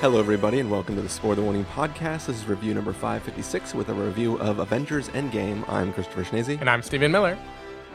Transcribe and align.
Hello, 0.00 0.18
everybody, 0.18 0.60
and 0.60 0.70
welcome 0.70 0.96
to 0.96 1.02
the 1.02 1.10
Spoiler 1.10 1.34
the 1.34 1.42
Warning 1.42 1.66
podcast. 1.66 2.24
This 2.24 2.38
is 2.38 2.46
review 2.46 2.72
number 2.72 2.90
556 2.90 3.74
with 3.74 3.90
a 3.90 3.94
review 3.94 4.38
of 4.38 4.58
Avengers 4.58 5.10
Endgame. 5.10 5.62
I'm 5.68 5.92
Christopher 5.92 6.24
Schnese. 6.24 6.58
And 6.58 6.70
I'm 6.70 6.80
Stephen 6.82 7.12
Miller. 7.12 7.36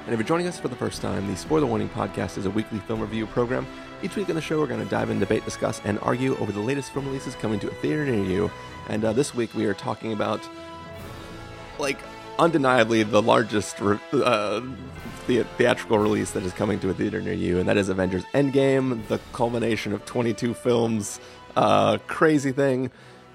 And 0.05 0.13
if 0.13 0.19
you're 0.19 0.27
joining 0.27 0.45
us 0.45 0.59
for 0.59 0.67
the 0.67 0.75
first 0.75 1.01
time, 1.01 1.25
the 1.27 1.35
Spoiler 1.35 1.65
Warning 1.65 1.89
podcast 1.89 2.37
is 2.37 2.45
a 2.45 2.51
weekly 2.51 2.77
film 2.77 3.01
review 3.01 3.25
program. 3.25 3.65
Each 4.03 4.15
week 4.15 4.29
on 4.29 4.35
the 4.35 4.41
show, 4.41 4.59
we're 4.59 4.67
going 4.67 4.83
to 4.83 4.89
dive 4.89 5.09
in, 5.09 5.19
debate, 5.19 5.45
discuss, 5.45 5.81
and 5.83 5.97
argue 6.01 6.37
over 6.37 6.51
the 6.51 6.59
latest 6.59 6.93
film 6.93 7.07
releases 7.07 7.33
coming 7.33 7.59
to 7.61 7.71
a 7.71 7.73
theater 7.73 8.05
near 8.05 8.23
you. 8.23 8.51
And 8.87 9.03
uh, 9.03 9.11
this 9.11 9.33
week, 9.33 9.55
we 9.55 9.65
are 9.65 9.73
talking 9.73 10.13
about, 10.13 10.47
like, 11.79 11.97
undeniably 12.37 13.01
the 13.01 13.21
largest 13.21 13.81
uh, 13.81 14.61
the- 15.25 15.43
theatrical 15.57 15.97
release 15.97 16.29
that 16.31 16.43
is 16.43 16.53
coming 16.53 16.79
to 16.81 16.89
a 16.91 16.93
theater 16.93 17.19
near 17.19 17.33
you, 17.33 17.57
and 17.57 17.67
that 17.67 17.77
is 17.77 17.89
Avengers 17.89 18.25
Endgame, 18.35 19.07
the 19.07 19.19
culmination 19.33 19.91
of 19.91 20.05
22 20.05 20.53
films. 20.53 21.19
Uh, 21.55 21.97
crazy 22.07 22.51
thing. 22.51 22.91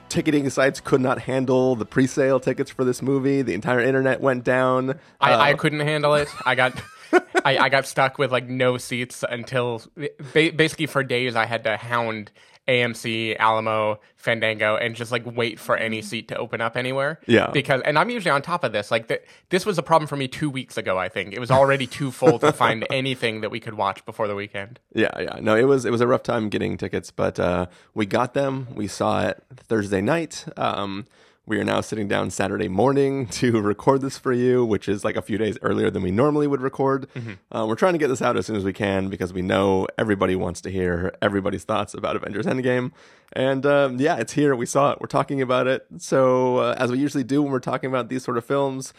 Ticketing 0.08 0.50
sites 0.50 0.80
could 0.80 1.00
not 1.00 1.20
handle 1.20 1.76
the 1.76 1.84
pre-sale 1.86 2.40
tickets 2.40 2.70
for 2.70 2.84
this 2.84 3.00
movie. 3.00 3.42
The 3.42 3.54
entire 3.54 3.80
internet 3.80 4.20
went 4.20 4.42
down. 4.44 4.98
I, 5.20 5.32
Uh, 5.32 5.38
I 5.38 5.54
couldn't 5.54 5.80
handle 5.80 6.14
it. 6.14 6.28
I 6.44 6.54
got 6.56 6.80
I, 7.44 7.58
I 7.58 7.68
got 7.68 7.86
stuck 7.86 8.18
with 8.18 8.32
like 8.32 8.48
no 8.48 8.76
seats 8.76 9.24
until 9.28 9.82
ba- 9.96 10.52
basically 10.54 10.86
for 10.86 11.02
days 11.04 11.36
I 11.36 11.46
had 11.46 11.64
to 11.64 11.76
hound 11.76 12.32
AMC, 12.70 13.36
Alamo, 13.38 13.98
Fandango, 14.14 14.76
and 14.76 14.94
just 14.94 15.10
like 15.10 15.24
wait 15.26 15.58
for 15.58 15.76
any 15.76 16.00
seat 16.00 16.28
to 16.28 16.36
open 16.36 16.60
up 16.60 16.76
anywhere. 16.76 17.18
Yeah. 17.26 17.50
Because 17.50 17.82
and 17.84 17.98
I'm 17.98 18.10
usually 18.10 18.30
on 18.30 18.42
top 18.42 18.62
of 18.62 18.72
this. 18.72 18.90
Like 18.92 19.08
th- 19.08 19.22
this 19.48 19.66
was 19.66 19.76
a 19.76 19.82
problem 19.82 20.06
for 20.06 20.16
me 20.16 20.28
two 20.28 20.48
weeks 20.48 20.76
ago. 20.76 20.96
I 20.96 21.08
think 21.08 21.34
it 21.34 21.40
was 21.40 21.50
already 21.50 21.88
too 21.88 22.12
full 22.12 22.38
to 22.38 22.52
find 22.64 22.86
anything 22.90 23.40
that 23.40 23.50
we 23.50 23.58
could 23.58 23.74
watch 23.74 24.04
before 24.06 24.28
the 24.28 24.36
weekend. 24.36 24.78
Yeah, 24.94 25.10
yeah. 25.18 25.40
No, 25.40 25.56
it 25.56 25.64
was 25.64 25.84
it 25.84 25.90
was 25.90 26.00
a 26.00 26.06
rough 26.06 26.22
time 26.22 26.48
getting 26.48 26.76
tickets, 26.76 27.10
but 27.10 27.40
uh, 27.40 27.66
we 27.92 28.06
got 28.06 28.34
them. 28.34 28.68
We 28.74 28.86
saw 28.86 29.26
it 29.26 29.42
Thursday 29.56 30.00
night. 30.00 30.44
Um, 30.56 31.06
we 31.50 31.58
are 31.58 31.64
now 31.64 31.80
sitting 31.80 32.06
down 32.06 32.30
Saturday 32.30 32.68
morning 32.68 33.26
to 33.30 33.60
record 33.60 34.02
this 34.02 34.16
for 34.16 34.32
you, 34.32 34.64
which 34.64 34.88
is 34.88 35.04
like 35.04 35.16
a 35.16 35.22
few 35.22 35.36
days 35.36 35.58
earlier 35.62 35.90
than 35.90 36.00
we 36.00 36.12
normally 36.12 36.46
would 36.46 36.60
record. 36.60 37.08
Uh, 37.50 37.66
we're 37.68 37.74
trying 37.74 37.92
to 37.92 37.98
get 37.98 38.06
this 38.06 38.22
out 38.22 38.36
as 38.36 38.46
soon 38.46 38.54
as 38.54 38.62
we 38.62 38.72
can 38.72 39.08
because 39.08 39.32
we 39.32 39.42
know 39.42 39.88
everybody 39.98 40.36
wants 40.36 40.60
to 40.60 40.70
hear 40.70 41.12
everybody's 41.20 41.64
thoughts 41.64 41.92
about 41.92 42.14
Avengers 42.14 42.46
Endgame. 42.46 42.92
And 43.32 43.66
um, 43.66 43.98
yeah, 43.98 44.16
it's 44.16 44.34
here. 44.34 44.54
We 44.54 44.64
saw 44.64 44.92
it. 44.92 45.00
We're 45.00 45.08
talking 45.08 45.42
about 45.42 45.66
it. 45.66 45.84
So 45.98 46.58
uh, 46.58 46.76
as 46.78 46.92
we 46.92 46.98
usually 46.98 47.24
do 47.24 47.42
when 47.42 47.50
we're 47.50 47.58
talking 47.58 47.90
about 47.90 48.08
these 48.08 48.22
sort 48.22 48.38
of 48.38 48.44
films, 48.44 48.94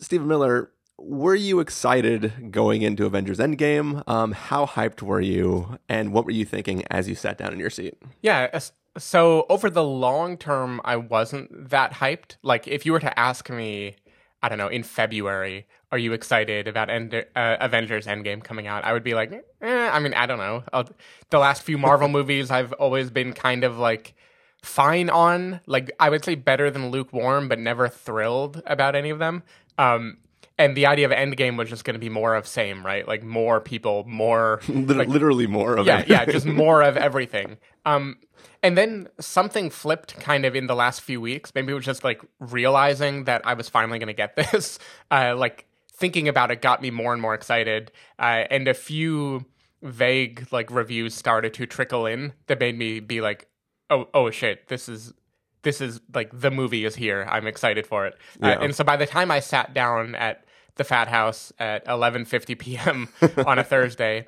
Stephen 0.00 0.26
Miller, 0.26 0.72
were 0.98 1.36
you 1.36 1.60
excited 1.60 2.50
going 2.50 2.82
into 2.82 3.06
Avengers 3.06 3.38
Endgame? 3.38 4.02
Um, 4.08 4.32
how 4.32 4.66
hyped 4.66 5.02
were 5.02 5.20
you, 5.20 5.78
and 5.88 6.12
what 6.12 6.24
were 6.24 6.30
you 6.30 6.44
thinking 6.44 6.82
as 6.90 7.08
you 7.08 7.14
sat 7.14 7.38
down 7.38 7.52
in 7.52 7.60
your 7.60 7.70
seat? 7.70 7.96
Yeah. 8.20 8.60
So 8.98 9.46
over 9.48 9.70
the 9.70 9.84
long 9.84 10.36
term, 10.36 10.80
I 10.84 10.96
wasn't 10.96 11.70
that 11.70 11.94
hyped. 11.94 12.36
Like 12.42 12.66
if 12.66 12.84
you 12.84 12.92
were 12.92 13.00
to 13.00 13.18
ask 13.18 13.48
me, 13.48 13.96
I 14.42 14.48
don't 14.48 14.58
know, 14.58 14.68
in 14.68 14.82
February, 14.82 15.66
are 15.92 15.98
you 15.98 16.12
excited 16.12 16.66
about 16.66 16.90
End- 16.90 17.14
uh, 17.14 17.56
Avengers 17.60 18.06
Endgame 18.06 18.42
coming 18.42 18.66
out? 18.66 18.84
I 18.84 18.92
would 18.92 19.04
be 19.04 19.14
like, 19.14 19.32
eh, 19.32 19.88
I 19.88 19.98
mean, 20.00 20.14
I 20.14 20.26
don't 20.26 20.38
know. 20.38 20.64
i 20.72 20.84
the 21.30 21.38
last 21.38 21.62
few 21.62 21.78
Marvel 21.78 22.08
movies, 22.18 22.50
I've 22.50 22.72
always 22.74 23.10
been 23.10 23.32
kind 23.32 23.64
of 23.64 23.78
like 23.78 24.14
fine 24.62 25.10
on. 25.10 25.60
Like 25.66 25.90
I 26.00 26.10
would 26.10 26.24
say 26.24 26.34
better 26.34 26.70
than 26.70 26.90
lukewarm, 26.90 27.48
but 27.48 27.58
never 27.58 27.88
thrilled 27.88 28.62
about 28.66 28.94
any 28.96 29.10
of 29.10 29.18
them. 29.18 29.42
Um, 29.78 30.18
and 30.58 30.76
the 30.76 30.84
idea 30.86 31.06
of 31.06 31.12
Endgame 31.12 31.56
was 31.56 31.70
just 31.70 31.84
going 31.84 31.94
to 31.94 31.98
be 32.00 32.10
more 32.10 32.34
of 32.34 32.46
same, 32.46 32.84
right? 32.84 33.08
Like 33.08 33.22
more 33.22 33.60
people, 33.60 34.04
more 34.06 34.60
Lit- 34.68 35.08
Literally 35.08 35.46
more 35.46 35.76
of 35.76 35.86
yeah, 35.86 36.04
yeah, 36.06 36.26
just 36.26 36.44
more 36.44 36.82
of 36.82 36.96
everything. 36.98 37.56
Um, 37.86 38.18
and 38.62 38.76
then 38.76 39.08
something 39.18 39.70
flipped 39.70 40.18
kind 40.20 40.44
of 40.44 40.54
in 40.54 40.66
the 40.66 40.74
last 40.74 41.00
few 41.00 41.20
weeks. 41.20 41.52
Maybe 41.54 41.72
it 41.72 41.74
was 41.74 41.84
just 41.84 42.04
like 42.04 42.20
realizing 42.38 43.24
that 43.24 43.46
I 43.46 43.54
was 43.54 43.68
finally 43.68 43.98
going 43.98 44.08
to 44.08 44.12
get 44.12 44.36
this. 44.52 44.78
Uh, 45.10 45.34
like 45.36 45.66
thinking 45.92 46.28
about 46.28 46.50
it 46.50 46.62
got 46.62 46.82
me 46.82 46.90
more 46.90 47.12
and 47.12 47.20
more 47.20 47.34
excited. 47.34 47.92
Uh, 48.18 48.44
and 48.50 48.68
a 48.68 48.74
few 48.74 49.46
vague 49.82 50.46
like 50.52 50.70
reviews 50.70 51.14
started 51.14 51.54
to 51.54 51.66
trickle 51.66 52.06
in 52.06 52.32
that 52.46 52.60
made 52.60 52.76
me 52.76 53.00
be 53.00 53.20
like, 53.20 53.48
oh, 53.88 54.08
oh 54.14 54.30
shit, 54.30 54.68
this 54.68 54.88
is 54.88 55.12
this 55.62 55.80
is 55.80 56.00
like 56.14 56.30
the 56.38 56.50
movie 56.50 56.84
is 56.84 56.94
here. 56.94 57.26
I'm 57.30 57.46
excited 57.46 57.86
for 57.86 58.06
it. 58.06 58.16
Uh, 58.42 58.56
and 58.60 58.74
so 58.74 58.82
by 58.82 58.96
the 58.96 59.06
time 59.06 59.30
I 59.30 59.40
sat 59.40 59.74
down 59.74 60.14
at 60.14 60.44
the 60.76 60.84
Drafthouse 60.84 61.52
at 61.58 61.84
11:50 61.86 62.58
p.m. 62.58 63.08
on 63.46 63.58
a 63.58 63.64
Thursday, 63.64 64.26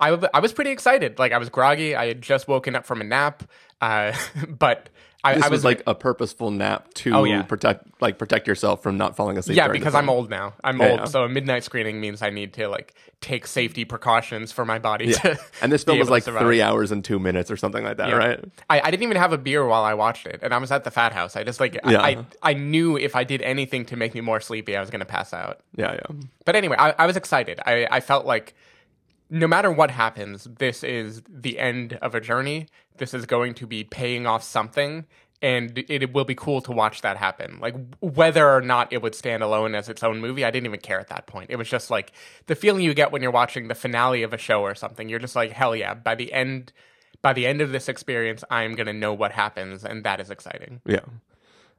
I, 0.00 0.10
w- 0.10 0.28
I 0.32 0.40
was 0.40 0.52
pretty 0.52 0.70
excited. 0.70 1.18
Like 1.18 1.32
I 1.32 1.38
was 1.38 1.48
groggy. 1.48 1.94
I 1.96 2.06
had 2.08 2.22
just 2.22 2.46
woken 2.48 2.76
up 2.76 2.86
from 2.86 3.00
a 3.00 3.04
nap, 3.04 3.42
uh, 3.80 4.12
but 4.48 4.88
I, 5.24 5.34
This 5.34 5.42
I 5.44 5.48
was 5.48 5.58
was 5.58 5.64
like 5.64 5.82
a 5.88 5.96
purposeful 5.96 6.52
nap 6.52 6.94
to 6.94 7.12
Oh, 7.12 7.24
yeah. 7.24 7.42
protect, 7.42 7.84
like 8.00 8.18
protect 8.18 8.46
yourself 8.46 8.84
from 8.84 8.96
not 8.96 9.16
falling 9.16 9.36
asleep. 9.36 9.56
yeah, 9.56 9.66
because. 9.66 9.92
I'm 9.96 10.08
old 10.08 10.30
now. 10.30 10.54
I'm 10.62 10.78
Yeah, 10.80 10.90
old, 10.90 10.98
yeah. 11.00 11.04
so 11.06 11.24
a 11.24 11.28
midnight 11.28 11.64
screening 11.64 12.00
means 12.00 12.22
I 12.22 12.30
need 12.30 12.52
to 12.54 12.68
like 12.68 12.94
take 13.20 13.48
safety 13.48 13.84
precautions 13.84 14.52
for 14.52 14.64
my 14.64 14.78
body. 14.78 15.12
To 15.12 15.36
And 15.60 15.72
this 15.72 15.82
film 15.84 15.98
was 15.98 16.08
like 16.08 16.22
three 16.22 16.62
hours 16.62 16.92
and 16.92 17.04
two 17.04 17.18
minutes 17.18 17.50
or 17.50 17.56
something 17.56 17.82
like 17.82 17.96
that, 17.96 18.12
right? 18.14 18.38
I, 18.70 18.80
I 18.80 18.90
didn't 18.92 19.02
even 19.02 19.16
have 19.16 19.32
a 19.32 19.38
beer 19.38 19.66
while 19.66 19.82
I 19.82 19.94
watched 19.94 20.24
it, 20.28 20.38
and 20.40 20.54
I 20.54 20.58
was 20.58 20.70
at 20.70 20.84
the 20.84 20.90
Drafthouse. 20.92 21.34
I 21.36 21.42
just 21.42 21.58
like 21.58 21.74
Yeah. 21.84 22.00
I, 22.00 22.08
I 22.10 22.24
I 22.50 22.52
knew 22.52 22.96
if 22.96 23.16
I 23.16 23.24
did 23.24 23.42
anything 23.42 23.86
to 23.86 23.96
make 23.96 24.14
me 24.14 24.20
more 24.20 24.38
sleepy, 24.40 24.76
I 24.76 24.80
was 24.80 24.88
going 24.90 25.00
to 25.00 25.04
pass 25.06 25.34
out. 25.34 25.58
Yeah, 25.74 25.94
yeah. 25.94 26.16
But 26.44 26.54
anyway, 26.54 26.76
I, 26.78 26.94
I 26.96 27.06
was 27.06 27.16
excited. 27.16 27.58
I, 27.66 27.88
I 27.90 27.98
felt 27.98 28.24
like 28.24 28.54
no 29.30 29.46
matter 29.46 29.70
what 29.70 29.90
happens, 29.90 30.44
this 30.44 30.82
is 30.82 31.22
the 31.28 31.58
end 31.58 31.94
of 31.94 32.14
a 32.14 32.20
journey. 32.20 32.66
This 32.96 33.14
is 33.14 33.26
going 33.26 33.54
to 33.54 33.66
be 33.66 33.84
paying 33.84 34.26
off 34.26 34.42
something, 34.42 35.06
and 35.40 35.78
it 35.88 36.12
will 36.12 36.24
be 36.24 36.34
cool 36.34 36.60
to 36.62 36.72
watch 36.72 37.02
that 37.02 37.16
happen. 37.16 37.58
Like 37.60 37.74
whether 38.00 38.48
or 38.48 38.60
not 38.60 38.92
it 38.92 39.02
would 39.02 39.14
stand 39.14 39.42
alone 39.42 39.74
as 39.74 39.88
its 39.88 40.02
own 40.02 40.20
movie, 40.20 40.44
I 40.44 40.50
didn't 40.50 40.66
even 40.66 40.80
care 40.80 40.98
at 40.98 41.08
that 41.08 41.26
point. 41.26 41.50
It 41.50 41.56
was 41.56 41.68
just 41.68 41.90
like 41.90 42.12
the 42.46 42.54
feeling 42.54 42.82
you 42.82 42.94
get 42.94 43.12
when 43.12 43.22
you're 43.22 43.30
watching 43.30 43.68
the 43.68 43.74
finale 43.74 44.22
of 44.22 44.32
a 44.32 44.38
show 44.38 44.62
or 44.62 44.74
something. 44.74 45.08
You're 45.08 45.18
just 45.18 45.36
like, 45.36 45.52
hell 45.52 45.76
yeah! 45.76 45.94
By 45.94 46.14
the 46.14 46.32
end, 46.32 46.72
by 47.22 47.32
the 47.32 47.46
end 47.46 47.60
of 47.60 47.70
this 47.70 47.88
experience, 47.88 48.42
I'm 48.50 48.74
gonna 48.74 48.92
know 48.92 49.12
what 49.12 49.32
happens, 49.32 49.84
and 49.84 50.04
that 50.04 50.20
is 50.20 50.30
exciting. 50.30 50.80
Yeah. 50.86 51.00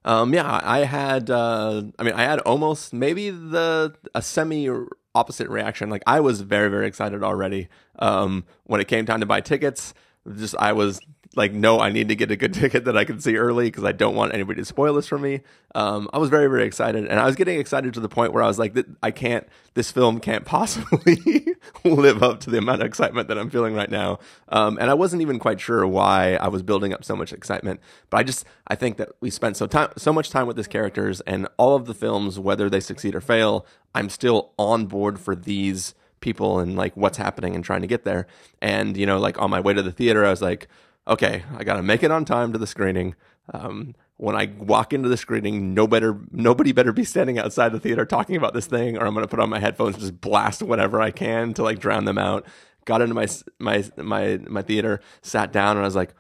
Um, 0.06 0.34
yeah, 0.34 0.62
I 0.64 0.80
had, 0.86 1.30
uh, 1.30 1.84
I 2.00 2.04
mean, 2.04 2.14
I 2.14 2.24
had 2.24 2.40
almost 2.40 2.94
maybe 2.94 3.30
the 3.32 3.94
a 4.16 4.22
semi 4.22 4.70
opposite 5.16 5.50
reaction. 5.50 5.90
Like 5.90 6.04
I 6.08 6.20
was 6.20 6.42
very, 6.42 6.70
very 6.70 6.88
excited 6.88 7.24
already. 7.24 7.68
Um, 7.98 8.46
when 8.64 8.82
it 8.82 8.88
came 8.88 9.06
time 9.06 9.20
to 9.20 9.26
buy 9.26 9.42
tickets, 9.42 9.94
just 10.36 10.56
I 10.58 10.74
was 10.74 11.00
like, 11.36 11.54
no, 11.54 11.80
I 11.80 11.92
need 11.92 12.10
to 12.10 12.16
get 12.16 12.32
a 12.32 12.36
good 12.36 12.54
ticket 12.56 12.86
that 12.86 12.98
I 12.98 13.06
can 13.06 13.20
see 13.20 13.38
early 13.38 13.66
because 13.66 13.84
I 13.84 13.92
don't 13.92 14.16
want 14.16 14.34
anybody 14.34 14.62
to 14.62 14.66
spoil 14.66 14.94
this 14.96 15.08
for 15.08 15.20
me. 15.20 15.42
Um, 15.76 16.10
I 16.12 16.18
was 16.18 16.30
very, 16.30 16.48
very 16.48 16.66
excited, 16.66 17.06
and 17.06 17.20
I 17.20 17.26
was 17.26 17.36
getting 17.36 17.60
excited 17.60 17.94
to 17.94 18.00
the 18.00 18.10
point 18.10 18.34
where 18.34 18.44
I 18.44 18.48
was 18.48 18.58
like, 18.58 18.76
I 19.04 19.12
can't, 19.12 19.48
this 19.76 19.92
film 19.92 20.20
can't 20.20 20.46
possibly 20.46 21.46
live 21.84 22.24
up 22.24 22.40
to 22.42 22.50
the 22.50 22.58
amount 22.58 22.82
of 22.82 22.88
excitement 22.88 23.28
that 23.28 23.38
I'm 23.38 23.50
feeling 23.50 23.76
right 23.76 23.90
now. 23.90 24.20
Um, 24.50 24.78
and 24.80 24.90
I 24.90 24.96
wasn't 24.96 25.22
even 25.22 25.40
quite 25.40 25.62
sure 25.62 25.86
why 25.86 26.36
I 26.36 26.48
was 26.48 26.64
building 26.64 26.94
up 26.94 27.04
so 27.04 27.16
much 27.16 27.32
excitement, 27.32 27.80
but 28.10 28.18
I 28.18 28.24
just, 28.24 28.46
I 28.68 28.76
think 28.76 28.98
that 28.98 29.10
we 29.22 29.30
spent 29.30 29.58
so 29.58 29.68
time, 29.68 29.90
so 29.98 30.12
much 30.12 30.32
time 30.32 30.48
with 30.48 30.56
these 30.56 30.68
characters, 30.68 31.22
and 31.22 31.48
all 31.58 31.76
of 31.76 31.86
the 31.86 31.94
films, 31.94 32.40
whether 32.40 32.70
they 32.70 32.80
succeed 32.80 33.14
or 33.14 33.22
fail, 33.22 33.66
I'm 33.94 34.10
still 34.10 34.52
on 34.58 34.88
board 34.88 35.20
for 35.20 35.36
these 35.36 35.94
people 36.22 36.60
and 36.60 36.76
like 36.76 36.96
what's 36.98 37.18
happening 37.18 37.56
and 37.56 37.64
trying 37.64 37.82
to 37.82 37.88
get 37.88 38.04
there. 38.04 38.28
And 38.62 38.98
you 38.98 39.06
know, 39.06 39.20
like 39.20 39.40
on 39.40 39.50
my 39.50 39.60
way 39.60 39.74
to 39.74 39.82
the 39.82 39.92
theater, 39.92 40.26
I 40.26 40.30
was 40.30 40.42
like, 40.42 40.68
okay, 41.10 41.44
I 41.58 41.64
got 41.64 41.76
to 41.76 41.84
make 41.84 42.04
it 42.04 42.12
on 42.12 42.24
time 42.24 42.54
to 42.54 42.60
the 42.60 42.68
screening. 42.68 43.16
Um, 43.54 43.96
when 44.18 44.36
I 44.36 44.52
walk 44.58 44.94
into 44.94 45.10
the 45.10 45.18
screening, 45.18 45.74
no 45.74 45.88
better, 45.88 46.20
nobody 46.32 46.72
better 46.72 46.94
be 46.94 47.04
standing 47.04 47.40
outside 47.40 47.72
the 47.72 47.80
theater 47.80 48.06
talking 48.06 48.36
about 48.36 48.54
this 48.54 48.68
thing, 48.68 48.98
or 48.98 49.06
I'm 49.06 49.14
going 49.14 49.26
to 49.26 49.30
put 49.30 49.40
on 49.40 49.50
my 49.50 49.60
headphones 49.60 49.96
and 49.96 50.02
just 50.02 50.22
blast 50.22 50.62
whatever 50.62 51.02
I 51.02 51.12
can 51.12 51.54
to 51.56 51.64
like 51.64 51.80
drown 51.80 52.06
them 52.06 52.18
out. 52.18 52.46
Got 52.86 53.02
into 53.02 53.16
my 53.16 53.28
my 53.60 53.84
my 53.98 54.38
my 54.48 54.62
theater, 54.62 55.02
sat 55.22 55.52
down, 55.52 55.78
and 55.78 55.82
I 55.82 55.88
was 55.88 55.96
like, 55.96 56.14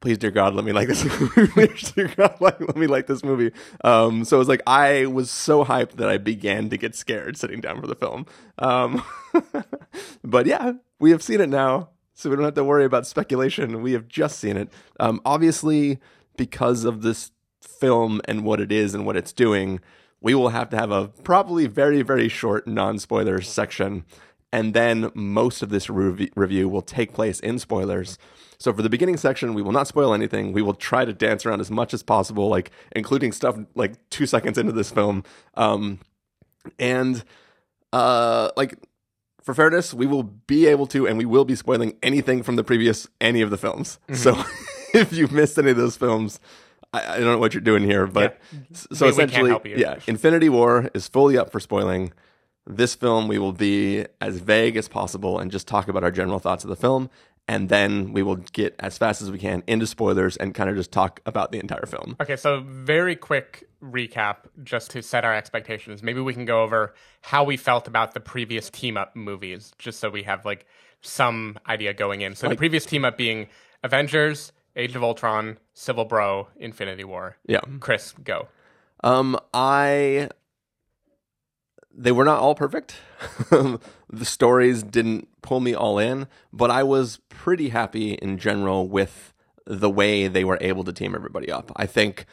please 0.00 0.18
dear 0.18 0.30
god 0.30 0.54
let 0.54 0.64
me 0.64 0.72
like 0.72 0.88
this 0.88 1.04
movie 1.36 1.68
dear 1.94 2.08
god 2.08 2.36
like, 2.38 2.60
let 2.60 2.76
me 2.76 2.86
like 2.86 3.06
this 3.06 3.24
movie 3.24 3.50
um 3.82 4.24
so 4.24 4.36
it 4.36 4.38
was 4.38 4.48
like 4.48 4.62
i 4.66 5.06
was 5.06 5.30
so 5.30 5.64
hyped 5.64 5.92
that 5.92 6.08
i 6.08 6.18
began 6.18 6.68
to 6.68 6.76
get 6.76 6.94
scared 6.94 7.36
sitting 7.36 7.60
down 7.60 7.80
for 7.80 7.86
the 7.86 7.94
film 7.94 8.26
um 8.58 9.02
but 10.22 10.46
yeah 10.46 10.72
we 10.98 11.10
have 11.10 11.22
seen 11.22 11.40
it 11.40 11.48
now 11.48 11.88
so 12.16 12.28
we 12.28 12.34
don't 12.34 12.44
have 12.44 12.54
to 12.54 12.64
worry 12.64 12.84
about 12.84 13.06
speculation 13.06 13.82
we 13.82 13.92
have 13.92 14.08
just 14.08 14.40
seen 14.40 14.56
it 14.56 14.68
um 14.98 15.20
obviously 15.24 15.98
because 16.36 16.84
of 16.84 17.02
this 17.02 17.30
film 17.62 18.20
and 18.24 18.44
what 18.44 18.60
it 18.60 18.72
is 18.72 18.94
and 18.94 19.06
what 19.06 19.16
it's 19.16 19.32
doing 19.32 19.78
we 20.20 20.34
will 20.34 20.48
have 20.48 20.68
to 20.68 20.76
have 20.76 20.90
a 20.90 21.06
probably 21.22 21.66
very 21.66 22.02
very 22.02 22.28
short 22.28 22.66
non-spoiler 22.66 23.40
section 23.40 24.04
and 24.52 24.74
then 24.74 25.10
most 25.14 25.62
of 25.62 25.68
this 25.68 25.90
rev- 25.90 26.30
review 26.34 26.68
will 26.68 26.82
take 26.82 27.12
place 27.12 27.40
in 27.40 27.58
spoilers. 27.58 28.18
So 28.58 28.72
for 28.72 28.80
the 28.80 28.88
beginning 28.88 29.18
section, 29.18 29.52
we 29.52 29.60
will 29.60 29.72
not 29.72 29.86
spoil 29.86 30.14
anything. 30.14 30.52
We 30.52 30.62
will 30.62 30.74
try 30.74 31.04
to 31.04 31.12
dance 31.12 31.44
around 31.44 31.60
as 31.60 31.70
much 31.70 31.92
as 31.92 32.02
possible, 32.02 32.48
like 32.48 32.70
including 32.92 33.32
stuff 33.32 33.58
like 33.74 34.08
two 34.08 34.24
seconds 34.24 34.56
into 34.56 34.72
this 34.72 34.90
film. 34.90 35.24
Um, 35.54 35.98
and 36.78 37.22
uh, 37.92 38.50
like 38.56 38.78
for 39.46 39.54
fairness, 39.54 39.94
we 39.94 40.06
will 40.06 40.24
be 40.24 40.66
able 40.66 40.88
to, 40.88 41.06
and 41.06 41.16
we 41.16 41.24
will 41.24 41.44
be 41.44 41.54
spoiling 41.54 41.96
anything 42.02 42.42
from 42.42 42.56
the 42.56 42.64
previous 42.64 43.06
any 43.20 43.42
of 43.42 43.50
the 43.50 43.56
films. 43.56 44.00
Mm-hmm. 44.08 44.14
So 44.16 44.44
if 44.98 45.12
you've 45.12 45.30
missed 45.30 45.56
any 45.56 45.70
of 45.70 45.76
those 45.76 45.96
films, 45.96 46.40
I, 46.92 47.14
I 47.14 47.16
don't 47.18 47.26
know 47.26 47.38
what 47.38 47.54
you're 47.54 47.60
doing 47.60 47.84
here, 47.84 48.08
but 48.08 48.40
mm-hmm. 48.52 48.74
s- 48.74 48.88
so 48.92 49.06
We- 49.06 49.12
we 49.12 49.24
essentially, 49.24 49.70
you. 49.70 49.76
yeah, 49.76 50.00
Infinity 50.08 50.48
War 50.48 50.90
is 50.94 51.06
fully 51.06 51.38
up 51.38 51.52
for 51.52 51.60
spoiling. 51.60 52.12
This 52.66 52.96
film, 52.96 53.28
we 53.28 53.38
will 53.38 53.52
be 53.52 54.04
as 54.20 54.38
vague 54.38 54.76
as 54.76 54.88
possible 54.88 55.38
and 55.38 55.52
just 55.52 55.68
talk 55.68 55.86
about 55.86 56.02
our 56.02 56.10
general 56.10 56.40
thoughts 56.40 56.64
of 56.64 56.68
the 56.68 56.74
film, 56.74 57.08
and 57.46 57.68
then 57.68 58.12
we 58.12 58.24
will 58.24 58.34
get 58.34 58.74
as 58.80 58.98
fast 58.98 59.22
as 59.22 59.30
we 59.30 59.38
can 59.38 59.62
into 59.68 59.86
spoilers 59.86 60.36
and 60.36 60.52
kind 60.56 60.68
of 60.68 60.74
just 60.74 60.90
talk 60.90 61.20
about 61.24 61.52
the 61.52 61.60
entire 61.60 61.86
film. 61.86 62.16
Okay, 62.20 62.34
so 62.34 62.64
very 62.66 63.14
quick 63.14 63.68
recap 63.90 64.36
just 64.62 64.90
to 64.92 65.02
set 65.02 65.24
our 65.24 65.34
expectations. 65.34 66.02
Maybe 66.02 66.20
we 66.20 66.34
can 66.34 66.44
go 66.44 66.62
over 66.62 66.94
how 67.22 67.44
we 67.44 67.56
felt 67.56 67.88
about 67.88 68.14
the 68.14 68.20
previous 68.20 68.70
team 68.70 68.96
up 68.96 69.14
movies, 69.16 69.72
just 69.78 70.00
so 70.00 70.10
we 70.10 70.22
have 70.24 70.44
like 70.44 70.66
some 71.00 71.58
idea 71.68 71.94
going 71.94 72.20
in. 72.20 72.34
So 72.34 72.48
the 72.48 72.56
previous 72.56 72.84
team 72.84 73.04
up 73.04 73.16
being 73.16 73.48
Avengers, 73.82 74.52
Age 74.74 74.96
of 74.96 75.02
Ultron, 75.02 75.58
Civil 75.74 76.04
Bro, 76.04 76.48
Infinity 76.56 77.04
War. 77.04 77.36
Yeah. 77.46 77.60
Chris, 77.80 78.12
go. 78.22 78.48
Um, 79.02 79.38
I 79.54 80.28
they 81.96 82.12
were 82.12 82.24
not 82.24 82.40
all 82.40 82.54
perfect. 82.54 82.96
the 83.50 84.24
stories 84.24 84.82
didn't 84.82 85.28
pull 85.42 85.60
me 85.60 85.74
all 85.74 85.98
in, 85.98 86.26
but 86.52 86.70
I 86.70 86.82
was 86.82 87.20
pretty 87.28 87.70
happy 87.70 88.14
in 88.14 88.36
general 88.38 88.86
with 88.86 89.32
the 89.66 89.90
way 89.90 90.28
they 90.28 90.44
were 90.44 90.58
able 90.60 90.84
to 90.84 90.92
team 90.92 91.14
everybody 91.14 91.50
up. 91.50 91.72
I 91.76 91.86
think 91.86 92.26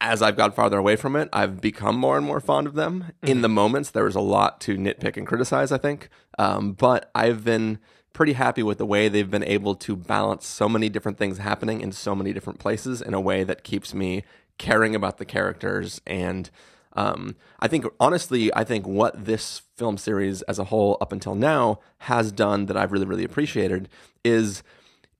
as 0.00 0.22
I've 0.22 0.36
got 0.36 0.54
farther 0.54 0.78
away 0.78 0.96
from 0.96 1.16
it, 1.16 1.28
I've 1.32 1.60
become 1.60 1.96
more 1.96 2.16
and 2.16 2.24
more 2.24 2.40
fond 2.40 2.66
of 2.66 2.74
them. 2.74 3.12
In 3.22 3.42
the 3.42 3.48
moments, 3.48 3.90
there 3.90 4.04
was 4.04 4.14
a 4.14 4.20
lot 4.20 4.60
to 4.62 4.76
nitpick 4.76 5.16
and 5.16 5.26
criticize, 5.26 5.72
I 5.72 5.78
think. 5.78 6.08
Um, 6.38 6.72
but 6.72 7.10
I've 7.14 7.44
been 7.44 7.80
pretty 8.12 8.34
happy 8.34 8.62
with 8.62 8.78
the 8.78 8.86
way 8.86 9.08
they've 9.08 9.30
been 9.30 9.44
able 9.44 9.74
to 9.74 9.96
balance 9.96 10.46
so 10.46 10.68
many 10.68 10.88
different 10.88 11.18
things 11.18 11.38
happening 11.38 11.80
in 11.80 11.92
so 11.92 12.14
many 12.14 12.32
different 12.32 12.58
places 12.58 13.02
in 13.02 13.14
a 13.14 13.20
way 13.20 13.44
that 13.44 13.64
keeps 13.64 13.92
me 13.92 14.24
caring 14.56 14.94
about 14.94 15.18
the 15.18 15.24
characters. 15.24 16.00
And 16.06 16.48
um, 16.94 17.36
I 17.60 17.68
think, 17.68 17.84
honestly, 18.00 18.54
I 18.54 18.64
think 18.64 18.86
what 18.86 19.24
this 19.24 19.62
film 19.76 19.98
series 19.98 20.42
as 20.42 20.58
a 20.58 20.64
whole, 20.64 20.96
up 21.00 21.12
until 21.12 21.34
now, 21.34 21.80
has 21.98 22.32
done 22.32 22.66
that 22.66 22.76
I've 22.76 22.92
really, 22.92 23.06
really 23.06 23.24
appreciated 23.24 23.88
is 24.24 24.62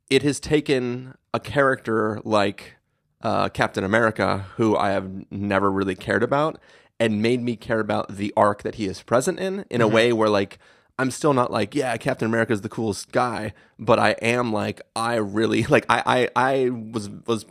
it 0.09 0.23
has 0.23 0.41
taken 0.41 1.15
a 1.35 1.41
character 1.41 2.21
like 2.25 2.78
uh, 3.23 3.49
Captain 3.49 3.85
America, 3.85 4.47
who 4.57 4.77
I 4.77 4.91
have 4.91 5.11
never 5.31 5.71
really 5.71 5.95
cared 5.95 6.23
about, 6.23 6.61
and 7.01 7.23
made 7.23 7.43
me 7.43 7.57
care 7.57 7.81
about 7.81 8.17
the 8.17 8.33
arc 8.37 8.63
that 8.63 8.77
he 8.77 8.87
is 8.87 9.03
present 9.03 9.39
in, 9.39 9.65
in 9.71 9.81
a 9.81 9.89
way 9.89 10.13
where 10.13 10.29
like 10.29 10.59
I'm 10.99 11.11
still 11.13 11.33
not 11.33 11.53
like, 11.53 11.75
yeah, 11.75 11.97
Captain 11.97 12.27
America 12.27 12.53
is 12.53 12.63
the 12.63 12.69
coolest 12.69 13.13
guy, 13.13 13.55
but 13.79 14.01
I 14.01 14.11
am 14.21 14.53
like, 14.53 14.81
I 14.97 15.15
really 15.15 15.63
like, 15.69 15.87
I, 15.89 16.29
I, 16.37 16.51
I 16.51 16.71
was 16.71 17.09
was 17.27 17.47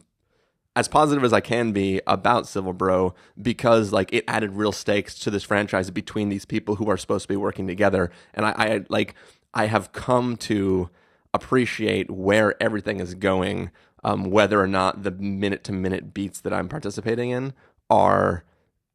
as 0.76 0.88
positive 0.88 1.24
as 1.24 1.34
I 1.34 1.40
can 1.40 1.72
be 1.72 2.02
about 2.06 2.48
Civil 2.48 2.74
Bro 2.74 3.16
because 3.42 3.92
like 3.92 4.14
it 4.14 4.24
added 4.28 4.52
real 4.52 4.72
stakes 4.72 5.18
to 5.20 5.32
this 5.32 5.44
franchise 5.44 5.90
between 5.90 6.30
these 6.30 6.46
people 6.46 6.76
who 6.76 6.90
are 6.90 6.98
supposed 6.98 7.24
to 7.24 7.30
be 7.30 7.38
working 7.38 7.68
together, 7.68 8.12
and 8.34 8.46
I, 8.46 8.52
I 8.52 8.86
like 8.90 9.16
I 9.54 9.66
have 9.68 9.92
come 9.92 10.36
to 10.38 10.90
appreciate 11.34 12.12
where 12.12 12.62
everything 12.62 13.00
is 13.00 13.16
going, 13.16 13.72
um, 14.08 14.32
whether 14.32 14.60
or 14.62 14.68
not 14.68 15.04
the 15.04 15.12
minute 15.12 15.64
to 15.66 15.72
minute 15.72 16.14
beats 16.14 16.40
that 16.42 16.54
I'm 16.54 16.70
participating 16.70 17.30
in 17.32 17.54
are 17.90 18.44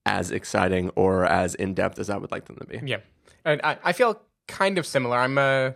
as 0.07 0.31
exciting 0.31 0.91
or 0.97 1.25
as 1.25 1.55
in 1.55 1.75
depth 1.75 1.99
as 1.99 2.09
I 2.11 2.17
would 2.17 2.31
like 2.31 2.47
them 2.47 2.57
to 2.57 2.65
be. 2.67 2.81
Yeah, 2.85 3.01
and 3.45 3.61
I, 3.63 3.79
I 3.85 3.93
feel 3.93 4.21
kind 4.49 4.79
of 4.79 4.87
similar. 4.87 5.17
I'm 5.19 5.39
a. 5.39 5.75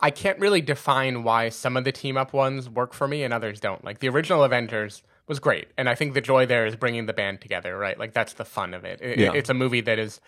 I 0.00 0.10
can't 0.10 0.38
really 0.38 0.60
define 0.60 1.22
why 1.22 1.48
some 1.48 1.76
of 1.78 1.84
the 1.84 1.92
team 1.92 2.16
up 2.18 2.32
ones 2.34 2.68
work 2.68 2.92
for 2.92 3.08
me 3.08 3.22
and 3.24 3.32
others 3.32 3.58
don't. 3.58 3.82
Like 3.82 4.00
the 4.00 4.08
original 4.10 4.44
Avengers 4.44 5.02
was 5.26 5.38
great, 5.40 5.68
and 5.78 5.88
I 5.88 5.94
think 5.94 6.12
the 6.14 6.20
joy 6.20 6.44
there 6.46 6.66
is 6.66 6.76
bringing 6.76 7.06
the 7.06 7.12
band 7.14 7.40
together. 7.40 7.76
Right, 7.78 7.98
like 7.98 8.12
that's 8.12 8.34
the 8.34 8.44
fun 8.44 8.74
of 8.74 8.84
it. 8.84 9.00
It- 9.02 9.18
Yeah. 9.18 9.32
It's 9.34 9.50
a 9.50 9.54
movie 9.54 9.80
that 9.82 9.98
is 9.98 10.20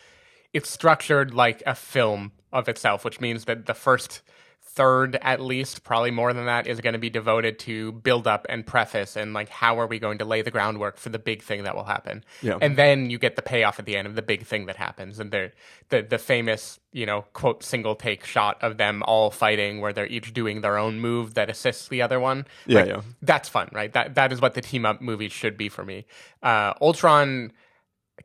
it's 0.53 0.71
structured 0.71 1.35
like 1.35 1.63
a 1.67 1.75
film 1.75 2.33
of 2.53 2.69
itself, 2.69 3.05
which 3.05 3.21
means 3.21 3.45
that 3.47 3.67
the 3.67 3.75
first 3.75 4.23
third 4.67 5.17
at 5.23 5.41
least 5.41 5.85
probably 5.85 6.11
more 6.11 6.33
than 6.33 6.47
that 6.47 6.67
is 6.67 6.81
going 6.81 6.95
to 6.95 6.99
be 6.99 7.11
devoted 7.11 7.59
to 7.61 7.93
build 7.93 8.27
up 8.27 8.45
and 8.49 8.67
preface 8.67 9.15
and 9.15 9.33
like 9.33 9.49
how 9.49 9.79
are 9.79 9.87
we 9.87 9.99
going 10.01 10.19
to 10.19 10.25
lay 10.25 10.43
the 10.43 10.51
groundwork 10.51 10.97
for 10.97 11.11
the 11.11 11.19
big 11.19 11.43
thing 11.43 11.63
that 11.63 11.77
will 11.77 11.85
happen. 11.85 12.25
Yeah. 12.43 12.59
and 12.61 12.77
then 12.77 13.09
you 13.09 13.19
get 13.19 13.37
the 13.37 13.43
payoff 13.43 13.79
at 13.79 13.85
the 13.87 13.97
end 13.97 14.09
of 14.09 14.17
the 14.17 14.23
big 14.23 14.45
thing 14.45 14.67
that 14.67 14.77
happens. 14.77 15.21
And 15.21 15.31
the 15.31 15.53
the 15.91 16.03
the 16.03 16.19
famous 16.19 16.81
you 16.93 17.07
know 17.07 17.23
quote 17.35 17.63
single 17.63 17.95
take 17.95 18.25
shot 18.25 18.61
of 18.63 18.77
them 18.77 19.03
all 19.05 19.31
fighting 19.31 19.81
where 19.81 19.93
they're 19.93 20.07
each 20.07 20.33
doing 20.33 20.61
their 20.63 20.77
own 20.77 20.99
move 20.99 21.35
that 21.35 21.49
assists 21.51 21.87
the 21.89 22.03
other 22.03 22.19
one. 22.19 22.47
Yeah, 22.67 22.81
Like, 22.81 22.89
yeah. 22.89 23.01
that's 23.23 23.49
fun 23.49 23.69
right? 23.73 23.93
That 23.93 24.17
that 24.17 24.33
is 24.33 24.41
what 24.41 24.55
the 24.55 24.61
team 24.61 24.85
up 24.87 25.01
movies 25.01 25.33
should 25.33 25.57
be 25.57 25.69
for 25.69 25.85
me. 25.85 26.07
Uh 26.43 26.73
ultron 26.81 27.53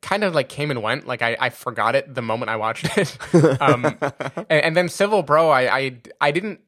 kind 0.01 0.23
of 0.23 0.33
like 0.35 0.49
came 0.49 0.71
and 0.71 0.81
went. 0.81 1.07
Like 1.07 1.21
I, 1.21 1.35
I 1.39 1.49
forgot 1.49 1.95
it 1.95 2.13
the 2.13 2.21
moment 2.21 2.49
I 2.49 2.55
watched 2.55 2.97
it. 2.97 3.17
um, 3.61 3.85
and, 3.85 4.45
and 4.49 4.77
then 4.77 4.89
Civil 4.89 5.23
Bro, 5.23 5.49
I, 5.49 5.77
I, 5.77 5.97
I 6.21 6.31
didn't 6.31 6.61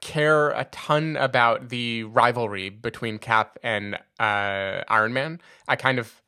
care 0.00 0.50
a 0.50 0.64
ton 0.70 1.16
about 1.16 1.68
the 1.68 2.04
rivalry 2.04 2.68
between 2.68 3.18
Cap 3.18 3.58
and 3.62 3.96
uh, 4.20 4.82
Iron 4.88 5.12
Man. 5.12 5.40
I 5.66 5.76
kind 5.76 5.98
of, 5.98 6.22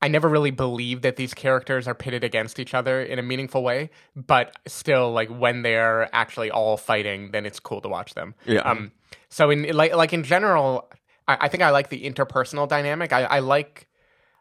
I 0.00 0.08
never 0.08 0.28
really 0.28 0.50
believed 0.50 1.02
that 1.02 1.16
these 1.16 1.34
characters 1.34 1.88
are 1.88 1.94
pitted 1.94 2.22
against 2.22 2.58
each 2.58 2.74
other 2.74 3.02
in 3.02 3.18
a 3.18 3.22
meaningful 3.22 3.62
way. 3.64 3.90
But 4.14 4.56
still, 4.66 5.12
like 5.12 5.28
when 5.28 5.62
they're 5.62 6.14
actually 6.14 6.50
all 6.50 6.76
fighting, 6.76 7.30
then 7.32 7.46
it's 7.46 7.58
cool 7.58 7.80
to 7.80 7.88
watch 7.88 8.14
them. 8.14 8.34
Yeah. 8.44 8.60
Um. 8.60 8.92
So 9.28 9.50
in 9.50 9.74
like 9.74 9.94
like 9.94 10.12
in 10.12 10.22
general, 10.22 10.88
I, 11.26 11.38
I 11.42 11.48
think 11.48 11.62
I 11.62 11.70
like 11.70 11.88
the 11.88 12.04
interpersonal 12.08 12.68
dynamic. 12.68 13.12
I, 13.12 13.22
I 13.24 13.38
like. 13.40 13.88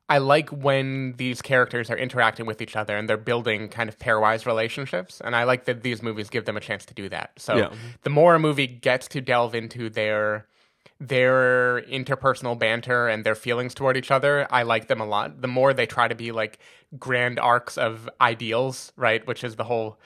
I 0.08 0.20
like 0.20 0.50
when 0.50 1.14
these 1.18 1.42
characters 1.42 1.90
are 1.90 1.98
interacting 1.98 2.46
with 2.46 2.62
each 2.62 2.76
other 2.76 2.96
and 2.96 3.10
they're 3.10 3.18
building 3.18 3.70
kind 3.70 3.90
of 3.90 3.98
pairwise 3.98 4.46
relationships. 4.46 5.20
And 5.24 5.36
I 5.36 5.46
like 5.46 5.66
that 5.66 5.82
these 5.82 6.04
movies 6.04 6.30
give 6.30 6.46
them 6.46 6.56
a 6.58 6.60
chance 6.60 6.86
to 6.86 6.94
do 6.94 7.10
that. 7.10 7.32
So 7.38 7.56
Yeah. 7.58 7.70
the 8.04 8.12
more 8.12 8.36
a 8.36 8.40
movie 8.40 8.68
gets 8.68 9.08
to 9.10 9.22
delve 9.22 9.56
into 9.56 9.90
their 9.90 10.48
their 11.00 11.82
interpersonal 11.82 12.58
banter 12.58 13.08
and 13.10 13.26
their 13.26 13.36
feelings 13.36 13.74
toward 13.74 13.98
each 13.98 14.12
other, 14.12 14.48
I 14.50 14.64
like 14.64 14.88
them 14.88 15.02
a 15.02 15.06
lot. 15.06 15.42
The 15.42 15.48
more 15.48 15.74
they 15.74 15.86
try 15.86 16.08
to 16.08 16.16
be 16.16 16.32
like 16.32 16.60
grand 16.98 17.38
arcs 17.38 17.78
of 17.78 18.10
ideals, 18.22 18.94
right? 18.96 19.26
Which 19.28 19.44
is 19.44 19.58
the 19.58 19.66
whole 19.66 20.00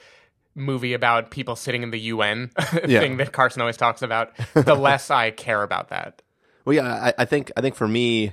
movie 0.56 0.92
about 0.94 1.30
people 1.30 1.54
sitting 1.54 1.84
in 1.84 1.90
the 1.90 2.00
UN 2.00 2.50
Yeah. 2.88 3.00
thing 3.00 3.18
that 3.18 3.30
Carson 3.32 3.60
always 3.62 3.76
talks 3.76 4.02
about, 4.02 4.32
the 4.54 4.74
less 4.74 5.10
I 5.10 5.30
care 5.30 5.62
about 5.62 5.90
that. 5.90 6.22
Well, 6.64 6.74
yeah, 6.74 6.92
I, 6.92 7.14
I 7.18 7.24
think 7.24 7.52
I 7.56 7.60
think 7.60 7.76
for 7.76 7.86
me, 7.86 8.32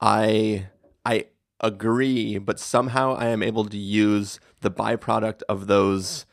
I 0.00 0.66
I 1.10 1.24
agree, 1.60 2.38
but 2.38 2.60
somehow 2.60 3.14
I 3.14 3.26
am 3.26 3.42
able 3.42 3.64
to 3.64 3.76
use 3.76 4.38
the 4.60 4.70
byproduct 4.70 5.42
of 5.48 5.66
those 5.66 6.24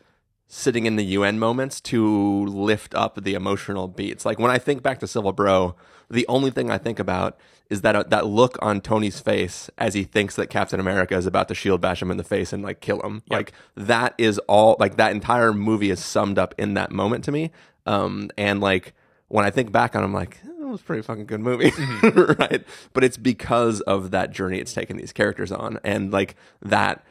sitting 0.48 0.86
in 0.86 0.98
the 0.98 1.03
UN 1.03 1.39
moments 1.39 1.81
to 1.81 2.46
lift 2.46 2.93
up 2.93 3.22
the 3.24 3.34
emotional 3.34 3.88
beats. 3.88 4.24
Like 4.24 4.38
when 4.38 4.51
I 4.51 4.60
think 4.60 4.84
back 4.84 5.00
to 5.00 5.07
Civil 5.07 5.34
Bro, 5.34 5.75
the 6.12 6.27
only 6.27 6.51
thing 6.51 6.69
I 6.69 6.77
think 6.77 7.00
about 7.00 7.39
is 7.72 7.81
that 7.81 7.96
uh, 7.96 8.03
that 8.03 8.27
look 8.27 8.57
on 8.62 8.79
Tony's 8.79 9.19
face 9.19 9.69
as 9.79 9.96
he 9.96 10.03
thinks 10.03 10.36
that 10.36 10.51
Captain 10.51 10.79
America 10.79 11.15
is 11.17 11.25
about 11.25 11.48
to 11.48 11.55
shield 11.55 11.81
bash 11.81 12.01
him 12.01 12.12
in 12.12 12.17
the 12.17 12.24
face 12.24 12.53
and 12.53 12.62
like 12.63 12.79
kill 12.79 13.01
him. 13.01 13.24
Like 13.29 13.53
that 13.75 14.13
is 14.19 14.38
all 14.48 14.77
like 14.79 14.96
that 14.98 15.12
entire 15.12 15.53
movie 15.53 15.89
is 15.89 16.01
summed 16.01 16.38
up 16.38 16.53
in 16.60 16.75
that 16.75 16.91
moment 16.91 17.25
to 17.25 17.31
me. 17.31 17.51
Um 17.88 18.29
and 18.38 18.62
like 18.62 18.93
when 19.27 19.43
I 19.43 19.50
think 19.50 19.72
back 19.72 19.96
on 19.96 20.03
it, 20.03 20.05
I'm 20.05 20.13
like, 20.13 20.38
"Eh, 20.67 20.69
it 20.69 20.71
was 20.74 20.81
a 20.81 20.83
pretty 20.83 21.01
fucking 21.01 21.25
good 21.25 21.39
movie. 21.39 21.71
right? 22.39 22.65
But 22.93 23.03
it's 23.03 23.17
because 23.17 23.81
of 23.81 24.12
that 24.12 24.31
journey 24.31 24.59
it's 24.59 24.74
taken 24.74 24.97
these 24.97 25.13
characters 25.13 25.51
on 25.51 25.79
and 25.83 26.12
like 26.12 26.36
that 26.62 27.03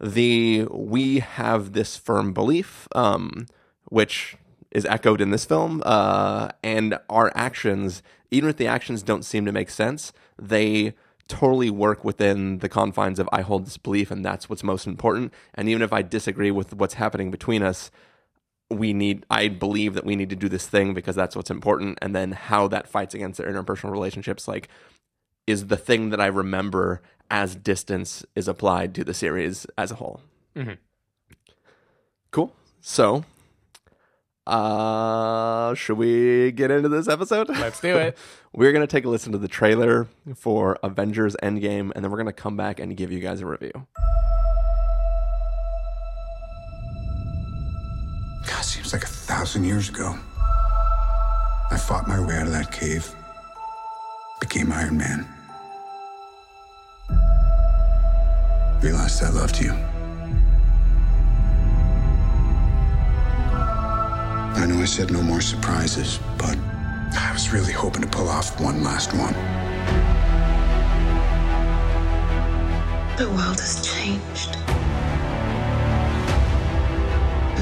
the 0.00 0.66
we 0.70 1.20
have 1.20 1.72
this 1.72 1.96
firm 1.96 2.32
belief 2.32 2.88
um 2.94 3.46
which 3.90 4.36
is 4.70 4.84
echoed 4.86 5.20
in 5.20 5.30
this 5.30 5.44
film 5.44 5.82
uh 5.86 6.48
and 6.62 6.98
our 7.08 7.30
actions 7.36 8.02
even 8.30 8.50
if 8.50 8.56
the 8.56 8.66
actions 8.66 9.02
don't 9.02 9.24
seem 9.24 9.44
to 9.44 9.52
make 9.52 9.70
sense 9.70 10.12
they 10.36 10.94
totally 11.28 11.70
work 11.70 12.04
within 12.04 12.58
the 12.58 12.68
confines 12.68 13.18
of 13.18 13.28
I 13.32 13.42
hold 13.42 13.66
this 13.66 13.78
belief 13.78 14.10
and 14.10 14.24
that's 14.24 14.50
what's 14.50 14.64
most 14.64 14.86
important 14.86 15.32
and 15.54 15.68
even 15.68 15.80
if 15.80 15.92
I 15.92 16.02
disagree 16.02 16.50
with 16.50 16.74
what's 16.74 16.94
happening 16.94 17.30
between 17.30 17.62
us 17.62 17.90
we 18.70 18.92
need 18.92 19.24
I 19.30 19.48
believe 19.48 19.94
that 19.94 20.04
we 20.04 20.16
need 20.16 20.30
to 20.30 20.36
do 20.36 20.48
this 20.48 20.66
thing 20.66 20.94
because 20.94 21.14
that's 21.14 21.36
what's 21.36 21.50
important 21.50 21.98
and 22.02 22.14
then 22.14 22.32
how 22.32 22.66
that 22.68 22.88
fights 22.88 23.14
against 23.14 23.38
their 23.38 23.52
interpersonal 23.52 23.90
relationships 23.92 24.48
like 24.48 24.68
is 25.46 25.66
the 25.66 25.76
thing 25.76 26.10
that 26.10 26.20
I 26.20 26.26
remember 26.26 27.02
as 27.30 27.54
distance 27.54 28.24
is 28.34 28.48
applied 28.48 28.94
to 28.94 29.04
the 29.04 29.14
series 29.14 29.66
as 29.76 29.90
a 29.90 29.96
whole. 29.96 30.20
Mhm. 30.56 30.78
Cool. 32.30 32.52
So, 32.80 33.24
uh, 34.46 35.74
should 35.74 35.96
we 35.98 36.52
get 36.52 36.70
into 36.70 36.88
this 36.88 37.08
episode? 37.08 37.48
Let's 37.48 37.80
do 37.80 37.96
it. 37.96 38.16
We're 38.52 38.72
going 38.72 38.86
to 38.86 38.90
take 38.90 39.04
a 39.04 39.08
listen 39.08 39.32
to 39.32 39.38
the 39.38 39.48
trailer 39.48 40.06
for 40.36 40.78
Avengers 40.82 41.34
Endgame, 41.42 41.90
and 41.94 42.04
then 42.04 42.10
we're 42.10 42.18
going 42.18 42.26
to 42.26 42.32
come 42.32 42.56
back 42.56 42.78
and 42.78 42.96
give 42.96 43.10
you 43.10 43.18
guys 43.18 43.40
a 43.40 43.46
review. 43.46 43.72
Seems 48.84 48.92
like 48.92 49.04
a 49.04 49.06
thousand 49.06 49.64
years 49.64 49.88
ago. 49.88 50.14
I 51.70 51.78
fought 51.78 52.06
my 52.06 52.20
way 52.20 52.36
out 52.36 52.46
of 52.46 52.52
that 52.52 52.70
cave, 52.70 53.10
became 54.40 54.70
Iron 54.70 54.98
Man. 54.98 55.26
Realized 58.82 59.22
I 59.22 59.30
loved 59.30 59.58
you. 59.58 59.72
I 64.52 64.66
know 64.68 64.82
I 64.82 64.84
said 64.84 65.10
no 65.10 65.22
more 65.22 65.40
surprises, 65.40 66.20
but 66.36 66.58
I 67.16 67.30
was 67.32 67.54
really 67.54 67.72
hoping 67.72 68.02
to 68.02 68.08
pull 68.08 68.28
off 68.28 68.60
one 68.60 68.82
last 68.82 69.14
one. 69.14 69.32
The 73.16 73.30
world 73.30 73.58
has 73.60 73.82
changed. 73.82 74.58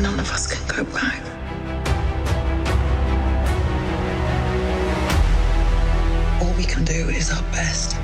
None 0.00 0.18
of 0.18 0.30
us 0.32 0.46
can 0.46 0.76
go 0.76 0.84
back. 0.92 1.20
All 6.42 6.52
we 6.54 6.64
can 6.64 6.84
do 6.84 7.08
is 7.10 7.30
our 7.30 7.42
best. 7.52 7.96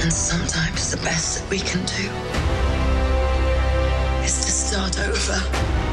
And 0.00 0.12
sometimes 0.12 0.90
the 0.90 0.98
best 0.98 1.40
that 1.40 1.50
we 1.50 1.58
can 1.58 1.84
do 1.86 2.10
is 4.24 4.44
to 4.44 4.50
start 4.50 5.00
over. 5.00 5.85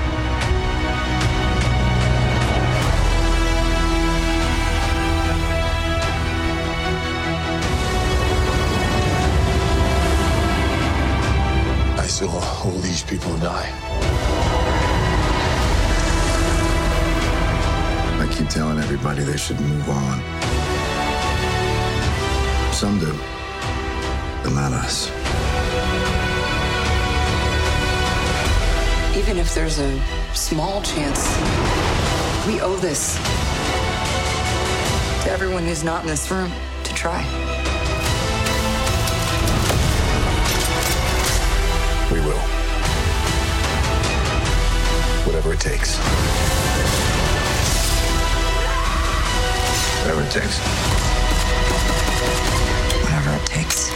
Everybody 19.14 19.32
they 19.32 19.38
should 19.38 19.60
move 19.60 19.90
on. 19.90 20.20
Some 22.74 23.00
do, 23.00 23.14
but 24.42 24.54
not 24.54 24.74
us. 24.74 25.10
Even 29.16 29.38
if 29.38 29.54
there's 29.54 29.78
a 29.80 30.00
small 30.34 30.82
chance, 30.82 31.28
we 32.48 32.60
owe 32.62 32.76
this 32.78 33.18
to 35.24 35.32
everyone 35.32 35.64
who's 35.64 35.84
not 35.84 36.02
in 36.02 36.08
this 36.08 36.32
room 36.32 36.52
to 36.84 36.94
try. 36.96 37.22
We 42.12 42.20
will. 42.20 42.40
Whatever 45.26 45.54
it 45.54 45.60
takes. 45.60 46.63
Whatever 50.04 50.24
it 50.24 50.32
takes. 50.32 50.60
Whatever 53.04 53.36
it 53.38 53.46
takes. 53.46 53.90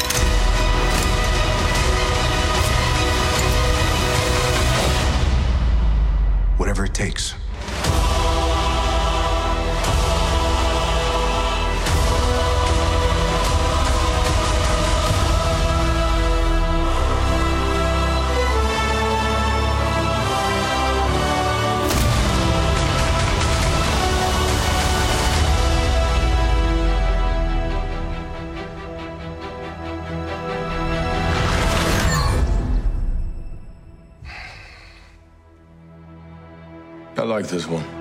Whatever 6.58 6.86
it 6.86 6.94
takes. 6.94 7.34
Like 37.48 37.54
this 37.54 37.68
one. 37.68 37.84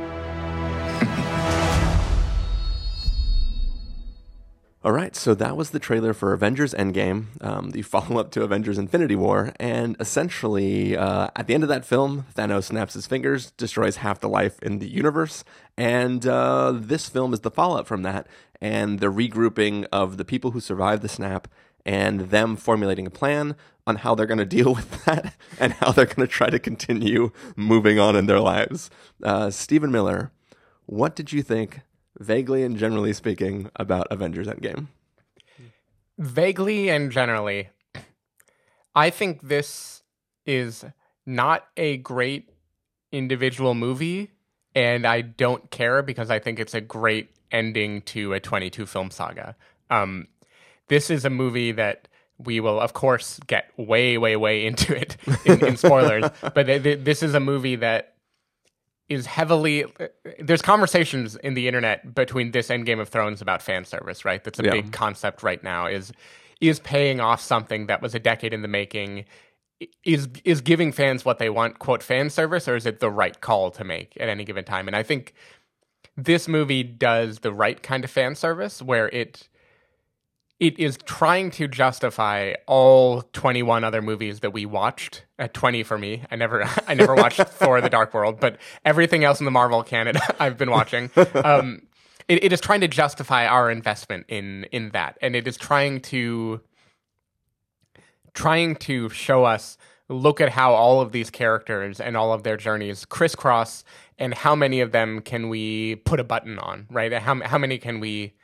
All 4.84 4.92
right, 4.92 5.16
so 5.16 5.34
that 5.34 5.56
was 5.56 5.70
the 5.70 5.80
trailer 5.80 6.14
for 6.14 6.32
Avengers 6.32 6.72
Endgame, 6.74 7.26
um, 7.40 7.70
the 7.70 7.82
follow 7.82 8.20
up 8.20 8.30
to 8.32 8.42
Avengers 8.42 8.78
Infinity 8.78 9.16
War. 9.16 9.52
And 9.58 9.96
essentially, 9.98 10.96
uh, 10.96 11.28
at 11.34 11.48
the 11.48 11.54
end 11.54 11.64
of 11.64 11.68
that 11.68 11.84
film, 11.84 12.26
Thanos 12.36 12.64
snaps 12.64 12.94
his 12.94 13.06
fingers, 13.06 13.50
destroys 13.52 13.96
half 13.96 14.20
the 14.20 14.28
life 14.28 14.62
in 14.62 14.78
the 14.78 14.88
universe. 14.88 15.42
And 15.76 16.24
uh, 16.26 16.72
this 16.74 17.08
film 17.08 17.32
is 17.32 17.40
the 17.40 17.50
follow 17.50 17.78
up 17.78 17.88
from 17.88 18.02
that, 18.02 18.28
and 18.60 19.00
the 19.00 19.12
regrouping 19.12 19.86
of 19.92 20.18
the 20.18 20.24
people 20.24 20.52
who 20.52 20.60
survived 20.60 21.02
the 21.02 21.08
snap 21.08 21.48
and 21.84 22.30
them 22.30 22.56
formulating 22.56 23.06
a 23.06 23.10
plan 23.10 23.56
on 23.86 23.96
how 23.96 24.14
they're 24.14 24.26
going 24.26 24.38
to 24.38 24.44
deal 24.44 24.74
with 24.74 25.04
that 25.04 25.34
and 25.60 25.72
how 25.74 25.92
they're 25.92 26.06
going 26.06 26.26
to 26.26 26.26
try 26.26 26.50
to 26.50 26.58
continue 26.58 27.30
moving 27.54 27.98
on 27.98 28.16
in 28.16 28.26
their 28.26 28.40
lives. 28.40 28.90
Uh, 29.22 29.50
Stephen 29.50 29.90
Miller, 29.90 30.32
what 30.86 31.14
did 31.14 31.32
you 31.32 31.42
think, 31.42 31.80
vaguely 32.18 32.62
and 32.62 32.76
generally 32.76 33.12
speaking, 33.12 33.70
about 33.76 34.06
Avengers 34.10 34.48
Endgame? 34.48 34.88
Vaguely 36.18 36.88
and 36.88 37.12
generally, 37.12 37.68
I 38.94 39.10
think 39.10 39.42
this 39.42 40.02
is 40.46 40.84
not 41.26 41.66
a 41.76 41.98
great 41.98 42.50
individual 43.12 43.74
movie, 43.74 44.30
and 44.74 45.06
I 45.06 45.20
don't 45.20 45.70
care 45.70 46.02
because 46.02 46.30
I 46.30 46.38
think 46.38 46.58
it's 46.58 46.74
a 46.74 46.80
great 46.80 47.30
ending 47.50 48.02
to 48.02 48.32
a 48.32 48.40
22 48.40 48.86
film 48.86 49.10
saga. 49.10 49.56
Um, 49.90 50.28
this 50.88 51.10
is 51.10 51.24
a 51.24 51.30
movie 51.30 51.72
that 51.72 52.08
we 52.38 52.60
will, 52.60 52.80
of 52.80 52.92
course, 52.92 53.38
get 53.46 53.70
way, 53.78 54.18
way, 54.18 54.36
way 54.36 54.66
into 54.66 54.94
it 54.94 55.16
in, 55.44 55.64
in 55.64 55.76
spoilers. 55.76 56.24
but 56.42 56.64
th- 56.64 56.82
th- 56.82 57.04
this 57.04 57.22
is 57.22 57.34
a 57.34 57.40
movie 57.40 57.76
that 57.76 58.14
is 59.08 59.26
heavily. 59.26 59.84
There's 60.40 60.62
conversations 60.62 61.36
in 61.36 61.54
the 61.54 61.66
internet 61.68 62.14
between 62.14 62.50
this 62.50 62.70
and 62.70 62.84
Game 62.84 62.98
of 63.00 63.08
Thrones 63.08 63.40
about 63.40 63.62
fan 63.62 63.84
service, 63.84 64.24
right? 64.24 64.42
That's 64.42 64.58
a 64.58 64.64
Yeah. 64.64 64.72
big 64.72 64.92
concept 64.92 65.42
right 65.42 65.62
now. 65.62 65.86
Is 65.86 66.12
is 66.60 66.80
paying 66.80 67.20
off 67.20 67.40
something 67.40 67.86
that 67.86 68.00
was 68.02 68.14
a 68.14 68.18
decade 68.18 68.52
in 68.52 68.62
the 68.62 68.68
making? 68.68 69.24
Is 70.04 70.28
is 70.44 70.60
giving 70.60 70.90
fans 70.90 71.24
what 71.24 71.38
they 71.38 71.50
want, 71.50 71.78
quote 71.78 72.02
fan 72.02 72.30
service, 72.30 72.66
or 72.66 72.76
is 72.76 72.84
it 72.86 73.00
the 73.00 73.10
right 73.10 73.40
call 73.40 73.70
to 73.72 73.84
make 73.84 74.16
at 74.18 74.28
any 74.28 74.44
given 74.44 74.64
time? 74.64 74.86
And 74.88 74.96
I 74.96 75.02
think 75.02 75.34
this 76.16 76.48
movie 76.48 76.82
does 76.82 77.40
the 77.40 77.52
right 77.52 77.82
kind 77.82 78.02
of 78.04 78.10
fan 78.10 78.34
service 78.34 78.80
where 78.82 79.08
it 79.10 79.48
it 80.58 80.78
is 80.78 80.98
trying 81.04 81.50
to 81.52 81.68
justify 81.68 82.54
all 82.66 83.22
21 83.32 83.84
other 83.84 84.00
movies 84.00 84.40
that 84.40 84.52
we 84.52 84.64
watched. 84.64 85.24
At 85.38 85.52
20 85.52 85.82
for 85.82 85.98
me. 85.98 86.24
I 86.30 86.36
never 86.36 86.64
i 86.88 86.94
never 86.94 87.14
watched 87.22 87.40
thor 87.40 87.80
the 87.82 87.90
dark 87.90 88.14
world 88.14 88.40
but 88.40 88.56
everything 88.86 89.22
else 89.22 89.38
in 89.38 89.44
the 89.44 89.50
marvel 89.50 89.82
canon 89.82 90.16
i've 90.40 90.56
been 90.56 90.70
watching. 90.70 91.10
Um, 91.34 91.82
it, 92.28 92.44
it 92.44 92.52
is 92.52 92.60
trying 92.60 92.80
to 92.80 92.88
justify 92.88 93.46
our 93.46 93.70
investment 93.70 94.26
in 94.28 94.64
in 94.72 94.90
that. 94.90 95.18
And 95.20 95.36
it 95.36 95.46
is 95.46 95.56
trying 95.56 96.00
to 96.02 96.60
trying 98.32 98.76
to 98.76 99.08
show 99.10 99.44
us 99.44 99.76
look 100.08 100.40
at 100.40 100.50
how 100.50 100.72
all 100.72 101.00
of 101.00 101.12
these 101.12 101.30
characters 101.30 102.00
and 102.00 102.16
all 102.16 102.32
of 102.32 102.44
their 102.44 102.56
journeys 102.56 103.04
crisscross 103.04 103.82
and 104.18 104.32
how 104.32 104.54
many 104.54 104.80
of 104.80 104.92
them 104.92 105.20
can 105.20 105.48
we 105.48 105.96
put 105.96 106.20
a 106.20 106.24
button 106.24 106.58
on 106.58 106.86
right? 106.90 107.12
How, 107.12 107.40
how 107.42 107.58
many 107.58 107.76
can 107.78 108.00
we 108.00 108.34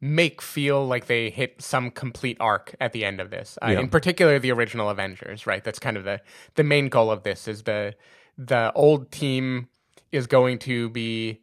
make 0.00 0.40
feel 0.40 0.86
like 0.86 1.06
they 1.06 1.28
hit 1.30 1.60
some 1.60 1.90
complete 1.90 2.36
arc 2.40 2.74
at 2.80 2.92
the 2.92 3.04
end 3.04 3.20
of 3.20 3.30
this. 3.30 3.58
Uh, 3.62 3.70
Yeah. 3.72 3.80
In 3.80 3.88
particular, 3.88 4.38
the 4.38 4.52
original 4.52 4.90
Avengers, 4.90 5.46
right? 5.46 5.62
That's 5.64 5.78
kind 5.78 5.96
of 5.96 6.04
the 6.04 6.20
the 6.54 6.64
main 6.64 6.88
goal 6.88 7.10
of 7.10 7.22
this 7.24 7.48
is 7.48 7.62
the 7.64 7.94
the 8.36 8.72
old 8.74 9.10
team 9.10 9.68
is 10.12 10.26
going 10.26 10.58
to 10.60 10.88
be 10.90 11.40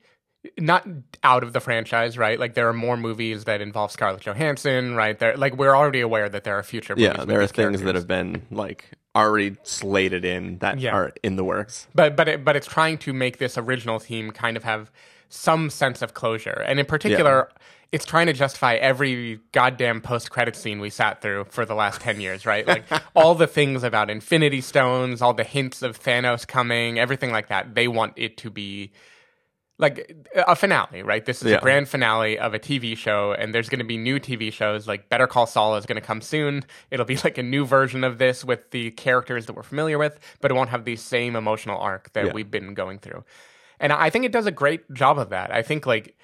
not 0.57 0.87
out 1.23 1.43
of 1.43 1.53
the 1.53 1.59
franchise, 1.59 2.17
right? 2.17 2.39
Like 2.39 2.53
there 2.53 2.69
are 2.69 2.73
more 2.73 2.95
movies 2.97 3.43
that 3.45 3.61
involve 3.61 3.91
Scarlett 3.91 4.21
Johansson, 4.21 4.95
right? 4.95 5.17
There, 5.17 5.35
like 5.35 5.57
we're 5.57 5.75
already 5.75 6.01
aware 6.01 6.29
that 6.29 6.43
there 6.43 6.57
are 6.57 6.63
future. 6.63 6.95
Movies 6.95 7.13
Yeah, 7.17 7.25
there 7.25 7.41
are 7.41 7.47
things 7.47 7.81
that 7.81 7.95
have 7.95 8.07
been 8.07 8.43
like 8.51 8.91
already 9.15 9.57
slated 9.63 10.23
in 10.23 10.59
that 10.59 10.79
Yeah. 10.79 10.93
are 10.93 11.11
in 11.23 11.35
the 11.35 11.43
works. 11.43 11.87
but 11.95 12.15
but 12.15 12.27
it, 12.27 12.45
but 12.45 12.55
it's 12.55 12.67
trying 12.67 12.97
to 12.99 13.11
make 13.11 13.37
this 13.37 13.57
original 13.57 13.99
team 13.99 14.31
kind 14.31 14.55
of 14.55 14.63
have 14.63 14.91
some 15.29 15.69
sense 15.69 16.01
of 16.01 16.13
closure, 16.13 16.63
and 16.67 16.79
in 16.79 16.85
particular, 16.85 17.49
it's 17.91 18.05
trying 18.05 18.25
to 18.27 18.33
justify 18.33 18.75
every 18.75 19.39
goddamn 19.51 20.01
post 20.01 20.29
credit 20.31 20.55
scene 20.55 20.79
we 20.79 20.89
sat 20.89 21.21
through 21.21 21.45
for 21.45 21.65
the 21.65 21.75
last 21.75 22.01
ten 22.01 22.19
years, 22.19 22.45
right? 22.45 22.65
Like 22.67 22.83
all 23.15 23.35
the 23.35 23.47
things 23.47 23.83
about 23.83 24.09
Infinity 24.09 24.61
Stones, 24.61 25.21
all 25.21 25.33
the 25.33 25.43
hints 25.43 25.81
of 25.81 25.99
Thanos 26.01 26.47
coming, 26.47 26.99
everything 26.99 27.31
like 27.31 27.47
that. 27.49 27.75
They 27.75 27.87
want 27.87 28.13
it 28.17 28.37
to 28.37 28.49
be 28.49 28.91
like 29.77 30.15
a 30.35 30.55
finale, 30.55 31.03
right? 31.03 31.25
This 31.25 31.41
is 31.41 31.51
Yeah. 31.51 31.57
a 31.57 31.61
grand 31.61 31.89
finale 31.89 32.39
of 32.39 32.53
a 32.53 32.59
TV 32.59 32.95
show, 32.97 33.33
and 33.33 33.53
there's 33.53 33.67
going 33.67 33.79
to 33.79 33.85
be 33.85 33.97
new 33.97 34.19
TV 34.21 34.51
shows. 34.51 34.87
Like 34.87 35.09
Better 35.09 35.27
Call 35.27 35.45
Saul 35.45 35.75
is 35.75 35.85
going 35.85 35.99
to 35.99 36.05
come 36.05 36.21
soon. 36.21 36.63
It'll 36.91 37.05
be 37.05 37.17
like 37.25 37.37
a 37.37 37.43
new 37.43 37.65
version 37.65 38.03
of 38.05 38.17
this 38.17 38.45
with 38.45 38.71
the 38.71 38.91
characters 38.91 39.47
that 39.47 39.53
we're 39.53 39.63
familiar 39.63 39.97
with, 39.97 40.17
but 40.39 40.49
it 40.49 40.53
won't 40.53 40.69
have 40.69 40.85
the 40.85 40.95
same 40.95 41.35
emotional 41.35 41.77
arc 41.77 42.11
that 42.13 42.27
Yeah. 42.27 42.31
we've 42.33 42.49
been 42.49 42.73
going 42.73 42.99
through. 42.99 43.25
And 43.79 43.91
I 43.93 44.09
think 44.09 44.25
it 44.25 44.31
does 44.31 44.45
a 44.45 44.51
great 44.51 44.91
job 44.93 45.17
of 45.17 45.29
that. 45.29 45.51
I 45.51 45.61
think 45.61 45.85
like 45.85 46.15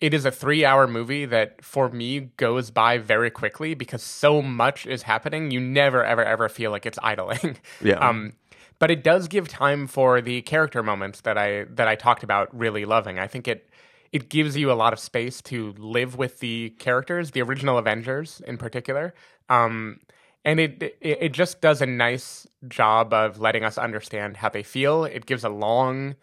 it 0.00 0.14
is 0.14 0.24
a 0.24 0.30
three 0.30 0.64
hour 0.64 0.86
movie 0.86 1.26
that 1.26 1.62
for 1.62 1.88
me 1.90 2.20
goes 2.36 2.70
by 2.70 2.98
very 2.98 3.30
quickly 3.30 3.74
because 3.74 4.02
so 4.02 4.40
much 4.40 4.86
is 4.86 5.02
happening. 5.02 5.50
You 5.50 5.60
never, 5.60 6.04
ever, 6.04 6.24
ever 6.24 6.48
feel 6.48 6.70
like 6.70 6.86
it's 6.86 6.98
idling. 7.02 7.58
Yeah. 7.82 7.96
Um, 7.96 8.34
but 8.78 8.90
it 8.90 9.04
does 9.04 9.28
give 9.28 9.46
time 9.46 9.86
for 9.86 10.20
the 10.20 10.42
character 10.42 10.82
moments 10.82 11.20
that 11.20 11.36
I 11.38 11.64
that 11.64 11.86
I 11.86 11.94
talked 11.94 12.22
about 12.22 12.48
really 12.58 12.84
loving. 12.84 13.18
I 13.18 13.26
think 13.26 13.46
it 13.46 13.68
it 14.10 14.28
gives 14.28 14.56
you 14.56 14.72
a 14.72 14.74
lot 14.74 14.92
of 14.92 14.98
space 14.98 15.40
to 15.42 15.72
live 15.78 16.16
with 16.16 16.40
the 16.40 16.70
characters, 16.78 17.30
the 17.30 17.42
original 17.42 17.78
Avengers 17.78 18.42
in 18.46 18.56
particular. 18.56 19.14
Um, 19.48 20.00
and 20.44 20.58
it, 20.58 20.82
it 20.82 21.18
it 21.20 21.32
just 21.32 21.60
does 21.60 21.82
a 21.82 21.86
nice 21.86 22.46
job 22.68 23.12
of 23.12 23.38
letting 23.38 23.64
us 23.64 23.76
understand 23.76 24.38
how 24.38 24.48
they 24.48 24.62
feel. 24.62 25.04
It 25.04 25.26
gives 25.26 25.44
a 25.44 25.50
long 25.50 26.16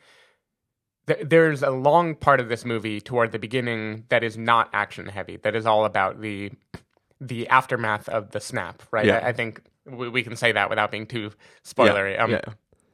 there's 1.21 1.63
a 1.63 1.69
long 1.69 2.15
part 2.15 2.39
of 2.39 2.49
this 2.49 2.65
movie 2.65 2.99
toward 2.99 3.31
the 3.31 3.39
beginning 3.39 4.03
that 4.09 4.23
is 4.23 4.37
not 4.37 4.69
action 4.73 5.07
heavy. 5.07 5.37
That 5.37 5.55
is 5.55 5.65
all 5.65 5.85
about 5.85 6.21
the 6.21 6.51
the 7.19 7.47
aftermath 7.47 8.07
of 8.09 8.31
the 8.31 8.39
snap, 8.39 8.83
right? 8.91 9.05
Yeah. 9.05 9.17
I, 9.19 9.29
I 9.29 9.33
think 9.33 9.61
we, 9.85 10.09
we 10.09 10.21
can 10.21 10.35
say 10.35 10.51
that 10.51 10.69
without 10.69 10.91
being 10.91 11.07
too 11.07 11.31
spoilery. 11.63 12.13
Yeah, 12.13 12.23
um, 12.23 12.31
yeah. 12.31 12.41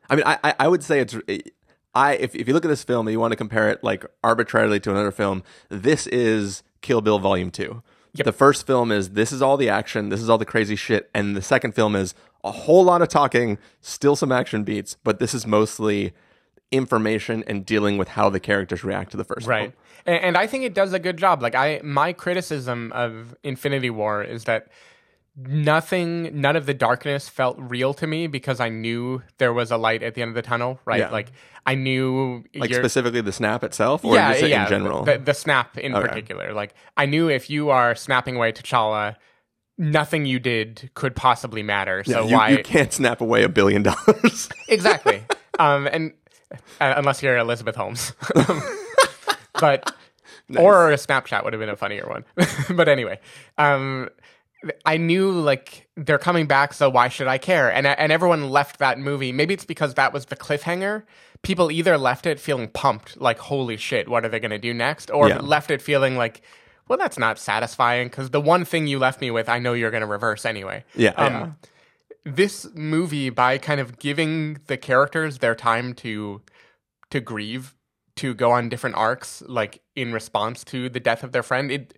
I 0.09 0.15
mean, 0.15 0.23
I, 0.25 0.53
I- 0.59 0.67
would 0.67 0.83
say 0.83 0.99
it's. 0.99 1.15
I 1.95 2.13
if 2.13 2.35
if 2.35 2.47
you 2.47 2.53
look 2.53 2.65
at 2.65 2.69
this 2.69 2.83
film 2.83 3.07
and 3.07 3.13
you 3.13 3.19
want 3.19 3.31
to 3.31 3.35
compare 3.37 3.69
it 3.69 3.83
like 3.83 4.05
arbitrarily 4.23 4.79
to 4.81 4.91
another 4.91 5.11
film, 5.11 5.43
this 5.69 6.07
is 6.07 6.63
Kill 6.81 7.01
Bill 7.01 7.19
Volume 7.19 7.51
Two. 7.51 7.83
The 8.15 8.31
first 8.31 8.67
film 8.67 8.91
is 8.91 9.11
this 9.11 9.31
is 9.31 9.41
all 9.41 9.57
the 9.57 9.69
action, 9.69 10.09
this 10.09 10.21
is 10.21 10.29
all 10.29 10.37
the 10.37 10.45
crazy 10.45 10.75
shit, 10.75 11.09
and 11.15 11.35
the 11.35 11.41
second 11.41 11.73
film 11.73 11.95
is 11.95 12.13
a 12.43 12.51
whole 12.51 12.83
lot 12.83 13.01
of 13.01 13.07
talking, 13.07 13.57
still 13.81 14.15
some 14.15 14.31
action 14.31 14.63
beats, 14.63 14.97
but 15.03 15.17
this 15.19 15.33
is 15.33 15.47
mostly 15.47 16.13
information 16.73 17.43
and 17.47 17.65
dealing 17.65 17.97
with 17.97 18.07
how 18.09 18.29
the 18.29 18.39
characters 18.39 18.83
react 18.83 19.11
to 19.11 19.17
the 19.17 19.23
first 19.23 19.45
right 19.47 19.71
and, 20.05 20.19
and 20.25 20.37
i 20.37 20.45
think 20.47 20.63
it 20.63 20.73
does 20.73 20.91
a 20.93 20.99
good 20.99 21.17
job 21.17 21.41
like 21.41 21.55
i 21.55 21.79
my 21.83 22.11
criticism 22.11 22.91
of 22.93 23.35
infinity 23.43 23.89
war 23.89 24.23
is 24.23 24.43
that 24.45 24.67
nothing 25.35 26.29
none 26.41 26.55
of 26.55 26.65
the 26.65 26.73
darkness 26.73 27.27
felt 27.27 27.55
real 27.59 27.93
to 27.93 28.05
me 28.05 28.27
because 28.27 28.59
i 28.59 28.69
knew 28.69 29.21
there 29.39 29.51
was 29.53 29.71
a 29.71 29.77
light 29.77 30.03
at 30.03 30.13
the 30.13 30.21
end 30.21 30.29
of 30.29 30.35
the 30.35 30.41
tunnel 30.41 30.79
right 30.85 30.99
Yeah. 30.99 31.09
like 31.09 31.31
i 31.65 31.73
knew 31.75 32.43
Like 32.55 32.73
specifically 32.73 33.21
the 33.21 33.31
snap 33.31 33.63
itself, 33.63 34.05
or 34.05 34.15
yeah, 34.15 34.35
yeah, 34.35 34.63
in 34.63 34.69
general. 34.69 35.03
the, 35.03 35.17
the 35.17 35.33
snap 35.33 35.77
in 35.77 35.95
Okay. 35.95 36.07
particular 36.07 36.53
like 36.53 36.75
i 36.97 37.05
knew 37.05 37.29
if 37.29 37.49
you 37.49 37.69
are 37.71 37.95
snapping 37.95 38.35
away 38.35 38.51
t'challa 38.51 39.15
nothing 39.77 40.25
you 40.27 40.39
did 40.39 40.91
could 40.93 41.15
possibly 41.15 41.63
matter 41.63 42.03
Yeah, 42.05 42.17
so 42.17 42.27
you, 42.27 42.35
why 42.35 42.49
you 42.49 42.63
can't 42.63 42.93
snap 42.93 43.19
away 43.21 43.41
a 43.43 43.49
billion 43.49 43.81
dollars. 43.81 44.49
exactly. 44.69 45.23
um, 45.59 45.87
and 45.91 46.13
unless 46.79 47.21
you're 47.23 47.37
Elizabeth 47.37 47.75
Holmes, 47.75 48.13
but 49.59 49.93
or 50.57 50.91
a 50.91 50.95
Snapchat 50.95 51.43
would 51.43 51.53
have 51.53 51.59
been 51.59 51.69
a 51.69 51.75
funnier 51.75 52.07
one. 52.07 52.25
but 52.75 52.87
anyway, 52.87 53.19
um, 53.57 54.09
I 54.85 54.97
knew 54.97 55.31
like 55.31 55.87
they're 55.95 56.17
coming 56.17 56.45
back, 56.47 56.73
so 56.73 56.89
why 56.89 57.07
should 57.09 57.27
I 57.27 57.37
care? 57.37 57.71
And 57.71 57.85
and 57.87 58.11
everyone 58.11 58.49
left 58.49 58.79
that 58.79 58.99
movie. 58.99 59.31
Maybe 59.31 59.53
it's 59.53 59.65
because 59.65 59.93
that 59.95 60.13
was 60.13 60.25
the 60.25 60.35
cliffhanger. 60.35 61.03
People 61.41 61.71
either 61.71 61.97
left 61.97 62.25
it 62.25 62.39
feeling 62.39 62.69
pumped, 62.69 63.19
like 63.19 63.37
holy 63.39 63.77
shit, 63.77 64.07
what 64.07 64.23
are 64.25 64.29
they 64.29 64.39
going 64.39 64.51
to 64.51 64.57
do 64.59 64.73
next, 64.73 65.11
or 65.11 65.27
Yeah. 65.29 65.39
left 65.39 65.71
it 65.71 65.81
feeling 65.81 66.15
like. 66.17 66.41
Well, 66.89 66.99
that's 66.99 67.17
not 67.17 67.39
satisfying 67.39 68.09
because 68.09 68.31
the 68.31 68.41
one 68.41 68.65
thing 68.65 68.87
you 68.87 68.99
left 68.99 69.21
me 69.21 69.31
with, 69.31 69.47
I 69.47 69.57
know 69.57 69.71
you're 69.71 69.89
going 69.89 70.01
to 70.01 70.07
reverse 70.07 70.45
anyway. 70.45 70.83
Yeah, 70.95 71.11
Um, 71.11 71.33
yeah. 71.33 71.49
This 72.25 72.67
movie 72.73 73.29
by 73.29 73.57
kind 73.57 73.79
of 73.79 73.99
giving 73.99 74.59
the 74.67 74.77
characters 74.77 75.39
their 75.39 75.55
time 75.55 75.93
to 75.93 76.41
to 77.09 77.19
grieve 77.19 77.75
to 78.15 78.33
go 78.33 78.51
on 78.51 78.69
different 78.69 78.95
arcs 78.95 79.43
like 79.47 79.81
in 79.95 80.13
response 80.13 80.63
to 80.63 80.89
the 80.89 80.99
death 80.99 81.23
of 81.23 81.31
their 81.31 81.43
friend 81.43 81.71
it 81.71 81.97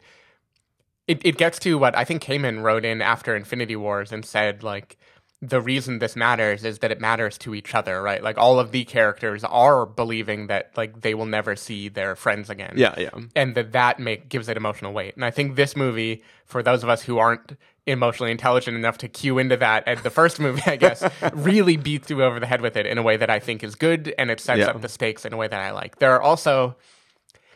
it, 1.08 1.24
it 1.24 1.38
gets 1.38 1.60
to 1.60 1.78
what 1.78 1.96
i 1.96 2.04
think 2.04 2.24
Kamen 2.24 2.64
wrote 2.64 2.86
in 2.86 3.02
after 3.02 3.36
infinity 3.36 3.76
wars 3.76 4.12
and 4.12 4.26
said 4.26 4.64
like 4.64 4.98
the 5.42 5.62
reason 5.62 6.00
this 6.00 6.16
matters 6.16 6.64
is 6.64 6.80
that 6.80 6.92
it 6.92 7.00
matters 7.00 7.38
to 7.38 7.54
each 7.54 7.76
other 7.76 8.02
right 8.02 8.24
like 8.24 8.38
all 8.38 8.60
of 8.60 8.72
the 8.72 8.84
characters 8.86 9.44
are 9.44 9.86
believing 9.86 10.48
that 10.48 10.72
like 10.76 11.02
they 11.02 11.14
will 11.14 11.26
never 11.26 11.56
see 11.56 11.88
their 11.88 12.16
friends 12.16 12.50
again 12.50 12.74
yeah, 12.76 12.96
yeah. 12.98 13.10
and 13.36 13.54
that 13.54 13.72
that 13.74 14.00
make 14.00 14.30
gives 14.30 14.50
it 14.50 14.58
emotional 14.58 14.94
weight. 14.94 15.16
And 15.16 15.24
I 15.24 15.32
think 15.32 15.56
this 15.56 15.76
movie, 15.76 16.24
for 16.46 16.64
those 16.64 16.84
of 16.84 16.90
us 16.90 17.04
who 17.04 17.18
aren't 17.18 17.58
emotionally 17.88 18.32
intelligent 18.32 18.76
enough 18.76 18.98
to 19.00 19.08
cue 19.08 19.38
into 19.38 19.58
that, 19.58 19.84
and 19.86 20.00
the 20.00 20.10
first 20.10 20.40
movie, 20.40 20.62
I 20.66 20.76
guess, 20.76 21.04
really 21.34 21.78
beats 21.78 22.10
you 22.10 22.24
over 22.24 22.40
the 22.40 22.46
head 22.48 22.62
with 22.62 22.76
it 22.78 22.86
in 22.86 22.98
a 22.98 23.04
way 23.04 23.18
that 23.18 23.30
I 23.30 23.40
think 23.40 23.64
is 23.64 23.76
good, 23.76 24.14
and 24.18 24.32
it 24.32 24.40
sets 24.40 24.60
Yeah. 24.60 24.68
up 24.68 24.82
the 24.82 24.90
stakes 24.90 25.26
in 25.26 25.34
a 25.34 25.38
way 25.38 25.48
that 25.48 25.60
I 25.60 25.72
like. 25.72 26.00
There 26.00 26.12
are 26.14 26.22
also 26.22 26.76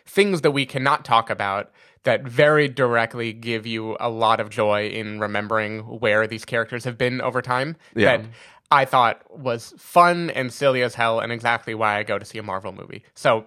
things 0.06 0.42
that 0.42 0.52
we 0.52 0.66
cannot 0.66 1.06
talk 1.06 1.30
about 1.30 1.72
that 2.04 2.24
very 2.24 2.68
directly 2.68 3.34
give 3.34 3.66
you 3.68 3.98
a 4.00 4.10
lot 4.10 4.40
of 4.40 4.50
joy 4.50 4.88
in 4.88 5.20
remembering 5.20 5.80
where 5.80 6.26
these 6.28 6.46
characters 6.46 6.84
have 6.86 6.98
been 6.98 7.22
over 7.22 7.42
time. 7.42 7.76
Yeah. 7.96 8.18
That 8.18 8.26
I 8.72 8.86
thought 8.86 9.22
was 9.38 9.74
fun 9.78 10.30
and 10.30 10.54
silly 10.54 10.82
as 10.84 10.96
hell, 10.96 11.20
and 11.20 11.32
exactly 11.32 11.74
why 11.74 11.98
I 11.98 12.04
go 12.04 12.20
to 12.20 12.26
see 12.26 12.38
a 12.38 12.44
Marvel 12.44 12.72
movie. 12.72 13.04
So 13.16 13.46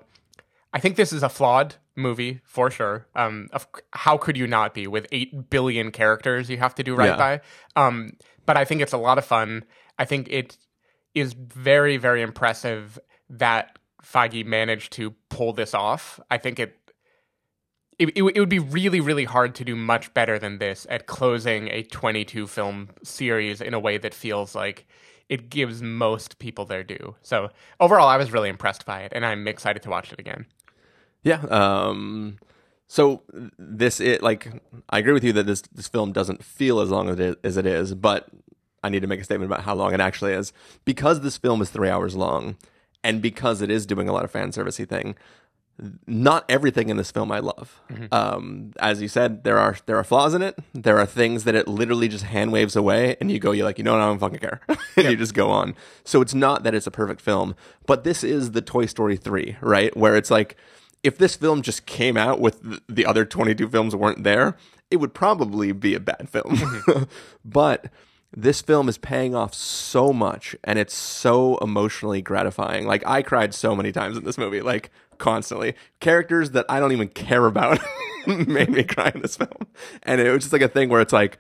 I 0.72 0.80
think 0.80 0.96
this 0.96 1.12
is 1.12 1.22
a 1.22 1.28
flawed 1.28 1.76
movie 1.96 2.40
for 2.44 2.70
sure. 2.70 3.06
Um, 3.14 3.48
of, 3.52 3.66
how 3.92 4.16
could 4.16 4.36
you 4.36 4.46
not 4.46 4.74
be 4.74 4.86
with 4.86 5.06
eight 5.12 5.50
billion 5.50 5.90
characters 5.90 6.48
you 6.50 6.58
have 6.58 6.74
to 6.76 6.82
do 6.82 6.94
right 6.94 7.10
Yeah. 7.18 7.38
by? 7.76 7.86
Um, 7.86 8.12
but 8.46 8.56
I 8.56 8.64
think 8.64 8.80
it's 8.80 8.92
a 8.92 8.98
lot 8.98 9.18
of 9.18 9.24
fun. 9.24 9.64
I 9.98 10.04
think 10.04 10.28
it 10.30 10.56
is 11.14 11.34
very, 11.34 11.96
very 11.96 12.22
impressive 12.22 12.98
that 13.30 13.78
Feige 14.02 14.44
managed 14.44 14.92
to 14.94 15.12
pull 15.28 15.52
this 15.52 15.74
off. 15.74 16.18
I 16.30 16.38
think 16.38 16.58
it. 16.58 16.76
It, 17.98 18.08
it, 18.16 18.22
it 18.34 18.40
would 18.40 18.48
be 18.48 18.58
really, 18.58 19.00
really 19.00 19.24
hard 19.24 19.54
to 19.56 19.64
do 19.64 19.76
much 19.76 20.12
better 20.14 20.38
than 20.38 20.58
this 20.58 20.86
at 20.90 21.06
closing 21.06 21.68
a 21.68 21.82
22 21.84 22.46
film 22.48 22.88
series 23.04 23.60
in 23.60 23.74
a 23.74 23.78
way 23.78 23.98
that 23.98 24.14
feels 24.14 24.54
like 24.56 24.86
it 25.28 25.50
gives 25.50 25.82
most 25.82 26.38
people 26.38 26.64
their 26.64 26.82
due. 26.82 27.14
So 27.22 27.50
overall, 27.78 28.08
I 28.08 28.16
was 28.16 28.32
really 28.32 28.48
impressed 28.48 28.86
by 28.86 29.02
it, 29.02 29.12
and 29.14 29.24
I'm 29.24 29.46
excited 29.46 29.82
to 29.82 29.90
watch 29.90 30.10
it 30.12 30.18
again. 30.18 30.46
Yeah. 31.22 31.42
Um, 31.42 32.38
so 32.88 33.22
this 33.58 34.00
it 34.00 34.22
like 34.22 34.52
I 34.90 34.98
agree 34.98 35.14
with 35.14 35.24
you 35.24 35.32
that 35.34 35.46
this 35.46 35.62
this 35.72 35.88
film 35.88 36.12
doesn't 36.12 36.44
feel 36.44 36.80
as 36.80 36.90
long 36.90 37.08
as 37.08 37.18
it 37.18 37.20
is, 37.20 37.36
as 37.42 37.56
it 37.56 37.64
is, 37.64 37.94
but 37.94 38.28
I 38.82 38.88
need 38.90 39.00
to 39.00 39.06
make 39.06 39.20
a 39.20 39.24
statement 39.24 39.50
about 39.50 39.64
how 39.64 39.74
long 39.74 39.94
it 39.94 40.00
actually 40.00 40.32
is 40.34 40.52
because 40.84 41.20
this 41.20 41.36
film 41.38 41.62
is 41.62 41.70
three 41.70 41.88
hours 41.88 42.14
long, 42.14 42.56
and 43.02 43.22
because 43.22 43.62
it 43.62 43.70
is 43.70 43.86
doing 43.86 44.08
a 44.08 44.12
lot 44.12 44.24
of 44.24 44.30
fan 44.30 44.50
servicey 44.50 44.86
thing. 44.86 45.16
Not 46.06 46.44
everything 46.50 46.90
in 46.90 46.98
this 46.98 47.10
film 47.10 47.32
I 47.32 47.38
love. 47.38 47.80
Um, 48.12 48.72
as 48.78 49.00
you 49.00 49.08
said, 49.08 49.42
there 49.42 49.58
are 49.58 49.74
there 49.86 49.96
are 49.96 50.04
flaws 50.04 50.34
in 50.34 50.42
it. 50.42 50.58
There 50.74 50.98
are 50.98 51.06
things 51.06 51.44
that 51.44 51.54
it 51.54 51.66
literally 51.66 52.08
just 52.08 52.24
hand 52.24 52.52
waves 52.52 52.76
away, 52.76 53.16
and 53.20 53.30
you 53.30 53.38
go, 53.38 53.52
you're 53.52 53.64
like, 53.64 53.78
you 53.78 53.84
know, 53.84 53.92
what, 53.92 54.02
I 54.02 54.06
don't 54.06 54.18
fucking 54.18 54.38
care, 54.40 54.60
and 54.96 55.10
you 55.10 55.16
just 55.16 55.32
go 55.32 55.50
on. 55.50 55.74
So 56.04 56.20
it's 56.20 56.34
not 56.34 56.62
that 56.64 56.74
it's 56.74 56.86
a 56.86 56.90
perfect 56.90 57.22
film, 57.22 57.56
but 57.86 58.04
this 58.04 58.22
is 58.22 58.50
the 58.50 58.60
Toy 58.60 58.84
Story 58.84 59.16
three, 59.16 59.56
right? 59.62 59.96
Where 59.96 60.14
it's 60.14 60.30
like 60.30 60.58
if 61.02 61.18
this 61.18 61.36
film 61.36 61.62
just 61.62 61.86
came 61.86 62.16
out 62.16 62.40
with 62.40 62.80
the 62.88 63.04
other 63.04 63.24
22 63.24 63.68
films 63.68 63.94
weren't 63.96 64.24
there, 64.24 64.56
it 64.90 64.96
would 64.96 65.14
probably 65.14 65.72
be 65.72 65.94
a 65.94 66.00
bad 66.00 66.28
film. 66.28 66.56
Mm-hmm. 66.56 67.02
but 67.44 67.86
this 68.34 68.62
film 68.62 68.88
is 68.88 68.98
paying 68.98 69.34
off 69.34 69.52
so 69.54 70.12
much 70.12 70.56
and 70.64 70.78
it's 70.78 70.94
so 70.94 71.58
emotionally 71.58 72.22
gratifying. 72.22 72.86
Like 72.86 73.06
I 73.06 73.22
cried 73.22 73.52
so 73.54 73.74
many 73.74 73.92
times 73.92 74.16
in 74.16 74.24
this 74.24 74.38
movie, 74.38 74.60
like 74.60 74.90
constantly. 75.18 75.74
Characters 76.00 76.52
that 76.52 76.66
I 76.68 76.80
don't 76.80 76.92
even 76.92 77.08
care 77.08 77.46
about 77.46 77.78
made 78.26 78.70
me 78.70 78.84
cry 78.84 79.10
in 79.14 79.22
this 79.22 79.36
film. 79.36 79.66
And 80.02 80.20
it 80.20 80.30
was 80.30 80.44
just 80.44 80.52
like 80.52 80.62
a 80.62 80.68
thing 80.68 80.88
where 80.88 81.00
it's 81.00 81.12
like 81.12 81.38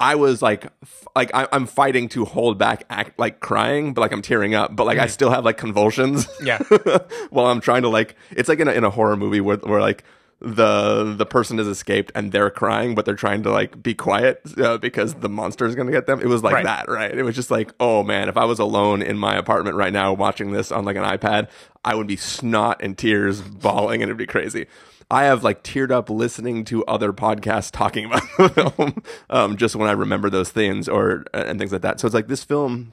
I 0.00 0.14
was 0.14 0.40
like, 0.42 0.66
f- 0.82 1.08
like 1.16 1.30
I, 1.34 1.48
I'm 1.50 1.66
fighting 1.66 2.08
to 2.10 2.24
hold 2.24 2.56
back, 2.58 2.84
act 2.88 3.18
like 3.18 3.40
crying, 3.40 3.94
but 3.94 4.00
like 4.02 4.12
I'm 4.12 4.22
tearing 4.22 4.54
up, 4.54 4.74
but 4.76 4.86
like 4.86 4.98
I 4.98 5.06
still 5.06 5.30
have 5.30 5.44
like 5.44 5.56
convulsions. 5.58 6.28
Yeah. 6.42 6.58
while 7.30 7.46
I'm 7.46 7.60
trying 7.60 7.82
to 7.82 7.88
like, 7.88 8.14
it's 8.30 8.48
like 8.48 8.60
in 8.60 8.68
a, 8.68 8.72
in 8.72 8.84
a 8.84 8.90
horror 8.90 9.16
movie 9.16 9.40
where 9.40 9.56
where 9.56 9.80
like 9.80 10.04
the 10.40 11.14
the 11.16 11.26
person 11.26 11.58
has 11.58 11.66
escaped 11.66 12.12
and 12.14 12.30
they're 12.30 12.48
crying, 12.48 12.94
but 12.94 13.04
they're 13.04 13.16
trying 13.16 13.42
to 13.42 13.50
like 13.50 13.82
be 13.82 13.92
quiet 13.92 14.40
uh, 14.56 14.78
because 14.78 15.14
the 15.14 15.28
monster 15.28 15.66
is 15.66 15.74
gonna 15.74 15.90
get 15.90 16.06
them. 16.06 16.20
It 16.20 16.26
was 16.28 16.44
like 16.44 16.54
Right. 16.54 16.64
that, 16.64 16.88
right? 16.88 17.12
It 17.12 17.24
was 17.24 17.34
just 17.34 17.50
like, 17.50 17.72
oh 17.80 18.04
man, 18.04 18.28
if 18.28 18.36
I 18.36 18.44
was 18.44 18.60
alone 18.60 19.02
in 19.02 19.18
my 19.18 19.34
apartment 19.34 19.74
right 19.74 19.92
now 19.92 20.12
watching 20.12 20.52
this 20.52 20.70
on 20.70 20.84
like 20.84 20.94
an 20.96 21.02
iPad, 21.02 21.48
I 21.84 21.96
would 21.96 22.06
be 22.06 22.14
snot 22.16 22.80
and 22.84 22.96
tears, 22.96 23.40
bawling, 23.40 24.00
and 24.00 24.08
it'd 24.10 24.16
be 24.16 24.26
crazy. 24.26 24.66
I 25.10 25.24
have 25.24 25.42
like 25.42 25.62
teared 25.62 25.90
up 25.90 26.10
listening 26.10 26.64
to 26.66 26.84
other 26.84 27.12
podcasts 27.12 27.70
talking 27.70 28.04
about 28.06 28.22
the 28.38 28.48
film, 28.48 29.02
um, 29.30 29.56
just 29.56 29.74
when 29.74 29.88
I 29.88 29.92
remember 29.92 30.28
those 30.28 30.50
things 30.50 30.88
or 30.88 31.24
and 31.32 31.58
things 31.58 31.72
like 31.72 31.82
that. 31.82 32.00
So 32.00 32.06
it's 32.06 32.14
like 32.14 32.28
this 32.28 32.44
film 32.44 32.92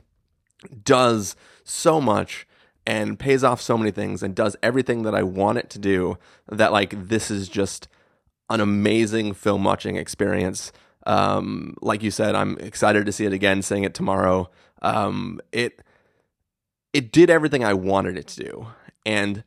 does 0.84 1.36
so 1.64 2.00
much 2.00 2.48
and 2.88 3.20
pays 3.20 3.44
off 3.44 3.62
so 3.62 3.78
many 3.78 3.92
things 3.92 4.24
and 4.24 4.36
does 4.36 4.56
everything 4.62 5.04
that 5.04 5.16
I 5.16 5.24
want 5.24 5.58
it 5.58 5.70
to 5.72 5.80
do 5.80 6.18
that 6.50 6.72
like 6.72 7.08
this 7.08 7.30
is 7.30 7.50
just 7.50 7.88
an 8.50 8.62
amazing 8.62 9.34
film 9.34 9.64
watching 9.64 9.96
experience. 9.98 10.72
Um, 11.08 11.76
like 11.82 12.04
you 12.04 12.12
said, 12.12 12.36
I'm 12.36 12.58
excited 12.60 13.06
to 13.06 13.12
see 13.12 13.26
it 13.26 13.34
again, 13.34 13.62
seeing 13.62 13.84
it 13.84 13.94
tomorrow. 13.94 14.50
Um, 14.82 15.42
it 15.52 15.82
it 16.94 17.12
did 17.12 17.30
everything 17.30 17.64
I 17.64 17.74
wanted 17.74 18.18
it 18.18 18.28
to 18.28 18.44
do. 18.44 18.68
And 19.06 19.44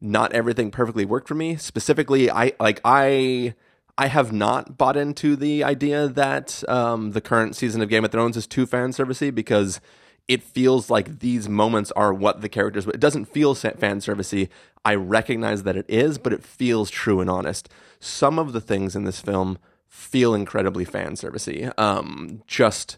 not 0.00 0.32
everything 0.32 0.70
perfectly 0.70 1.04
worked 1.04 1.28
for 1.28 1.34
me. 1.34 1.56
Specifically, 1.56 2.30
I 2.30 2.52
like 2.58 2.80
I 2.84 3.54
I 3.98 4.06
have 4.06 4.32
not 4.32 4.78
bought 4.78 4.96
into 4.96 5.36
the 5.36 5.62
idea 5.62 6.08
that 6.08 6.62
um, 6.68 7.12
the 7.12 7.20
current 7.20 7.54
season 7.54 7.82
of 7.82 7.88
Game 7.88 8.04
of 8.04 8.10
Thrones 8.10 8.36
is 8.36 8.46
too 8.46 8.66
fan 8.66 8.92
servicey 8.92 9.34
because 9.34 9.80
it 10.26 10.42
feels 10.42 10.88
like 10.88 11.18
these 11.18 11.48
moments 11.48 11.90
are 11.92 12.14
what 12.14 12.40
the 12.40 12.48
characters. 12.48 12.86
It 12.86 13.00
doesn't 13.00 13.26
feel 13.26 13.54
fan 13.54 13.98
servicey. 13.98 14.48
I 14.84 14.94
recognize 14.94 15.64
that 15.64 15.76
it 15.76 15.86
is, 15.88 16.18
but 16.18 16.32
it 16.32 16.44
feels 16.44 16.88
true 16.88 17.20
and 17.20 17.28
honest. 17.28 17.68
Some 17.98 18.38
of 18.38 18.52
the 18.52 18.60
things 18.60 18.96
in 18.96 19.04
this 19.04 19.20
film 19.20 19.58
feel 19.88 20.34
incredibly 20.34 20.84
fan 20.84 21.14
servicey. 21.14 21.76
Um, 21.78 22.42
just 22.46 22.96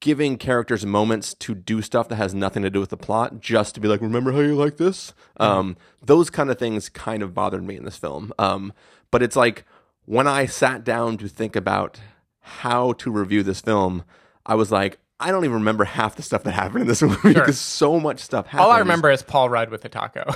giving 0.00 0.36
characters 0.36 0.86
moments 0.86 1.34
to 1.34 1.54
do 1.54 1.82
stuff 1.82 2.08
that 2.08 2.16
has 2.16 2.34
nothing 2.34 2.62
to 2.62 2.70
do 2.70 2.80
with 2.80 2.90
the 2.90 2.96
plot, 2.96 3.40
just 3.40 3.74
to 3.74 3.80
be 3.80 3.88
like, 3.88 4.00
remember 4.00 4.32
how 4.32 4.40
you 4.40 4.54
like 4.54 4.76
this? 4.76 5.12
Mm-hmm. 5.40 5.42
Um, 5.42 5.76
those 6.02 6.30
kind 6.30 6.50
of 6.50 6.58
things 6.58 6.88
kind 6.88 7.22
of 7.22 7.34
bothered 7.34 7.64
me 7.64 7.76
in 7.76 7.84
this 7.84 7.96
film. 7.96 8.32
Um, 8.38 8.72
but 9.10 9.22
it's 9.22 9.36
like 9.36 9.64
when 10.04 10.26
I 10.26 10.46
sat 10.46 10.84
down 10.84 11.16
to 11.18 11.28
think 11.28 11.56
about 11.56 12.00
how 12.40 12.92
to 12.94 13.10
review 13.10 13.42
this 13.42 13.60
film, 13.60 14.04
I 14.46 14.54
was 14.54 14.72
like, 14.72 14.98
I 15.20 15.30
don't 15.30 15.44
even 15.44 15.56
remember 15.56 15.84
half 15.84 16.16
the 16.16 16.22
stuff 16.22 16.44
that 16.44 16.52
happened 16.52 16.82
in 16.82 16.86
this 16.86 17.02
movie 17.02 17.16
sure. 17.20 17.34
because 17.34 17.58
so 17.58 17.98
much 17.98 18.20
stuff 18.20 18.46
happened. 18.46 18.66
All 18.66 18.70
I 18.70 18.78
remember 18.78 19.10
is 19.10 19.22
Paul 19.22 19.50
Rudd 19.50 19.70
with 19.70 19.82
the 19.82 19.88
taco. 19.88 20.22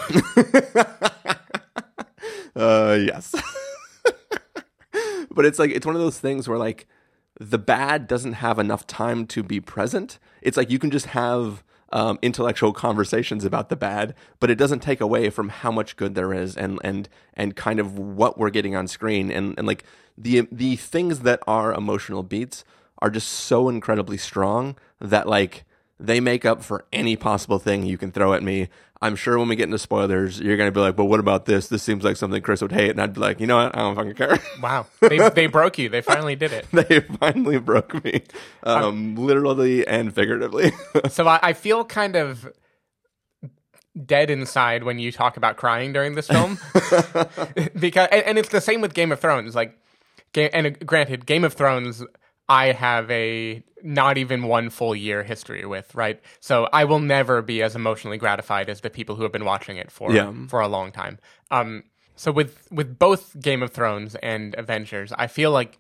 uh, 2.57 2.99
yes. 3.01 3.35
but 5.31 5.47
it's 5.47 5.59
like 5.59 5.71
it's 5.71 5.87
one 5.87 5.95
of 5.95 6.01
those 6.03 6.19
things 6.19 6.49
where 6.49 6.59
like 6.59 6.87
the 7.51 7.59
bad 7.59 8.07
doesn't 8.07 8.35
have 8.35 8.59
enough 8.59 8.87
time 8.87 9.27
to 9.27 9.43
be 9.43 9.61
present. 9.61 10.19
It's 10.41 10.57
like 10.57 10.71
you 10.71 10.79
can 10.79 10.91
just 10.91 11.07
have 11.07 11.63
um, 11.93 12.19
intellectual 12.23 12.73
conversations 12.73 13.45
about 13.45 13.69
the 13.69 13.77
bad, 13.77 14.15
but 14.41 14.51
it 14.51 14.57
doesn't 14.57 14.81
take 14.81 15.01
away 15.01 15.29
from 15.31 15.51
how 15.51 15.71
much 15.71 15.97
good 15.97 16.15
there 16.15 16.33
is 16.33 16.57
and 16.57 16.79
and 16.83 17.09
and 17.35 17.55
kind 17.55 17.81
of 17.81 17.99
what 17.99 18.39
we're 18.39 18.51
getting 18.51 18.75
on 18.75 18.87
screen 18.89 19.31
and 19.31 19.55
and 19.59 19.67
like 19.67 19.85
the 20.17 20.49
the 20.51 20.77
things 20.77 21.21
that 21.21 21.41
are 21.47 21.73
emotional 21.73 22.23
beats 22.23 22.65
are 23.01 23.11
just 23.11 23.29
so 23.29 23.69
incredibly 23.69 24.17
strong 24.17 24.77
that 25.01 25.27
like 25.29 25.65
they 25.99 26.21
make 26.21 26.45
up 26.45 26.63
for 26.63 26.85
any 26.93 27.17
possible 27.17 27.59
thing 27.59 27.85
you 27.85 27.99
can 27.99 28.11
throw 28.11 28.33
at 28.33 28.43
me. 28.43 28.69
I'm 29.03 29.17
sure 29.17 29.37
when 29.37 29.49
we 29.49 29.57
get 29.57 29.65
into 29.65 29.79
spoilers, 29.79 30.39
you're 30.39 30.57
going 30.57 30.69
to 30.69 30.73
be 30.73 30.79
like, 30.79 30.95
"But 30.95 31.07
what 31.07 31.19
about 31.19 31.45
this? 31.45 31.67
This 31.67 31.83
seems 31.83 32.05
like 32.05 32.17
something 32.17 32.41
Chris 32.41 32.63
would 32.63 32.71
hate." 32.71 32.91
And 32.91 33.01
I'd 33.01 33.15
be 33.15 33.21
like, 33.21 33.41
"You 33.41 33.49
know 33.49 33.57
what? 33.57 33.77
I 33.77 33.81
don't 33.81 33.97
fucking 33.97 34.15
care." 34.15 34.39
Wow, 34.63 34.87
they 35.01 35.19
they 35.31 35.47
broke 35.47 35.77
you. 35.79 35.89
They 35.89 36.03
finally 36.03 36.37
did 36.37 36.53
it. 36.53 36.67
they 36.73 37.01
finally 37.01 37.59
broke 37.59 38.05
me, 38.05 38.23
um, 38.63 38.83
um, 38.83 39.15
literally 39.17 39.85
and 39.87 40.15
figuratively. 40.15 40.73
so 41.09 41.27
I, 41.27 41.41
I 41.43 41.53
feel 41.53 41.85
kind 41.85 42.15
of 42.15 42.49
dead 44.07 44.31
inside 44.31 44.85
when 44.85 45.01
you 45.01 45.11
talk 45.11 45.37
about 45.37 45.57
crying 45.57 45.93
during 45.93 46.15
this 46.15 46.29
film, 46.29 46.59
because 47.79 48.09
and, 48.13 48.23
and, 48.25 48.39
it's 48.39 48.51
the 48.51 48.61
same 48.61 48.81
with 48.81 48.95
Game 48.95 49.11
of 49.11 49.19
Thrones. 49.19 49.57
Like, 49.57 49.77
and 50.35 50.79
granted, 50.87 51.27
Game 51.27 51.43
of 51.43 51.55
Thrones 51.55 52.05
I 52.49 52.73
have 52.73 53.11
a 53.11 53.63
not 53.83 54.19
even 54.19 54.45
one 54.45 54.71
full 54.71 54.95
year 54.95 55.23
history 55.23 55.65
with, 55.65 55.95
right? 55.95 56.21
So 56.41 56.69
I 56.73 56.85
will 56.85 57.01
never 57.01 57.43
be 57.43 57.63
as 57.63 57.75
emotionally 57.75 58.19
gratified 58.19 58.69
as 58.69 58.81
the 58.81 58.91
people 58.91 59.17
who 59.17 59.23
have 59.23 59.33
been 59.33 59.45
watching 59.45 59.77
it 59.77 59.91
for 59.91 60.13
yeah. 60.13 60.33
for 60.49 60.61
a 60.61 60.69
long 60.69 60.93
time. 60.93 61.19
Um, 61.51 61.85
so 62.17 62.31
with 62.31 62.69
with 62.71 62.99
both 62.99 63.41
Game 63.41 63.63
of 63.63 63.71
Thrones 63.71 64.15
and 64.17 64.55
Avengers, 64.57 65.13
I 65.17 65.27
feel 65.27 65.51
like 65.51 65.79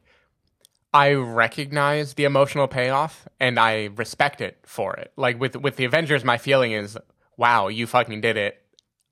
I 0.94 1.12
recognize 1.12 2.14
the 2.14 2.24
emotional 2.24 2.68
payoff 2.68 3.26
and 3.40 3.58
I 3.58 3.90
respect 3.96 4.40
it 4.40 4.58
for 4.64 4.94
it. 4.94 5.12
Like 5.16 5.40
with 5.40 5.56
with 5.56 5.76
the 5.76 5.84
Avengers, 5.84 6.24
my 6.24 6.38
feeling 6.38 6.72
is, 6.72 6.98
wow, 7.36 7.68
you 7.68 7.86
fucking 7.86 8.20
did 8.20 8.36
it. 8.36 8.62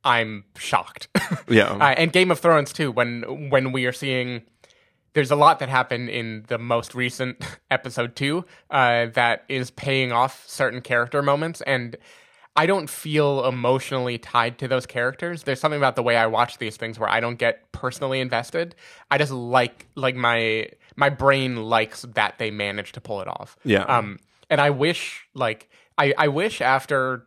I'm 0.05 0.45
shocked. 0.57 1.09
Yeah. 1.49 1.73
uh, 1.73 1.95
and 1.97 2.13
Game 2.13 2.31
of 2.31 2.39
Thrones 2.39 2.73
too. 2.73 2.93
When 2.93 3.51
when 3.51 3.73
we 3.73 3.87
are 3.87 3.93
seeing 3.93 4.43
there's 5.13 5.31
a 5.31 5.37
lot 5.37 5.59
that 5.59 5.69
happened 5.69 6.09
in 6.09 6.45
the 6.49 6.59
most 6.59 6.95
recent 6.95 7.45
episode 7.71 8.15
two 8.17 8.45
uh, 8.71 9.07
that 9.07 9.45
is 9.49 9.71
paying 9.71 10.13
off 10.13 10.45
certain 10.49 10.81
character 10.81 11.23
moments 11.23 11.61
and 11.63 11.97
i 12.57 12.67
don't 12.67 12.91
feel 12.91 13.45
emotionally 13.45 14.19
tied 14.19 14.59
to 14.59 14.67
those 14.69 14.87
characters. 14.87 15.45
There's 15.45 15.61
something 15.61 15.79
about 15.79 15.97
the 15.97 16.03
way 16.03 16.17
i 16.17 16.27
watch 16.27 16.59
these 16.59 16.77
things 16.77 16.99
where 16.99 17.09
i 17.09 17.21
don't 17.21 17.39
get 17.39 17.71
personally 17.73 18.21
invested. 18.21 18.75
I 19.11 19.19
just 19.19 19.33
like 19.33 19.87
like 19.95 20.17
my 20.17 20.69
my 20.97 21.09
brain 21.09 21.57
likes 21.57 22.03
that 22.15 22.39
they 22.39 22.51
managed 22.51 22.95
to 22.95 23.01
pull 23.01 23.21
it 23.21 23.29
off. 23.29 23.57
Yeah. 23.65 23.85
Um 23.85 24.19
and 24.51 24.61
i 24.61 24.69
wish 24.71 25.27
like 25.33 25.71
i 25.97 26.13
i 26.19 26.29
wish 26.29 26.61
after 26.61 27.25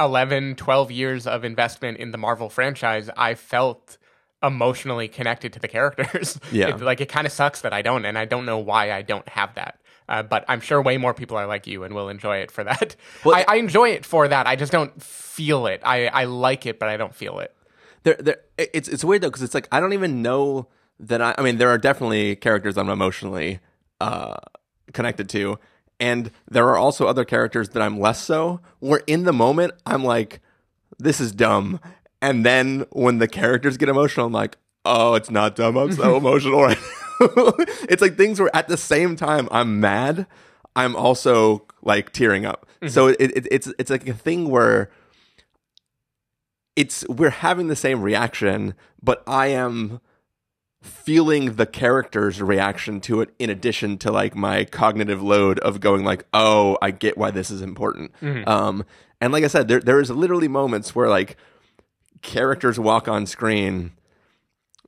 11 0.00 0.56
12 0.56 0.90
years 0.90 1.26
of 1.26 1.44
investment 1.44 1.98
in 1.98 2.10
the 2.10 2.18
marvel 2.18 2.48
franchise 2.48 3.08
i 3.16 3.34
felt 3.34 3.98
emotionally 4.44 5.08
connected 5.08 5.52
to 5.54 5.60
the 5.60 5.68
characters. 5.68 6.38
Yeah. 6.52 6.68
It, 6.68 6.80
like 6.80 7.00
it 7.00 7.08
kind 7.08 7.26
of 7.26 7.32
sucks 7.32 7.62
that 7.62 7.72
I 7.72 7.82
don't, 7.82 8.04
and 8.04 8.16
I 8.16 8.26
don't 8.26 8.44
know 8.44 8.58
why 8.58 8.92
I 8.92 9.02
don't 9.02 9.28
have 9.28 9.54
that. 9.54 9.80
Uh, 10.08 10.22
but 10.22 10.44
I'm 10.46 10.60
sure 10.60 10.80
way 10.82 10.98
more 10.98 11.14
people 11.14 11.36
are 11.36 11.46
like 11.46 11.66
you 11.66 11.82
and 11.82 11.94
will 11.94 12.08
enjoy 12.08 12.38
it 12.38 12.50
for 12.50 12.62
that. 12.62 12.94
Well, 13.24 13.34
I, 13.34 13.44
I, 13.48 13.56
enjoy 13.56 13.90
it 13.90 14.04
for 14.04 14.28
that. 14.28 14.46
I 14.46 14.54
just 14.54 14.70
don't 14.70 15.02
feel 15.02 15.66
it. 15.66 15.80
I, 15.82 16.08
I 16.08 16.24
like 16.24 16.66
it, 16.66 16.78
but 16.78 16.88
I 16.88 16.96
don't 16.96 17.14
feel 17.14 17.38
it. 17.38 17.56
There, 18.04 18.16
there. 18.20 18.36
It's 18.58 18.86
it's 18.86 19.02
weird 19.02 19.22
though 19.22 19.28
because 19.28 19.42
it's 19.42 19.54
like 19.54 19.66
I 19.72 19.80
don't 19.80 19.94
even 19.94 20.20
know 20.22 20.68
that 21.00 21.22
I. 21.22 21.34
I 21.38 21.42
mean, 21.42 21.56
there 21.56 21.70
are 21.70 21.78
definitely 21.78 22.36
characters 22.36 22.76
I'm 22.76 22.90
emotionally 22.90 23.60
uh, 24.00 24.36
connected 24.92 25.28
to, 25.30 25.58
and 25.98 26.30
there 26.48 26.68
are 26.68 26.76
also 26.76 27.06
other 27.06 27.24
characters 27.24 27.70
that 27.70 27.82
I'm 27.82 27.98
less 27.98 28.22
so. 28.22 28.60
Where 28.80 29.02
in 29.06 29.24
the 29.24 29.32
moment 29.32 29.72
I'm 29.86 30.04
like, 30.04 30.40
this 30.98 31.18
is 31.18 31.32
dumb, 31.32 31.80
and 32.24 32.44
then 32.44 32.86
when 32.90 33.18
the 33.18 33.28
characters 33.28 33.76
get 33.76 33.88
emotional, 33.88 34.26
I'm 34.26 34.32
like, 34.32 34.56
oh, 34.84 35.14
it's 35.14 35.30
not 35.30 35.56
dumb. 35.56 35.76
I'm 35.76 35.92
so 35.92 36.16
emotional 36.16 36.62
right 36.62 36.78
it's 37.20 38.02
like 38.02 38.16
things 38.16 38.40
where 38.40 38.54
at 38.54 38.68
the 38.68 38.76
same 38.76 39.14
time 39.14 39.48
I'm 39.50 39.80
mad, 39.80 40.26
I'm 40.74 40.96
also 40.96 41.66
like 41.82 42.12
tearing 42.12 42.44
up. 42.44 42.66
Mm-hmm. 42.76 42.88
So 42.88 43.08
it, 43.08 43.16
it, 43.20 43.46
it's 43.50 43.72
it's 43.78 43.90
like 43.90 44.08
a 44.08 44.14
thing 44.14 44.48
where 44.48 44.90
it's 46.76 47.06
we're 47.08 47.30
having 47.30 47.68
the 47.68 47.76
same 47.76 48.02
reaction, 48.02 48.74
but 49.02 49.22
I 49.26 49.48
am 49.48 50.00
feeling 50.82 51.54
the 51.54 51.66
character's 51.66 52.42
reaction 52.42 53.00
to 53.00 53.20
it 53.20 53.34
in 53.38 53.48
addition 53.48 53.96
to 53.98 54.10
like 54.10 54.34
my 54.34 54.64
cognitive 54.64 55.22
load 55.22 55.58
of 55.60 55.80
going 55.80 56.04
like, 56.04 56.26
oh, 56.34 56.76
I 56.82 56.90
get 56.90 57.16
why 57.16 57.30
this 57.30 57.50
is 57.50 57.62
important. 57.62 58.12
Mm-hmm. 58.20 58.48
Um, 58.48 58.84
and 59.20 59.32
like 59.32 59.44
I 59.44 59.48
said, 59.48 59.68
there 59.68 59.80
there 59.80 60.00
is 60.00 60.10
literally 60.10 60.48
moments 60.48 60.94
where 60.94 61.08
like 61.08 61.36
characters 62.24 62.80
walk 62.80 63.06
on 63.06 63.26
screen 63.26 63.92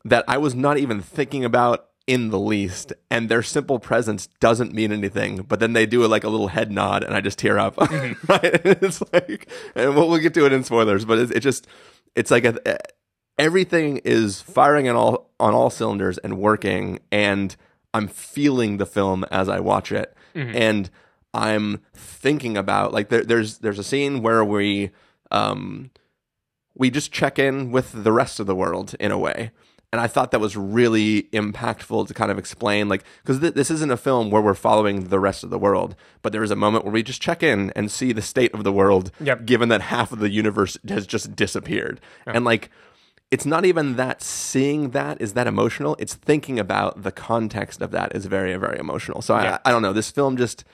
that 0.05 0.25
I 0.27 0.39
was 0.39 0.55
not 0.55 0.79
even 0.79 1.01
thinking 1.01 1.45
about 1.45 1.87
in 2.07 2.31
the 2.31 2.39
least, 2.39 2.93
and 3.11 3.29
their 3.29 3.43
simple 3.43 3.81
presence 3.81 4.29
doesn't 4.39 4.73
mean 4.73 4.93
anything. 4.93 5.43
But 5.43 5.59
then 5.59 5.73
they 5.73 5.87
do 5.87 6.07
like 6.07 6.25
a 6.25 6.29
little 6.29 6.49
head 6.49 6.71
nod, 6.71 7.03
and 7.03 7.15
I 7.15 7.21
just 7.21 7.39
tear 7.39 7.59
up. 7.59 7.77
Mm-hmm. 7.87 8.33
right? 8.33 8.61
It's 8.83 9.03
like, 9.13 9.49
and 9.75 9.95
we'll, 9.95 10.09
we'll, 10.09 10.19
get 10.19 10.35
to 10.35 10.47
it 10.47 10.53
in 10.53 10.65
spoilers, 10.65 11.05
but 11.05 11.19
it, 11.19 11.31
it 11.33 11.41
just, 11.41 11.67
it's 12.15 12.31
like 12.31 12.45
a, 12.45 12.79
everything 13.39 13.99
is 13.99 14.41
firing 14.41 14.89
on 14.89 14.97
all 14.97 15.31
on 15.39 15.55
all 15.55 15.71
cylinders 15.71 16.19
and 16.19 16.39
working, 16.39 17.01
and 17.11 17.55
I'm 17.93 18.09
feeling 18.09 18.77
the 18.77 18.87
film 18.87 19.25
as 19.31 19.49
I 19.49 19.61
watch 19.61 19.93
it, 19.93 20.17
mm-hmm. 20.35 20.57
and 20.57 20.91
I'm 21.35 21.81
thinking 21.95 22.57
about 22.57 22.93
like 22.93 23.09
there, 23.09 23.25
there's 23.25 23.59
there's 23.59 23.79
a 23.79 23.85
scene 23.85 24.23
where 24.23 24.45
we 24.45 24.91
um 25.31 25.91
we 26.77 26.91
just 26.91 27.11
check 27.11 27.39
in 27.39 27.73
with 27.73 28.05
the 28.05 28.13
rest 28.13 28.39
of 28.39 28.47
the 28.47 28.55
world 28.55 28.95
in 29.01 29.11
a 29.11 29.19
way. 29.19 29.51
And 29.93 30.01
I 30.01 30.09
thought 30.09 30.33
that 30.33 30.41
was 30.41 30.57
really 30.57 31.23
impactful 31.33 32.09
to 32.09 32.13
kind 32.13 32.31
of 32.31 32.39
explain, 32.39 32.89
like, 32.89 33.05
because 33.23 33.39
th- 33.39 33.55
this 33.55 33.71
isn't 33.71 33.93
a 33.93 33.97
film 33.97 34.31
where 34.31 34.43
we're 34.43 34.53
following 34.53 35.05
the 35.05 35.21
rest 35.21 35.45
of 35.45 35.51
the 35.51 35.61
world, 35.61 35.95
but 36.23 36.33
there 36.33 36.43
is 36.43 36.51
a 36.51 36.57
moment 36.57 36.85
where 36.85 36.93
we 36.93 37.05
just 37.05 37.23
check 37.23 37.43
in 37.43 37.73
and 37.77 37.91
see 37.91 38.13
the 38.13 38.21
state 38.21 38.53
of 38.53 38.65
the 38.65 38.73
world, 38.73 39.13
yep. 39.21 39.47
given 39.47 39.69
that 39.69 39.83
half 39.83 40.13
of 40.13 40.19
the 40.19 40.29
universe 40.29 40.77
has 40.89 41.07
just 41.07 41.37
disappeared. 41.37 42.01
Yep. 42.27 42.37
And 42.37 42.45
like, 42.45 42.69
it's 43.31 43.47
not 43.47 43.65
even 43.65 43.97
that 43.97 44.23
seeing 44.23 44.91
that 44.91 45.21
is 45.21 45.33
that 45.35 45.47
emotional. 45.47 45.97
It's 45.99 46.15
thinking 46.15 46.59
about 46.59 47.03
the 47.03 47.13
context 47.13 47.81
of 47.81 47.93
that 47.93 48.15
is 48.15 48.27
very, 48.27 48.57
very 48.57 48.79
emotional. 48.79 49.23
So 49.23 49.35
I, 49.35 49.59
I 49.65 49.71
don't 49.71 49.83
know. 49.83 49.93
This 49.93 50.11
film 50.11 50.37
just, 50.37 50.65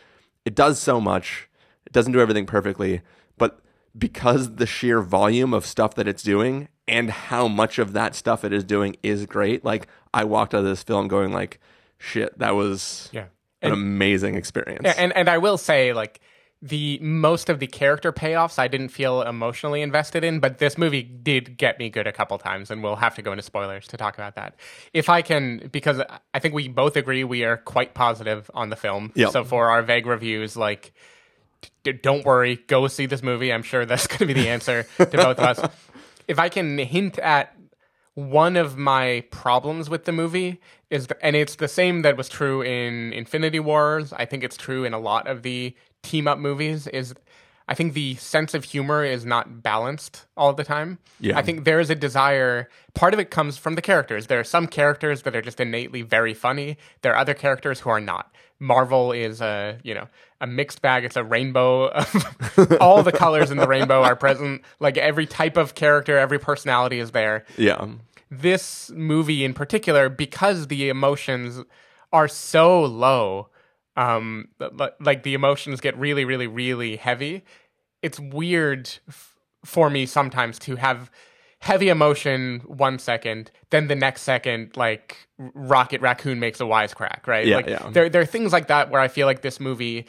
it 0.44 0.54
does 0.54 0.78
so 0.78 1.00
much. 1.00 1.48
It 1.86 1.92
doesn't 1.92 2.12
do 2.12 2.20
everything 2.20 2.46
perfectly, 2.46 3.02
but 3.36 3.60
because 3.96 4.56
the 4.56 4.66
sheer 4.66 5.00
volume 5.00 5.52
of 5.52 5.66
stuff 5.66 5.94
that 5.94 6.08
it's 6.08 6.22
doing 6.22 6.68
and 6.88 7.10
how 7.10 7.48
much 7.48 7.78
of 7.78 7.92
that 7.92 8.14
stuff 8.14 8.44
it 8.44 8.52
is 8.52 8.64
doing 8.64 8.96
is 9.02 9.26
great. 9.26 9.64
Like 9.64 9.86
I 10.12 10.24
walked 10.24 10.54
out 10.54 10.58
of 10.58 10.64
this 10.64 10.82
film 10.82 11.08
going 11.08 11.32
like, 11.32 11.60
shit, 11.98 12.38
that 12.38 12.54
was 12.54 13.08
yeah. 13.12 13.26
an 13.60 13.72
and, 13.72 13.72
amazing 13.72 14.34
experience. 14.36 14.82
Yeah, 14.84 14.94
and 14.96 15.14
and 15.14 15.28
I 15.28 15.38
will 15.38 15.58
say 15.58 15.92
like 15.92 16.20
the 16.62 16.98
most 17.00 17.50
of 17.50 17.58
the 17.58 17.66
character 17.66 18.12
payoffs 18.12 18.58
I 18.58 18.68
didn't 18.68 18.90
feel 18.90 19.22
emotionally 19.22 19.82
invested 19.82 20.22
in, 20.22 20.38
but 20.38 20.58
this 20.58 20.78
movie 20.78 21.02
did 21.02 21.56
get 21.56 21.78
me 21.78 21.90
good 21.90 22.06
a 22.06 22.12
couple 22.12 22.38
times, 22.38 22.70
and 22.70 22.82
we'll 22.84 22.96
have 22.96 23.16
to 23.16 23.22
go 23.22 23.32
into 23.32 23.42
spoilers 23.42 23.88
to 23.88 23.96
talk 23.96 24.14
about 24.14 24.36
that. 24.36 24.54
If 24.92 25.08
I 25.08 25.22
can, 25.22 25.68
because 25.72 26.00
I 26.32 26.38
think 26.38 26.54
we 26.54 26.68
both 26.68 26.96
agree 26.96 27.24
we 27.24 27.42
are 27.44 27.56
quite 27.56 27.94
positive 27.94 28.48
on 28.54 28.70
the 28.70 28.76
film. 28.76 29.10
Yep. 29.16 29.32
So 29.32 29.44
for 29.44 29.70
our 29.70 29.82
vague 29.82 30.06
reviews, 30.06 30.56
like 30.56 30.94
don't 32.02 32.24
worry, 32.24 32.56
go 32.66 32.86
see 32.88 33.06
this 33.06 33.22
movie. 33.22 33.52
I'm 33.52 33.62
sure 33.62 33.84
that's 33.84 34.06
going 34.08 34.18
to 34.18 34.26
be 34.26 34.34
the 34.34 34.48
answer 34.48 34.86
to 34.98 35.06
both 35.06 35.38
of 35.38 35.40
us. 35.40 35.70
if 36.28 36.38
I 36.38 36.48
can 36.48 36.78
hint 36.78 37.18
at 37.18 37.56
one 38.14 38.56
of 38.56 38.76
my 38.76 39.24
problems 39.30 39.88
with 39.88 40.04
the 40.04 40.12
movie 40.12 40.60
is, 40.90 41.06
the, 41.06 41.24
and 41.24 41.34
it's 41.34 41.56
the 41.56 41.68
same 41.68 42.02
that 42.02 42.16
was 42.16 42.28
true 42.28 42.62
in 42.62 43.12
Infinity 43.12 43.60
Wars. 43.60 44.12
I 44.12 44.26
think 44.26 44.44
it's 44.44 44.56
true 44.56 44.84
in 44.84 44.92
a 44.92 44.98
lot 44.98 45.26
of 45.26 45.42
the 45.42 45.74
team 46.02 46.28
up 46.28 46.38
movies. 46.38 46.86
Is 46.88 47.14
I 47.68 47.74
think 47.74 47.94
the 47.94 48.16
sense 48.16 48.52
of 48.52 48.64
humor 48.64 49.02
is 49.04 49.24
not 49.24 49.62
balanced 49.62 50.26
all 50.36 50.52
the 50.52 50.64
time. 50.64 50.98
Yeah. 51.20 51.38
I 51.38 51.42
think 51.42 51.64
there 51.64 51.80
is 51.80 51.88
a 51.88 51.94
desire. 51.94 52.68
Part 52.94 53.14
of 53.14 53.20
it 53.20 53.30
comes 53.30 53.56
from 53.56 53.76
the 53.76 53.82
characters. 53.82 54.26
There 54.26 54.40
are 54.40 54.44
some 54.44 54.66
characters 54.66 55.22
that 55.22 55.34
are 55.34 55.40
just 55.42 55.60
innately 55.60 56.02
very 56.02 56.34
funny. 56.34 56.76
There 57.00 57.12
are 57.12 57.18
other 57.18 57.34
characters 57.34 57.80
who 57.80 57.90
are 57.90 58.00
not. 58.00 58.34
Marvel 58.58 59.10
is 59.10 59.40
a 59.40 59.78
you 59.82 59.94
know 59.94 60.08
a 60.42 60.46
mixed 60.46 60.82
bag. 60.82 61.04
It's 61.04 61.16
a 61.16 61.24
rainbow. 61.24 61.88
Of 61.88 62.76
all 62.80 63.02
the 63.02 63.12
colors 63.12 63.50
in 63.50 63.56
the 63.56 63.66
rainbow 63.66 64.02
are 64.02 64.16
present. 64.16 64.62
Like 64.80 64.98
every 64.98 65.24
type 65.24 65.56
of 65.56 65.74
character, 65.74 66.18
every 66.18 66.38
personality 66.38 66.98
is 66.98 67.12
there. 67.12 67.46
Yeah. 67.56 67.86
This 68.30 68.90
movie 68.90 69.44
in 69.44 69.54
particular, 69.54 70.08
because 70.08 70.66
the 70.66 70.88
emotions 70.88 71.64
are 72.12 72.28
so 72.28 72.82
low, 72.82 73.48
um, 73.96 74.48
like 75.00 75.22
the 75.22 75.34
emotions 75.34 75.80
get 75.80 75.96
really, 75.96 76.24
really, 76.24 76.46
really 76.46 76.96
heavy. 76.96 77.44
It's 78.02 78.18
weird 78.18 78.90
f- 79.08 79.36
for 79.64 79.90
me 79.90 80.06
sometimes 80.06 80.58
to 80.60 80.76
have 80.76 81.10
heavy 81.62 81.88
emotion 81.88 82.60
one 82.66 82.98
second, 82.98 83.48
then 83.70 83.86
the 83.86 83.94
next 83.94 84.22
second, 84.22 84.76
like 84.76 85.28
Rocket 85.38 86.00
Raccoon 86.00 86.40
makes 86.40 86.60
a 86.60 86.64
wisecrack, 86.64 87.28
right? 87.28 87.46
Yeah, 87.46 87.56
like 87.56 87.68
yeah. 87.68 87.88
there 87.92 88.08
there 88.08 88.20
are 88.20 88.26
things 88.26 88.52
like 88.52 88.66
that 88.66 88.90
where 88.90 89.00
I 89.00 89.06
feel 89.06 89.28
like 89.28 89.42
this 89.42 89.60
movie. 89.60 90.06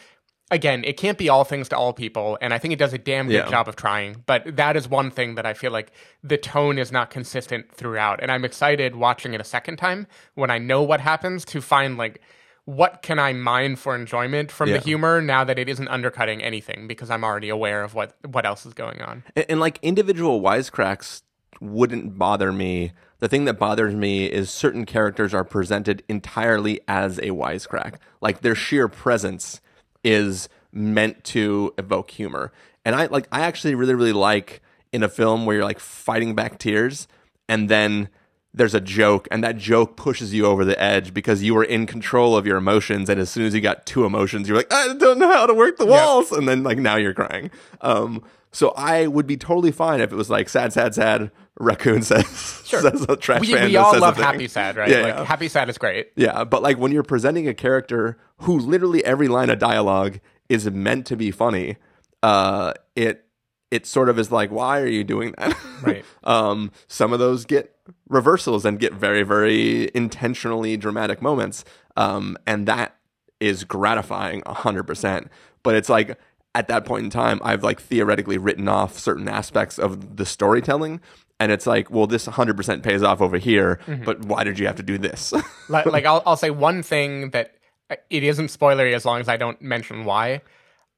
Again, 0.54 0.84
it 0.86 0.98
can't 0.98 1.18
be 1.18 1.30
all 1.30 1.44
things 1.44 1.68
to 1.70 1.76
all 1.78 1.94
people, 1.94 2.38
and 2.40 2.54
I 2.54 2.60
think 2.60 2.74
it 2.74 2.78
does 2.80 2.94
a 2.94 3.00
damn 3.00 3.26
good 3.28 3.46
Yeah. 3.46 3.50
job 3.50 3.68
of 3.68 3.76
trying. 3.76 4.24
But 4.28 4.56
that 4.56 4.76
is 4.78 4.88
one 4.88 5.10
thing 5.10 5.34
that 5.34 5.48
I 5.48 5.54
feel 5.56 5.72
like 5.72 5.92
the 6.24 6.38
tone 6.38 6.78
is 6.78 6.92
not 6.92 7.10
consistent 7.10 7.74
throughout, 7.74 8.20
and 8.22 8.32
I'm 8.32 8.46
excited 8.46 8.96
watching 8.96 9.34
it 9.34 9.42
a 9.42 9.44
second 9.44 9.78
time 9.78 10.06
when 10.36 10.52
I 10.52 10.60
know 10.60 10.84
what 10.84 11.02
happens 11.02 11.44
to 11.46 11.60
find 11.60 11.98
like 11.98 12.22
what 12.66 13.02
can 13.02 13.18
I 13.18 13.34
mine 13.34 13.76
for 13.78 13.96
enjoyment 13.96 14.52
from 14.52 14.70
Yeah. 14.70 14.78
the 14.78 14.84
humor 14.84 15.22
now 15.22 15.44
that 15.44 15.58
it 15.58 15.68
isn't 15.68 15.88
undercutting 15.88 16.42
anything 16.44 16.88
because 16.88 17.10
I'm 17.10 17.24
already 17.24 17.50
aware 17.50 17.84
of 17.84 17.96
what 17.96 18.14
what 18.26 18.46
else 18.46 18.64
is 18.66 18.74
going 18.76 19.02
on. 19.02 19.24
And, 19.36 19.46
and 19.50 19.60
like 19.60 19.80
individual 19.82 20.40
wisecracks 20.40 21.24
wouldn't 21.60 22.18
bother 22.18 22.54
me. 22.54 22.92
The 23.20 23.28
thing 23.28 23.46
that 23.46 23.56
bothers 23.56 23.96
me 23.96 24.26
is 24.28 24.50
certain 24.52 24.86
characters 24.86 25.34
are 25.34 25.44
presented 25.44 26.04
entirely 26.08 26.80
as 26.88 27.18
a 27.20 27.32
wisecrack. 27.32 27.96
Like 28.22 28.42
their 28.42 28.56
sheer 28.56 28.88
presence 28.88 29.60
is 30.04 30.50
meant 30.72 31.24
to 31.24 31.74
evoke 31.78 32.12
humor. 32.12 32.52
And 32.86 32.96
I 32.96 33.06
like 33.06 33.28
I 33.32 33.42
actually 33.42 33.76
really 33.76 33.94
really 33.94 34.14
like 34.14 34.62
in 34.92 35.04
a 35.04 35.10
film 35.10 35.46
where 35.46 35.56
you're 35.56 35.66
like 35.66 35.80
fighting 35.80 36.36
back 36.36 36.60
tears 36.60 37.08
and 37.48 37.70
then 37.70 38.10
there's 38.54 38.76
a 38.76 38.82
joke 38.82 39.28
and 39.32 39.44
that 39.44 39.58
joke 39.58 39.98
pushes 39.98 40.34
you 40.34 40.46
over 40.46 40.64
the 40.64 40.80
edge 40.82 41.14
because 41.14 41.42
you 41.42 41.56
were 41.56 41.64
in 41.64 41.88
control 41.88 42.38
of 42.38 42.46
your 42.46 42.58
emotions 42.58 43.10
and 43.10 43.20
as 43.20 43.30
soon 43.30 43.46
as 43.46 43.56
you 43.56 43.62
got 43.62 43.86
two 43.86 44.06
emotions 44.06 44.48
you're 44.48 44.58
like 44.58 44.72
I 44.72 44.94
don't 44.94 45.18
know 45.18 45.32
how 45.32 45.48
to 45.48 45.54
work 45.54 45.78
the 45.78 45.86
walls 45.86 46.32
and 46.32 46.48
then 46.48 46.64
like 46.64 46.78
now 46.78 46.96
you're 46.96 47.14
crying. 47.14 47.50
Um 47.82 48.24
so 48.52 48.70
I 48.78 49.08
would 49.08 49.26
be 49.26 49.38
totally 49.38 49.72
fine 49.72 50.00
if 50.00 50.12
it 50.12 50.16
was 50.16 50.30
like 50.30 50.50
sad 50.50 50.74
sad 50.74 50.94
sad 50.94 51.32
raccoon 51.60 52.02
says 52.02 52.62
sure. 52.66 52.82
says 52.82 53.06
a 53.08 53.16
trash 53.16 53.42
We, 53.42 53.54
we 53.54 53.76
all 53.76 53.98
love. 54.00 54.18
Happy 54.18 54.48
Sad, 54.48 54.76
right? 54.76 54.90
Yeah, 54.90 55.02
like 55.02 55.16
yeah. 55.16 55.24
Happy 55.26 55.48
Sad 55.48 55.70
is 55.70 55.78
great. 55.78 56.12
Yeah, 56.16 56.44
but 56.44 56.62
like 56.62 56.78
when 56.78 56.92
you're 56.92 57.04
presenting 57.04 57.48
a 57.48 57.54
character 57.54 58.18
who 58.40 58.58
literally 58.58 59.04
every 59.06 59.28
line 59.28 59.50
of 59.50 59.60
dialogue 59.60 60.20
is 60.50 60.70
meant 60.70 61.06
to 61.08 61.16
be 61.16 61.32
funny, 61.32 61.78
uh, 62.22 62.74
it 62.96 63.26
it 63.72 63.88
sort 63.88 64.08
of 64.08 64.20
is 64.20 64.32
like, 64.32 64.52
why 64.52 64.80
are 64.80 64.88
you 64.88 65.04
doing 65.04 65.34
that? 65.38 65.58
Right. 65.84 66.06
um, 66.24 66.72
some 66.88 67.12
of 67.12 67.20
those 67.20 67.44
get 67.44 67.76
reversals 68.08 68.64
and 68.64 68.80
get 68.80 68.94
very, 68.94 69.24
very 69.24 69.92
intentionally 69.94 70.78
dramatic 70.78 71.22
moments, 71.22 71.66
um, 71.98 72.38
and 72.48 72.70
that 72.70 72.96
is 73.42 73.66
gratifying 73.66 74.44
hundred 74.48 74.84
percent. 74.84 75.28
But 75.62 75.76
it's 75.76 75.90
like 75.90 76.18
at 76.56 76.68
that 76.68 76.86
point 76.86 77.04
in 77.04 77.10
time, 77.10 77.42
I've 77.44 77.64
like 77.64 77.82
theoretically 77.82 78.38
written 78.38 78.68
off 78.68 78.98
certain 78.98 79.28
aspects 79.28 79.80
of 79.80 80.18
the 80.18 80.26
storytelling. 80.26 81.02
And 81.44 81.52
it's 81.52 81.68
like, 81.68 81.92
well, 81.92 82.08
this 82.08 82.26
100% 82.26 82.84
pays 82.84 83.04
off 83.04 83.20
over 83.20 83.38
here, 83.38 83.78
but 84.06 84.24
why 84.24 84.46
did 84.46 84.58
you 84.58 84.66
have 84.66 84.78
to 84.78 84.84
do 84.84 84.98
this? 84.98 85.34
like, 85.68 85.86
like 85.86 86.06
I'll, 86.06 86.24
I'll 86.26 86.38
say 86.38 86.52
one 86.52 86.82
thing 86.82 87.32
that 87.32 87.56
uh, 87.90 87.98
it 88.10 88.24
isn't 88.24 88.48
spoilery 88.48 88.94
as 88.94 89.04
long 89.04 89.20
as 89.20 89.28
I 89.28 89.36
don't 89.36 89.62
mention 89.62 90.06
why. 90.06 90.42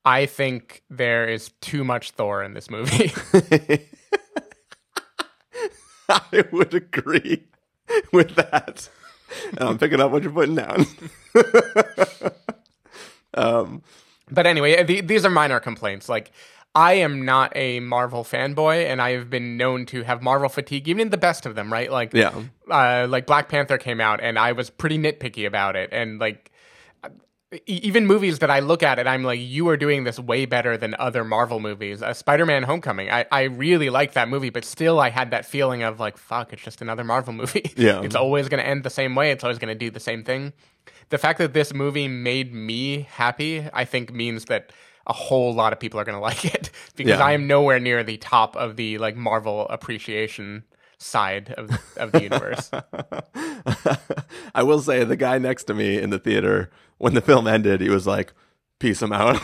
I 0.06 0.28
think 0.28 0.84
there 0.88 1.28
is 1.28 1.50
too 1.62 1.84
much 1.84 2.12
Thor 2.12 2.44
in 2.44 2.54
this 2.54 2.70
movie. 2.70 3.12
I 6.10 6.44
would 6.52 6.76
agree 6.76 7.48
with 8.14 8.36
that. 8.36 8.88
And 9.50 9.62
I'm 9.62 9.80
picking 9.80 10.00
up 10.00 10.12
what 10.12 10.22
you're 10.22 10.32
putting 10.32 10.54
down. 10.54 10.86
but 13.34 14.46
anyway, 14.46 14.84
the, 14.84 15.02
these 15.02 15.26
are 15.26 15.32
minor 15.32 15.60
complaints. 15.60 16.08
Like, 16.08 16.32
I 16.76 16.94
am 16.96 17.24
not 17.24 17.54
a 17.56 17.80
Marvel 17.80 18.24
fanboy, 18.26 18.86
and 18.86 19.02
I 19.02 19.12
have 19.12 19.30
been 19.30 19.56
known 19.56 19.86
to 19.88 20.04
have 20.04 20.22
Marvel 20.22 20.50
fatigue, 20.50 20.88
even 20.90 21.00
in 21.04 21.10
the 21.10 21.18
best 21.18 21.46
of 21.46 21.56
them, 21.56 21.72
right? 21.72 21.90
Like, 21.90 22.14
Yeah. 22.14 22.34
uh, 22.70 23.08
like 23.10 23.26
Black 23.26 23.48
Panther 23.48 23.78
came 23.78 24.02
out, 24.02 24.20
and 24.22 24.38
I 24.38 24.52
was 24.52 24.70
pretty 24.70 24.98
nitpicky 24.98 25.48
about 25.48 25.76
it, 25.76 25.90
and 25.92 26.20
like. 26.20 26.52
Even 27.68 28.06
movies 28.06 28.40
that 28.40 28.50
I 28.52 28.60
look 28.60 28.84
at 28.84 29.00
and 29.00 29.08
I'm 29.08 29.24
like, 29.24 29.40
you 29.40 29.70
are 29.70 29.78
doing 29.78 30.04
this 30.04 30.20
way 30.20 30.46
better 30.46 30.76
than 30.76 30.94
other 31.00 31.24
Marvel 31.24 31.62
movies. 31.62 32.02
Uh, 32.02 32.12
Spider-Man: 32.12 32.64
Homecoming, 32.64 33.10
I, 33.10 33.26
I 33.32 33.44
really 33.44 33.90
liked 33.90 34.16
that 34.16 34.28
movie, 34.28 34.50
but 34.50 34.66
still, 34.66 35.00
I 35.00 35.10
had 35.10 35.32
that 35.32 35.46
feeling 35.46 35.82
of 35.82 35.98
like, 35.98 36.18
fuck, 36.18 36.52
it's 36.52 36.64
just 36.64 36.82
another 36.82 37.06
Marvel 37.06 37.32
movie. 37.42 37.72
Yeah. 37.78 38.02
it's 38.02 38.16
always 38.16 38.50
going 38.50 38.62
to 38.62 38.68
end 38.68 38.84
the 38.84 38.90
same 38.90 39.16
way. 39.16 39.32
It's 39.32 39.44
always 39.44 39.60
going 39.60 39.70
to 39.70 39.76
do 39.78 39.90
the 39.90 40.02
same 40.02 40.24
thing. 40.24 40.52
The 41.10 41.18
fact 41.18 41.38
that 41.38 41.54
this 41.54 41.74
movie 41.74 42.10
made 42.10 42.54
me 42.54 43.08
happy, 43.12 43.66
I 43.72 43.86
think, 43.86 44.12
means 44.12 44.46
that 44.46 44.74
a 45.08 45.14
whole 45.14 45.54
lot 45.54 45.74
of 45.74 45.80
people 45.80 46.00
are 46.00 46.04
going 46.04 46.18
to 46.18 46.22
like 46.22 46.46
it 46.46 46.70
because 46.96 47.18
Yeah. 47.20 47.26
I 47.26 47.34
am 47.34 47.48
nowhere 47.48 47.80
near 47.80 48.04
the 48.04 48.18
top 48.18 48.56
of 48.56 48.76
the 48.76 48.98
like 48.98 49.16
Marvel 49.16 49.68
appreciation 49.70 50.64
side 50.98 51.54
of 51.58 51.70
of 51.98 52.12
the 52.12 52.24
universe. 52.24 52.72
I 54.56 54.64
will 54.64 54.82
say 54.82 55.04
the 55.04 55.16
guy 55.18 55.38
next 55.38 55.66
to 55.66 55.74
me 55.74 56.00
in 56.00 56.10
the 56.10 56.20
theater, 56.20 56.70
when 56.98 57.14
the 57.14 57.22
film 57.22 57.48
ended, 57.48 57.82
he 57.82 57.90
was 57.90 58.08
like, 58.08 58.34
peace 58.80 59.02
him 59.02 59.12
out. 59.12 59.42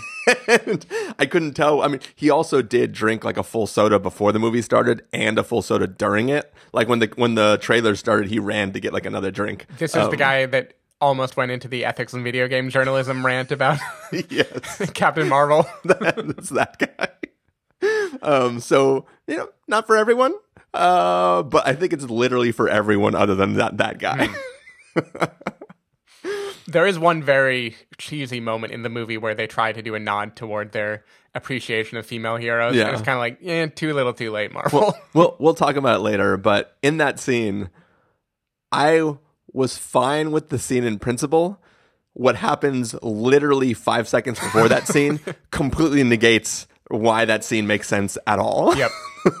and 0.48 0.86
I 1.18 1.26
couldn't 1.26 1.54
tell. 1.54 1.82
I 1.82 1.88
mean, 1.88 2.00
he 2.14 2.30
also 2.30 2.62
did 2.62 2.92
drink 2.92 3.24
like 3.24 3.36
a 3.36 3.42
full 3.42 3.66
soda 3.66 3.98
before 3.98 4.32
the 4.32 4.38
movie 4.38 4.62
started 4.62 5.02
and 5.12 5.38
a 5.38 5.44
full 5.44 5.62
soda 5.62 5.86
during 5.86 6.28
it. 6.30 6.52
Like 6.72 6.88
when 6.88 6.98
the 7.00 7.12
when 7.16 7.34
the 7.34 7.58
trailer 7.60 7.94
started, 7.94 8.30
he 8.30 8.38
ran 8.38 8.72
to 8.72 8.80
get 8.80 8.92
like 8.92 9.06
another 9.06 9.30
drink. 9.30 9.66
This 9.78 9.90
is 9.90 9.94
the 10.08 10.10
Um, 10.12 10.16
guy 10.16 10.46
that 10.46 10.74
almost 11.04 11.36
went 11.36 11.52
into 11.52 11.68
the 11.68 11.84
ethics 11.84 12.14
and 12.14 12.24
video 12.24 12.48
game 12.48 12.70
journalism 12.70 13.24
rant 13.24 13.52
about 13.52 13.78
yes. 14.30 14.90
Captain 14.94 15.28
Marvel. 15.28 15.66
That's 15.84 16.48
that 16.48 16.78
guy. 16.78 17.88
Um, 18.22 18.58
so 18.60 19.04
you 19.26 19.36
know, 19.36 19.48
not 19.68 19.86
for 19.86 19.96
everyone. 19.96 20.34
Uh, 20.72 21.42
but 21.42 21.66
I 21.66 21.74
think 21.74 21.92
it's 21.92 22.04
literally 22.04 22.50
for 22.50 22.68
everyone 22.68 23.14
other 23.14 23.34
than 23.34 23.54
that 23.54 23.76
that 23.76 23.98
guy. 23.98 24.28
There 26.66 26.86
is 26.86 26.98
one 26.98 27.22
very 27.22 27.76
cheesy 27.98 28.40
moment 28.40 28.72
in 28.72 28.82
the 28.82 28.88
movie 28.88 29.18
where 29.18 29.34
they 29.34 29.46
try 29.46 29.72
to 29.72 29.82
do 29.82 29.94
a 29.94 30.00
nod 30.00 30.34
toward 30.34 30.72
their 30.72 31.04
appreciation 31.34 31.98
of 31.98 32.06
female 32.06 32.36
heroes. 32.36 32.74
Yeah. 32.74 32.86
And 32.86 32.92
it's 32.94 33.02
kind 33.02 33.16
of 33.16 33.20
like, 33.20 33.38
eh, 33.44 33.66
too 33.66 33.92
little, 33.92 34.14
too 34.14 34.30
late, 34.30 34.50
Marvel. 34.52 34.96
we'll 35.12 35.36
we'll 35.38 35.54
talk 35.54 35.76
about 35.76 35.96
it 35.96 36.02
later. 36.02 36.38
But 36.38 36.76
in 36.82 36.96
that 36.96 37.20
scene, 37.20 37.68
I 38.72 39.14
was 39.54 39.78
fine 39.78 40.32
with 40.32 40.50
the 40.50 40.58
scene 40.58 40.84
in 40.84 40.98
principle. 40.98 41.62
What 42.12 42.36
happens 42.36 42.94
literally 43.02 43.72
five 43.72 44.06
seconds 44.06 44.38
before 44.38 44.68
that 44.68 44.86
scene 44.86 45.20
completely 45.50 46.02
negates 46.02 46.66
why 46.90 47.24
that 47.24 47.42
scene 47.42 47.66
makes 47.66 47.88
sense 47.88 48.18
at 48.26 48.38
all. 48.38 48.76
Yep. 48.76 48.90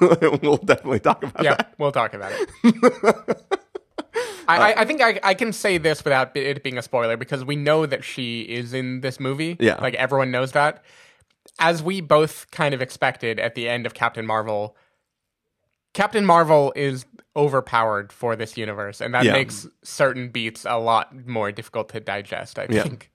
we'll 0.42 0.56
definitely 0.56 1.00
talk 1.00 1.22
about 1.22 1.44
yeah, 1.44 1.56
that. 1.56 1.74
we'll 1.78 1.92
talk 1.92 2.14
about 2.14 2.32
it. 2.32 2.48
I, 4.48 4.72
I, 4.72 4.80
I 4.80 4.84
think 4.84 5.02
I, 5.02 5.20
I 5.22 5.34
can 5.34 5.52
say 5.52 5.78
this 5.78 6.04
without 6.04 6.36
it 6.36 6.62
being 6.62 6.78
a 6.78 6.82
spoiler 6.82 7.16
because 7.16 7.44
we 7.44 7.56
know 7.56 7.86
that 7.86 8.04
she 8.04 8.42
is 8.42 8.72
in 8.72 9.00
this 9.00 9.20
movie. 9.20 9.56
Yeah. 9.60 9.76
Like 9.80 9.94
everyone 9.94 10.30
knows 10.30 10.52
that. 10.52 10.82
As 11.58 11.82
we 11.82 12.00
both 12.00 12.50
kind 12.50 12.74
of 12.74 12.80
expected 12.80 13.38
at 13.38 13.54
the 13.54 13.68
end 13.68 13.86
of 13.86 13.94
Captain 13.94 14.26
Marvel, 14.26 14.76
Captain 15.94 16.26
Marvel 16.26 16.72
is 16.76 17.06
overpowered 17.36 18.12
for 18.12 18.36
this 18.36 18.56
universe, 18.56 19.00
and 19.00 19.14
that 19.14 19.24
Yeah. 19.24 19.32
makes 19.32 19.66
certain 19.82 20.28
beats 20.28 20.64
a 20.64 20.76
lot 20.78 21.26
more 21.26 21.50
difficult 21.50 21.88
to 21.90 22.00
digest, 22.00 22.58
I 22.58 22.66
Yeah. 22.68 22.82
think. 22.82 23.10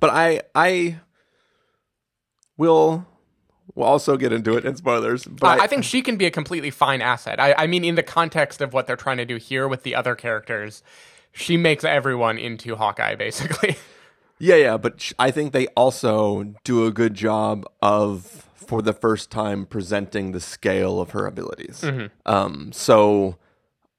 But 0.00 0.10
I 0.10 0.42
I 0.54 1.00
will 2.56 3.06
we'll 3.74 3.86
also 3.86 4.16
get 4.16 4.32
into 4.32 4.56
it 4.56 4.64
in 4.64 4.76
spoilers. 4.76 5.24
But 5.24 5.60
I, 5.60 5.64
I 5.64 5.66
think 5.66 5.84
she 5.84 6.02
can 6.02 6.16
be 6.16 6.26
a 6.26 6.30
completely 6.30 6.70
fine 6.70 7.00
asset. 7.00 7.40
I, 7.40 7.54
I 7.56 7.66
mean, 7.66 7.84
in 7.84 7.94
the 7.94 8.02
context 8.02 8.60
of 8.60 8.72
what 8.72 8.86
they're 8.86 8.96
trying 8.96 9.16
to 9.18 9.24
do 9.24 9.36
here 9.36 9.68
with 9.68 9.82
the 9.82 9.94
other 9.94 10.14
characters, 10.14 10.82
she 11.32 11.56
makes 11.56 11.84
everyone 11.84 12.38
into 12.38 12.76
Hawkeye, 12.76 13.14
basically. 13.14 13.76
Yeah, 14.38 14.56
yeah, 14.56 14.76
but 14.76 15.12
I 15.20 15.30
think 15.30 15.52
they 15.52 15.68
also 15.76 16.54
do 16.64 16.84
a 16.84 16.90
good 16.90 17.14
job 17.14 17.64
of 17.80 18.48
for 18.66 18.82
the 18.82 18.92
first 18.92 19.30
time 19.30 19.66
presenting 19.66 20.32
the 20.32 20.40
scale 20.40 21.00
of 21.00 21.10
her 21.10 21.26
abilities. 21.26 21.84
Um, 22.26 22.72
so 22.72 23.36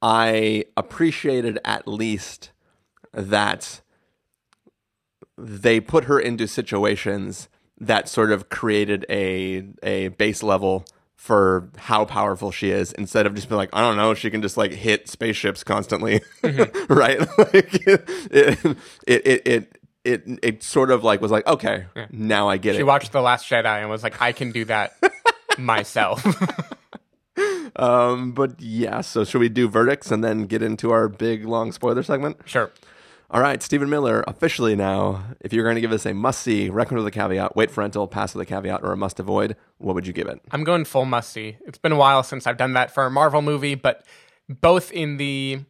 I 0.02 0.66
appreciated 0.76 1.60
at 1.64 1.88
least 1.88 2.52
that 3.14 3.82
they 5.38 5.80
put 5.80 6.06
her 6.06 6.20
into 6.20 6.48
situations 6.48 7.50
that 7.80 8.08
sort 8.08 8.32
of 8.32 8.50
created 8.50 9.06
a 9.10 9.64
a 9.82 10.10
base 10.10 10.44
level 10.44 10.86
for 11.16 11.70
how 11.78 12.06
powerful 12.06 12.52
she 12.52 12.70
is 12.70 12.92
instead 12.94 13.26
of 13.26 13.34
just 13.34 13.50
being 13.50 13.58
like 13.58 13.70
I 13.74 13.82
don't 13.82 13.98
know 13.98 14.14
she 14.14 14.30
can 14.30 14.42
just 14.42 14.58
like 14.58 14.72
hit 14.74 15.08
spaceships 15.10 15.64
constantly. 15.64 16.22
Right? 16.90 17.20
Like 17.38 17.88
it 17.88 18.10
it, 18.32 18.78
it 19.08 19.48
it 19.48 19.78
it 20.04 20.24
it 20.42 20.64
sort 20.64 20.92
of 20.92 21.04
like 21.04 21.22
was 21.22 21.32
like 21.32 21.46
okay 21.48 21.86
now 22.12 22.50
I 22.50 22.58
get 22.58 22.72
She 22.72 22.76
it 22.76 22.80
She 22.80 22.84
watched 22.84 23.12
The 23.12 23.22
Last 23.22 23.50
Jedi 23.50 23.66
and 23.82 23.90
was 23.90 24.04
like, 24.04 24.22
I 24.22 24.32
can 24.32 24.52
do 24.52 24.66
that 24.66 24.94
myself. 25.58 26.26
um 27.76 28.34
but 28.34 28.62
yeah 28.62 29.02
so 29.02 29.24
should 29.24 29.40
we 29.40 29.50
do 29.50 29.68
verdicts 29.68 30.12
and 30.12 30.24
then 30.24 30.46
get 30.46 30.62
into 30.62 30.92
our 30.92 31.08
big 31.08 31.46
long 31.46 31.72
spoiler 31.72 32.04
segment 32.04 32.38
sure. 32.46 32.72
All 33.32 33.42
right, 33.42 33.64
Stephen 33.64 33.90
Miller, 33.90 34.24
officially 34.28 34.76
now, 34.76 35.24
if 35.42 35.52
you're 35.54 35.64
going 35.64 35.74
to 35.74 35.82
give 35.82 35.92
us 35.92 36.06
a 36.06 36.14
must 36.14 36.44
see, 36.44 36.70
recommend 36.70 37.04
with 37.04 37.12
a 37.12 37.18
caveat, 37.20 37.56
wait 37.56 37.72
for 37.72 37.82
rental, 37.82 38.08
pass 38.08 38.36
with 38.36 38.44
a 38.44 38.46
caveat, 38.46 38.82
or 38.84 38.92
a 38.92 38.98
must 38.98 39.20
avoid, 39.20 39.56
what 39.80 39.96
would 39.96 40.06
you 40.06 40.14
give 40.14 40.28
it? 40.28 40.40
I'm 40.52 40.64
going 40.64 40.86
full 40.86 41.06
musty. 41.06 41.58
It's 41.66 41.80
been 41.80 41.94
a 41.94 41.96
while 41.96 42.22
since 42.22 42.46
I've 42.46 42.58
done 42.58 42.74
that 42.74 42.94
for 42.94 43.08
a 43.08 43.10
Marvel 43.10 43.42
movie, 43.42 43.74
but 43.74 44.06
both 44.48 44.92
in 44.92 45.18
the 45.18 45.62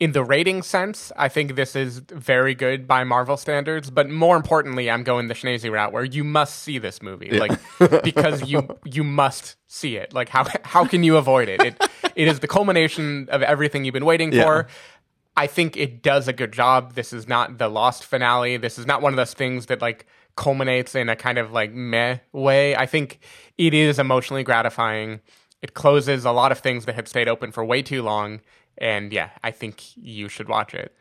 in 0.00 0.12
the 0.12 0.22
rating 0.22 0.62
sense, 0.62 1.10
I 1.16 1.28
think 1.28 1.56
this 1.56 1.74
is 1.74 1.98
very 1.98 2.54
good 2.54 2.86
by 2.86 3.02
Marvel 3.02 3.36
standards. 3.36 3.90
But 3.90 4.08
more 4.08 4.36
importantly, 4.36 4.88
I'm 4.90 5.02
going 5.02 5.26
the 5.28 5.34
Schneezy 5.34 5.70
route 5.72 5.92
where 5.92 6.04
you 6.04 6.22
must 6.22 6.62
see 6.62 6.78
this 6.78 7.02
movie, 7.02 7.30
like 7.30 7.58
because 8.02 8.48
you 8.48 8.68
you 8.84 9.02
must 9.02 9.56
see 9.66 9.96
it. 9.96 10.12
Like 10.12 10.28
how 10.28 10.46
how 10.62 10.84
can 10.86 11.02
you 11.02 11.16
avoid 11.16 11.48
it? 11.48 11.60
It 11.62 11.90
it 12.14 12.28
is 12.28 12.40
the 12.40 12.48
culmination 12.48 13.28
of 13.30 13.42
everything 13.42 13.84
you've 13.84 13.92
been 13.94 14.04
waiting 14.04 14.32
Yeah. 14.32 14.44
for. 14.44 14.66
I 15.36 15.46
think 15.46 15.76
it 15.76 16.02
does 16.02 16.26
a 16.26 16.32
good 16.32 16.52
job. 16.52 16.94
This 16.94 17.12
is 17.12 17.28
not 17.28 17.58
the 17.58 17.68
lost 17.68 18.04
finale. 18.04 18.56
This 18.56 18.76
is 18.78 18.86
not 18.86 19.02
one 19.02 19.12
of 19.12 19.16
those 19.16 19.34
things 19.34 19.66
that 19.66 19.80
like 19.80 20.06
culminates 20.36 20.94
in 20.94 21.08
a 21.08 21.16
kind 21.16 21.38
of 21.38 21.50
like 21.52 21.72
meh 21.72 22.18
way. 22.32 22.76
I 22.76 22.86
think 22.86 23.18
it 23.56 23.74
is 23.74 23.98
emotionally 23.98 24.42
gratifying. 24.44 25.20
It 25.62 25.74
closes 25.74 26.24
a 26.24 26.30
lot 26.32 26.52
of 26.52 26.58
things 26.60 26.84
that 26.86 26.94
had 26.94 27.08
stayed 27.08 27.28
open 27.28 27.50
for 27.52 27.64
way 27.64 27.82
too 27.82 28.02
long. 28.02 28.40
And 28.80 29.12
yeah, 29.12 29.30
I 29.42 29.50
think 29.50 29.82
you 29.96 30.28
should 30.28 30.48
watch 30.48 30.74
it. 30.74 30.94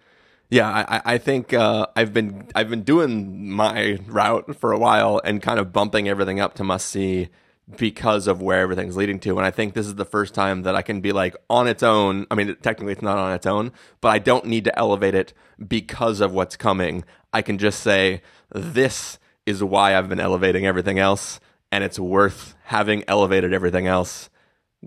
Yeah, 0.49 0.69
I, 0.69 1.01
I- 1.13 1.17
think 1.17 1.53
uh, 1.53 1.87
I've 1.95 2.13
been 2.13 2.47
I've 2.55 2.69
been 2.69 2.83
doing 2.83 3.51
my 3.51 3.99
route 4.07 4.55
for 4.55 4.71
a 4.71 4.79
while 4.79 5.19
and 5.23 5.41
kind 5.41 5.59
of 5.59 5.73
bumping 5.73 6.07
everything 6.07 6.39
up 6.39 6.53
to 6.55 6.63
must 6.63 6.87
see 6.87 7.29
because 7.75 8.27
of 8.27 8.41
where 8.41 8.61
everything's 8.61 8.95
leading 8.95 9.19
to. 9.19 9.37
And 9.37 9.45
I 9.45 9.51
think 9.51 9.73
this 9.73 9.85
is 9.85 9.95
the 9.95 10.05
first 10.05 10.33
time 10.33 10.63
that 10.63 10.73
I 10.73 10.81
can 10.81 11.01
be 11.01 11.11
like 11.11 11.35
on 11.49 11.67
its 11.67 11.83
own. 11.83 12.25
I 12.31 12.35
mean, 12.35 12.55
technically 12.61 12.93
it's 12.93 13.01
not 13.01 13.17
on 13.17 13.33
its 13.33 13.45
own, 13.45 13.73
but 13.99 14.07
I 14.09 14.19
don't 14.19 14.45
need 14.45 14.63
to 14.63 14.79
elevate 14.79 15.15
it 15.15 15.33
because 15.67 16.21
of 16.21 16.31
what's 16.33 16.55
coming. 16.55 17.03
I 17.33 17.41
can 17.41 17.57
just 17.57 17.81
say 17.81 18.21
this 18.53 19.19
is 19.45 19.61
why 19.61 19.97
I've 19.97 20.07
been 20.07 20.21
elevating 20.21 20.65
everything 20.65 20.97
else, 20.97 21.41
and 21.73 21.83
it's 21.83 21.99
worth 21.99 22.55
having 22.63 23.03
elevated 23.09 23.53
everything 23.53 23.85
else. 23.85 24.29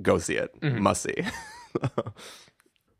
Go 0.00 0.16
see 0.16 0.36
it. 0.36 0.50
Must 0.62 1.02
see. 1.02 1.16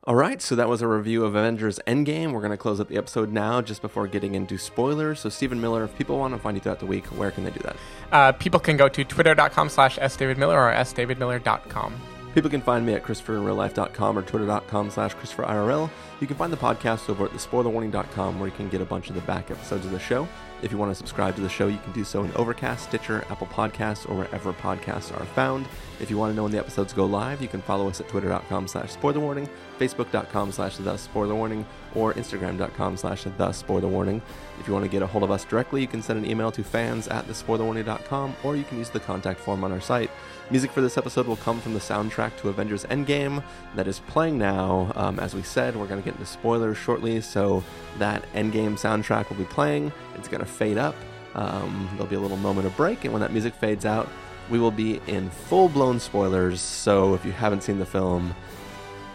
All 0.05 0.15
right, 0.15 0.41
so 0.41 0.57
that 0.57 0.67
was 0.67 0.81
a 0.81 0.89
review 0.89 1.27
of 1.27 1.35
Avengers 1.35 1.79
Endgame. 1.87 2.33
We're 2.33 2.41
going 2.41 2.53
to 2.53 2.57
close 2.57 2.81
up 2.81 2.89
the 2.89 2.97
episode 2.97 3.33
now 3.33 3.61
just 3.61 3.83
before 3.83 4.07
getting 4.07 4.35
into 4.35 4.57
spoilers. 4.57 5.21
So, 5.21 5.29
Stephen 5.29 5.61
Miller, 5.61 5.85
if 5.85 5.95
people 5.99 6.19
want 6.19 6.33
to 6.33 6.41
find 6.41 6.57
you 6.57 6.63
throughout 6.63 6.81
the 6.81 6.87
week, 6.87 7.05
where 7.09 7.31
can 7.31 7.45
they 7.45 7.51
do 7.51 7.61
that? 7.61 7.77
Uh, 8.11 8.33
people 8.33 8.59
can 8.59 8.79
go 8.79 8.89
to 8.89 9.05
twitter.com 9.05 9.69
slash 9.69 9.99
sdavidmiller 9.99 10.55
or 10.57 10.73
sdavidmiller.com. 10.73 12.01
People 12.35 12.49
can 12.49 12.63
find 12.63 12.87
me 12.87 12.95
at 12.95 13.03
ChristopherInRealLife.com 13.03 14.19
or 14.19 14.23
Twitter.com 14.23 14.91
slash 14.91 15.15
ChristopherIRL. 15.17 15.91
You 16.21 16.27
can 16.27 16.37
find 16.37 16.51
the 16.51 16.57
podcast 16.57 17.11
over 17.11 17.27
at 17.27 17.33
TheSpoilerWarning.com 17.33 18.41
where 18.41 18.49
you 18.49 18.57
can 18.57 18.71
get 18.71 18.81
a 18.81 18.87
bunch 18.87 19.11
of 19.11 19.17
the 19.17 19.21
back 19.23 19.51
episodes 19.51 19.85
of 19.85 19.93
the 19.93 19.99
show. 19.99 20.27
If 20.63 20.71
you 20.73 20.79
want 20.79 20.91
to 20.91 20.95
subscribe 20.95 21.35
to 21.37 21.41
the 21.41 21.49
show, 21.49 21.69
you 21.69 21.79
can 21.79 21.93
do 21.93 22.05
so 22.05 22.23
in 22.23 22.33
Overcast, 22.35 22.85
Stitcher, 22.85 23.25
Apple 23.31 23.47
Podcasts, 23.47 24.09
or 24.09 24.15
wherever 24.15 24.53
podcasts 24.53 25.19
are 25.19 25.25
found. 25.25 25.67
If 26.01 26.11
you 26.11 26.19
want 26.19 26.33
to 26.33 26.37
know 26.37 26.43
when 26.43 26.53
the 26.53 26.59
episodes 26.59 26.93
go 26.93 27.07
live, 27.07 27.41
you 27.41 27.49
can 27.49 27.63
follow 27.63 27.89
us 27.89 28.01
at 28.01 28.09
Twitter.com 28.09 28.69
slash 28.69 28.95
SpoilerWarning, 28.95 29.49
Facebook.com 29.79 30.53
slash 30.53 30.77
The 30.77 30.95
SpoilerWarning, 30.95 31.65
or 31.95 32.13
Instagram.com 32.15 32.97
slash 32.97 33.25
The 33.25 33.31
SpoilerWarning. 33.31 34.21
If 34.59 34.67
you 34.67 34.75
want 34.75 34.85
to 34.85 34.91
get 34.91 35.03
a 35.03 35.07
hold 35.07 35.25
of 35.25 35.31
us 35.31 35.45
directly, 35.45 35.81
you 35.81 35.87
can 35.87 36.03
send 36.03 36.19
an 36.23 36.31
email 36.31 36.53
to 36.53 36.63
fans 36.63 37.09
at 37.09 37.27
TheSpoilerWarning.com, 37.27 38.37
or 38.45 38.57
you 38.57 38.65
can 38.65 38.79
use 38.79 38.91
the 38.91 39.01
contact 39.01 39.41
form 39.41 39.65
on 39.65 39.73
our 39.73 39.81
site. 39.81 40.11
Music 40.51 40.73
for 40.73 40.81
this 40.81 40.99
episode 40.99 41.29
will 41.29 41.37
come 41.37 41.61
from 41.61 41.75
the 41.75 41.79
soundtrack 41.79 42.37
to 42.37 42.49
Avengers 42.49 42.85
Endgame 42.87 43.41
that 43.77 43.87
is 43.87 44.01
playing 44.01 44.37
now. 44.37 44.91
Um, 44.97 45.21
as 45.21 45.33
we 45.33 45.43
said, 45.43 45.77
we're 45.77 45.87
going 45.87 46.03
to 46.03 46.05
get 46.05 46.19
into 46.19 46.27
spoilers 46.27 46.77
shortly, 46.77 47.21
so 47.21 47.63
that 47.99 48.25
Endgame 48.33 48.73
soundtrack 48.73 49.29
will 49.29 49.37
be 49.37 49.45
playing. 49.45 49.93
It's 50.17 50.27
going 50.27 50.41
to 50.41 50.47
fade 50.47 50.77
up. 50.77 50.97
Um, 51.37 51.89
there'll 51.93 52.09
be 52.09 52.17
a 52.17 52.21
little 52.21 52.37
moment 52.37 52.67
of 52.67 52.77
break, 52.77 53.05
and 53.05 53.13
when 53.13 53.21
that 53.21 53.33
music 53.33 53.55
fades 53.55 53.87
out, 53.87 54.09
we 54.51 54.59
will 54.59 54.73
be 54.73 55.01
in 55.07 55.31
full 55.31 55.69
blown 55.69 56.01
spoilers. 56.01 56.61
So 56.61 57.15
if 57.15 57.25
you 57.25 57.31
haven't 57.31 57.63
seen 57.63 57.79
the 57.79 57.87
film, 57.87 58.35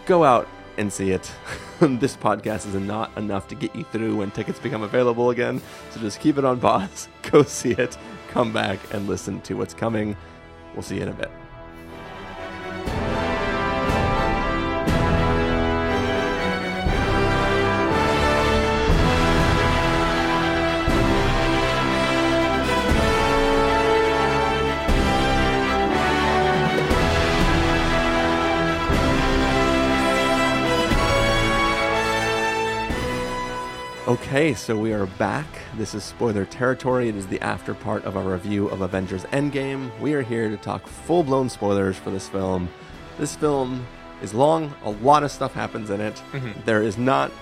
go 0.06 0.24
out 0.24 0.48
and 0.78 0.90
see 0.90 1.10
it. 1.10 1.30
this 1.80 2.16
podcast 2.16 2.66
is 2.66 2.74
not 2.76 3.14
enough 3.18 3.46
to 3.48 3.54
get 3.54 3.76
you 3.76 3.84
through 3.84 4.16
when 4.16 4.30
tickets 4.30 4.58
become 4.58 4.80
available 4.80 5.28
again. 5.28 5.60
So 5.90 6.00
just 6.00 6.18
keep 6.18 6.38
it 6.38 6.46
on 6.46 6.60
pause, 6.60 7.08
go 7.30 7.42
see 7.42 7.72
it, 7.72 7.98
come 8.28 8.54
back 8.54 8.78
and 8.94 9.06
listen 9.06 9.42
to 9.42 9.54
what's 9.54 9.74
coming. 9.74 10.16
We'll 10.76 10.82
see 10.82 10.96
you 10.96 11.02
in 11.02 11.08
a 11.08 11.12
bit. 11.14 11.30
Okay, 34.06 34.54
so 34.54 34.78
we 34.78 34.92
are 34.92 35.06
back. 35.06 35.48
This 35.76 35.92
is 35.92 36.04
spoiler 36.04 36.44
territory. 36.44 37.08
It 37.08 37.16
is 37.16 37.26
the 37.26 37.40
after 37.40 37.74
part 37.74 38.04
of 38.04 38.16
our 38.16 38.22
review 38.22 38.68
of 38.68 38.80
Avengers 38.80 39.24
Endgame. 39.24 39.90
We 39.98 40.14
are 40.14 40.22
here 40.22 40.48
to 40.48 40.56
talk 40.56 40.86
full 40.86 41.24
blown 41.24 41.48
spoilers 41.48 41.96
for 41.96 42.10
this 42.12 42.28
film. 42.28 42.68
This 43.18 43.34
film 43.34 43.84
is 44.22 44.32
long, 44.32 44.72
a 44.84 44.90
lot 44.90 45.24
of 45.24 45.32
stuff 45.32 45.52
happens 45.54 45.90
in 45.90 46.00
it. 46.00 46.14
Mm-hmm. 46.30 46.52
There 46.64 46.82
is 46.82 46.96
not. 46.96 47.32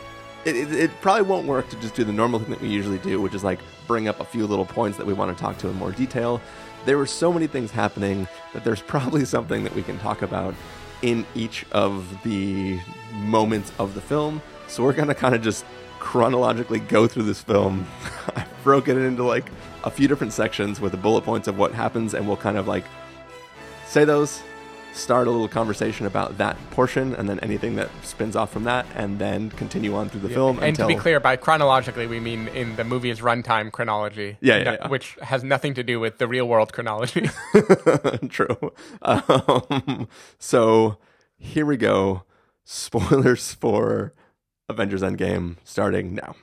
It, 0.46 0.56
it, 0.56 0.72
it 0.72 0.90
probably 1.02 1.24
won't 1.24 1.46
work 1.46 1.68
to 1.68 1.76
just 1.80 1.96
do 1.96 2.02
the 2.02 2.14
normal 2.14 2.40
thing 2.40 2.48
that 2.48 2.62
we 2.62 2.68
usually 2.68 2.98
do, 2.98 3.20
which 3.20 3.34
is 3.34 3.44
like 3.44 3.58
bring 3.86 4.08
up 4.08 4.20
a 4.20 4.24
few 4.24 4.46
little 4.46 4.64
points 4.64 4.96
that 4.96 5.06
we 5.06 5.12
want 5.12 5.36
to 5.36 5.42
talk 5.42 5.58
to 5.58 5.68
in 5.68 5.74
more 5.74 5.92
detail. 5.92 6.40
There 6.86 6.96
were 6.96 7.04
so 7.04 7.30
many 7.30 7.46
things 7.46 7.72
happening 7.72 8.26
that 8.54 8.64
there's 8.64 8.80
probably 8.94 9.26
something 9.26 9.64
that 9.64 9.74
we 9.74 9.82
can 9.82 9.98
talk 9.98 10.22
about 10.22 10.54
in 11.02 11.26
each 11.34 11.66
of 11.72 12.22
the 12.22 12.80
moments 13.12 13.70
of 13.78 13.92
the 13.92 14.00
film. 14.00 14.40
So 14.66 14.82
we're 14.82 14.94
going 14.94 15.08
to 15.08 15.14
kind 15.14 15.34
of 15.34 15.42
just 15.42 15.66
chronologically 16.04 16.78
go 16.80 17.06
through 17.08 17.22
this 17.22 17.40
film. 17.40 17.86
I've 18.36 18.62
broken 18.62 18.96
it 18.96 19.06
into 19.06 19.24
like 19.24 19.46
a 19.84 19.90
few 19.90 20.06
different 20.06 20.34
sections 20.34 20.78
with 20.78 20.92
the 20.92 20.98
bullet 20.98 21.22
points 21.24 21.48
of 21.48 21.56
what 21.56 21.72
happens, 21.72 22.12
and 22.12 22.28
we'll 22.28 22.36
kind 22.36 22.58
of 22.58 22.68
like 22.68 22.84
say 23.86 24.04
those, 24.04 24.42
start 24.92 25.26
a 25.26 25.30
little 25.30 25.48
conversation 25.48 26.04
about 26.04 26.36
that 26.36 26.58
portion, 26.70 27.14
and 27.14 27.26
then 27.26 27.40
anything 27.40 27.76
that 27.76 27.88
spins 28.02 28.36
off 28.36 28.52
from 28.52 28.64
that, 28.64 28.84
and 28.94 29.18
then 29.18 29.48
continue 29.52 29.94
on 29.96 30.10
through 30.10 30.20
the 30.20 30.28
film 30.28 30.58
And 30.58 30.66
until 30.66 30.88
to 30.88 30.94
be 30.94 31.00
clear, 31.00 31.20
by 31.20 31.36
chronologically, 31.36 32.06
we 32.06 32.20
mean 32.20 32.48
in 32.48 32.76
the 32.76 32.84
movie's 32.84 33.20
runtime 33.20 33.72
chronology. 33.72 34.36
Yeah, 34.42 34.58
yeah, 34.58 34.64
no- 34.64 34.72
yeah. 34.72 34.88
Which 34.88 35.16
has 35.22 35.42
nothing 35.42 35.72
to 35.74 35.82
do 35.82 35.98
with 35.98 36.18
the 36.18 36.28
real 36.28 36.46
world 36.46 36.74
chronology. 36.74 37.30
True. 38.28 38.72
Um, 39.00 40.06
so 40.38 40.98
here 41.38 41.64
we 41.64 41.78
go. 41.78 42.24
Spoilers 42.62 43.52
for 43.54 44.12
Avengers 44.68 45.02
Endgame 45.02 45.56
starting 45.64 46.14
now. 46.14 46.34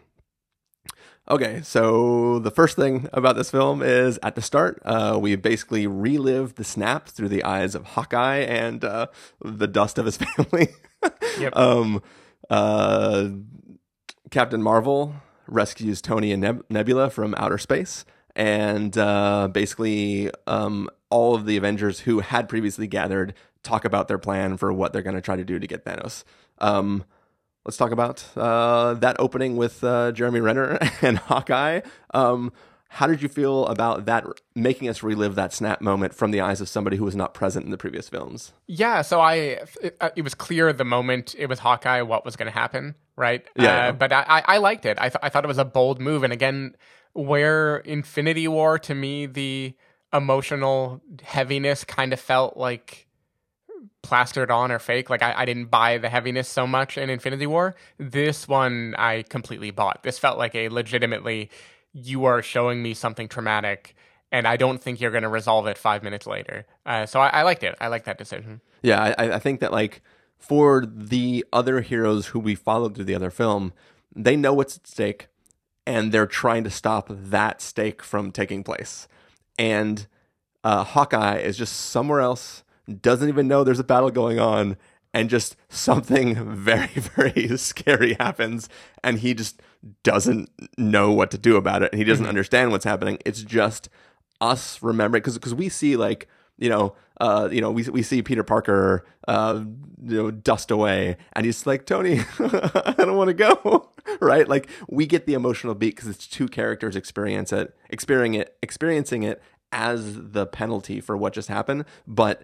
Okay, 1.29 1.61
so 1.61 2.39
the 2.39 2.51
first 2.51 2.75
thing 2.75 3.07
about 3.13 3.35
this 3.35 3.51
film 3.51 3.81
is 3.81 4.19
at 4.23 4.35
the 4.35 4.41
start, 4.41 4.81
uh, 4.83 5.17
we 5.21 5.35
basically 5.35 5.87
relive 5.87 6.55
the 6.55 6.63
snap 6.63 7.07
through 7.07 7.29
the 7.29 7.43
eyes 7.43 7.75
of 7.75 7.85
Hawkeye 7.85 8.39
and 8.39 8.83
uh, 8.83 9.07
the 9.39 9.67
dust 9.67 9.97
of 9.97 10.05
his 10.05 10.17
family. 10.37 10.69
Yep. 11.39 11.55
um, 11.55 12.01
uh, 12.49 13.29
Captain 14.29 14.61
Marvel 14.61 15.15
rescues 15.47 16.01
Tony 16.01 16.31
and 16.31 16.41
Neb- 16.41 16.65
Nebula 16.69 17.09
from 17.09 17.35
outer 17.37 17.57
space, 17.57 18.03
and 18.35 18.97
uh, 18.97 19.47
basically, 19.51 20.31
um, 20.47 20.89
all 21.09 21.35
of 21.35 21.45
the 21.45 21.55
Avengers 21.55 22.01
who 22.01 22.19
had 22.19 22.49
previously 22.49 22.87
gathered 22.87 23.33
talk 23.63 23.85
about 23.85 24.07
their 24.07 24.17
plan 24.17 24.57
for 24.57 24.73
what 24.73 24.91
they're 24.91 25.01
going 25.01 25.15
to 25.15 25.21
try 25.21 25.35
to 25.35 25.43
do 25.43 25.59
to 25.59 25.67
get 25.67 25.85
Thanos. 25.85 26.23
Um, 26.57 27.03
let's 27.65 27.77
talk 27.77 27.91
about 27.91 28.25
uh, 28.35 28.93
that 28.95 29.15
opening 29.19 29.57
with 29.57 29.83
uh, 29.83 30.11
Jeremy 30.11 30.39
Renner 30.39 30.79
and 31.01 31.17
Hawkeye. 31.17 31.81
Um, 32.13 32.51
How 32.89 33.07
did 33.07 33.21
you 33.21 33.29
feel 33.29 33.67
about 33.67 34.05
that 34.05 34.25
making 34.53 34.89
us 34.89 35.01
relive 35.01 35.35
that 35.35 35.53
snap 35.53 35.79
moment 35.79 36.13
from 36.13 36.31
the 36.31 36.41
eyes 36.41 36.59
of 36.59 36.67
somebody 36.67 36.97
who 36.97 37.05
was 37.05 37.15
not 37.15 37.33
present 37.33 37.63
in 37.63 37.71
the 37.71 37.77
previous 37.77 38.09
films? 38.09 38.51
Yeah, 38.67 39.01
so 39.01 39.21
I 39.21 39.33
it, 39.81 39.97
uh, 40.01 40.09
it 40.15 40.23
was 40.23 40.35
clear 40.35 40.73
the 40.73 40.83
moment 40.83 41.33
it 41.37 41.47
was 41.47 41.59
Hawkeye 41.59 42.01
what 42.01 42.25
was 42.25 42.35
going 42.35 42.51
to 42.51 42.57
happen, 42.59 42.95
right? 43.15 43.45
Yeah. 43.55 43.87
Uh, 43.87 43.91
but 43.93 44.11
I, 44.11 44.25
I 44.27 44.43
I 44.55 44.57
liked 44.57 44.85
it. 44.85 44.97
I 44.99 45.07
th- 45.07 45.21
I 45.23 45.29
thought 45.29 45.45
it 45.45 45.47
was 45.47 45.57
a 45.57 45.63
bold 45.65 46.01
move, 46.01 46.23
and 46.23 46.33
again, 46.33 46.75
where 47.13 47.77
Infinity 47.77 48.47
War 48.49 48.77
to 48.79 48.93
me 48.93 49.25
the 49.25 49.73
emotional 50.11 51.01
heaviness 51.23 51.85
kind 51.85 52.11
of 52.11 52.19
felt 52.19 52.57
like 52.57 53.07
plastered 54.01 54.51
on 54.51 54.71
or 54.71 54.79
fake. 54.79 55.09
Like 55.09 55.21
I, 55.21 55.33
I 55.37 55.45
didn't 55.45 55.65
buy 55.65 55.97
the 55.97 56.09
heaviness 56.09 56.47
so 56.47 56.67
much 56.67 56.97
in 56.97 57.09
Infinity 57.09 57.47
War. 57.47 57.75
This 57.97 58.47
one 58.47 58.95
I 58.97 59.23
completely 59.23 59.71
bought. 59.71 60.03
This 60.03 60.19
felt 60.19 60.37
like 60.37 60.55
a 60.55 60.69
legitimately 60.69 61.49
you 61.93 62.25
are 62.25 62.41
showing 62.41 62.81
me 62.81 62.93
something 62.93 63.27
traumatic 63.27 63.95
and 64.31 64.47
I 64.47 64.55
don't 64.55 64.81
think 64.81 65.01
you're 65.01 65.11
going 65.11 65.23
to 65.23 65.29
resolve 65.29 65.67
it 65.67 65.77
five 65.77 66.03
minutes 66.03 66.25
later. 66.25 66.65
Uh, 66.85 67.05
so 67.05 67.19
I, 67.19 67.27
I 67.27 67.41
liked 67.43 67.63
it. 67.63 67.75
I 67.81 67.87
like 67.87 68.05
that 68.05 68.17
decision. 68.17 68.61
Yeah, 68.81 69.13
I, 69.17 69.33
I 69.33 69.39
think 69.39 69.59
that 69.59 69.71
like 69.71 70.01
for 70.39 70.85
the 70.87 71.45
other 71.51 71.81
heroes 71.81 72.27
who 72.27 72.39
we 72.39 72.55
followed 72.55 72.95
through 72.95 73.05
the 73.05 73.15
other 73.15 73.29
film, 73.29 73.73
they 74.15 74.35
know 74.35 74.53
what's 74.53 74.77
at 74.77 74.87
stake, 74.87 75.27
and 75.85 76.11
they're 76.11 76.27
trying 76.27 76.63
to 76.63 76.69
stop 76.69 77.07
that 77.09 77.61
stake 77.61 78.01
from 78.01 78.31
taking 78.31 78.63
place. 78.63 79.07
And 79.59 80.07
uh, 80.63 80.83
Hawkeye 80.83 81.39
is 81.39 81.57
just 81.57 81.75
somewhere 81.75 82.21
else, 82.21 82.63
doesn't 83.01 83.29
even 83.29 83.47
know 83.47 83.63
there's 83.63 83.79
a 83.79 83.83
battle 83.83 84.11
going 84.11 84.39
on, 84.39 84.77
and 85.13 85.29
just 85.29 85.55
something 85.69 86.35
very, 86.55 86.87
very 86.87 87.47
scary 87.57 88.13
happens, 88.19 88.69
and 89.03 89.19
he 89.19 89.33
just 89.33 89.61
doesn't 90.03 90.49
know 90.77 91.11
what 91.11 91.31
to 91.31 91.37
do 91.37 91.55
about 91.55 91.83
it, 91.83 91.91
and 91.91 91.99
he 91.99 92.05
doesn't 92.05 92.27
understand 92.27 92.71
what's 92.71 92.85
happening. 92.85 93.17
It's 93.25 93.43
just 93.43 93.89
us 94.39 94.81
remembering 94.81 95.21
because 95.21 95.35
because 95.35 95.53
we 95.53 95.69
see 95.69 95.95
like 95.95 96.27
you 96.57 96.67
know 96.67 96.95
uh 97.19 97.47
you 97.51 97.61
know 97.61 97.71
we 97.71 97.83
we 97.83 98.01
see 98.01 98.23
Peter 98.23 98.43
Parker 98.43 99.05
uh 99.27 99.63
you 100.03 100.17
know 100.17 100.31
dust 100.31 100.71
away 100.71 101.15
and 101.33 101.45
he's 101.45 101.67
like 101.67 101.85
Tony 101.85 102.21
I 102.39 102.95
don't 102.97 103.15
want 103.17 103.27
to 103.27 103.35
go 103.35 103.91
right? 104.19 104.47
Like 104.47 104.69
we 104.89 105.05
get 105.05 105.25
the 105.25 105.33
emotional 105.33 105.75
beat 105.75 105.95
because 105.95 106.09
it's 106.09 106.27
two 106.27 106.47
characters 106.47 106.95
experience 106.95 107.53
it 107.53 107.75
experiencing 107.89 108.41
it 108.41 108.57
experiencing 108.61 109.23
it 109.23 109.41
as 109.71 110.31
the 110.31 110.45
penalty 110.45 110.99
for 110.99 111.15
what 111.15 111.33
just 111.33 111.47
happened 111.47 111.85
but 112.05 112.43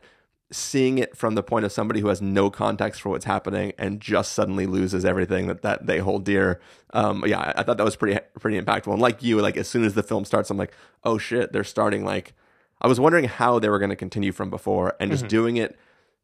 seeing 0.52 0.98
it 0.98 1.16
from 1.16 1.36
the 1.36 1.43
point 1.43 1.66
of 1.66 1.72
somebody 1.72 2.00
who 2.00 2.08
has 2.08 2.22
no 2.22 2.50
context 2.50 3.02
for 3.02 3.10
what's 3.10 3.26
happening 3.26 3.74
and 3.78 4.00
just 4.00 4.32
suddenly 4.32 4.66
loses 4.66 5.04
everything 5.04 5.48
that, 5.48 5.62
that 5.62 5.86
they 5.88 6.00
hold 6.00 6.24
dear. 6.24 6.62
Um, 6.93 7.24
yeah, 7.28 7.54
I, 7.56 7.64
thought 7.64 7.78
that 7.78 7.84
was 7.84 7.95
pretty 7.98 8.20
pretty 8.39 8.60
impactful. 8.60 8.91
And 8.91 9.02
like 9.02 9.22
you, 9.22 9.41
like 9.41 9.58
as 9.58 9.68
soon 9.68 9.84
as 9.84 9.93
the 9.93 10.04
film 10.04 10.24
starts, 10.26 10.50
I'm 10.50 10.58
like, 10.58 10.74
oh 11.04 11.18
shit, 11.18 11.52
they're 11.52 11.64
starting 11.64 12.06
like. 12.06 12.34
I 12.80 12.86
was 12.86 13.00
wondering 13.00 13.26
how 13.26 13.58
they 13.58 13.70
were 13.70 13.80
going 13.80 13.89
to 13.89 13.95
continue 13.95 14.32
from 14.32 14.52
before, 14.52 14.95
and 15.00 15.10
just 15.10 15.28
doing 15.28 15.58
it, 15.58 15.76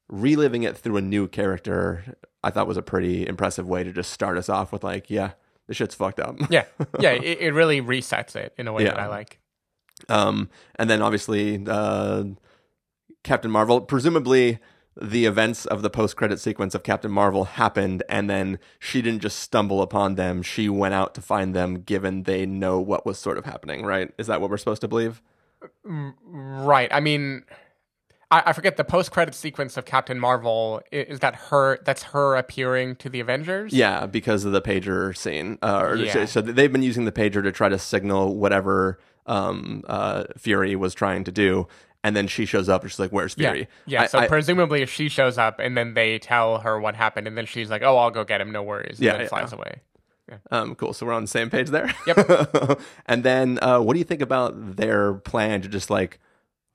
reliving 0.08 0.62
it 0.62 0.78
through 0.78 0.98
a 0.98 1.02
new 1.02 1.28
character. 1.28 2.16
I 2.44 2.52
thought 2.52 2.68
was 2.68 2.78
a 2.78 2.84
pretty 2.84 3.26
impressive 3.26 3.68
way 3.68 3.84
to 3.84 3.92
just 3.92 4.12
start 4.12 4.38
us 4.38 4.50
off 4.50 4.72
with 4.72 4.84
like, 4.84 5.10
yeah, 5.10 5.32
this 5.66 5.78
shit's 5.78 5.96
fucked 5.96 6.20
up. 6.20 6.36
Yeah, 6.52 6.66
yeah, 7.00 7.12
it, 7.14 7.40
it 7.40 7.54
really 7.56 7.82
resets 7.82 8.36
it 8.36 8.54
in 8.56 8.68
a 8.68 8.72
way 8.72 8.84
that 8.84 9.00
I 9.00 9.08
like. 9.08 9.40
Um, 10.10 10.50
and 10.76 10.90
then 10.90 11.02
obviously 11.02 11.64
uh, 11.68 12.24
Captain 13.24 13.50
Marvel. 13.52 13.82
Presumably, 13.82 14.60
the 15.02 15.26
events 15.26 15.66
of 15.66 15.82
the 15.82 15.90
post-credit 15.90 16.40
sequence 16.40 16.76
of 16.76 16.84
Captain 16.84 17.12
Marvel 17.12 17.46
happened, 17.46 18.04
and 18.08 18.30
then 18.30 18.60
she 18.80 19.02
didn't 19.02 19.22
just 19.22 19.40
stumble 19.40 19.82
upon 19.82 20.16
them. 20.16 20.44
She 20.44 20.70
went 20.70 20.94
out 20.94 21.16
to 21.16 21.22
find 21.22 21.56
them, 21.56 21.82
given 21.82 22.24
they 22.24 22.46
know 22.46 22.80
what 22.80 23.06
was 23.06 23.18
sort 23.18 23.38
of 23.38 23.46
happening. 23.46 23.84
Right? 23.86 24.12
Is 24.18 24.28
that 24.28 24.40
what 24.42 24.50
we're 24.50 24.58
supposed 24.58 24.82
to 24.82 24.88
believe? 24.88 25.22
Right. 25.84 26.94
I 26.94 27.00
mean, 27.00 27.46
I, 28.30 28.44
I 28.48 28.54
forget 28.54 28.78
the 28.78 28.84
post-credit 28.84 29.34
sequence 29.34 29.78
of 29.78 29.86
Captain 29.86 30.20
Marvel. 30.20 30.82
Is 30.92 31.20
that 31.22 31.36
her? 31.36 31.80
That's 31.86 32.04
her 32.04 32.36
appearing 32.36 32.98
to 32.98 33.10
the 33.10 33.20
Avengers. 33.20 33.74
Yeah, 33.74 34.06
because 34.06 34.44
of 34.46 34.52
the 34.52 34.62
pager 34.62 35.16
scene. 35.16 35.58
Uh, 35.62 35.96
Yeah. 35.98 36.14
so, 36.14 36.26
so 36.26 36.42
they've 36.42 36.72
been 36.72 36.84
using 36.84 37.06
the 37.06 37.12
pager 37.12 37.42
to 37.42 37.52
try 37.52 37.70
to 37.70 37.80
signal 37.80 38.36
whatever 38.36 39.00
um, 39.26 39.84
uh, 39.88 40.26
Fury 40.38 40.76
was 40.76 40.94
trying 40.94 41.24
to 41.24 41.32
do. 41.32 41.68
And 42.04 42.16
then 42.16 42.28
she 42.28 42.46
shows 42.46 42.68
up 42.68 42.82
and 42.82 42.92
she's 42.92 43.00
like, 43.00 43.12
Where's 43.12 43.34
Yeah. 43.38 43.52
Fury? 43.54 43.68
Yeah. 43.86 44.02
I- 44.04 44.08
so 44.08 44.20
I- 44.20 44.28
presumably 44.28 44.86
she 44.86 45.08
shows 45.10 45.38
up 45.38 45.60
and 45.60 45.78
then 45.78 45.94
they 45.94 46.20
tell 46.20 46.60
her 46.60 46.80
what 46.80 46.96
happened 46.96 47.28
and 47.28 47.38
then 47.38 47.46
she's 47.46 47.70
like, 47.70 47.82
"Oh, 47.82 47.98
I'll 47.98 48.12
go 48.12 48.24
get 48.26 48.42
him. 48.42 48.52
No 48.52 48.62
worries." 48.64 48.98
And 49.00 49.06
Yeah, 49.06 49.12
then 49.14 49.22
yeah. 49.22 49.28
flies 49.28 49.54
away. 49.54 49.82
Um, 50.52 50.76
cool. 50.76 50.94
So 50.94 51.06
we're 51.06 51.14
on 51.14 51.22
the 51.24 51.28
same 51.28 51.50
page 51.50 51.70
there. 51.70 51.94
Yep. 52.08 52.82
and 53.06 53.24
then, 53.24 53.60
uh, 53.62 53.80
what 53.80 53.94
do 53.94 54.00
you 54.00 54.06
think 54.06 54.22
about 54.22 54.76
their 54.78 55.14
plan 55.16 55.62
to 55.62 55.68
just 55.68 55.90
like, 55.90 56.20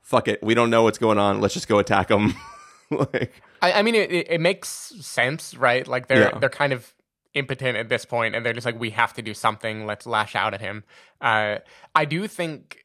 fuck 0.02 0.28
it, 0.28 0.42
we 0.42 0.54
don't 0.54 0.70
know 0.70 0.82
what's 0.84 0.98
going 0.98 1.18
on. 1.18 1.40
Let's 1.40 1.54
just 1.54 1.66
go 1.68 1.78
attack 1.78 2.08
them. 2.08 2.34
like, 2.90 3.32
I, 3.60 3.72
I 3.72 3.82
mean, 3.82 3.94
it, 3.94 4.10
it, 4.12 4.26
it 4.30 4.40
makes 4.40 4.68
sense, 4.68 5.54
right? 5.56 5.86
Like 5.86 6.06
they're 6.08 6.30
Yeah. 6.30 6.38
they're 6.38 6.48
kind 6.50 6.72
of 6.72 6.94
impotent 7.34 7.76
at 7.76 7.88
this 7.88 8.04
point, 8.04 8.34
and 8.34 8.44
they're 8.46 8.52
just 8.54 8.64
like, 8.66 8.78
we 8.78 8.90
have 8.90 9.12
to 9.14 9.22
do 9.22 9.34
something. 9.34 9.86
Let's 9.86 10.06
lash 10.06 10.34
out 10.36 10.54
at 10.54 10.60
him. 10.60 10.84
Uh, 11.20 11.56
I 11.94 12.04
do 12.04 12.26
think 12.28 12.84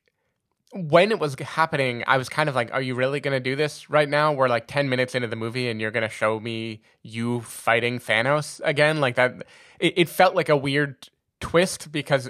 when 0.74 1.12
it 1.12 1.20
was 1.20 1.36
happening, 1.40 2.04
I 2.08 2.18
was 2.18 2.30
kind 2.30 2.50
of 2.50 2.56
like, 2.56 2.74
are 2.74 2.82
you 2.82 2.96
really 2.96 3.20
going 3.20 3.36
to 3.36 3.40
do 3.40 3.56
this 3.56 3.90
right 3.90 4.10
now? 4.10 4.34
We're 4.34 4.48
like 4.50 4.68
ten 4.68 4.90
minutes 4.90 5.16
into 5.16 5.28
the 5.28 5.36
movie, 5.36 5.70
and 5.70 5.80
you're 5.80 5.92
going 5.92 6.04
to 6.08 6.10
show 6.14 6.40
me 6.40 6.82
you 7.02 7.42
fighting 7.42 8.00
Thanos 8.00 8.60
again? 8.64 9.00
Like 9.00 9.16
that? 9.16 9.36
It, 9.80 9.94
it 9.98 10.10
felt 10.10 10.36
like 10.36 10.50
a 10.50 10.58
weird 10.58 11.10
twist 11.40 11.92
because 11.92 12.30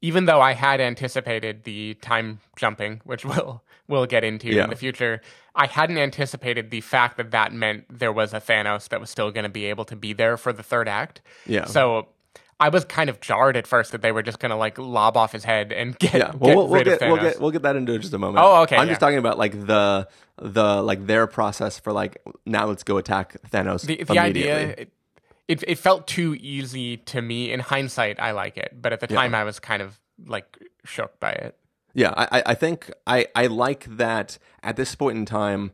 even 0.00 0.24
though 0.26 0.40
I 0.40 0.52
had 0.52 0.80
anticipated 0.80 1.64
the 1.64 1.94
time 1.94 2.40
jumping, 2.56 3.00
which 3.04 3.24
we'll 3.26 3.62
we'll 3.86 4.06
get 4.06 4.24
into 4.24 4.48
Yeah. 4.48 4.64
in 4.64 4.70
the 4.70 4.76
future, 4.76 5.20
I 5.54 5.66
hadn't 5.66 5.98
anticipated 5.98 6.70
the 6.70 6.80
fact 6.80 7.16
that 7.18 7.30
that 7.32 7.52
meant 7.52 7.84
there 7.90 8.12
was 8.12 8.32
a 8.34 8.40
Thanos 8.40 8.88
that 8.88 9.00
was 9.00 9.10
still 9.10 9.30
going 9.30 9.44
to 9.44 9.50
be 9.50 9.66
able 9.66 9.84
to 9.86 9.96
be 9.96 10.12
there 10.14 10.36
for 10.36 10.52
the 10.52 10.62
third 10.62 10.88
act. 10.88 11.20
Yeah. 11.46 11.66
So 11.66 12.08
I 12.60 12.68
was 12.68 12.84
kind 12.84 13.10
of 13.10 13.20
jarred 13.20 13.56
at 13.56 13.66
first 13.66 13.92
that 13.92 14.00
they 14.02 14.12
were 14.12 14.22
just 14.22 14.38
going 14.38 14.50
to 14.50 14.56
like 14.56 14.78
lob 14.78 15.16
off 15.16 15.32
his 15.32 15.44
head 15.44 15.72
and 15.72 15.98
get, 15.98 16.14
yeah, 16.14 16.18
get 16.18 16.34
well, 16.40 16.56
we'll, 16.56 16.66
we'll 16.68 16.74
rid 16.78 16.84
get 16.84 16.92
of 16.94 16.98
Thanos. 17.00 17.08
we'll 17.12 17.20
get 17.20 17.40
we'll 17.40 17.50
get 17.50 17.62
that 17.62 17.76
into 17.76 17.98
just 17.98 18.12
a 18.14 18.18
moment. 18.18 18.44
Oh, 18.44 18.62
okay, 18.62 18.76
I'm 18.76 18.86
yeah. 18.86 18.92
just 18.92 19.00
talking 19.00 19.18
about 19.18 19.38
like 19.38 19.52
the 19.66 20.08
the 20.36 20.82
like 20.82 21.06
their 21.06 21.26
process 21.26 21.78
for 21.78 21.92
like 21.92 22.22
now 22.46 22.66
let's 22.66 22.82
go 22.84 22.96
attack 22.98 23.36
Thanos. 23.50 23.82
the 23.86 24.02
the 24.04 24.18
idea 24.18 24.58
it, 24.70 24.92
it 25.48 25.64
it 25.66 25.78
felt 25.78 26.06
too 26.06 26.36
easy 26.40 26.96
to 26.98 27.20
me. 27.22 27.52
In 27.52 27.60
hindsight, 27.60 28.20
I 28.20 28.30
like 28.32 28.56
it, 28.56 28.72
but 28.80 28.92
at 28.92 29.00
the 29.00 29.06
time, 29.08 29.34
I 29.34 29.44
was 29.44 29.58
kind 29.60 29.82
of 29.82 29.98
like 30.26 30.58
shook 30.84 31.18
by 31.20 31.32
it. 31.32 31.56
Yeah, 31.92 32.12
I, 32.16 32.38
I- 32.38 32.42
I 32.46 32.54
think 32.54 32.90
I, 33.06 33.26
I 33.36 33.46
like 33.46 33.84
that 33.96 34.38
at 34.62 34.76
this 34.76 34.94
point 34.96 35.16
in 35.18 35.24
time, 35.26 35.70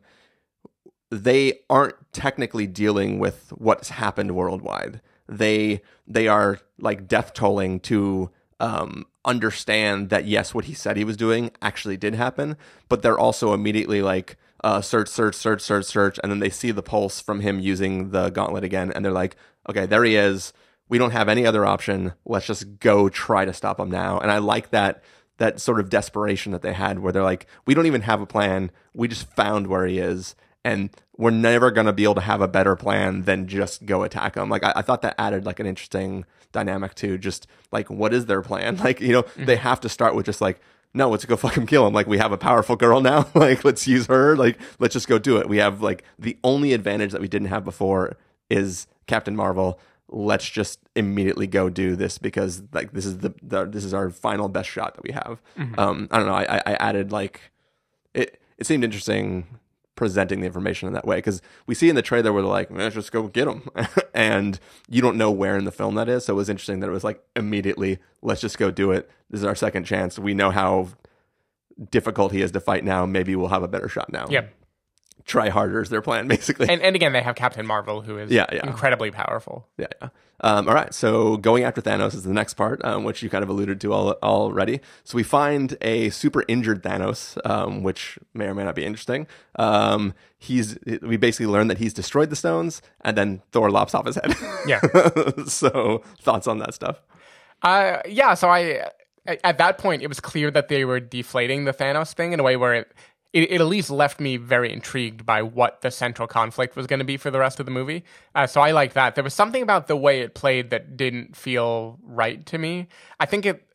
they 1.09 1.59
aren't 1.69 1.95
technically 2.13 2.67
dealing 2.67 3.19
with 3.19 3.51
what's 3.57 3.89
happened 3.89 4.35
worldwide. 4.35 5.01
They 5.31 5.81
they 6.05 6.27
are 6.27 6.59
like 6.77 7.07
death 7.07 7.33
tolling 7.33 7.79
to 7.81 8.29
um, 8.59 9.05
understand 9.25 10.09
that 10.09 10.25
yes, 10.25 10.53
what 10.53 10.65
he 10.65 10.73
said 10.73 10.97
he 10.97 11.03
was 11.03 11.17
doing 11.17 11.51
actually 11.61 11.97
did 11.97 12.13
happen, 12.13 12.57
but 12.89 13.01
they're 13.01 13.17
also 13.17 13.53
immediately 13.53 14.01
like 14.01 14.37
uh, 14.63 14.81
search, 14.81 15.07
search, 15.07 15.33
search, 15.33 15.61
search, 15.61 15.85
search, 15.85 16.19
and 16.21 16.31
then 16.31 16.39
they 16.39 16.49
see 16.49 16.69
the 16.71 16.83
pulse 16.83 17.19
from 17.19 17.39
him 17.39 17.59
using 17.59 18.11
the 18.11 18.29
gauntlet 18.29 18.63
again, 18.63 18.91
and 18.93 19.03
they're 19.03 19.11
like, 19.11 19.35
okay, 19.69 19.85
there 19.85 20.03
he 20.03 20.15
is. 20.15 20.53
We 20.89 20.97
don't 20.97 21.11
have 21.11 21.29
any 21.29 21.45
other 21.45 21.65
option. 21.65 22.13
Let's 22.25 22.45
just 22.45 22.79
go 22.79 23.07
try 23.07 23.45
to 23.45 23.53
stop 23.53 23.79
him 23.79 23.89
now. 23.89 24.19
And 24.19 24.29
I 24.29 24.39
like 24.39 24.71
that 24.71 25.01
that 25.37 25.59
sort 25.59 25.79
of 25.79 25.89
desperation 25.89 26.51
that 26.51 26.61
they 26.61 26.73
had 26.73 26.99
where 26.99 27.11
they're 27.11 27.23
like, 27.23 27.47
we 27.65 27.73
don't 27.73 27.87
even 27.87 28.01
have 28.01 28.21
a 28.21 28.27
plan. 28.27 28.69
We 28.93 29.07
just 29.07 29.27
found 29.31 29.65
where 29.65 29.87
he 29.87 29.97
is. 29.97 30.35
And 30.63 30.89
we're 31.17 31.31
never 31.31 31.71
going 31.71 31.87
to 31.87 31.93
be 31.93 32.03
able 32.03 32.15
to 32.15 32.21
have 32.21 32.41
a 32.41 32.47
better 32.47 32.75
plan 32.75 33.23
than 33.23 33.47
just 33.47 33.85
go 33.85 34.03
attack 34.03 34.33
them. 34.33 34.49
Like, 34.49 34.63
I, 34.63 34.73
I 34.77 34.81
thought 34.81 35.01
that 35.01 35.15
added 35.17 35.45
like 35.45 35.59
an 35.59 35.65
interesting 35.65 36.25
dynamic 36.51 36.95
to 36.95 37.17
just 37.17 37.47
like, 37.71 37.89
what 37.89 38.13
is 38.13 38.25
their 38.27 38.41
plan? 38.41 38.77
Like, 38.83 39.01
you 39.01 39.11
know, 39.11 39.25
they 39.37 39.55
have 39.55 39.79
to 39.81 39.89
start 39.89 40.15
with 40.15 40.25
just 40.25 40.41
like, 40.41 40.59
no, 40.93 41.09
let's 41.09 41.25
go 41.25 41.35
fucking 41.37 41.67
kill 41.67 41.87
him. 41.87 41.93
Like, 41.93 42.07
we 42.07 42.17
have 42.17 42.31
a 42.31 42.37
powerful 42.37 42.75
girl 42.75 43.01
now. 43.01 43.27
like, 43.33 43.63
let's 43.63 43.87
use 43.87 44.07
her. 44.07 44.35
Like, 44.35 44.59
let's 44.79 44.93
just 44.93 45.07
go 45.07 45.17
do 45.17 45.37
it. 45.37 45.49
We 45.49 45.57
have 45.57 45.81
like 45.81 46.03
the 46.19 46.37
only 46.43 46.73
advantage 46.73 47.11
that 47.11 47.21
we 47.21 47.27
didn't 47.27 47.47
have 47.47 47.63
before 47.63 48.17
is 48.49 48.87
Captain 49.07 49.35
Marvel 49.35 49.79
let's 50.11 50.49
just 50.49 50.79
immediately 50.95 51.47
go 51.47 51.69
do 51.69 51.95
this 51.95 52.17
because 52.17 52.63
like 52.73 52.91
this 52.91 53.05
is 53.05 53.19
the, 53.19 53.33
the 53.41 53.65
this 53.65 53.85
is 53.85 53.93
our 53.93 54.09
final 54.09 54.49
best 54.49 54.69
shot 54.69 54.95
that 54.95 55.03
we 55.03 55.11
have. 55.11 55.41
Um, 55.77 56.07
I 56.11 56.17
don't 56.17 56.27
know. 56.27 56.33
I, 56.33 56.57
I 56.57 56.61
I 56.65 56.73
added 56.73 57.11
like 57.11 57.41
it. 58.13 58.41
It 58.57 58.67
seemed 58.67 58.83
interesting 58.83 59.47
presenting 60.01 60.39
the 60.39 60.47
information 60.47 60.87
in 60.87 60.93
that 60.93 61.05
way 61.05 61.17
because 61.17 61.43
we 61.67 61.75
see 61.75 61.87
in 61.87 61.95
the 61.95 62.01
trailer 62.01 62.33
where 62.33 62.41
they're 62.41 62.49
like, 62.49 62.71
let's 62.71 62.95
just 62.95 63.11
go 63.11 63.27
get 63.27 63.47
him, 63.47 63.69
and 64.15 64.59
you 64.89 64.99
don't 64.99 65.15
know 65.15 65.29
where 65.29 65.55
in 65.55 65.63
the 65.63 65.71
film 65.71 65.93
that 65.93 66.09
is. 66.09 66.25
So 66.25 66.33
it 66.33 66.37
was 66.37 66.49
interesting 66.49 66.79
that 66.79 66.87
it 66.87 66.91
was 66.91 67.03
like 67.03 67.23
immediately, 67.35 67.99
let's 68.23 68.41
just 68.41 68.57
go 68.57 68.71
do 68.71 68.89
it. 68.89 69.07
This 69.29 69.41
is 69.41 69.45
our 69.45 69.53
second 69.53 69.83
chance. 69.83 70.17
We 70.17 70.33
know 70.33 70.49
how 70.49 70.87
difficult 71.91 72.31
he 72.31 72.41
is 72.41 72.49
to 72.53 72.59
fight 72.59 72.83
now. 72.83 73.05
Maybe 73.05 73.35
we'll 73.35 73.49
have 73.49 73.61
a 73.61 73.67
better 73.67 73.87
shot 73.87 74.11
now. 74.11 74.25
Yep. 74.27 74.51
Try 75.25 75.49
harder 75.49 75.81
is 75.81 75.89
their 75.89 76.01
plan, 76.01 76.27
basically. 76.35 76.69
And 76.69 76.81
and 76.81 76.95
again, 76.95 77.13
they 77.13 77.21
have 77.21 77.35
Captain 77.35 77.65
Marvel, 77.65 78.01
who 78.01 78.17
is 78.17 78.31
Yeah, 78.31 78.45
yeah. 78.51 78.65
incredibly 78.65 79.11
powerful. 79.11 79.67
Yeah, 79.77 79.87
yeah. 80.01 80.09
Um, 80.43 80.67
all 80.67 80.73
right, 80.73 80.91
so 80.91 81.37
going 81.37 81.63
after 81.63 81.83
Thanos 81.83 82.15
is 82.15 82.23
the 82.23 82.33
next 82.33 82.55
part, 82.55 82.83
um, 82.83 83.03
which 83.03 83.21
you 83.21 83.29
kind 83.29 83.43
of 83.43 83.49
alluded 83.49 83.79
to 83.81 83.93
al- 83.93 84.17
already. 84.23 84.79
So 85.03 85.15
we 85.15 85.21
find 85.21 85.77
a 85.81 86.09
super 86.09 86.43
injured 86.47 86.81
Thanos, 86.81 87.37
um, 87.47 87.83
which 87.83 88.17
may 88.33 88.45
or 88.45 88.55
may 88.55 88.63
not 88.63 88.73
be 88.73 88.83
interesting. 88.83 89.27
Um, 89.59 90.15
he's 90.39 90.79
we 91.03 91.17
basically 91.17 91.45
learn 91.45 91.67
that 91.67 91.77
he's 91.77 91.93
destroyed 91.93 92.31
the 92.31 92.35
stones, 92.35 92.81
and 93.01 93.15
then 93.15 93.43
Thor 93.51 93.69
lops 93.69 93.93
off 93.93 94.07
his 94.07 94.15
head. 94.15 94.33
Yeah. 94.65 94.79
so 95.45 96.01
thoughts 96.19 96.47
on 96.47 96.57
that 96.57 96.73
stuff? 96.73 96.99
Uh, 97.61 97.97
yeah. 98.09 98.33
So 98.33 98.49
I, 98.49 98.89
at 99.43 99.59
that 99.59 99.77
point, 99.77 100.01
it 100.01 100.07
was 100.07 100.19
clear 100.19 100.49
that 100.49 100.67
they 100.69 100.85
were 100.85 100.99
deflating 100.99 101.65
the 101.65 101.73
Thanos 101.73 102.13
thing 102.13 102.33
in 102.33 102.39
a 102.39 102.43
way 102.43 102.57
where 102.57 102.73
it, 102.73 102.91
it, 103.33 103.51
it 103.51 103.61
at 103.61 103.67
least 103.67 103.89
left 103.89 104.19
me 104.19 104.37
very 104.37 104.71
intrigued 104.71 105.25
by 105.25 105.41
what 105.41 105.81
the 105.81 105.91
central 105.91 106.27
conflict 106.27 106.75
was 106.75 106.87
going 106.87 106.99
to 106.99 107.05
be 107.05 107.17
for 107.17 107.31
the 107.31 107.39
rest 107.39 107.59
of 107.59 107.65
the 107.65 107.71
movie. 107.71 108.03
Uh, 108.35 108.47
so 108.47 108.61
I 108.61 108.71
like 108.71 108.93
that. 108.93 109.15
There 109.15 109.23
was 109.23 109.33
something 109.33 109.61
about 109.61 109.87
the 109.87 109.95
way 109.95 110.21
it 110.21 110.33
played 110.33 110.69
that 110.71 110.97
didn't 110.97 111.35
feel 111.35 111.97
right 112.03 112.45
to 112.47 112.57
me. 112.57 112.87
I 113.19 113.25
think 113.25 113.45
it 113.45 113.67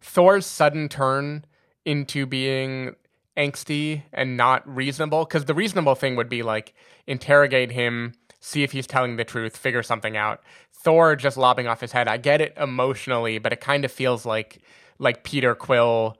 Thor's 0.00 0.46
sudden 0.46 0.88
turn 0.88 1.44
into 1.84 2.26
being 2.26 2.94
angsty 3.36 4.02
and 4.12 4.36
not 4.36 4.66
reasonable 4.68 5.24
because 5.24 5.44
the 5.44 5.54
reasonable 5.54 5.94
thing 5.94 6.16
would 6.16 6.28
be 6.28 6.42
like 6.42 6.74
interrogate 7.06 7.70
him 7.70 8.12
see 8.40 8.62
if 8.62 8.72
he's 8.72 8.86
telling 8.86 9.16
the 9.16 9.24
truth 9.24 9.56
figure 9.56 9.82
something 9.82 10.16
out 10.16 10.42
thor 10.72 11.14
just 11.14 11.36
lobbing 11.36 11.66
off 11.66 11.80
his 11.80 11.92
head 11.92 12.08
i 12.08 12.16
get 12.16 12.40
it 12.40 12.52
emotionally 12.56 13.38
but 13.38 13.52
it 13.52 13.60
kind 13.60 13.84
of 13.84 13.92
feels 13.92 14.26
like 14.26 14.58
like 14.98 15.22
peter 15.22 15.54
quill 15.54 16.16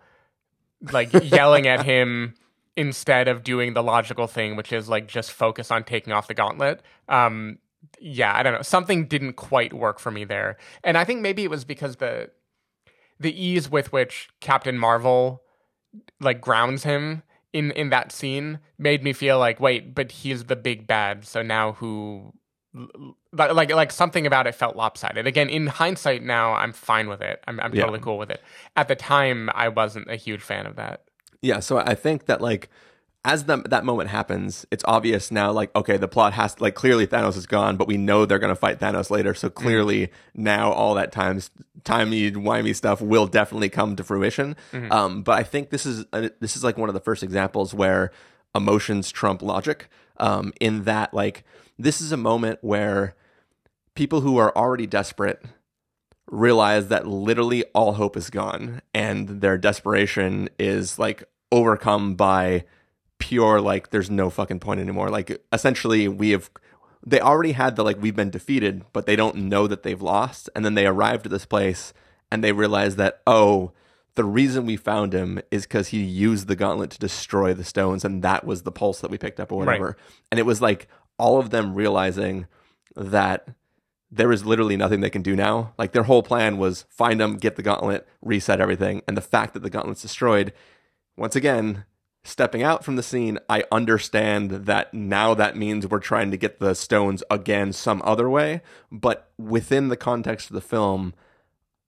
like 0.93 1.11
yelling 1.25 1.67
at 1.67 1.85
him 1.85 2.35
instead 2.85 3.29
of 3.29 3.43
doing 3.53 3.75
the 3.75 3.83
logical 3.83 4.27
thing 4.27 4.57
which 4.57 4.73
is 4.73 4.89
like 4.89 5.07
just 5.19 5.31
focus 5.33 5.71
on 5.71 5.85
taking 5.85 6.13
off 6.13 6.27
the 6.29 6.35
gauntlet 6.35 6.81
um 7.09 7.59
yeah 8.01 8.33
i 8.39 8.43
don't 8.43 8.55
know 8.55 8.63
something 8.77 9.07
didn't 9.15 9.35
quite 9.35 9.73
work 9.73 9.99
for 9.99 10.11
me 10.11 10.25
there. 10.25 10.57
And 10.83 10.97
i 10.97 11.05
think 11.05 11.21
maybe 11.21 11.43
it 11.45 11.51
was 11.51 11.65
because 11.65 11.97
the 11.97 12.31
the 13.27 13.33
ease 13.49 13.67
with 13.77 13.93
which 13.93 14.15
captain 14.41 14.79
marvel 14.79 15.43
like 16.21 16.41
grounds 16.41 16.83
him 16.85 17.23
in 17.53 17.71
in 17.73 17.91
that 17.91 18.13
scene 18.13 18.59
made 18.79 19.03
me 19.03 19.13
feel 19.13 19.39
like 19.39 19.59
wait 19.61 19.95
but 19.95 20.09
he's 20.13 20.45
the 20.45 20.57
big 20.57 20.87
bad 20.87 21.25
so 21.27 21.43
now 21.43 21.73
who 21.81 22.33
like 23.33 23.53
like, 23.53 23.71
like 23.83 23.91
something 23.93 24.27
about 24.27 24.47
it 24.47 24.55
felt 24.55 24.77
lopsided. 24.77 25.27
Again 25.27 25.49
in 25.51 25.67
hindsight 25.67 26.23
now 26.23 26.53
i'm 26.55 26.73
fine 26.73 27.09
with 27.09 27.21
it. 27.21 27.43
I'm, 27.49 27.59
I'm 27.61 27.75
Yeah. 27.75 27.83
totally 27.83 27.99
cool 27.99 28.17
with 28.23 28.31
it. 28.31 28.41
At 28.77 28.87
the 28.89 28.97
time 28.97 29.51
i 29.55 29.69
wasn't 29.69 30.09
a 30.11 30.17
huge 30.17 30.41
fan 30.43 30.67
of 30.67 30.77
that 30.77 31.03
Yeah, 31.43 31.61
so 31.61 31.79
I 31.79 31.95
think 31.95 32.27
that 32.27 32.41
like 32.41 32.69
as 33.25 33.45
the, 33.45 33.59
that 33.69 33.85
moment 33.85 34.09
happens, 34.09 34.67
it's 34.71 34.83
obvious 34.87 35.31
now. 35.31 35.53
Like, 35.53 35.75
okay, 35.77 35.99
the 35.99 36.09
plot 36.09 36.33
has 36.33 36.59
like 36.59 36.75
clearly 36.75 37.07
Thanos 37.07 37.37
is 37.37 37.47
gone, 37.47 37.77
but 37.77 37.87
we 37.87 37.99
know 37.99 38.25
they're 38.25 38.39
gonna 38.39 38.55
fight 38.55 38.79
Thanos 38.79 39.11
later. 39.11 39.35
So 39.35 39.51
clearly 39.51 40.11
now 40.35 40.73
all 40.73 40.95
that 40.95 41.13
times 41.13 41.51
timey 41.85 42.31
wimey 42.31 42.75
stuff 42.75 43.01
will 43.01 43.27
definitely 43.27 43.69
come 43.69 43.97
to 43.97 44.05
fruition. 44.05 44.57
Um, 44.91 45.23
but 45.23 45.39
I 45.39 45.43
think 45.43 45.71
this 45.71 45.85
is 45.87 46.05
uh, 46.13 46.31
this 46.41 46.57
is 46.57 46.65
like 46.65 46.79
one 46.79 46.89
of 46.89 46.95
the 46.95 47.01
first 47.01 47.23
examples 47.23 47.75
where 47.75 48.11
emotions 48.55 49.11
trump 49.11 49.43
logic. 49.43 49.89
Um, 50.17 50.53
in 50.61 50.85
that 50.85 51.15
like 51.15 51.45
this 51.79 52.01
is 52.01 52.13
a 52.13 52.17
moment 52.17 52.59
where 52.63 53.15
people 53.95 54.21
who 54.21 54.37
are 54.39 54.55
already 54.57 54.87
desperate 54.87 55.43
realize 56.31 56.89
that 56.89 57.07
literally 57.07 57.65
all 57.75 57.95
hope 57.95 58.17
is 58.17 58.31
gone 58.31 58.81
and 58.95 59.41
their 59.41 59.59
desperation 59.59 60.49
is 60.59 60.99
like 60.99 61.25
overcome 61.51 62.15
by 62.15 62.65
pure 63.19 63.61
like 63.61 63.91
there's 63.91 64.11
no 64.11 64.31
fucking 64.31 64.61
point 64.61 64.81
anymore. 64.81 65.11
Like 65.11 65.43
essentially 65.53 66.07
we 66.07 66.31
have 66.31 66.51
they 67.05 67.21
already 67.21 67.53
had 67.53 67.77
the 67.77 67.83
like 67.83 68.01
we've 68.01 68.15
been 68.15 68.31
defeated 68.31 68.85
but 68.93 69.07
they 69.07 69.17
don't 69.17 69.37
know 69.37 69.67
that 69.67 69.83
they've 69.83 70.01
lost. 70.01 70.49
And 70.55 70.65
then 70.65 70.75
they 70.75 70.87
arrived 70.87 71.27
at 71.27 71.33
this 71.33 71.47
place 71.47 71.93
and 72.31 72.45
they 72.45 72.53
realize 72.53 72.97
that 72.97 73.21
oh 73.27 73.73
the 74.15 74.25
reason 74.25 74.67
we 74.67 74.77
found 74.77 75.13
him 75.13 75.41
is 75.51 75.65
because 75.65 75.89
he 75.89 76.03
used 76.03 76.47
the 76.47 76.57
gauntlet 76.57 76.91
to 76.91 76.99
destroy 76.99 77.55
the 77.55 77.65
stones 77.65 78.05
and 78.05 78.23
that 78.23 78.45
was 78.45 78.63
the 78.63 78.73
pulse 78.73 79.01
that 79.01 79.11
we 79.11 79.19
picked 79.19 79.41
up 79.41 79.51
or 79.51 79.59
whatever. 79.59 79.97
And 80.31 80.39
it 80.39 80.47
was 80.47 80.63
like 80.63 80.87
all 81.19 81.39
of 81.39 81.51
them 81.51 81.75
realizing 81.75 82.47
that 82.97 83.49
there 84.11 84.33
is 84.33 84.45
literally 84.45 84.77
nothing 84.77 85.01
they 85.01 85.11
can 85.11 85.23
do 85.23 85.37
now. 85.37 85.73
Like 85.79 85.93
their 85.93 86.05
whole 86.05 86.23
plan 86.23 86.59
was 86.59 86.85
find 86.89 87.21
them, 87.21 87.37
get 87.37 87.57
the 87.57 87.63
gauntlet, 87.63 88.07
reset 88.23 88.61
everything. 88.61 89.03
And 89.07 89.17
the 89.17 89.23
fact 89.23 89.55
that 89.55 89.63
the 89.63 89.71
gauntlet's 89.71 90.03
destroyed, 90.03 90.53
once 91.17 91.37
again, 91.37 91.85
stepping 92.25 92.63
out 92.63 92.85
from 92.85 92.97
the 92.97 93.03
scene, 93.03 93.39
I 93.49 93.65
understand 93.71 94.51
that 94.51 94.93
now 94.93 95.35
that 95.35 95.57
means 95.57 95.87
we're 95.87 96.01
trying 96.01 96.31
to 96.33 96.37
get 96.37 96.59
the 96.59 96.75
stones 96.75 97.23
again 97.31 97.73
some 97.73 98.03
other 98.05 98.29
way. 98.29 98.63
But 98.91 99.31
within 99.39 99.89
the 99.89 99.97
context 99.97 100.51
of 100.51 100.55
the 100.55 100.61
film, 100.61 101.15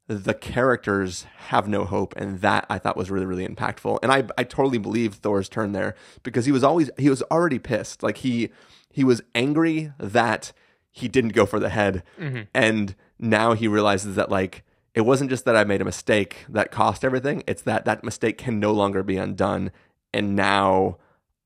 the 0.06 0.34
characters 0.34 1.26
have 1.48 1.68
no 1.68 1.84
hope 1.84 2.12
and 2.16 2.40
that 2.40 2.66
i 2.68 2.76
thought 2.76 2.96
was 2.96 3.10
really 3.10 3.24
really 3.24 3.46
impactful 3.46 3.98
and 4.02 4.12
i 4.12 4.24
i 4.36 4.44
totally 4.44 4.76
believe 4.76 5.14
thor's 5.14 5.48
turn 5.48 5.72
there 5.72 5.94
because 6.22 6.44
he 6.44 6.52
was 6.52 6.64
always 6.64 6.90
he 6.98 7.08
was 7.08 7.22
already 7.30 7.58
pissed 7.58 8.02
like 8.02 8.18
he 8.18 8.50
he 8.90 9.04
was 9.04 9.22
angry 9.34 9.92
that 9.98 10.52
he 10.92 11.08
didn't 11.08 11.32
go 11.32 11.46
for 11.46 11.58
the 11.58 11.70
head. 11.70 12.02
Mm-hmm. 12.20 12.42
And 12.54 12.94
now 13.18 13.54
he 13.54 13.66
realizes 13.66 14.14
that 14.16 14.30
like 14.30 14.62
it 14.94 15.00
wasn't 15.00 15.30
just 15.30 15.46
that 15.46 15.56
i 15.56 15.64
made 15.64 15.80
a 15.80 15.84
mistake 15.84 16.44
that 16.48 16.70
cost 16.70 17.04
everything 17.04 17.42
it's 17.46 17.62
that 17.62 17.84
that 17.86 18.04
mistake 18.04 18.36
can 18.36 18.60
no 18.60 18.72
longer 18.72 19.02
be 19.02 19.16
undone. 19.16 19.72
And 20.12 20.36
now 20.36 20.98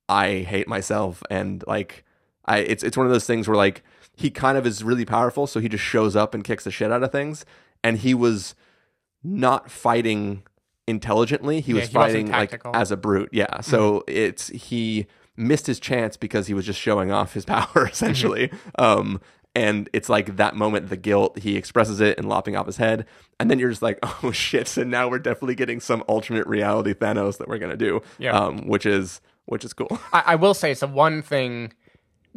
i 0.08 0.38
hate 0.38 0.68
myself. 0.68 1.22
And 1.30 1.64
like 1.66 2.04
i 2.44 2.58
it's 2.58 2.82
it's 2.82 2.96
one 2.96 3.06
of 3.06 3.12
those 3.12 3.26
things 3.26 3.48
where 3.48 3.56
like 3.56 3.82
he 4.14 4.30
kind 4.30 4.58
of 4.58 4.66
is 4.66 4.82
really 4.82 5.04
powerful 5.04 5.46
so 5.46 5.60
he 5.60 5.68
just 5.68 5.84
shows 5.84 6.16
up 6.16 6.34
and 6.34 6.42
kicks 6.42 6.64
the 6.64 6.70
shit 6.70 6.90
out 6.90 7.02
of 7.02 7.12
things. 7.12 7.44
And 7.84 7.98
he 7.98 8.14
was 8.14 8.54
not 9.22 9.70
fighting 9.70 10.42
intelligently. 10.88 11.60
He 11.60 11.72
Yeah, 11.72 11.80
was 11.80 11.88
he 11.88 11.94
fighting 11.94 12.30
like 12.30 12.60
as 12.74 12.90
a 12.90 12.96
brute. 12.96 13.30
Yeah. 13.32 13.60
So 13.60 14.00
mm-hmm. 14.00 14.16
it's 14.16 14.48
he 14.48 15.06
missed 15.36 15.66
his 15.66 15.78
chance 15.80 16.16
because 16.16 16.46
he 16.46 16.54
was 16.54 16.64
just 16.66 16.80
showing 16.80 17.10
off 17.12 17.34
his 17.34 17.44
power 17.54 17.88
essentially. 17.90 18.50
Um 18.78 19.20
and 19.54 19.88
it's 19.94 20.08
like 20.10 20.36
that 20.36 20.54
moment 20.54 20.88
the 20.90 20.96
guilt 20.96 21.38
he 21.38 21.56
expresses 21.56 22.00
it 22.00 22.18
and 22.18 22.28
lopping 22.28 22.56
off 22.56 22.66
his 22.66 22.76
head. 22.76 23.06
And 23.40 23.50
then 23.50 23.58
you're 23.58 23.70
just 23.70 23.82
like 23.82 23.98
oh 24.22 24.32
shit. 24.32 24.68
So 24.68 24.82
now 24.84 25.08
we're 25.08 25.18
definitely 25.18 25.54
getting 25.54 25.80
some 25.80 26.02
alternate 26.06 26.46
reality 26.46 26.94
thanos 26.94 27.38
that 27.38 27.48
we're 27.48 27.58
gonna 27.58 27.76
do 27.76 28.02
Yeah. 28.18 28.32
um 28.38 28.66
which 28.66 28.86
is 28.86 29.20
which 29.46 29.64
is 29.64 29.72
cool. 29.72 29.98
I, 30.12 30.22
I 30.26 30.34
will 30.34 30.54
say 30.54 30.74
so 30.74 30.86
one 30.86 31.22
thing 31.22 31.72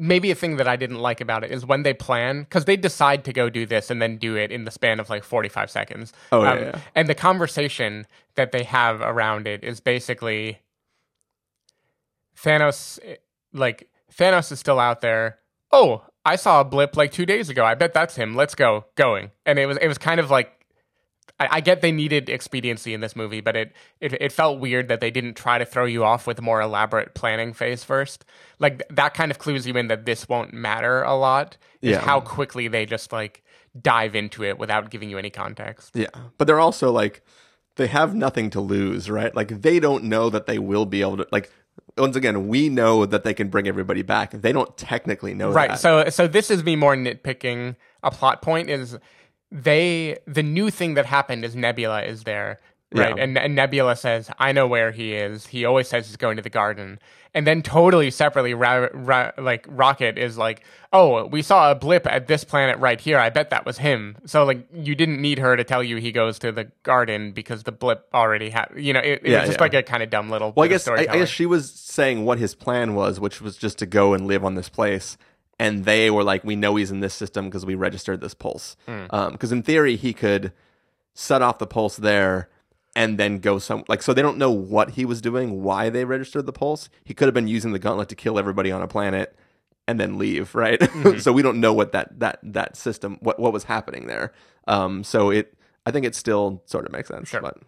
maybe 0.02 0.32
a 0.32 0.36
thing 0.36 0.56
that 0.56 0.66
i 0.66 0.78
didn't 0.78 1.00
like 1.00 1.20
about 1.20 1.44
it 1.44 1.52
is 1.52 1.66
when 1.66 1.84
they 1.84 1.94
plan 1.94 2.44
because 2.44 2.64
they 2.64 2.78
decide 2.78 3.26
to 3.26 3.34
go 3.34 3.50
do 3.50 3.66
this 3.66 3.90
and 3.92 4.02
then 4.02 4.16
do 4.16 4.38
it 4.38 4.50
in 4.50 4.64
the 4.64 4.72
span 4.72 4.98
of 4.98 5.10
like 5.10 5.26
45 5.26 5.70
seconds. 5.70 6.14
Oh, 6.32 6.42
yeah, 6.44 6.56
yeah. 6.60 6.80
and 6.96 7.10
the 7.10 7.16
conversation 7.16 8.08
that 8.36 8.54
they 8.54 8.64
have 8.64 9.02
around 9.02 9.46
it 9.46 9.62
is 9.62 9.82
basically 9.82 10.60
thanos 12.44 13.00
like 13.54 13.90
thanos 14.16 14.52
is 14.52 14.60
still 14.60 14.80
out 14.80 15.02
there 15.02 15.40
oh 15.72 16.04
i 16.26 16.36
saw 16.36 16.62
a 16.62 16.66
blip 16.66 16.96
like 16.96 17.12
two 17.12 17.26
days 17.26 17.50
ago 17.50 17.66
i 17.66 17.76
bet 17.76 17.94
that's 17.94 18.16
him 18.16 18.36
let's 18.36 18.56
go 18.56 18.86
going 18.96 19.32
and 19.46 19.60
it 19.60 19.66
was 19.66 19.78
it 19.78 19.88
was 19.88 19.98
kind 19.98 20.20
of 20.20 20.30
like 20.30 20.56
I, 21.40 21.48
I 21.58 21.62
get 21.62 21.82
they 21.82 21.92
needed 21.94 22.30
expediency 22.30 22.94
in 22.94 23.00
this 23.00 23.16
movie, 23.16 23.40
but 23.40 23.56
it, 23.56 23.72
it 24.02 24.14
it 24.20 24.32
felt 24.34 24.60
weird 24.60 24.90
that 24.90 25.00
they 25.00 25.10
didn't 25.10 25.36
try 25.36 25.58
to 25.58 25.64
throw 25.64 25.86
you 25.86 26.04
off 26.04 26.28
with 26.28 26.38
a 26.40 26.42
more 26.42 26.60
elaborate 26.60 27.14
planning 27.14 27.54
phase 27.54 27.82
first. 27.82 28.26
Like 28.58 28.80
th- 28.80 28.90
that 28.90 29.14
kind 29.14 29.32
of 29.32 29.40
clues 29.40 29.66
you 29.66 29.74
in 29.78 29.88
that 29.88 30.06
this 30.06 30.28
won't 30.28 30.52
matter 30.54 31.02
a 31.04 31.16
lot. 31.16 31.56
Is 31.82 31.92
Yeah. 31.92 32.02
how 32.02 32.20
quickly 32.20 32.68
they 32.68 32.86
just 32.86 33.14
like 33.14 33.42
dive 33.80 34.16
into 34.16 34.44
it 34.44 34.58
without 34.58 34.90
giving 34.90 35.10
you 35.10 35.18
any 35.18 35.30
context. 35.30 35.96
Yeah, 35.96 36.08
but 36.38 36.46
they're 36.46 36.60
also 36.60 36.92
like 36.92 37.22
they 37.78 37.88
have 37.88 38.14
nothing 38.14 38.50
to 38.50 38.60
lose, 38.60 39.10
right? 39.10 39.34
Like 39.34 39.62
they 39.62 39.80
don't 39.80 40.04
know 40.06 40.30
that 40.30 40.46
they 40.46 40.60
will 40.60 40.86
be 40.86 41.00
able 41.02 41.18
to 41.18 41.28
like 41.32 41.50
once 41.98 42.16
again, 42.16 42.48
we 42.48 42.70
know 42.70 43.06
that 43.06 43.24
they 43.24 43.34
can 43.34 43.50
bring 43.50 43.68
everybody 43.68 44.02
back. 44.02 44.32
They 44.32 44.52
don't 44.52 44.76
technically 44.78 45.34
know 45.34 45.52
Right. 45.52 45.70
that. 45.72 45.80
So 45.80 46.10
so 46.10 46.28
this 46.28 46.50
is 46.52 46.64
me 46.64 46.76
more 46.76 46.96
nitpicking 46.96 47.76
a 48.04 48.12
plot 48.12 48.42
point 48.42 48.70
is 48.70 48.98
they 49.52 50.18
the 50.28 50.44
new 50.44 50.70
thing 50.70 50.94
that 50.94 51.06
happened 51.06 51.44
is 51.44 51.56
Nebula 51.56 52.04
is 52.04 52.24
there. 52.24 52.60
Right. 52.92 53.16
Yeah. 53.16 53.24
And, 53.24 53.38
and 53.38 53.54
Nebula 53.56 53.96
says, 53.96 54.32
I 54.40 54.52
know 54.52 54.66
where 54.66 54.92
he 54.92 55.14
is. 55.14 55.46
He 55.48 55.64
always 55.64 55.88
says 55.88 56.08
he's 56.08 56.18
going 56.18 56.38
to 56.38 56.42
the 56.42 56.50
garden. 56.50 56.98
And 57.36 57.46
then 57.46 57.62
totally 57.62 58.10
separately, 58.10 58.56
ra- 58.56 58.88
ra- 58.92 59.30
like 59.38 59.64
Rocket 59.70 60.18
is 60.18 60.40
like, 60.40 60.64
oh, 60.92 61.28
we 61.28 61.44
saw 61.44 61.70
a 61.70 61.76
blip 61.76 62.08
at 62.08 62.26
this 62.26 62.44
planet 62.44 62.80
right 62.80 63.00
here. 63.00 63.20
I 63.20 63.30
bet 63.30 63.52
that 63.52 63.64
was 63.64 63.78
him. 63.78 64.18
So 64.26 64.44
like, 64.44 64.68
you 64.74 64.96
didn't 64.96 65.22
need 65.22 65.38
her 65.38 65.56
to 65.56 65.64
tell 65.64 65.84
you 65.84 65.98
he 65.98 66.12
goes 66.12 66.40
to 66.40 66.52
the 66.52 66.72
garden 66.82 67.32
because 67.32 67.62
the 67.62 67.72
blip 67.72 68.08
already 68.12 68.50
had, 68.50 68.70
you 68.76 68.94
know, 68.94 69.00
it, 69.02 69.22
it 69.24 69.30
Yeah, 69.30 69.42
was 69.42 69.50
just 69.50 69.60
yeah. 69.60 69.64
like 69.64 69.74
a 69.76 69.84
kind 69.84 70.02
of 70.02 70.10
dumb 70.10 70.32
little. 70.32 70.52
well, 70.56 70.66
I 70.66 70.68
guess 70.70 70.88
I, 70.88 70.94
I 70.96 71.06
guess 71.06 71.30
she 71.30 71.46
was 71.46 71.72
saying 71.72 72.26
what 72.26 72.40
his 72.40 72.56
plan 72.56 72.96
was, 72.96 73.20
which 73.20 73.40
was 73.40 73.56
just 73.56 73.78
to 73.80 73.86
go 73.86 74.16
and 74.16 74.26
live 74.26 74.44
on 74.44 74.56
this 74.56 74.70
place. 74.70 75.16
And 75.60 75.86
they 75.86 76.10
were 76.10 76.24
like, 76.24 76.46
"We 76.46 76.56
know 76.56 76.78
he's 76.78 76.90
in 76.90 77.02
this 77.02 77.14
system 77.14 77.46
because 77.46 77.66
we 77.66 77.76
registered 77.76 78.22
this 78.22 78.34
pulse." 78.34 78.78
Mm. 78.88 79.14
Um, 79.14 79.32
because 79.34 79.52
in 79.52 79.62
theory, 79.62 79.98
he 79.98 80.14
could 80.14 80.54
set 81.14 81.42
off 81.42 81.58
the 81.60 81.68
pulse 81.68 81.98
there, 81.98 82.48
and 83.00 83.18
then 83.18 83.40
go 83.40 83.60
some 83.60 83.86
like 83.88 84.04
so 84.04 84.14
they 84.14 84.22
don't 84.22 84.38
know 84.38 84.52
what 84.52 84.92
he 84.92 85.06
was 85.06 85.22
doing, 85.22 85.64
why 85.64 85.90
they 85.90 86.04
registered 86.04 86.46
the 86.46 86.52
pulse. 86.52 86.90
He 87.06 87.14
could 87.14 87.28
have 87.28 87.34
been 87.34 87.48
using 87.48 87.72
the 87.72 87.80
gauntlet 87.80 88.10
to 88.10 88.16
kill 88.16 88.38
everybody 88.38 88.74
on 88.74 88.82
a 88.82 88.90
planet 88.90 89.38
and 89.88 89.98
then 89.98 90.18
leave, 90.18 90.54
right? 90.54 90.78
so 91.18 91.32
we 91.32 91.42
don't 91.42 91.62
know 91.62 91.72
what 91.72 91.94
that 91.94 92.20
that 92.20 92.40
that 92.44 92.76
system 92.76 93.18
what 93.22 93.40
what 93.40 93.54
was 93.54 93.64
happening 93.64 94.08
there. 94.08 94.34
Um, 94.68 95.06
so 95.06 95.30
it 95.30 95.58
I 95.86 95.92
think 95.92 96.06
it 96.06 96.14
still 96.14 96.62
sort 96.66 96.86
of 96.86 96.92
makes 96.92 97.08
sense. 97.08 97.30
Sure. 97.30 97.40
But 97.40 97.60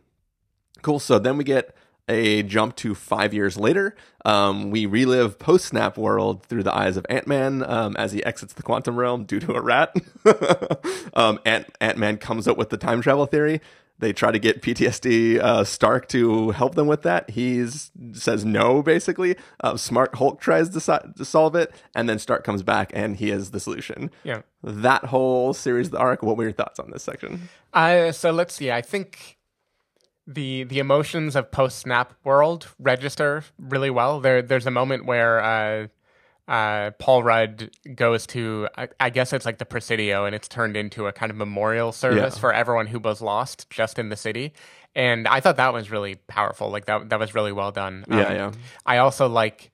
cool. 0.82 0.99
So 0.99 1.17
then 1.17 1.38
we 1.38 1.45
get 1.45 1.73
a 2.09 2.43
jump 2.43 2.75
to 2.75 2.93
five 2.93 3.34
years 3.34 3.55
later. 3.55 3.95
Um, 4.25 4.69
we 4.69 4.86
relive 4.86 5.39
post 5.39 5.63
snap 5.63 5.97
world 5.97 6.45
through 6.45 6.63
the 6.63 6.75
eyes 6.75 6.97
of 6.97 7.05
Ant 7.09 7.25
Man 7.25 7.63
um, 7.63 7.95
as 7.95 8.11
he 8.11 8.21
exits 8.25 8.51
the 8.51 8.63
quantum 8.63 8.97
realm 8.97 9.23
due 9.23 9.39
to 9.39 9.53
a 9.53 9.61
rat. 9.61 9.95
um, 11.13 11.39
Ant 11.45 11.67
Ant 11.79 11.97
Man 11.97 12.17
comes 12.17 12.49
up 12.49 12.57
with 12.57 12.69
the 12.69 12.75
time 12.75 13.01
travel 13.01 13.25
theory. 13.27 13.61
They 14.01 14.13
try 14.13 14.31
to 14.31 14.39
get 14.39 14.61
PTSD 14.61 15.39
uh, 15.39 15.63
Stark 15.63 16.09
to 16.09 16.49
help 16.49 16.73
them 16.75 16.87
with 16.87 17.03
that. 17.03 17.29
He 17.29 17.65
says 18.13 18.43
no, 18.43 18.81
basically. 18.81 19.37
Uh, 19.63 19.77
Smart 19.77 20.15
Hulk 20.15 20.41
tries 20.41 20.69
to, 20.69 20.79
so- 20.81 21.11
to 21.15 21.23
solve 21.23 21.55
it, 21.55 21.71
and 21.95 22.09
then 22.09 22.17
Stark 22.19 22.43
comes 22.43 22.63
back 22.63 22.91
and 22.93 23.15
he 23.15 23.29
is 23.29 23.51
the 23.51 23.59
solution. 23.59 24.09
Yeah. 24.23 24.41
That 24.63 25.05
whole 25.05 25.53
series, 25.53 25.87
of 25.87 25.91
the 25.93 25.99
arc. 25.99 26.23
What 26.23 26.35
were 26.35 26.43
your 26.43 26.51
thoughts 26.51 26.79
on 26.79 26.89
this 26.91 27.03
section? 27.03 27.47
Uh, 27.73 28.11
so 28.11 28.31
let's 28.31 28.55
see. 28.55 28.71
I 28.71 28.81
think 28.81 29.37
the 30.27 30.63
the 30.63 30.79
emotions 30.79 31.35
of 31.35 31.51
post 31.51 31.79
snap 31.79 32.13
world 32.23 32.67
register 32.79 33.43
really 33.59 33.89
well. 33.89 34.19
There 34.19 34.41
there's 34.41 34.67
a 34.67 34.71
moment 34.71 35.05
where 35.05 35.89
uh, 36.51 36.91
Paul 36.99 37.23
Rudd 37.23 37.71
goes 37.95 38.27
to 38.27 38.67
I, 38.77 38.89
I 38.99 39.09
guess 39.09 39.31
it's 39.33 39.45
like 39.45 39.57
the 39.57 39.65
Presidio, 39.65 40.25
and 40.25 40.35
it's 40.35 40.47
turned 40.47 40.75
into 40.75 41.07
a 41.07 41.13
kind 41.13 41.29
of 41.31 41.37
memorial 41.37 41.91
service 41.93 42.35
Yeah. 42.35 42.39
for 42.41 42.51
everyone 42.53 42.87
who 42.87 42.99
was 42.99 43.21
lost 43.21 43.69
just 43.69 43.97
in 43.97 44.09
the 44.09 44.17
city. 44.17 44.53
And 44.93 45.27
I 45.29 45.39
thought 45.39 45.55
that 45.55 45.71
was 45.73 45.89
really 45.89 46.15
powerful. 46.27 46.69
Like 46.69 46.85
that 46.85 47.09
that 47.09 47.19
was 47.19 47.33
really 47.33 47.53
well 47.53 47.71
done. 47.71 48.03
Um, 48.09 48.19
Yeah, 48.19 48.33
yeah. 48.33 48.51
I 48.85 48.97
also 48.97 49.27
like 49.29 49.71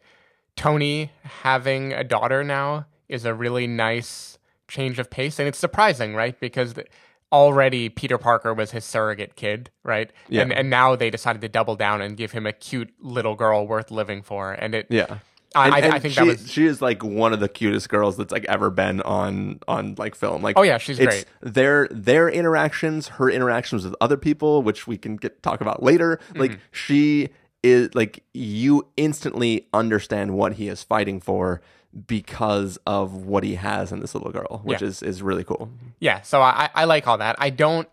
Tony 0.56 1.12
having 1.24 1.94
a 1.94 2.04
daughter 2.04 2.44
now 2.44 2.86
is 3.10 3.26
a 3.26 3.34
really 3.34 3.68
nice 3.68 4.38
change 4.68 5.00
of 5.00 5.10
pace, 5.10 5.40
and 5.40 5.48
it's 5.48 5.58
surprising, 5.58 6.14
right? 6.14 6.40
Because 6.40 6.74
th- 6.74 6.88
already 7.32 7.90
Peter 7.90 8.18
Parker 8.18 8.54
was 8.54 8.72
his 8.72 8.86
surrogate 8.86 9.36
kid, 9.36 9.70
right? 9.84 10.12
Yeah. 10.30 10.44
And 10.44 10.54
and 10.54 10.70
now 10.70 10.96
they 10.96 11.10
decided 11.10 11.42
to 11.42 11.50
double 11.50 11.76
down 11.76 12.02
and 12.02 12.16
give 12.18 12.32
him 12.34 12.46
a 12.46 12.54
cute 12.54 12.94
little 13.00 13.36
girl 13.36 13.66
worth 13.68 13.90
living 13.92 14.22
for, 14.22 14.52
and 14.54 14.76
it 14.76 14.88
Yeah. 14.90 15.18
I, 15.56 15.66
And- 15.66 15.76
I, 15.76 15.80
and 15.80 15.94
I 15.94 16.00
think 16.00 16.14
she, 16.14 16.20
that 16.20 16.26
was 16.28 16.52
she 16.52 16.66
is 16.66 16.82
like 16.82 17.04
one 17.04 17.34
of 17.34 17.40
the 17.40 17.48
cutest 17.50 17.90
girls 17.90 18.18
that's 18.18 18.32
like 18.32 18.46
ever 18.46 18.70
been 18.70 19.02
on 19.02 19.60
on 19.68 19.96
like 19.98 20.14
film. 20.16 20.42
Like 20.42 20.58
Oh, 20.58 20.64
yeah, 20.64 20.78
she's 20.78 21.00
it's 21.00 21.24
great. 21.24 21.26
Their 21.42 21.88
their 21.90 22.30
interactions, 22.30 23.08
her 23.10 23.30
interactions 23.30 23.84
with 23.86 23.96
other 24.02 24.18
people, 24.18 24.62
which 24.62 24.88
we 24.88 24.98
can 24.98 25.16
get 25.16 25.42
talk 25.42 25.62
about 25.62 25.82
later. 25.82 26.20
Mm-hmm. 26.30 26.40
Like 26.40 26.60
she 26.72 27.30
is 27.64 27.94
like 27.96 28.24
you 28.34 28.88
instantly 28.98 29.68
understand 29.74 30.32
what 30.36 30.54
he 30.54 30.68
is 30.68 30.84
fighting 30.84 31.20
for 31.22 31.62
because 32.06 32.78
of 32.86 33.26
what 33.26 33.44
he 33.44 33.56
has 33.56 33.92
in 33.92 34.00
this 34.02 34.14
little 34.14 34.32
girl, 34.32 34.62
which 34.64 34.82
Yeah. 34.82 34.90
is 34.90 35.02
is 35.02 35.24
really 35.24 35.44
cool. 35.44 35.72
Yeah, 36.00 36.22
so 36.22 36.42
I, 36.42 36.70
I 36.76 36.84
like 36.84 37.08
all 37.08 37.18
that. 37.18 37.36
I 37.40 37.50
don't. 37.50 37.88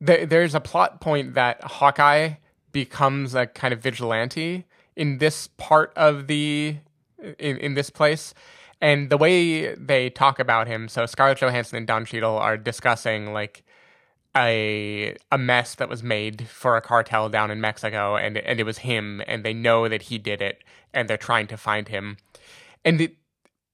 There, 0.00 0.26
there's 0.26 0.54
a 0.54 0.60
plot 0.60 1.00
point 1.00 1.34
that 1.34 1.62
Hawkeye 1.64 2.34
becomes 2.72 3.34
a 3.34 3.46
kind 3.46 3.72
of 3.72 3.80
vigilante 3.80 4.66
in 4.96 5.18
this 5.18 5.48
part 5.56 5.92
of 5.94 6.26
the 6.26 6.76
in, 7.38 7.56
in 7.58 7.74
this 7.74 7.90
place, 7.90 8.34
and 8.80 9.10
the 9.10 9.18
way 9.18 9.74
they 9.74 10.10
talk 10.10 10.38
about 10.38 10.66
him. 10.66 10.88
So 10.88 11.06
Scarlett 11.06 11.38
Johansson 11.38 11.76
and 11.76 11.86
Don 11.86 12.04
Cheadle 12.04 12.36
are 12.36 12.56
discussing 12.56 13.32
like 13.32 13.62
a 14.36 15.16
a 15.30 15.38
mess 15.38 15.74
that 15.76 15.88
was 15.88 16.02
made 16.02 16.48
for 16.48 16.76
a 16.76 16.82
cartel 16.82 17.28
down 17.28 17.50
in 17.50 17.60
Mexico, 17.60 18.16
and 18.16 18.38
and 18.38 18.58
it 18.58 18.64
was 18.64 18.78
him, 18.78 19.22
and 19.26 19.44
they 19.44 19.54
know 19.54 19.88
that 19.88 20.02
he 20.02 20.18
did 20.18 20.42
it, 20.42 20.64
and 20.92 21.08
they're 21.08 21.16
trying 21.16 21.46
to 21.48 21.56
find 21.56 21.88
him, 21.88 22.16
and 22.84 23.10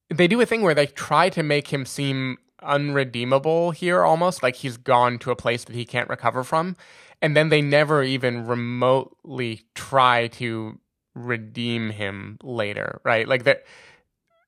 they 0.09 0.27
do 0.27 0.39
a 0.41 0.45
thing 0.45 0.61
where 0.61 0.75
they 0.75 0.87
try 0.87 1.29
to 1.29 1.41
make 1.41 1.69
him 1.69 1.85
seem 1.85 2.37
unredeemable 2.61 3.71
here 3.71 4.03
almost 4.03 4.41
like 4.41 4.55
he's 4.55 4.77
gone 4.77 5.19
to 5.19 5.31
a 5.31 5.35
place 5.35 5.65
that 5.65 5.75
he 5.75 5.83
can't 5.83 6.07
recover 6.07 6.45
from 6.45 6.77
and 7.23 7.37
then 7.37 7.47
they 7.47 7.61
never 7.61 8.03
even 8.03 8.45
remotely 8.45 9.61
try 9.75 10.27
to 10.27 10.77
redeem 11.15 11.89
him 11.89 12.37
later 12.43 12.99
right 13.03 13.27
like 13.27 13.43
that 13.43 13.63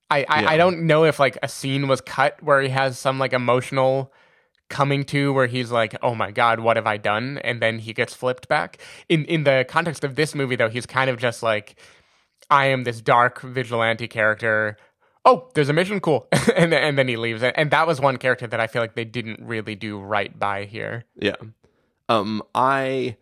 I, 0.10 0.26
I 0.28 0.42
Yeah. 0.42 0.50
i 0.50 0.58
don't 0.58 0.88
know 0.88 1.04
if 1.06 1.20
like 1.20 1.38
a 1.44 1.48
scene 1.48 1.88
was 1.88 2.02
cut 2.02 2.42
where 2.42 2.62
he 2.62 2.70
has 2.70 2.98
some 2.98 3.20
like 3.20 3.34
emotional 3.34 4.12
coming 4.70 5.04
to 5.06 5.32
where 5.32 5.46
he's 5.48 5.72
like 5.72 5.96
oh 6.02 6.16
my 6.16 6.32
god 6.32 6.60
what 6.60 6.76
have 6.76 6.88
i 6.88 6.98
done 6.98 7.38
and 7.44 7.62
then 7.62 7.78
he 7.80 7.94
gets 7.94 8.14
flipped 8.16 8.48
back 8.48 8.80
in 9.10 9.26
in 9.26 9.44
the 9.44 9.64
context 9.70 10.04
of 10.04 10.16
this 10.16 10.34
movie 10.34 10.56
though 10.56 10.70
he's 10.70 10.86
kind 10.86 11.10
of 11.10 11.18
just 11.18 11.44
like 11.44 11.76
I 12.48 12.68
am 12.68 12.84
this 12.84 13.02
dark 13.02 13.42
vigilante 13.42 14.08
character. 14.08 14.78
Oh, 15.26 15.50
there's 15.56 15.68
a 15.68 15.74
mission, 15.74 16.00
cool, 16.00 16.28
and 16.56 16.72
and 16.76 16.96
then 16.96 17.08
he 17.08 17.18
leaves. 17.18 17.42
And 17.42 17.72
that 17.72 17.88
was 17.88 18.00
one 18.00 18.18
character 18.18 18.46
that 18.46 18.60
I 18.60 18.68
feel 18.68 18.84
like 18.84 18.94
they 18.94 19.04
didn't 19.04 19.40
really 19.42 19.74
do 19.74 19.98
right 20.00 20.38
by 20.38 20.66
here. 20.66 21.06
Yeah. 21.20 21.38
Um 22.08 22.44
I 22.54 23.18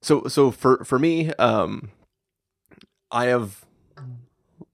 so 0.00 0.26
so 0.28 0.50
for 0.50 0.82
for 0.86 0.98
me, 0.98 1.34
um 1.34 1.90
I 3.14 3.26
have 3.26 3.64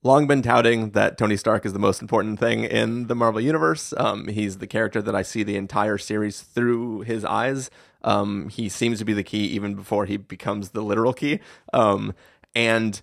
long 0.03 0.26
been 0.26 0.41
touting 0.43 0.91
that 0.93 1.18
Tony 1.18 1.36
Stark 1.36 1.66
is 1.66 1.72
the 1.74 1.78
most 1.78 2.01
important 2.01 2.41
thing 2.41 2.64
in 2.64 3.07
the 3.07 3.14
Marvel 3.14 3.41
universe. 3.41 3.93
Um 3.97 4.28
he's 4.28 4.59
the 4.59 4.66
character 4.66 5.03
that 5.03 5.14
I 5.14 5.22
see 5.22 5.43
the 5.43 5.57
entire 5.57 5.99
series 5.99 6.41
through 6.41 7.01
his 7.03 7.24
eyes. 7.24 7.70
Um 8.03 8.49
he 8.49 8.68
seems 8.68 8.99
to 8.99 9.05
be 9.05 9.12
the 9.12 9.22
key 9.22 9.45
even 9.47 9.74
before 9.74 10.07
he 10.07 10.16
becomes 10.16 10.70
the 10.70 10.82
literal 10.82 11.12
key. 11.12 11.41
Um 11.72 12.14
and 12.55 13.03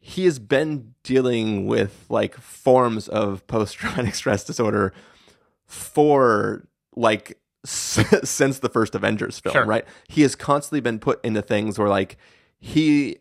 he 0.00 0.24
has 0.24 0.38
been 0.40 0.94
dealing 1.04 1.66
with 1.66 2.06
like 2.08 2.34
forms 2.36 3.06
of 3.08 3.46
post 3.46 3.76
traumatic 3.76 4.14
stress 4.22 4.44
disorder 4.44 4.92
for 5.66 6.66
like 6.96 7.38
since 7.64 8.58
the 8.58 8.68
first 8.68 8.94
Avengers 8.94 9.38
film, 9.38 9.52
Sure. 9.52 9.64
right? 9.64 9.84
He 10.08 10.22
has 10.22 10.34
constantly 10.34 10.80
been 10.80 10.98
put 10.98 11.24
into 11.24 11.42
things 11.42 11.78
where 11.78 11.88
like 11.88 12.16
he 12.58 13.18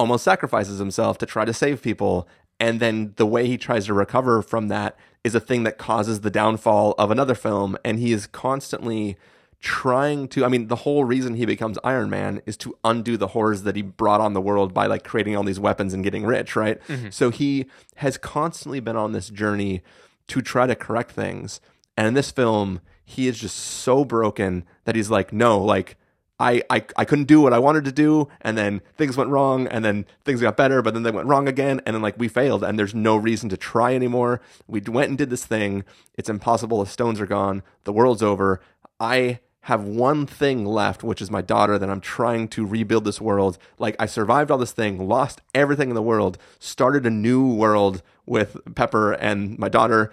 almost 0.00 0.24
sacrifices 0.24 0.78
himself 0.78 1.18
to 1.18 1.26
try 1.26 1.44
to 1.44 1.52
save 1.52 1.82
people 1.82 2.26
and 2.58 2.80
then 2.80 3.12
the 3.16 3.26
way 3.26 3.46
he 3.46 3.58
tries 3.58 3.84
to 3.86 3.94
recover 3.94 4.40
from 4.40 4.68
that 4.68 4.96
is 5.22 5.34
a 5.34 5.40
thing 5.40 5.62
that 5.64 5.76
causes 5.76 6.22
the 6.22 6.30
downfall 6.30 6.94
of 6.98 7.10
another 7.10 7.34
film 7.34 7.76
and 7.84 7.98
he 7.98 8.10
is 8.10 8.26
constantly 8.26 9.18
trying 9.60 10.26
to 10.26 10.42
I 10.42 10.48
mean 10.48 10.68
the 10.68 10.76
whole 10.76 11.04
reason 11.04 11.34
he 11.34 11.44
becomes 11.44 11.78
Iron 11.84 12.08
Man 12.08 12.40
is 12.46 12.56
to 12.58 12.74
undo 12.82 13.18
the 13.18 13.28
horrors 13.28 13.64
that 13.64 13.76
he 13.76 13.82
brought 13.82 14.22
on 14.22 14.32
the 14.32 14.40
world 14.40 14.72
by 14.72 14.86
like 14.86 15.04
creating 15.04 15.36
all 15.36 15.44
these 15.44 15.60
weapons 15.60 15.92
and 15.92 16.02
getting 16.02 16.24
rich, 16.24 16.56
right? 16.56 16.82
Mm-hmm. 16.88 17.10
So 17.10 17.28
he 17.28 17.66
has 17.96 18.16
constantly 18.16 18.80
been 18.80 18.96
on 18.96 19.12
this 19.12 19.28
journey 19.28 19.82
to 20.28 20.40
try 20.40 20.66
to 20.66 20.74
correct 20.74 21.10
things. 21.10 21.60
And 21.94 22.06
in 22.06 22.14
this 22.14 22.30
film, 22.30 22.80
he 23.04 23.28
is 23.28 23.38
just 23.38 23.56
so 23.56 24.02
broken 24.02 24.64
that 24.84 24.96
he's 24.96 25.10
like, 25.10 25.30
no, 25.30 25.62
like 25.62 25.98
I, 26.40 26.62
I 26.70 26.82
I 26.96 27.04
couldn't 27.04 27.26
do 27.26 27.42
what 27.42 27.52
I 27.52 27.58
wanted 27.58 27.84
to 27.84 27.92
do, 27.92 28.28
and 28.40 28.56
then 28.56 28.80
things 28.96 29.16
went 29.16 29.28
wrong, 29.30 29.66
and 29.68 29.84
then 29.84 30.06
things 30.24 30.40
got 30.40 30.56
better, 30.56 30.80
but 30.80 30.94
then 30.94 31.02
they 31.02 31.10
went 31.10 31.28
wrong 31.28 31.46
again, 31.46 31.82
and 31.84 31.94
then 31.94 32.02
like 32.02 32.18
we 32.18 32.28
failed, 32.28 32.64
and 32.64 32.78
there's 32.78 32.94
no 32.94 33.14
reason 33.16 33.50
to 33.50 33.58
try 33.58 33.94
anymore. 33.94 34.40
We 34.66 34.80
went 34.80 35.10
and 35.10 35.18
did 35.18 35.28
this 35.28 35.44
thing. 35.44 35.84
It's 36.14 36.30
impossible. 36.30 36.80
The 36.82 36.90
stones 36.90 37.20
are 37.20 37.26
gone. 37.26 37.62
The 37.84 37.92
world's 37.92 38.22
over. 38.22 38.60
I 38.98 39.40
have 39.64 39.84
one 39.84 40.26
thing 40.26 40.64
left, 40.64 41.02
which 41.02 41.20
is 41.20 41.30
my 41.30 41.42
daughter, 41.42 41.78
that 41.78 41.90
I'm 41.90 42.00
trying 42.00 42.48
to 42.48 42.64
rebuild 42.64 43.04
this 43.04 43.20
world. 43.20 43.58
Like 43.78 43.94
I 43.98 44.06
survived 44.06 44.50
all 44.50 44.58
this 44.58 44.72
thing, 44.72 45.06
lost 45.06 45.42
everything 45.54 45.90
in 45.90 45.94
the 45.94 46.02
world, 46.02 46.38
started 46.58 47.04
a 47.04 47.10
new 47.10 47.54
world 47.54 48.02
with 48.24 48.56
Pepper 48.74 49.12
and 49.12 49.58
my 49.58 49.68
daughter. 49.68 50.10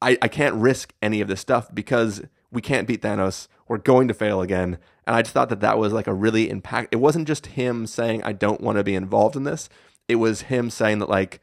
I, 0.00 0.18
I 0.22 0.28
can't 0.28 0.54
risk 0.54 0.94
any 1.02 1.20
of 1.20 1.26
this 1.26 1.40
stuff 1.40 1.74
because 1.74 2.22
we 2.54 2.62
can't 2.62 2.88
beat 2.88 3.02
Thanos. 3.02 3.48
We're 3.68 3.78
going 3.78 4.08
to 4.08 4.14
fail 4.14 4.40
again. 4.40 4.78
And 5.06 5.14
I 5.14 5.22
just 5.22 5.34
thought 5.34 5.50
that 5.50 5.60
that 5.60 5.78
was 5.78 5.92
like 5.92 6.06
a 6.06 6.14
really 6.14 6.48
impact. 6.48 6.88
It 6.92 6.96
wasn't 6.96 7.28
just 7.28 7.46
him 7.46 7.86
saying, 7.86 8.22
I 8.22 8.32
don't 8.32 8.60
want 8.60 8.78
to 8.78 8.84
be 8.84 8.94
involved 8.94 9.36
in 9.36 9.44
this. 9.44 9.68
It 10.08 10.16
was 10.16 10.42
him 10.42 10.70
saying 10.70 10.98
that, 11.00 11.08
like, 11.10 11.40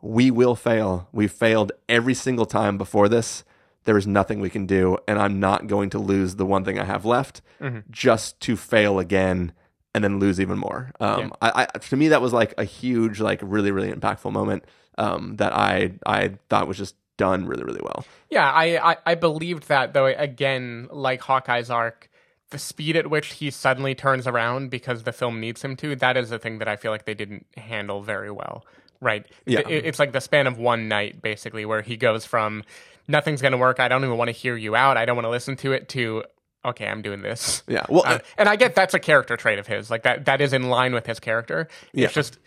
we 0.00 0.30
will 0.30 0.54
fail. 0.54 1.08
We've 1.12 1.32
failed 1.32 1.72
every 1.88 2.14
single 2.14 2.46
time 2.46 2.78
before 2.78 3.08
this. 3.08 3.44
There 3.84 3.96
is 3.96 4.06
nothing 4.06 4.40
we 4.40 4.50
can 4.50 4.66
do. 4.66 4.98
And 5.08 5.18
I'm 5.18 5.40
not 5.40 5.66
going 5.66 5.90
to 5.90 5.98
lose 5.98 6.36
the 6.36 6.46
one 6.46 6.64
thing 6.64 6.78
I 6.78 6.84
have 6.84 7.04
left 7.04 7.42
just 7.90 8.38
to 8.40 8.56
fail 8.56 8.98
again 8.98 9.52
and 9.94 10.04
then 10.04 10.18
lose 10.18 10.40
even 10.40 10.58
more. 10.58 10.92
Um, 11.00 11.32
I, 11.40 11.66
I, 11.74 11.78
to 11.78 11.96
me, 11.96 12.08
that 12.08 12.20
was 12.20 12.32
like 12.32 12.54
a 12.58 12.64
huge, 12.64 13.20
like, 13.20 13.40
really, 13.42 13.70
really 13.70 13.90
impactful 13.92 14.30
moment 14.30 14.64
um, 14.98 15.36
that 15.36 15.52
I, 15.52 15.92
I 16.04 16.34
thought 16.48 16.68
was 16.68 16.76
just 16.76 16.96
done 17.16 17.46
really, 17.46 17.64
really 17.64 17.80
well. 17.82 18.04
Yeah, 18.30 18.50
I, 18.50 18.92
I 18.92 18.96
I 19.06 19.14
believed 19.14 19.68
that 19.68 19.92
though. 19.92 20.06
Again, 20.06 20.88
like 20.90 21.20
Hawkeye's 21.22 21.70
arc, 21.70 22.10
the 22.50 22.58
speed 22.58 22.96
at 22.96 23.08
which 23.10 23.34
he 23.34 23.50
suddenly 23.50 23.94
turns 23.94 24.26
around 24.26 24.70
because 24.70 25.02
the 25.04 25.12
film 25.12 25.40
needs 25.40 25.62
him 25.62 25.76
to. 25.76 25.96
That 25.96 26.16
is 26.16 26.30
the 26.30 26.38
thing 26.38 26.58
that 26.58 26.68
I 26.68 26.76
feel 26.76 26.90
like 26.92 27.04
they 27.04 27.14
didn't 27.14 27.46
handle 27.56 28.02
very 28.02 28.30
well. 28.30 28.64
Right? 29.00 29.26
Yeah. 29.44 29.60
It- 29.68 29.84
it's 29.86 29.98
like 29.98 30.12
the 30.12 30.20
span 30.20 30.46
of 30.46 30.58
one 30.58 30.88
night, 30.88 31.20
basically, 31.22 31.64
where 31.64 31.82
he 31.82 31.96
goes 31.96 32.24
from 32.24 32.64
nothing's 33.08 33.40
going 33.40 33.52
to 33.52 33.58
work. 33.58 33.78
I 33.78 33.86
don't 33.88 34.02
even 34.04 34.16
want 34.16 34.28
to 34.28 34.32
hear 34.32 34.56
you 34.56 34.74
out. 34.74 34.96
I 34.96 35.04
don't 35.04 35.14
want 35.16 35.26
to 35.26 35.30
listen 35.30 35.54
to 35.58 35.72
it. 35.72 35.88
To 35.90 36.24
okay, 36.64 36.86
I'm 36.88 37.02
doing 37.02 37.22
this. 37.22 37.62
Yeah, 37.68 37.84
well, 37.88 38.02
Uh, 38.04 38.18
and 38.36 38.48
I 38.48 38.56
get 38.56 38.74
that's 38.74 38.94
a 38.94 38.98
character 38.98 39.36
trait 39.36 39.58
of 39.60 39.66
his. 39.68 39.90
Like 39.90 40.02
that 40.02 40.24
that 40.24 40.40
is 40.40 40.52
in 40.52 40.64
line 40.70 40.92
with 40.94 41.06
his 41.06 41.20
character. 41.20 41.68
Yeah. 41.92 42.06
It's 42.06 42.14
just 42.14 42.38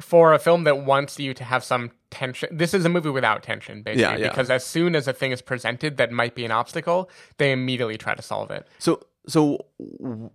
for 0.00 0.32
a 0.32 0.38
film 0.38 0.64
that 0.64 0.84
wants 0.84 1.18
you 1.18 1.34
to 1.34 1.44
have 1.44 1.62
some 1.62 1.90
tension. 2.10 2.48
This 2.56 2.74
is 2.74 2.84
a 2.84 2.88
movie 2.88 3.10
without 3.10 3.42
tension, 3.42 3.82
basically, 3.82 4.02
Yeah, 4.02 4.16
yeah. 4.16 4.28
because 4.28 4.50
as 4.50 4.64
soon 4.64 4.96
as 4.96 5.06
a 5.06 5.12
thing 5.12 5.30
is 5.30 5.42
presented 5.42 5.96
that 5.98 6.10
might 6.10 6.34
be 6.34 6.44
an 6.44 6.50
obstacle, 6.50 7.10
they 7.38 7.52
immediately 7.52 7.98
try 7.98 8.14
to 8.14 8.22
solve 8.22 8.50
it. 8.50 8.66
So 8.78 9.00
so 9.26 9.66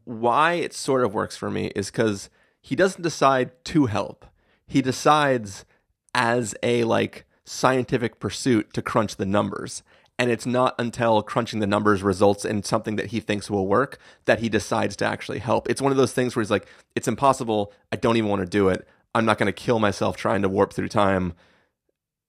why 0.05 0.53
it 0.53 0.74
sort 0.74 1.03
of 1.03 1.13
works 1.13 1.36
for 1.36 1.49
me 1.49 1.68
is 1.76 1.91
because 1.91 2.30
he 2.61 2.76
doesn't 2.76 3.01
decide 3.01 3.51
to 3.66 3.88
help. 3.88 4.26
He 4.68 4.82
decides 4.82 5.66
as 6.13 6.55
a 6.63 6.84
like 6.84 7.26
scientific 7.43 8.20
pursuit 8.20 8.74
to 8.74 8.82
crunch 8.82 9.18
the 9.18 9.26
numbers. 9.26 9.84
And 10.18 10.32
it's 10.32 10.45
not 10.45 10.76
until 10.80 11.22
crunching 11.22 11.59
the 11.59 11.68
numbers 11.68 12.01
results 12.01 12.45
in 12.45 12.63
something 12.63 12.95
that 12.95 13.07
he 13.07 13.20
thinks 13.20 13.49
will 13.49 13.68
work 13.68 13.99
that 14.24 14.39
he 14.39 14.47
decides 14.47 14.95
to 14.97 15.05
actually 15.05 15.39
help. 15.39 15.70
It's 15.70 15.82
one 15.82 15.91
of 15.91 15.97
those 15.97 16.13
things 16.13 16.36
where 16.36 16.41
he's 16.41 16.49
like, 16.49 16.68
it's 16.95 17.07
impossible. 17.09 17.74
I 17.91 17.97
don't 17.97 18.16
even 18.16 18.30
want 18.30 18.39
to 18.41 18.47
do 18.47 18.70
it. 18.70 18.88
I'm 19.16 19.26
not 19.26 19.38
going 19.38 19.47
to 19.47 19.53
kill 19.53 19.80
myself 19.80 20.18
trying 20.18 20.41
to 20.43 20.49
warp 20.49 20.74
through 20.74 20.89
time 20.89 21.34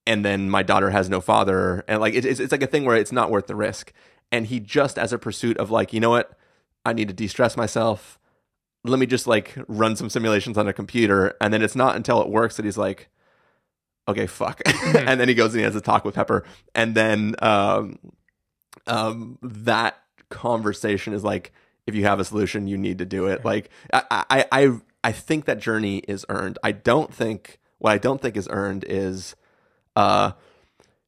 and 0.07 0.25
then 0.25 0.49
my 0.49 0.63
daughter 0.63 0.91
has 0.91 1.11
no 1.11 1.21
father 1.21 1.85
and 1.89 2.01
like 2.01 2.15
it's, 2.15 2.39
it's 2.39 2.53
like 2.53 2.63
a 2.63 2.67
thing 2.67 2.85
where 2.85 2.97
it's 2.97 3.13
not 3.13 3.31
worth 3.31 3.49
the 3.49 3.57
risk. 3.57 3.93
And 4.33 4.47
he 4.47 4.61
just 4.61 4.99
as 4.99 5.13
a 5.13 5.19
pursuit 5.19 5.59
of 5.59 5.71
like 5.71 5.93
you 5.93 6.01
know 6.01 6.11
what? 6.11 6.39
I 6.85 6.93
need 6.93 7.09
to 7.09 7.15
de-stress 7.15 7.57
myself. 7.57 8.19
Let 8.85 9.01
me 9.01 9.07
just 9.07 9.27
like 9.27 9.57
run 9.67 9.97
some 9.97 10.09
simulations 10.09 10.57
on 10.57 10.69
a 10.69 10.73
computer. 10.73 11.35
And 11.41 11.53
then 11.53 11.61
it's 11.61 11.75
not 11.75 11.97
until 11.97 12.23
it 12.23 12.29
works 12.29 12.57
that 12.57 12.65
he's 12.65 12.79
like 12.79 13.09
okay 14.09 14.29
fuck. 14.29 14.63
And 14.95 15.21
then 15.21 15.29
he 15.29 15.35
goes 15.35 15.53
and 15.53 15.61
he 15.61 15.65
has 15.65 15.75
a 15.75 15.81
talk 15.81 16.05
with 16.05 16.15
pepper. 16.15 16.45
And 16.75 16.95
then 16.95 17.35
um 17.41 17.99
um 18.87 19.39
that 19.43 20.01
conversation 20.31 21.13
is 21.15 21.25
like 21.25 21.53
if 21.87 21.97
you 21.97 22.05
have 22.05 22.21
a 22.21 22.25
solution 22.25 22.69
you 22.69 22.79
need 22.79 22.99
to 22.99 23.05
do 23.05 23.27
it. 23.27 23.45
Like 23.45 23.71
i 23.93 24.25
i 24.31 24.47
i, 24.53 24.79
I 25.07 25.13
think 25.13 25.45
that 25.45 25.61
journey 25.61 25.99
is 26.09 26.27
earned. 26.29 26.59
I 26.63 26.73
don't 26.73 27.15
think 27.15 27.61
what 27.79 27.93
i 27.93 27.99
don't 27.99 28.21
think 28.21 28.37
is 28.37 28.49
earned 28.51 28.85
is 28.89 29.37
uh 29.95 30.33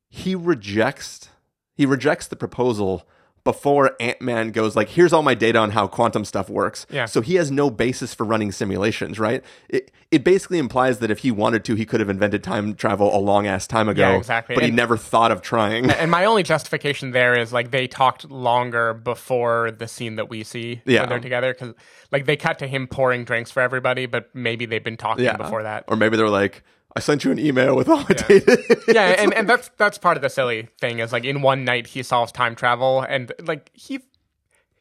he 0.09 0.34
rejects 0.34 1.28
he 1.74 1.86
rejects 1.86 2.26
the 2.26 2.36
proposal 2.36 3.09
before 3.49 3.96
Ant-Man 3.99 4.51
goes 4.51 4.76
like 4.76 4.90
here's 4.90 5.11
all 5.11 5.22
my 5.22 5.32
data 5.32 5.59
on 5.59 5.70
how 5.70 5.86
quantum 5.86 6.22
stuff 6.22 6.51
works. 6.51 6.84
Yeah. 6.90 7.07
So 7.07 7.22
he 7.22 7.36
has 7.36 7.51
no 7.51 7.70
basis 7.70 8.12
for 8.12 8.24
running 8.24 8.53
simulations, 8.53 9.18
right? 9.18 9.42
It 9.70 9.90
it 10.11 10.22
basically 10.22 10.59
implies 10.59 10.99
that 10.99 11.11
if 11.11 11.20
he 11.20 11.30
wanted 11.30 11.64
to 11.64 11.74
he 11.74 11.86
could 11.86 12.01
have 12.01 12.11
invented 12.11 12.44
time 12.44 12.74
travel 12.74 13.16
a 13.16 13.16
long 13.16 13.46
ass 13.46 13.66
time 13.66 13.88
ago, 13.88 14.03
Yeah, 14.11 14.16
exactly. 14.18 14.55
but 14.55 14.64
he 14.64 14.70
never 14.70 14.99
thought 14.99 15.32
of 15.32 15.40
trying. 15.40 15.88
And 15.99 16.11
my 16.11 16.26
only 16.26 16.42
justification 16.42 17.12
there 17.12 17.38
is 17.38 17.51
like 17.51 17.70
they 17.70 17.86
talked 17.86 18.30
longer 18.30 18.92
before 18.92 19.70
the 19.70 19.88
scene 19.88 20.16
that 20.16 20.28
we 20.28 20.44
see 20.44 20.82
Yeah. 20.84 21.01
when 21.01 21.09
they're 21.09 21.18
together 21.20 21.55
because 21.55 21.74
like 22.12 22.26
they 22.26 22.36
cut 22.36 22.59
to 22.59 22.66
him 22.66 22.86
pouring 22.86 23.24
drinks 23.24 23.51
for 23.51 23.61
everybody, 23.62 24.05
but 24.05 24.28
maybe 24.34 24.66
they've 24.66 24.84
been 24.84 24.99
talking 24.99 25.24
before 25.38 25.62
that. 25.62 25.84
Or 25.88 25.96
maybe 25.96 26.18
they're 26.18 26.28
like 26.28 26.64
I 26.99 27.01
sent 27.01 27.24
you 27.24 27.30
an 27.30 27.38
email 27.38 27.76
with 27.76 27.88
all 27.88 27.99
my 27.99 28.14
data. 28.14 28.82
yeah, 28.88 29.14
and, 29.22 29.32
and 29.34 29.49
that's 29.53 29.70
that's 29.76 29.99
part 29.99 30.16
of 30.16 30.22
the 30.22 30.28
silly 30.28 30.68
thing 30.80 30.99
is 30.99 31.12
like 31.12 31.24
in 31.24 31.42
one 31.42 31.64
night 31.64 31.86
he 31.86 32.03
solves 32.03 32.32
time 32.32 32.55
travel 32.57 33.03
and 33.03 33.32
like 33.42 33.70
he 33.72 34.01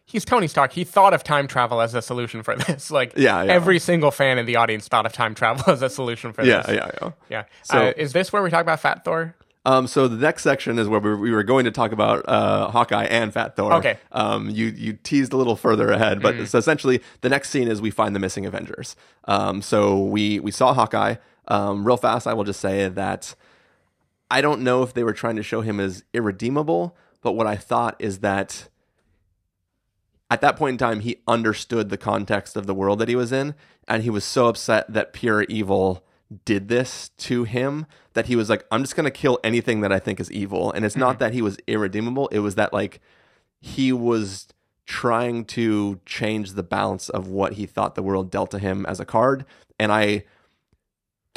he's 0.05 0.26
Tony 0.26 0.47
Stark. 0.47 0.72
He 0.74 0.84
thought 0.84 1.13
of 1.13 1.24
time 1.24 1.47
travel 1.47 1.80
as 1.82 1.93
a 1.93 2.01
solution 2.01 2.41
for 2.41 2.55
this. 2.68 2.89
Like 2.91 3.13
Yeah, 3.15 3.43
yeah. 3.43 3.51
every 3.53 3.78
single 3.80 4.09
fan 4.11 4.38
in 4.38 4.45
the 4.45 4.55
audience 4.55 4.88
thought 4.88 5.05
of 5.05 5.13
time 5.13 5.36
travel 5.36 5.63
as 5.74 5.82
a 5.82 5.89
solution 5.89 6.34
for 6.34 6.43
yeah, 6.43 6.61
this. 6.63 6.76
yeah, 6.76 6.91
yeah. 7.01 7.11
Yeah. 7.30 7.43
So- 7.63 7.78
uh, 7.89 7.93
is 7.97 8.13
this 8.13 8.34
where 8.34 8.41
we 8.41 8.49
talk 8.49 8.61
about 8.61 8.80
Fat 8.80 9.03
Thor? 9.05 9.36
Um, 9.65 9.86
so 9.86 10.07
the 10.07 10.15
next 10.15 10.43
section 10.43 10.80
is 10.80 10.88
where 10.88 11.01
we, 11.01 11.13
we 11.15 11.32
were 11.32 11.43
going 11.43 11.65
to 11.65 11.72
talk 11.72 11.91
about 11.91 12.24
uh, 12.26 12.72
Hawkeye 12.72 13.03
and 13.03 13.34
Fat 13.34 13.57
Thor. 13.57 13.74
Okay. 13.74 13.97
Um, 14.13 14.49
you 14.49 14.68
you 14.68 14.93
teased 14.93 15.34
a 15.34 15.36
little 15.36 15.57
further 15.57 15.91
ahead, 15.91 16.22
but 16.22 16.47
so 16.47 16.57
essentially 16.57 17.01
the 17.20 17.28
next 17.28 17.49
scene 17.49 17.68
is 17.68 17.82
we 17.82 17.91
find 17.91 18.15
the 18.15 18.20
missing 18.22 18.45
Avengers. 18.45 18.95
Um, 19.26 19.61
so 19.61 19.99
we 19.99 20.39
we 20.39 20.51
saw 20.51 20.74
Hawkeye. 20.74 21.15
Um, 21.47 21.85
real 21.85 21.97
fast, 21.97 22.27
I 22.27 22.33
will 22.33 22.43
just 22.43 22.59
say 22.59 22.87
that 22.89 23.35
I 24.29 24.41
don't 24.41 24.61
know 24.61 24.83
if 24.83 24.93
they 24.93 25.03
were 25.03 25.13
trying 25.13 25.37
to 25.37 25.43
show 25.43 25.61
him 25.61 25.79
as 25.79 26.03
irredeemable, 26.13 26.95
but 27.21 27.33
what 27.33 27.47
I 27.47 27.55
thought 27.55 27.95
is 27.99 28.19
that 28.19 28.67
at 30.29 30.41
that 30.41 30.57
point 30.57 30.73
in 30.73 30.77
time, 30.77 30.99
he 30.99 31.21
understood 31.27 31.89
the 31.89 31.97
context 31.97 32.57
of 32.57 32.67
the 32.67 32.73
world 32.73 32.99
that 32.99 33.07
he 33.07 33.15
was 33.15 33.31
in, 33.31 33.55
and 33.87 34.03
he 34.03 34.09
was 34.09 34.25
so 34.25 34.47
upset 34.47 34.91
that 34.91 35.13
pure 35.13 35.43
evil 35.43 36.03
did 36.43 36.67
this 36.67 37.09
to 37.17 37.45
him 37.45 37.85
that 38.13 38.25
he 38.25 38.35
was 38.35 38.49
like, 38.49 38.65
I'm 38.69 38.81
just 38.81 38.97
going 38.97 39.05
to 39.05 39.11
kill 39.11 39.39
anything 39.43 39.79
that 39.81 39.93
I 39.93 39.99
think 39.99 40.19
is 40.19 40.29
evil. 40.29 40.73
And 40.73 40.83
it's 40.83 40.97
not 40.97 41.19
that 41.19 41.33
he 41.33 41.41
was 41.41 41.57
irredeemable, 41.67 42.27
it 42.27 42.39
was 42.39 42.55
that, 42.55 42.73
like, 42.73 42.99
he 43.61 43.93
was 43.93 44.47
trying 44.85 45.45
to 45.45 45.99
change 46.05 46.53
the 46.53 46.63
balance 46.63 47.07
of 47.09 47.27
what 47.27 47.53
he 47.53 47.65
thought 47.65 47.95
the 47.95 48.03
world 48.03 48.29
dealt 48.29 48.51
to 48.51 48.59
him 48.59 48.85
as 48.85 48.99
a 48.99 49.05
card. 49.05 49.45
And 49.79 49.91
I 49.91 50.25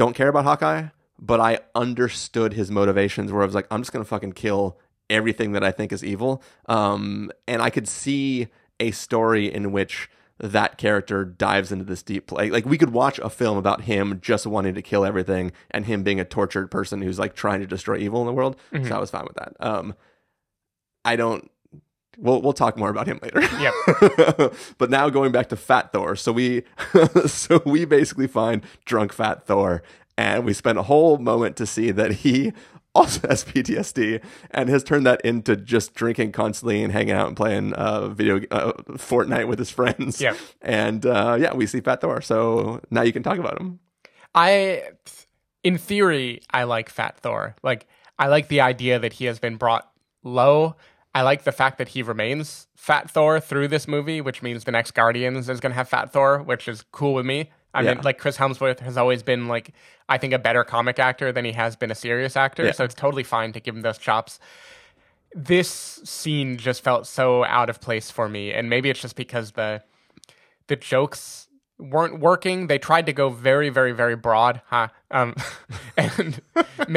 don't 0.01 0.15
care 0.15 0.29
about 0.29 0.45
Hawkeye, 0.45 0.87
but 1.19 1.41
I 1.41 1.59
understood 1.75 2.55
his 2.55 2.71
motivations 2.71 3.31
where 3.31 3.43
I 3.43 3.45
was 3.45 3.55
like, 3.55 3.67
I'm 3.71 3.83
just 3.83 3.93
gonna 3.93 4.07
fucking 4.07 4.33
kill 4.33 4.79
everything 5.11 5.53
that 5.53 5.63
I 5.63 5.73
think 5.73 5.93
is 5.93 6.03
evil. 6.03 6.43
Um, 6.71 7.31
and 7.47 7.61
I 7.61 7.69
could 7.69 7.87
see 7.87 8.49
a 8.79 8.93
story 8.93 9.53
in 9.53 9.73
which 9.73 10.09
that 10.39 10.79
character 10.79 11.23
dives 11.23 11.71
into 11.71 11.85
this 11.85 12.03
deep 12.03 12.27
play. 12.27 12.49
Like 12.49 12.65
we 12.65 12.79
could 12.79 12.95
watch 12.95 13.19
a 13.19 13.29
film 13.29 13.59
about 13.59 13.83
him 13.83 14.21
just 14.23 14.47
wanting 14.47 14.75
to 14.75 14.81
kill 14.81 15.05
everything 15.05 15.53
and 15.71 15.85
him 15.85 16.03
being 16.03 16.19
a 16.19 16.25
tortured 16.25 16.71
person 16.71 17.03
who's 17.03 17.19
like 17.19 17.35
trying 17.35 17.61
to 17.61 17.67
destroy 17.67 17.99
evil 17.99 18.23
in 18.23 18.27
the 18.27 18.33
world. 18.33 18.57
So 18.89 18.97
I 18.97 19.01
was 19.01 19.11
fine 19.11 19.25
with 19.25 19.37
that. 19.37 19.53
Um, 19.61 19.95
I 21.05 21.17
don't. 21.17 21.51
We'll 22.21 22.43
we'll 22.43 22.53
talk 22.53 22.77
more 22.77 22.91
about 22.91 23.07
him 23.07 23.19
later. 23.23 23.41
Yep. 23.41 24.55
but 24.79 24.91
now 24.91 25.09
going 25.09 25.33
back 25.33 25.49
to 25.49 25.57
Fat 25.57 25.93
Thor, 25.93 26.17
so 26.17 26.33
we 26.33 26.65
so 27.27 27.63
we 27.65 27.85
basically 27.85 28.27
find 28.27 28.63
drunk 28.85 29.13
Fat 29.13 29.47
Thor, 29.47 29.83
and 30.19 30.45
we 30.45 30.53
spend 30.53 30.79
a 30.79 30.83
whole 30.83 31.17
moment 31.17 31.57
to 31.57 31.67
see 31.67 31.91
that 31.91 32.13
he 32.13 32.53
also 32.95 33.27
has 33.29 33.45
PTSD 33.45 34.23
and 34.51 34.69
has 34.69 34.85
turned 34.85 35.07
that 35.07 35.21
into 35.23 35.57
just 35.57 35.95
drinking 35.95 36.33
constantly 36.33 36.83
and 36.83 36.93
hanging 36.93 37.15
out 37.15 37.29
and 37.29 37.37
playing 37.37 37.73
uh, 37.75 38.09
video 38.09 38.41
uh, 38.51 38.73
Fortnite 38.93 39.47
with 39.47 39.59
his 39.59 39.71
friends. 39.71 40.21
Yep. 40.21 40.37
and 40.61 41.07
uh, 41.07 41.39
yeah, 41.41 41.55
we 41.55 41.67
see 41.67 41.81
Fat 41.81 42.01
Thor. 42.01 42.21
So 42.21 42.81
now 42.91 43.03
you 43.03 43.13
can 43.13 43.23
talk 43.23 43.39
about 43.39 43.61
him. 43.61 43.79
I, 44.35 44.83
in 45.65 45.79
theory, 45.79 46.43
I 46.51 46.65
like 46.65 46.89
Fat 46.89 47.19
Thor. 47.19 47.57
Like, 47.63 47.87
I 48.19 48.29
like 48.29 48.49
the 48.49 48.61
idea 48.61 48.99
that 48.99 49.15
he 49.15 49.25
has 49.25 49.39
been 49.39 49.57
brought 49.57 49.91
low. 50.23 50.77
I 51.15 51.23
like 51.23 51.43
the 51.43 51.53
fact 51.53 51.79
that 51.79 51.89
he 51.89 52.03
remains 52.03 52.69
Fat 52.77 53.11
Thor 53.11 53.41
through 53.41 53.69
this 53.69 53.89
movie, 53.89 54.21
which 54.21 54.43
means 54.43 54.65
the 54.65 54.71
next 54.73 54.93
Guardians 54.93 55.49
is 55.49 55.59
going 55.61 55.71
to 55.73 55.77
have 55.77 55.89
Fat 55.89 56.13
Thor, 56.13 56.39
which 56.43 56.69
is 56.69 56.85
cool 56.93 57.15
with 57.15 57.27
me. 57.27 57.51
I 57.75 57.83
Yeah. 57.83 57.95
mean, 57.95 58.03
like 58.05 58.19
Chris 58.19 58.37
Hemsworth 58.37 58.81
has 58.81 58.97
always 58.97 59.23
been 59.23 59.49
like, 59.49 59.73
I 60.09 60.19
think 60.19 60.33
a 60.33 60.39
better 60.39 60.63
comic 60.65 60.99
actor 60.99 61.33
than 61.33 61.45
he 61.45 61.53
has 61.53 61.75
been 61.77 61.91
a 61.91 61.95
serious 61.95 62.37
actor. 62.37 62.67
Yeah. 62.67 62.73
So 62.73 62.85
it's 62.85 62.95
totally 62.95 63.23
fine 63.25 63.53
to 63.53 63.61
give 63.61 63.75
him 63.75 63.83
those 63.83 63.99
chops. 63.99 64.39
This 65.35 65.69
scene 66.05 66.57
just 66.57 66.83
felt 66.83 67.07
so 67.07 67.45
out 67.45 67.71
of 67.71 67.81
place 67.81 68.11
for 68.11 68.29
me, 68.29 68.53
and 68.53 68.69
maybe 68.69 68.91
it's 68.91 69.01
just 69.01 69.15
because 69.17 69.53
the 69.53 69.83
the 70.67 70.75
jokes 70.77 71.49
weren't 71.79 72.19
working. 72.21 72.67
They 72.67 72.79
tried 72.79 73.07
to 73.07 73.13
go 73.13 73.29
very, 73.31 73.69
very, 73.69 73.93
very 73.93 74.17
broad, 74.17 74.61
huh? 74.67 74.89
Um, 75.11 75.35
and 75.97 76.41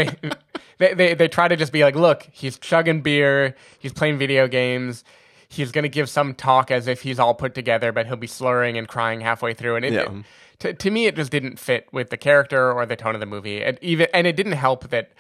they, 0.78 0.94
they 0.94 1.14
they 1.14 1.28
try 1.28 1.48
to 1.48 1.56
just 1.56 1.72
be 1.72 1.84
like, 1.84 1.96
look, 1.96 2.28
he's 2.32 2.58
chugging 2.58 3.02
beer, 3.02 3.56
he's 3.80 3.94
playing 3.94 4.18
video 4.18 4.48
games, 4.48 5.04
he's 5.50 5.72
gonna 5.72 5.88
give 5.88 6.10
some 6.10 6.34
talk 6.34 6.72
as 6.72 6.88
if 6.88 7.02
he's 7.02 7.20
all 7.20 7.34
put 7.34 7.56
together, 7.56 7.92
but 7.92 8.08
he'll 8.08 8.16
be 8.16 8.28
slurring 8.28 8.78
and 8.78 8.88
crying 8.88 9.22
halfway 9.22 9.54
through, 9.54 9.76
and 9.76 9.86
it. 9.86 9.94
Yeah. 9.94 10.24
to, 10.60 10.74
to 10.74 10.92
me, 10.92 11.06
it 11.06 11.16
just 11.16 11.32
didn't 11.32 11.60
fit 11.60 11.88
with 11.92 12.10
the 12.10 12.18
character 12.18 12.72
or 12.72 12.86
the 12.86 12.96
tone 12.96 13.16
of 13.16 13.20
the 13.20 13.26
movie, 13.26 13.64
and 13.64 13.78
even 13.82 14.08
and 14.14 14.28
it 14.28 14.36
didn't 14.36 14.54
help 14.54 14.90
that 14.90 15.12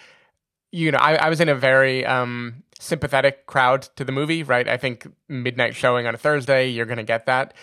you 0.74 0.92
know, 0.92 0.98
I, 0.98 1.14
I 1.16 1.30
was 1.30 1.40
in 1.40 1.50
a 1.50 1.56
very 1.56 2.04
um, 2.04 2.64
sympathetic 2.80 3.46
crowd 3.46 3.84
to 3.96 4.04
the 4.04 4.12
movie, 4.12 4.42
right? 4.42 4.68
I 4.68 4.76
think 4.76 5.08
midnight 5.30 5.76
showing 5.76 6.08
on 6.08 6.16
a 6.16 6.18
Thursday, 6.18 6.68
you're 6.68 6.88
going 6.88 6.98
to 6.98 7.04
get 7.04 7.28
that. 7.28 7.54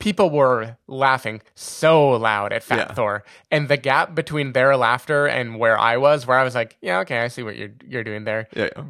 People 0.00 0.30
were 0.30 0.76
laughing 0.88 1.40
so 1.54 2.10
loud 2.10 2.52
at 2.52 2.64
Fat 2.64 2.78
Yeah. 2.88 2.94
Thor, 2.94 3.22
and 3.52 3.68
the 3.68 3.76
gap 3.76 4.14
between 4.14 4.52
their 4.52 4.76
laughter 4.76 5.26
and 5.26 5.58
where 5.58 5.78
I 5.78 5.96
was, 5.98 6.26
where 6.26 6.38
I 6.38 6.42
was 6.42 6.54
like, 6.56 6.76
"Yeah, 6.82 6.98
okay, 7.00 7.18
I 7.20 7.28
see 7.28 7.42
what 7.44 7.56
you're 7.56 7.70
you're 7.86 8.02
doing 8.04 8.24
there." 8.24 8.48
Yeah, 8.56 8.70
yeah. 8.76 8.84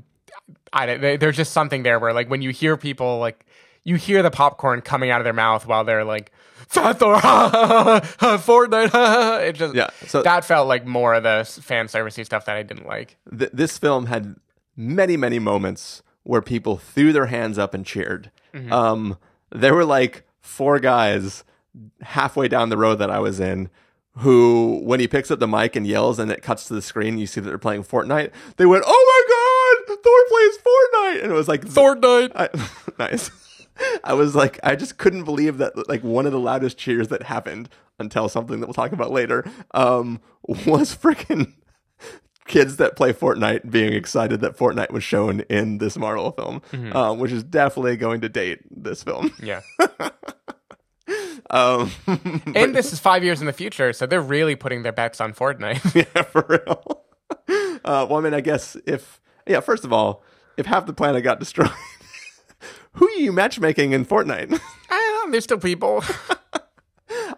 I 0.72 1.16
there's 1.16 1.36
just 1.36 1.52
something 1.52 1.82
there 1.82 1.98
where 1.98 2.12
like 2.14 2.30
when 2.30 2.40
you 2.42 2.50
hear 2.50 2.76
people 2.76 3.18
like 3.18 3.44
you 3.84 3.96
hear 3.96 4.22
the 4.22 4.30
popcorn 4.30 4.80
coming 4.80 5.10
out 5.10 5.20
of 5.20 5.24
their 5.24 5.32
mouth 5.32 5.66
while 5.66 5.84
they're 5.84 6.04
like 6.04 6.32
Fat 6.68 6.98
Thor, 7.00 7.16
Fortnite, 8.38 9.40
it 9.48 9.52
just 9.54 9.74
Yeah, 9.74 9.88
so- 10.06 10.22
that 10.22 10.44
felt 10.44 10.68
like 10.68 10.86
more 10.86 11.14
of 11.14 11.22
the 11.22 11.44
fan 11.62 11.86
servicey 11.86 12.24
stuff 12.24 12.44
that 12.46 12.56
I 12.56 12.62
didn't 12.62 12.86
like. 12.86 13.16
Th- 13.36 13.50
this 13.52 13.78
film 13.78 14.06
had 14.06 14.36
many, 14.76 15.16
many 15.16 15.38
moments 15.38 16.02
where 16.22 16.42
people 16.42 16.76
threw 16.76 17.12
their 17.12 17.26
hands 17.26 17.58
up 17.58 17.74
and 17.74 17.84
cheered. 17.84 18.30
Mm-hmm. 18.54 18.72
Um, 18.72 19.18
there 19.50 19.74
were 19.74 19.84
like 19.84 20.24
four 20.40 20.78
guys 20.78 21.44
halfway 22.02 22.48
down 22.48 22.68
the 22.68 22.76
road 22.76 22.96
that 22.96 23.10
I 23.10 23.18
was 23.20 23.40
in 23.40 23.70
who, 24.16 24.80
when 24.82 25.00
he 25.00 25.08
picks 25.08 25.30
up 25.30 25.38
the 25.38 25.48
mic 25.48 25.76
and 25.76 25.86
yells 25.86 26.18
and 26.18 26.30
it 26.30 26.42
cuts 26.42 26.66
to 26.66 26.74
the 26.74 26.82
screen, 26.82 27.18
you 27.18 27.26
see 27.26 27.40
that 27.40 27.48
they're 27.48 27.58
playing 27.58 27.84
Fortnite. 27.84 28.32
They 28.56 28.66
went, 28.66 28.84
"Oh 28.86 29.76
my 29.86 29.86
god, 29.86 29.98
Thor 30.02 30.24
plays 30.28 30.58
Fortnite!" 30.58 31.22
And 31.22 31.32
it 31.32 31.34
was 31.34 31.48
like 31.48 31.62
Fortnite. 31.62 32.32
I, 32.34 32.48
nice. 32.98 33.30
I 34.04 34.12
was 34.12 34.34
like, 34.34 34.58
I 34.62 34.76
just 34.76 34.98
couldn't 34.98 35.24
believe 35.24 35.58
that 35.58 35.88
like 35.88 36.02
one 36.02 36.26
of 36.26 36.32
the 36.32 36.40
loudest 36.40 36.76
cheers 36.76 37.08
that 37.08 37.22
happened 37.24 37.68
until 37.98 38.28
something 38.28 38.60
that 38.60 38.66
we'll 38.66 38.74
talk 38.74 38.92
about 38.92 39.10
later 39.10 39.44
um, 39.72 40.20
was 40.42 40.94
freaking 40.94 41.54
kids 42.46 42.76
that 42.76 42.96
play 42.96 43.12
Fortnite 43.12 43.70
being 43.70 43.92
excited 43.92 44.40
that 44.40 44.56
Fortnite 44.56 44.90
was 44.90 45.04
shown 45.04 45.40
in 45.48 45.78
this 45.78 45.96
Marvel 45.96 46.32
film, 46.32 46.62
um, 46.92 47.18
which 47.20 47.32
is 47.32 47.44
definitely 47.44 47.96
going 47.96 48.20
to 48.20 48.28
date 48.28 48.58
this 48.70 49.02
film. 49.02 49.32
Yeah. 49.42 49.60
Um, 51.50 51.90
and 52.54 52.74
this 52.74 52.92
is 52.92 53.00
five 53.00 53.24
years 53.24 53.40
in 53.40 53.46
the 53.46 53.52
future, 53.52 53.92
so 53.92 54.06
they're 54.06 54.22
really 54.22 54.54
putting 54.54 54.82
their 54.82 54.92
bets 54.92 55.20
on 55.20 55.34
Fortnite. 55.34 55.94
yeah, 56.14 56.22
for 56.22 56.44
real. 56.48 57.04
Uh, 57.84 58.06
well, 58.08 58.16
I 58.16 58.20
mean, 58.20 58.34
I 58.34 58.40
guess 58.40 58.76
if 58.86 59.20
yeah, 59.46 59.60
first 59.60 59.84
of 59.84 59.92
all, 59.92 60.22
if 60.56 60.66
half 60.66 60.86
the 60.86 60.92
planet 60.92 61.24
got 61.24 61.40
destroyed, 61.40 61.70
who 62.92 63.08
are 63.08 63.18
you 63.18 63.32
matchmaking 63.32 63.92
in 63.92 64.06
Fortnite? 64.06 64.52
I 64.90 65.18
don't 65.18 65.28
know, 65.28 65.32
there's 65.32 65.44
still 65.44 65.58
people. 65.58 66.04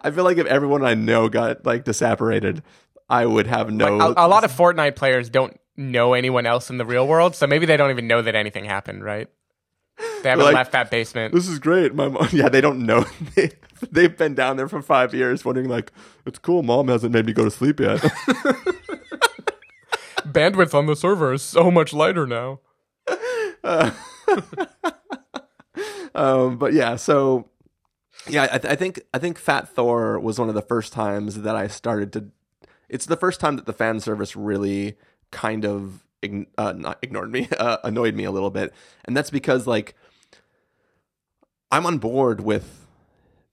I 0.01 0.11
feel 0.11 0.23
like 0.23 0.37
if 0.37 0.45
everyone 0.45 0.85
I 0.85 0.93
know 0.93 1.29
got 1.29 1.65
like 1.65 1.85
disapparated, 1.85 2.61
I 3.09 3.25
would 3.25 3.47
have 3.47 3.71
no. 3.71 3.99
a, 3.99 4.13
a 4.17 4.27
lot 4.27 4.43
of 4.43 4.51
Fortnite 4.51 4.95
players 4.95 5.29
don't 5.29 5.59
know 5.75 6.13
anyone 6.13 6.45
else 6.45 6.69
in 6.69 6.77
the 6.77 6.85
real 6.85 7.07
world, 7.07 7.35
so 7.35 7.47
maybe 7.47 7.65
they 7.65 7.77
don't 7.77 7.89
even 7.89 8.07
know 8.07 8.21
that 8.21 8.35
anything 8.35 8.65
happened, 8.65 9.03
right? 9.03 9.29
They 9.97 10.29
haven't 10.29 10.45
Like- 10.45 10.55
left 10.55 10.71
that 10.71 10.89
basement. 10.89 11.33
this 11.33 11.47
is 11.47 11.59
great. 11.59 11.93
My 11.93 12.07
mom, 12.07 12.27
yeah, 12.33 12.49
they 12.49 12.61
don't 12.61 12.85
know. 12.85 13.05
They, 13.35 13.51
they've 13.91 14.15
been 14.17 14.33
down 14.35 14.57
there 14.57 14.67
for 14.67 14.81
five 14.81 15.13
years, 15.13 15.43
wondering 15.45 15.67
like, 15.69 15.91
it's 16.25 16.39
cool. 16.39 16.63
Mom 16.63 16.87
hasn't 16.87 17.13
made 17.13 17.25
me 17.25 17.33
go 17.33 17.43
to 17.43 17.51
sleep 17.51 17.79
yet. 17.79 17.99
Bandwidth 20.25 20.73
on 20.73 20.85
the 20.85 20.95
server 20.95 21.33
is 21.33 21.41
so 21.41 21.69
much 21.69 21.93
lighter 21.93 22.25
now. 22.25 22.59
um, 26.15 26.57
but 26.57 26.73
yeah, 26.73 26.95
so 26.95 27.49
yeah, 28.27 28.43
I, 28.51 28.57
th- 28.57 28.71
I 28.71 28.75
think 28.75 29.01
I 29.13 29.19
think 29.19 29.37
Fat 29.37 29.67
Thor 29.69 30.19
was 30.19 30.39
one 30.39 30.49
of 30.49 30.55
the 30.55 30.61
first 30.61 30.93
times 30.93 31.41
that 31.41 31.55
I 31.55 31.67
started 31.67 32.13
to. 32.13 32.25
It's 32.89 33.05
the 33.05 33.17
first 33.17 33.39
time 33.39 33.55
that 33.57 33.65
the 33.65 33.73
fan 33.73 33.99
service 33.99 34.35
really 34.35 34.95
kind 35.31 35.65
of 35.65 36.05
uh, 36.57 36.73
not 36.73 36.99
ignored 37.01 37.31
me, 37.31 37.47
uh, 37.57 37.77
annoyed 37.83 38.15
me 38.15 38.23
a 38.23 38.31
little 38.31 38.51
bit, 38.51 38.73
and 39.05 39.15
that's 39.15 39.29
because 39.29 39.67
like 39.67 39.95
I'm 41.71 41.85
on 41.85 41.97
board 41.97 42.41
with 42.41 42.82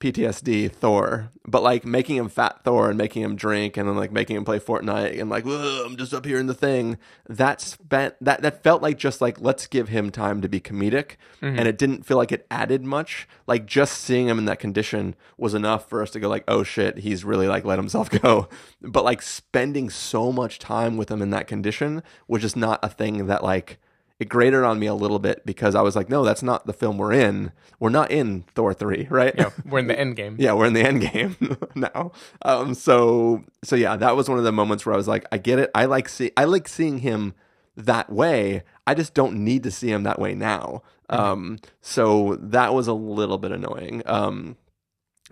PTSD 0.00 0.72
Thor, 0.72 1.30
but 1.46 1.62
like 1.62 1.84
making 1.84 2.16
him 2.16 2.30
fat 2.30 2.64
Thor 2.64 2.88
and 2.88 2.96
making 2.96 3.22
him 3.22 3.36
drink 3.36 3.76
and 3.76 3.86
then 3.86 3.96
like 3.96 4.10
making 4.10 4.34
him 4.34 4.46
play 4.46 4.58
Fortnite 4.58 5.20
and 5.20 5.28
like 5.28 5.44
I'm 5.44 5.96
just 5.96 6.14
up 6.14 6.24
here 6.24 6.38
in 6.38 6.46
the 6.46 6.54
thing. 6.54 6.96
That 7.28 7.60
spent 7.60 8.14
that 8.22 8.40
that 8.40 8.62
felt 8.62 8.80
like 8.80 8.96
just 8.96 9.20
like 9.20 9.40
let's 9.40 9.66
give 9.66 9.90
him 9.90 10.10
time 10.10 10.40
to 10.40 10.48
be 10.48 10.58
comedic, 10.58 11.16
mm-hmm. 11.42 11.58
and 11.58 11.68
it 11.68 11.76
didn't 11.76 12.06
feel 12.06 12.16
like 12.16 12.32
it 12.32 12.46
added 12.50 12.82
much. 12.82 13.28
Like 13.46 13.66
just 13.66 13.98
seeing 13.98 14.26
him 14.26 14.38
in 14.38 14.46
that 14.46 14.58
condition 14.58 15.14
was 15.36 15.52
enough 15.52 15.86
for 15.88 16.02
us 16.02 16.10
to 16.12 16.20
go 16.20 16.30
like, 16.30 16.44
oh 16.48 16.62
shit, 16.62 16.98
he's 16.98 17.22
really 17.22 17.46
like 17.46 17.66
let 17.66 17.78
himself 17.78 18.08
go. 18.22 18.48
But 18.80 19.04
like 19.04 19.20
spending 19.20 19.90
so 19.90 20.32
much 20.32 20.58
time 20.58 20.96
with 20.96 21.10
him 21.10 21.20
in 21.20 21.28
that 21.30 21.46
condition 21.46 22.02
was 22.26 22.40
just 22.40 22.56
not 22.56 22.80
a 22.82 22.88
thing 22.88 23.26
that 23.26 23.44
like 23.44 23.78
it 24.20 24.28
grated 24.28 24.62
on 24.62 24.78
me 24.78 24.86
a 24.86 24.94
little 24.94 25.18
bit 25.18 25.44
because 25.46 25.74
I 25.74 25.80
was 25.80 25.96
like, 25.96 26.10
no, 26.10 26.22
that's 26.24 26.42
not 26.42 26.66
the 26.66 26.74
film 26.74 26.98
we're 26.98 27.12
in. 27.14 27.52
We're 27.80 27.88
not 27.88 28.10
in 28.10 28.42
Thor 28.54 28.74
three, 28.74 29.06
right? 29.10 29.34
Yeah, 29.36 29.50
we're 29.64 29.78
in 29.80 29.86
the 29.86 29.98
end 29.98 30.14
game. 30.14 30.36
yeah, 30.38 30.52
we're 30.52 30.66
in 30.66 30.74
the 30.74 30.82
end 30.82 31.00
game 31.00 31.36
now. 31.74 32.12
Um, 32.42 32.74
so 32.74 33.42
so 33.64 33.74
yeah, 33.74 33.96
that 33.96 34.14
was 34.14 34.28
one 34.28 34.38
of 34.38 34.44
the 34.44 34.52
moments 34.52 34.84
where 34.84 34.92
I 34.92 34.96
was 34.98 35.08
like, 35.08 35.24
I 35.32 35.38
get 35.38 35.58
it. 35.58 35.70
I 35.74 35.86
like 35.86 36.08
see 36.08 36.30
I 36.36 36.44
like 36.44 36.68
seeing 36.68 36.98
him 36.98 37.34
that 37.76 38.12
way. 38.12 38.62
I 38.86 38.94
just 38.94 39.14
don't 39.14 39.42
need 39.42 39.62
to 39.62 39.70
see 39.70 39.90
him 39.90 40.02
that 40.02 40.18
way 40.18 40.34
now. 40.34 40.82
Um, 41.08 41.58
so 41.80 42.36
that 42.40 42.74
was 42.74 42.86
a 42.86 42.92
little 42.92 43.38
bit 43.38 43.52
annoying. 43.52 44.02
Um, 44.04 44.56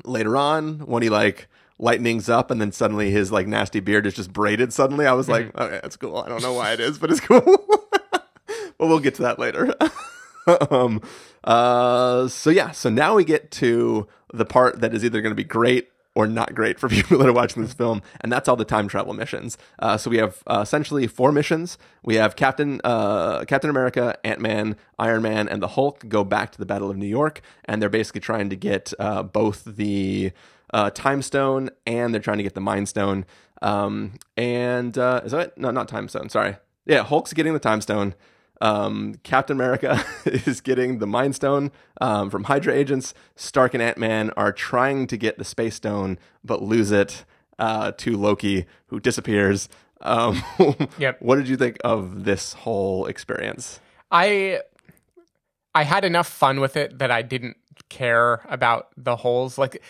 later 0.05 0.37
on, 0.37 0.81
when 0.81 1.03
he 1.03 1.11
like 1.11 1.47
lightnings 1.79 2.29
up 2.29 2.51
and 2.51 2.61
then 2.61 2.73
suddenly 2.73 3.11
his 3.11 3.31
like 3.31 3.47
nasty 3.47 3.81
beard 3.81 4.07
is 4.07 4.15
just 4.15 4.33
braided 4.33 4.73
suddenly, 4.73 5.07
I 5.07 5.13
was 5.13 5.29
like, 5.29 5.55
okay, 5.59 5.79
that's 5.83 5.97
cool. 5.97 6.17
I 6.17 6.29
don't 6.29 6.43
know 6.43 6.55
why 6.55 6.73
it 6.73 6.81
is, 6.81 6.99
but 6.99 7.11
it's 7.11 7.21
cool. 7.21 7.43
but 8.79 8.87
we'll 8.87 9.01
get 9.01 9.15
to 9.17 9.23
that 9.23 9.39
later. 9.39 9.75
um, 10.71 11.01
uh, 11.45 12.29
so 12.29 12.51
yeah, 12.51 12.71
so 12.71 12.89
now 12.89 13.15
we 13.15 13.25
get 13.25 13.51
to 13.53 14.07
the 14.33 14.45
part 14.45 14.81
that 14.81 14.95
is 14.95 15.05
either 15.05 15.21
going 15.21 15.33
to 15.33 15.37
be 15.37 15.45
great 15.45 15.89
or 16.15 16.27
not 16.27 16.53
great 16.53 16.81
for 16.81 16.89
people 16.89 17.19
that 17.19 17.29
are 17.29 17.33
watching 17.33 17.63
this 17.63 17.73
film, 17.73 18.03
and 18.21 18.33
that's 18.33 18.49
all 18.49 18.57
the 18.57 18.65
time 18.65 18.89
travel 18.89 19.15
missions. 19.15 19.57
Uh, 19.79 19.97
so 19.97 20.11
we 20.11 20.19
have 20.19 20.43
uh, 20.47 20.61
essentially 20.63 21.07
four 21.07 21.31
missions. 21.31 21.79
We 22.03 22.17
have 22.17 22.35
Captain 22.35 22.81
uh, 22.83 23.45
Captain 23.45 23.71
America, 23.71 24.19
Ant 24.25 24.41
Man, 24.41 24.77
Iron 24.99 25.23
Man, 25.23 25.49
and 25.49 25.63
the 25.63 25.69
Hulk 25.69 26.09
go 26.09 26.25
back 26.25 26.53
to 26.53 26.59
the 26.59 26.67
Battle 26.67 26.91
of 26.91 26.97
New 26.97 27.07
York, 27.07 27.41
and 27.65 27.81
they're 27.81 27.89
basically 27.89 28.21
trying 28.21 28.51
to 28.51 28.57
get 28.57 28.93
uh, 28.99 29.23
both 29.23 29.65
the 29.65 30.33
uh, 30.73 30.91
Time 30.91 31.23
Stone 31.23 31.71
and 31.87 32.13
they're 32.13 32.21
trying 32.21 32.39
to 32.39 32.43
get 32.43 32.55
the 32.55 32.61
Mind 32.61 32.89
Stone. 32.89 33.25
Um, 33.63 34.15
and 34.37 34.97
uh, 34.97 35.23
is 35.25 35.33
that 35.33 35.41
it? 35.41 35.59
no, 35.59 35.71
not 35.71 35.89
Time 35.89 36.09
Stone? 36.09 36.31
Sorry, 36.31 36.57
yeah, 36.85 37.05
Hulk's 37.05 37.33
getting 37.33 37.53
the 37.53 37.59
Time 37.59 37.81
Stone. 37.81 38.15
Um, 38.61 39.17
Captain 39.23 39.57
America 39.57 40.05
is 40.25 40.61
getting 40.61 40.99
the 40.99 41.07
Mind 41.07 41.35
Stone 41.35 41.71
um, 42.01 42.31
from 42.31 42.45
Hydra 42.45 42.75
agents. 42.75 43.15
Stark 43.37 43.75
and 43.75 43.83
Ant 43.83 43.99
Man 43.99 44.31
are 44.37 44.53
trying 44.53 45.07
to 45.09 45.17
get 45.17 45.39
the 45.39 45.45
Space 45.45 45.77
Stone, 45.77 46.19
but 46.45 46.63
lose 46.63 46.91
it 46.91 47.25
uh, 47.59 47.93
to 47.99 48.17
Loki, 48.17 48.67
who 48.87 49.01
disappears. 49.01 49.69
Um, 50.01 50.43
Yep. 50.99 51.21
What 51.21 51.37
did 51.37 51.49
you 51.49 51.57
think 51.57 51.79
of 51.85 52.25
this 52.25 52.53
whole 52.53 53.07
experience? 53.07 53.81
I 54.11 54.61
I 55.75 55.83
had 55.85 56.05
enough 56.05 56.29
fun 56.29 56.61
with 56.61 56.77
it 56.77 56.99
that 56.99 57.11
I 57.11 57.23
didn't 57.23 57.57
care 57.89 58.41
about 58.49 58.89
the 58.97 59.17
holes. 59.17 59.59
Like 59.59 59.83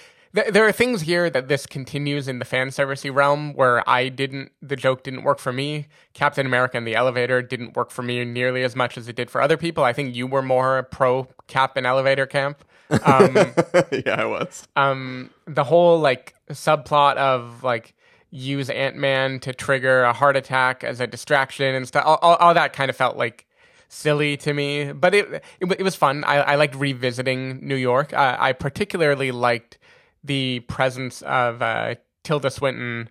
th- 0.42 0.52
there 0.52 0.66
are 0.66 0.72
things 0.72 1.02
here 1.02 1.28
that 1.30 1.48
this 1.48 1.66
continues 1.66 2.28
in 2.28 2.38
the 2.38 2.44
fan 2.44 2.68
servicey 2.68 3.12
realm 3.14 3.54
where 3.54 3.88
I 3.88 4.08
didn't 4.08 4.52
the 4.62 4.76
joke 4.76 5.02
didn't 5.02 5.24
work 5.24 5.38
for 5.38 5.52
me. 5.52 5.88
Captain 6.14 6.46
America 6.46 6.76
and 6.76 6.86
the 6.86 6.94
elevator 6.94 7.42
didn't 7.42 7.76
work 7.76 7.90
for 7.90 8.02
me 8.02 8.24
nearly 8.24 8.62
as 8.62 8.76
much 8.76 8.96
as 8.96 9.08
it 9.08 9.16
did 9.16 9.30
for 9.30 9.40
other 9.40 9.56
people. 9.56 9.84
I 9.84 9.92
think 9.92 10.14
you 10.14 10.26
were 10.26 10.42
more 10.42 10.84
pro 10.84 11.28
cap 11.46 11.76
and 11.76 11.86
elevator 11.86 12.26
camp. 12.26 12.64
Um, 12.90 13.34
yeah, 13.92 14.16
I 14.18 14.24
was. 14.24 14.66
um 14.76 15.30
the 15.46 15.64
whole 15.64 15.98
like 16.00 16.34
subplot 16.50 17.16
of 17.16 17.62
like 17.62 17.94
use 18.30 18.68
ant-man 18.70 19.40
to 19.40 19.52
trigger 19.52 20.02
a 20.02 20.12
heart 20.12 20.36
attack 20.36 20.84
as 20.84 21.00
a 21.00 21.06
distraction 21.06 21.74
and 21.74 21.88
stuff 21.88 22.04
all, 22.06 22.18
all, 22.20 22.36
all 22.36 22.54
that 22.54 22.72
kind 22.74 22.90
of 22.90 22.96
felt 22.96 23.16
like 23.16 23.46
silly 23.88 24.36
to 24.36 24.52
me 24.52 24.92
but 24.92 25.14
it 25.14 25.42
it, 25.60 25.72
it 25.78 25.82
was 25.82 25.94
fun 25.94 26.22
i, 26.24 26.36
I 26.36 26.54
liked 26.56 26.74
revisiting 26.74 27.66
new 27.66 27.74
york 27.74 28.12
uh, 28.12 28.36
i 28.38 28.52
particularly 28.52 29.30
liked 29.30 29.78
the 30.24 30.60
presence 30.60 31.22
of 31.22 31.62
uh, 31.62 31.94
tilda 32.24 32.50
swinton 32.50 33.08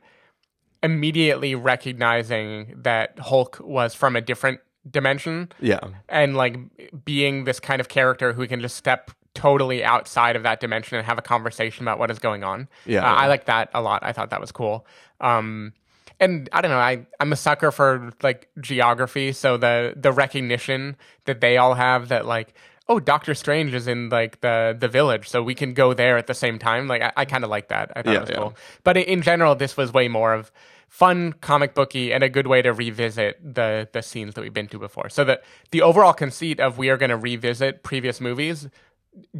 immediately 0.83 1.55
recognizing 1.55 2.73
that 2.77 3.17
hulk 3.19 3.57
was 3.61 3.93
from 3.95 4.15
a 4.15 4.21
different 4.21 4.59
dimension 4.89 5.51
Yeah, 5.59 5.79
and 6.07 6.37
like 6.37 6.57
being 7.03 7.43
this 7.43 7.59
kind 7.59 7.81
of 7.81 7.89
character 7.89 8.33
who 8.33 8.47
can 8.47 8.61
just 8.61 8.75
step 8.77 9.11
totally 9.33 9.83
outside 9.83 10.35
of 10.35 10.43
that 10.43 10.59
dimension 10.59 10.97
and 10.97 11.05
have 11.05 11.17
a 11.17 11.21
conversation 11.21 11.83
about 11.83 11.99
what 11.99 12.09
is 12.09 12.19
going 12.19 12.43
on. 12.43 12.67
Yeah, 12.85 13.01
Uh, 13.01 13.13
yeah. 13.13 13.13
I 13.15 13.27
like 13.27 13.45
that 13.45 13.69
a 13.73 13.81
lot. 13.81 14.03
I 14.03 14.11
thought 14.13 14.29
that 14.31 14.41
was 14.41 14.51
cool. 14.51 14.85
Um, 15.21 15.73
and 16.19 16.49
I 16.53 16.61
don't 16.61 16.71
know. 16.71 16.77
I 16.79 17.05
I'm 17.19 17.31
a 17.33 17.35
sucker 17.35 17.71
for 17.71 18.11
like 18.23 18.49
geography, 18.61 19.33
so 19.33 19.57
the 19.57 19.93
the 19.95 20.11
recognition 20.11 20.95
that 21.25 21.41
they 21.41 21.57
all 21.57 21.73
have 21.73 22.07
that 22.09 22.25
like. 22.25 22.53
Oh, 22.89 22.99
Doctor 22.99 23.33
Strange 23.35 23.73
is 23.73 23.87
in 23.87 24.09
like 24.09 24.41
the 24.41 24.75
the 24.77 24.87
village, 24.87 25.27
so 25.29 25.43
we 25.43 25.55
can 25.55 25.73
go 25.73 25.93
there 25.93 26.17
at 26.17 26.27
the 26.27 26.33
same 26.33 26.57
time. 26.57 26.87
Like 26.87 27.01
I, 27.01 27.11
I 27.17 27.25
kind 27.25 27.43
of 27.43 27.49
like 27.49 27.67
that. 27.69 27.91
I 27.95 28.01
thought 28.01 28.11
Yeah, 28.11 28.17
it 28.17 28.21
was 28.21 28.29
yeah. 28.29 28.35
cool. 28.37 28.55
But 28.83 28.97
in, 28.97 29.21
general, 29.21 29.55
this 29.55 29.75
was 29.75 29.91
way 29.93 30.07
more 30.07 30.33
of 30.33 30.51
fun 30.87 31.33
comic 31.41 31.73
booky 31.75 32.13
and 32.13 32.23
a 32.23 32.29
good 32.29 32.47
way 32.47 32.61
to 32.61 32.71
revisit 32.71 33.39
the 33.43 33.89
the 33.91 34.01
scenes 34.01 34.35
that 34.35 34.41
we've 34.41 34.53
been 34.53 34.67
to 34.69 34.79
before. 34.79 35.09
So 35.09 35.23
the 35.25 35.41
the 35.71 35.81
overall 35.81 36.13
conceit 36.13 36.59
of 36.59 36.77
we 36.77 36.89
are 36.89 36.97
going 36.97 37.09
to 37.09 37.17
revisit 37.17 37.83
previous 37.83 38.21
movies, 38.21 38.69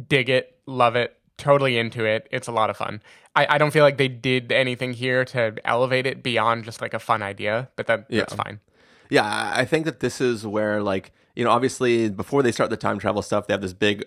dig 0.08 0.28
it, 0.28 0.58
love 0.66 0.94
it, 0.94 1.16
totally 1.38 1.78
into 1.78 2.04
it. 2.04 2.28
It's 2.30 2.48
a 2.48 2.52
lot 2.52 2.68
of 2.68 2.76
fun. 2.76 3.00
I, 3.34 3.46
I 3.54 3.58
don't 3.58 3.70
feel 3.70 3.84
like 3.84 3.96
they 3.96 4.08
did 4.08 4.52
anything 4.52 4.92
here 4.92 5.24
to 5.26 5.54
elevate 5.64 6.06
it 6.06 6.22
beyond 6.22 6.64
just 6.64 6.80
like 6.82 6.92
a 6.92 6.98
fun 6.98 7.22
idea, 7.22 7.70
but 7.76 7.86
that 7.86 8.10
that's 8.10 8.34
fine. 8.34 8.60
Yeah, 9.10 9.52
I 9.54 9.64
think 9.64 9.86
that 9.86 10.00
this 10.00 10.20
is 10.20 10.46
where, 10.46 10.82
like, 10.82 11.12
you 11.38 11.44
know, 11.44 11.50
obviously 11.50 12.10
before 12.10 12.42
they 12.42 12.50
start 12.50 12.68
the 12.68 12.76
time 12.76 12.98
travel 12.98 13.22
stuff, 13.22 13.46
they 13.46 13.54
have 13.54 13.60
this 13.62 13.72
big 13.72 14.02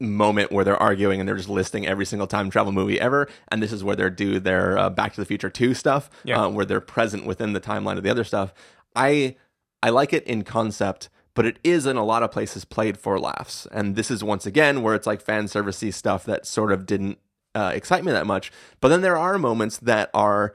moment 0.00 0.50
where 0.50 0.64
they're 0.64 0.82
arguing 0.82 1.20
and 1.20 1.28
they're 1.28 1.36
just 1.36 1.48
listing 1.48 1.86
every 1.86 2.04
single 2.04 2.26
time 2.26 2.50
travel 2.50 2.72
movie 2.72 3.00
ever. 3.00 3.28
And 3.52 3.62
this 3.62 3.72
is 3.72 3.84
where 3.84 3.94
they 3.94 4.10
do 4.10 4.40
their 4.40 4.76
uh, 4.76 4.90
Back 4.90 5.12
to 5.14 5.20
the 5.20 5.24
Future 5.24 5.48
2 5.48 5.74
stuff, 5.74 6.10
Yeah. 6.24 6.42
uh, 6.42 6.48
where 6.48 6.64
they're 6.64 6.80
present 6.80 7.24
within 7.24 7.52
the 7.52 7.60
timeline 7.60 7.98
of 7.98 8.02
the 8.02 8.10
other 8.10 8.24
stuff. 8.24 8.52
I 8.96 9.36
I 9.82 9.90
like 9.90 10.12
it 10.12 10.24
in 10.24 10.42
concept, 10.42 11.08
but 11.34 11.46
it 11.46 11.58
is 11.64 11.86
in 11.86 11.96
a 11.96 12.04
lot 12.04 12.22
of 12.24 12.30
places 12.32 12.64
played 12.64 12.98
for 12.98 13.18
laughs. 13.18 13.66
And 13.72 13.94
this 13.96 14.10
is 14.10 14.22
once 14.24 14.44
again 14.44 14.82
where 14.82 14.94
it's 14.96 15.06
like 15.06 15.20
fan 15.20 15.44
servicey 15.44 15.94
stuff 15.94 16.24
that 16.24 16.46
sort 16.46 16.72
of 16.72 16.84
didn't 16.86 17.18
uh, 17.54 17.70
excite 17.74 18.04
me 18.04 18.10
that 18.12 18.26
much. 18.26 18.50
But 18.80 18.88
then 18.88 19.02
there 19.02 19.16
are 19.16 19.38
moments 19.38 19.78
that 19.78 20.10
are 20.14 20.54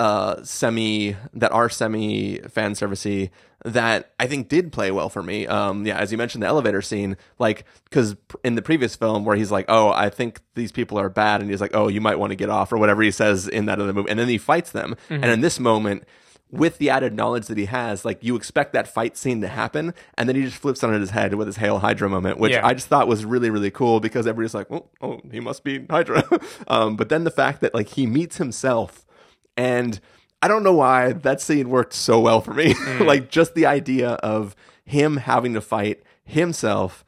uh, 0.00 0.42
semi 0.42 1.14
that 1.34 1.52
are 1.52 1.68
semi 1.68 2.40
fan 2.48 2.72
servicey 2.72 3.30
that 3.66 4.12
I 4.18 4.26
think 4.26 4.48
did 4.48 4.72
play 4.72 4.90
well 4.90 5.10
for 5.10 5.22
me. 5.22 5.46
Um, 5.46 5.84
yeah, 5.86 5.98
as 5.98 6.10
you 6.10 6.16
mentioned, 6.16 6.42
the 6.42 6.46
elevator 6.46 6.80
scene, 6.80 7.18
like 7.38 7.66
because 7.84 8.16
in 8.42 8.54
the 8.54 8.62
previous 8.62 8.96
film 8.96 9.26
where 9.26 9.36
he's 9.36 9.50
like, 9.50 9.66
"Oh, 9.68 9.90
I 9.90 10.08
think 10.08 10.40
these 10.54 10.72
people 10.72 10.98
are 10.98 11.10
bad," 11.10 11.42
and 11.42 11.50
he's 11.50 11.60
like, 11.60 11.74
"Oh, 11.74 11.88
you 11.88 12.00
might 12.00 12.18
want 12.18 12.30
to 12.30 12.36
get 12.36 12.48
off," 12.48 12.72
or 12.72 12.78
whatever 12.78 13.02
he 13.02 13.10
says 13.10 13.46
in 13.46 13.66
that 13.66 13.78
other 13.78 13.92
movie, 13.92 14.08
and 14.10 14.18
then 14.18 14.28
he 14.28 14.38
fights 14.38 14.72
them, 14.72 14.96
and 15.10 15.26
in 15.26 15.40
this 15.42 15.60
moment. 15.60 16.04
With 16.52 16.78
the 16.78 16.90
added 16.90 17.14
knowledge 17.14 17.46
that 17.46 17.58
he 17.58 17.66
has, 17.66 18.04
like 18.04 18.24
you 18.24 18.34
expect 18.34 18.72
that 18.72 18.88
fight 18.88 19.16
scene 19.16 19.40
to 19.42 19.46
happen, 19.46 19.94
and 20.18 20.28
then 20.28 20.34
he 20.34 20.42
just 20.42 20.56
flips 20.56 20.82
on 20.82 20.92
his 20.92 21.10
head 21.10 21.34
with 21.34 21.46
his 21.46 21.58
Hail 21.58 21.78
Hydra 21.78 22.08
moment, 22.08 22.40
which 22.40 22.50
Yeah. 22.50 22.66
I 22.66 22.74
just 22.74 22.88
thought 22.88 23.06
was 23.06 23.24
really, 23.24 23.50
really 23.50 23.70
cool 23.70 24.00
because 24.00 24.26
everybody's 24.26 24.52
like, 24.52 24.66
"Oh, 24.68 24.86
oh, 25.00 25.20
he 25.30 25.38
must 25.38 25.62
be 25.62 25.86
Hydra." 25.88 26.24
um, 26.66 26.96
but 26.96 27.08
then 27.08 27.22
the 27.22 27.30
fact 27.30 27.60
that 27.60 27.72
like 27.72 27.90
he 27.90 28.04
meets 28.04 28.38
himself 28.38 29.06
and 29.60 30.00
I 30.40 30.48
don't 30.48 30.62
know 30.62 30.72
why 30.72 31.12
that 31.12 31.42
scene 31.42 31.68
worked 31.68 31.92
so 31.92 32.18
well 32.18 32.40
for 32.40 32.54
me. 32.54 32.74
like 33.00 33.30
just 33.30 33.54
the 33.54 33.66
idea 33.66 34.12
of 34.12 34.56
him 34.84 35.18
having 35.18 35.52
to 35.52 35.60
fight 35.60 36.02
himself 36.24 37.04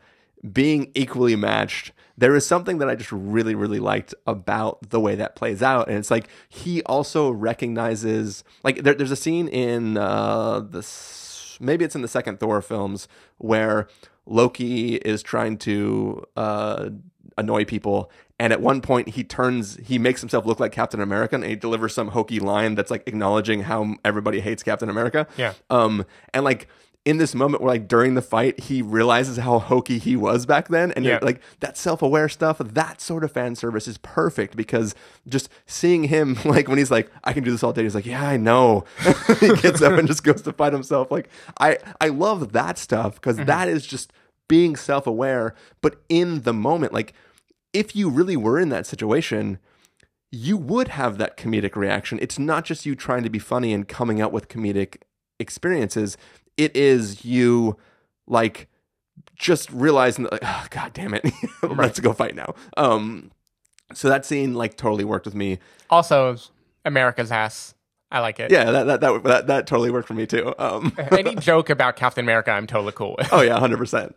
being 0.53 0.92
equally 0.94 1.34
matched. 1.34 1.92
There 2.18 2.36
is 2.36 2.46
something 2.46 2.76
that 2.78 2.90
I 2.90 2.94
just 2.94 3.11
really, 3.11 3.55
really 3.55 3.78
liked 3.78 4.14
about 4.26 4.90
the 4.90 5.00
way 5.00 5.14
that 5.14 5.34
plays 5.34 5.62
out. 5.62 5.88
And 5.88 5.96
it's 5.96 6.11
like 6.11 6.28
he 6.46 6.82
also 6.82 7.30
recognizes, 7.30 8.44
like, 8.62 8.82
there, 8.82 8.92
there's 8.92 9.11
a 9.11 9.16
scene 9.16 9.48
in 9.48 9.96
uh, 9.96 10.61
this, 10.61 11.57
maybe 11.59 11.86
it's 11.86 11.94
in 11.94 12.03
the 12.03 12.09
second 12.09 12.38
Thor 12.38 12.61
films, 12.61 13.09
where 13.38 13.88
Loki 14.26 14.96
is 14.96 15.22
trying 15.22 15.57
to 15.59 16.22
uh, 16.36 16.90
annoy 17.38 17.64
people. 17.64 18.11
And 18.39 18.53
at 18.53 18.61
one 18.61 18.80
point, 18.80 19.11
he 19.11 19.22
turns, 19.24 19.76
he 19.76 19.99
makes 19.99 20.20
himself 20.20 20.47
look 20.47 20.59
like 20.59 20.72
Captain 20.72 21.01
America 21.01 21.35
and 21.37 21.45
he 21.45 21.55
delivers 21.55 21.95
some 21.95 22.09
hokey 22.09 22.41
line 22.41 22.74
that's 22.74 22.91
like 22.91 23.05
acknowledging 23.07 23.62
how 23.62 23.95
everybody 24.05 24.41
hates 24.41 24.62
Captain 24.62 24.89
America. 24.89 25.26
Yeah. 25.37 25.53
Um, 25.70 26.05
and 26.35 26.45
like 26.45 26.66
in 27.05 27.18
this 27.18 27.35
moment 27.35 27.62
where 27.62 27.72
like 27.74 27.89
during 27.89 28.14
the 28.14 28.22
fight, 28.22 28.59
he 28.61 28.80
realizes 28.80 29.37
how 29.37 29.59
hokey 29.59 29.99
he 29.99 30.16
was 30.16 30.47
back 30.47 30.68
then. 30.68 30.93
And 30.93 31.05
Yeah. 31.05 31.18
like 31.22 31.41
that 31.61 31.76
self 31.76 32.01
aware 32.03 32.28
stuff, 32.28 32.59
that 32.59 33.01
sort 33.01 33.22
of 33.22 33.30
fan 33.33 33.55
service 33.55 33.87
is 33.87 33.99
perfect 33.99 34.57
because 34.57 34.95
just 35.28 35.49
seeing 35.66 36.05
him, 36.05 36.37
like 36.45 36.68
when 36.68 36.78
he's 36.78 36.91
like, 36.91 37.11
I 37.24 37.33
can 37.33 37.45
do 37.45 37.51
this 37.53 37.62
all 37.62 37.72
day, 37.72 37.83
he's 37.83 37.95
like, 37.95 38.07
Yeah, 38.07 38.26
I 38.26 38.37
know. 38.39 38.85
he 39.41 39.53
gets 39.57 39.83
up 39.83 39.93
and 39.99 40.09
just 40.09 40.24
goes 40.24 40.43
to 40.43 40.53
fight 40.53 40.72
himself. 40.72 41.11
Like, 41.11 41.28
I, 41.61 41.78
I 42.01 42.09
love 42.09 42.53
that 42.53 42.78
stuff 42.78 43.16
because 43.16 43.39
is 43.68 43.87
just 43.87 44.12
being 44.49 44.74
self 44.74 45.07
aware, 45.07 45.55
but 45.80 45.97
in 46.09 46.43
the 46.43 46.53
moment, 46.53 46.93
like, 46.93 47.14
if 47.73 47.97
you 47.97 48.09
really 48.09 48.37
were 48.37 48.59
in 48.59 48.68
that 48.70 48.87
situation, 48.87 49.59
you 50.31 50.57
would 50.57 50.89
have 50.89 51.18
that 51.18 51.37
comedic 51.37 51.77
reaction. 51.77 52.18
It's 52.23 52.39
not 52.39 52.64
just 52.64 52.87
you 52.87 52.95
trying 52.95 53.23
to 53.23 53.31
be 53.31 53.39
funny 53.39 53.73
and 53.73 53.87
coming 53.87 54.20
out 54.20 54.33
with 54.33 54.49
comedic 54.49 54.97
experiences. 55.39 56.16
It 56.57 56.75
is 56.77 57.25
you 57.25 57.77
like 58.27 58.68
just 59.35 59.70
realizing 59.70 60.25
that 60.25 60.33
like, 60.33 60.43
oh, 60.45 60.66
god 60.70 60.93
damn 60.93 61.14
it. 61.14 61.25
Let's 61.62 62.01
go 62.01 62.12
fight 62.12 62.35
now. 62.35 62.55
Um 62.77 63.31
so 63.95 64.09
that 64.09 64.25
scene 64.25 64.55
like 64.55 64.77
totally 64.77 65.05
worked 65.05 65.27
with 65.27 65.35
me. 65.35 65.59
Also, 65.91 66.37
America's 66.85 67.31
ass. 67.31 67.75
I 68.11 68.20
like 68.20 68.41
it. 68.41 68.51
Yeah, 68.51 68.70
that 68.70 68.85
that 68.85 69.01
that 69.01 69.23
that, 69.25 69.47
that 69.49 69.66
totally 69.66 69.91
worked 69.91 70.09
for 70.09 70.14
me 70.14 70.27
too. 70.27 70.55
Um 70.59 70.95
Any 71.11 71.35
joke 71.37 71.68
about 71.68 71.97
Captain 71.97 72.25
America, 72.25 72.51
I'm 72.51 72.66
totally 72.66 72.93
cool 72.93 73.16
with. 73.18 73.29
oh 73.33 73.43
yeah, 73.43 73.59
hundred 73.59 73.79
percent. 73.79 74.14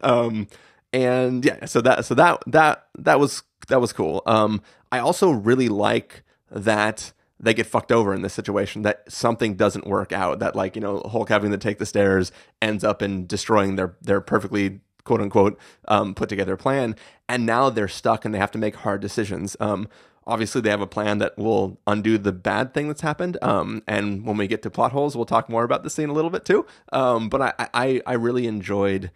And 0.96 1.44
yeah, 1.44 1.66
so 1.66 1.82
that 1.82 2.06
so 2.06 2.16
that 2.16 2.42
that 2.48 2.88
that 2.98 3.20
was 3.20 3.44
that 3.68 3.82
was 3.82 3.92
cool. 3.92 4.24
Um, 4.26 4.62
I 4.94 5.00
also 5.00 5.30
really 5.30 5.68
like 5.68 6.24
that 6.50 7.12
they 7.38 7.54
get 7.54 7.66
fucked 7.66 7.92
over 7.92 8.14
in 8.14 8.22
this 8.22 8.34
situation. 8.34 8.84
That 8.84 9.04
something 9.12 9.56
doesn't 9.56 9.86
work 9.86 10.14
out. 10.14 10.40
That 10.40 10.56
like 10.56 10.74
you 10.74 10.82
know 10.82 11.02
Hulk 11.12 11.28
having 11.28 11.52
to 11.52 11.58
take 11.58 11.80
the 11.80 11.86
stairs 11.86 12.32
ends 12.62 12.86
up 12.86 13.02
in 13.02 13.28
destroying 13.28 13.76
their 13.76 13.98
their 14.02 14.22
perfectly 14.22 14.80
quote 15.04 15.20
unquote 15.20 15.60
um, 15.90 16.16
put 16.16 16.30
together 16.30 16.56
plan, 16.56 16.96
and 17.28 17.46
now 17.46 17.70
they're 17.70 17.90
stuck 17.90 18.24
and 18.24 18.34
they 18.34 18.40
have 18.40 18.52
to 18.52 18.58
make 18.58 18.78
hard 18.78 19.02
decisions. 19.02 19.58
Um, 19.60 19.90
obviously 20.26 20.62
they 20.62 20.70
have 20.70 20.80
a 20.80 20.88
plan 20.88 21.18
that 21.18 21.38
will 21.38 21.78
undo 21.86 22.18
the 22.18 22.32
bad 22.32 22.74
thing 22.74 22.88
that's 22.88 23.02
happened. 23.02 23.38
Um, 23.42 23.84
and 23.86 24.26
when 24.26 24.38
we 24.38 24.48
get 24.48 24.62
to 24.62 24.70
plot 24.70 24.94
holes, 24.94 25.14
we'll 25.16 25.26
talk 25.26 25.50
more 25.50 25.66
about 25.66 25.84
the 25.84 25.90
scene 25.90 26.08
a 26.08 26.14
little 26.14 26.32
bit 26.32 26.46
too. 26.46 26.66
Um, 26.94 27.28
but 27.28 27.42
I, 27.42 27.68
I, 27.74 28.02
I 28.08 28.14
really 28.14 28.48
enjoyed 28.48 29.12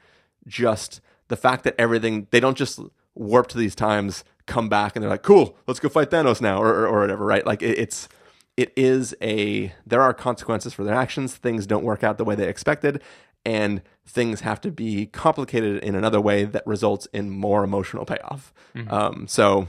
just 0.46 1.02
the 1.30 1.38
fact 1.38 1.64
that 1.64 1.76
everything 1.80 2.28
they 2.32 2.40
don't 2.40 2.58
just 2.58 2.80
warp 3.16 3.48
to 3.48 3.58
these 3.58 3.76
times, 3.76 4.24
come 4.46 4.70
back, 4.70 4.96
and 4.96 5.02
they're 5.02 5.10
like, 5.10 5.24
"Cool, 5.24 5.58
let's 5.68 5.80
go 5.80 5.90
fight 5.90 6.10
Thanos 6.10 6.42
now," 6.42 6.62
or 6.62 6.68
or, 6.68 6.88
or 6.88 7.00
whatever. 7.00 7.26
Right? 7.26 7.46
Like 7.46 7.62
it, 7.62 7.80
it's 7.80 8.10
it 8.58 8.74
is 8.76 9.16
a 9.22 9.74
there 9.86 10.02
are 10.02 10.14
consequences 10.14 10.74
for 10.74 10.84
their 10.84 10.96
actions. 10.96 11.36
Things 11.36 11.66
don't 11.66 11.84
work 11.84 12.04
out 12.04 12.18
the 12.18 12.26
way 12.26 12.36
they 12.36 12.48
expected, 12.48 13.02
and 13.46 13.82
things 14.06 14.42
have 14.42 14.60
to 14.62 14.72
be 14.72 15.06
complicated 15.06 15.82
in 15.84 15.96
another 15.96 16.20
way 16.20 16.44
that 16.44 16.68
results 16.68 17.08
in 17.14 17.30
more 17.30 17.64
emotional 17.64 18.06
payoff. 18.06 18.54
Um, 18.90 19.28
so 19.28 19.68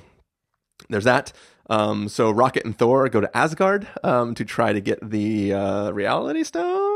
there's 0.89 1.05
that. 1.05 1.33
Um, 1.69 2.09
so 2.09 2.33
Rocket 2.33 2.65
and 2.65 2.77
Thor 2.77 3.09
go 3.09 3.21
to 3.21 3.37
Asgard 3.37 3.87
um, 4.03 4.35
to 4.35 4.45
try 4.45 4.73
to 4.73 4.81
get 4.81 4.99
the 5.09 5.55
uh, 5.55 5.91
Reality 5.93 6.43
Stone. 6.43 6.90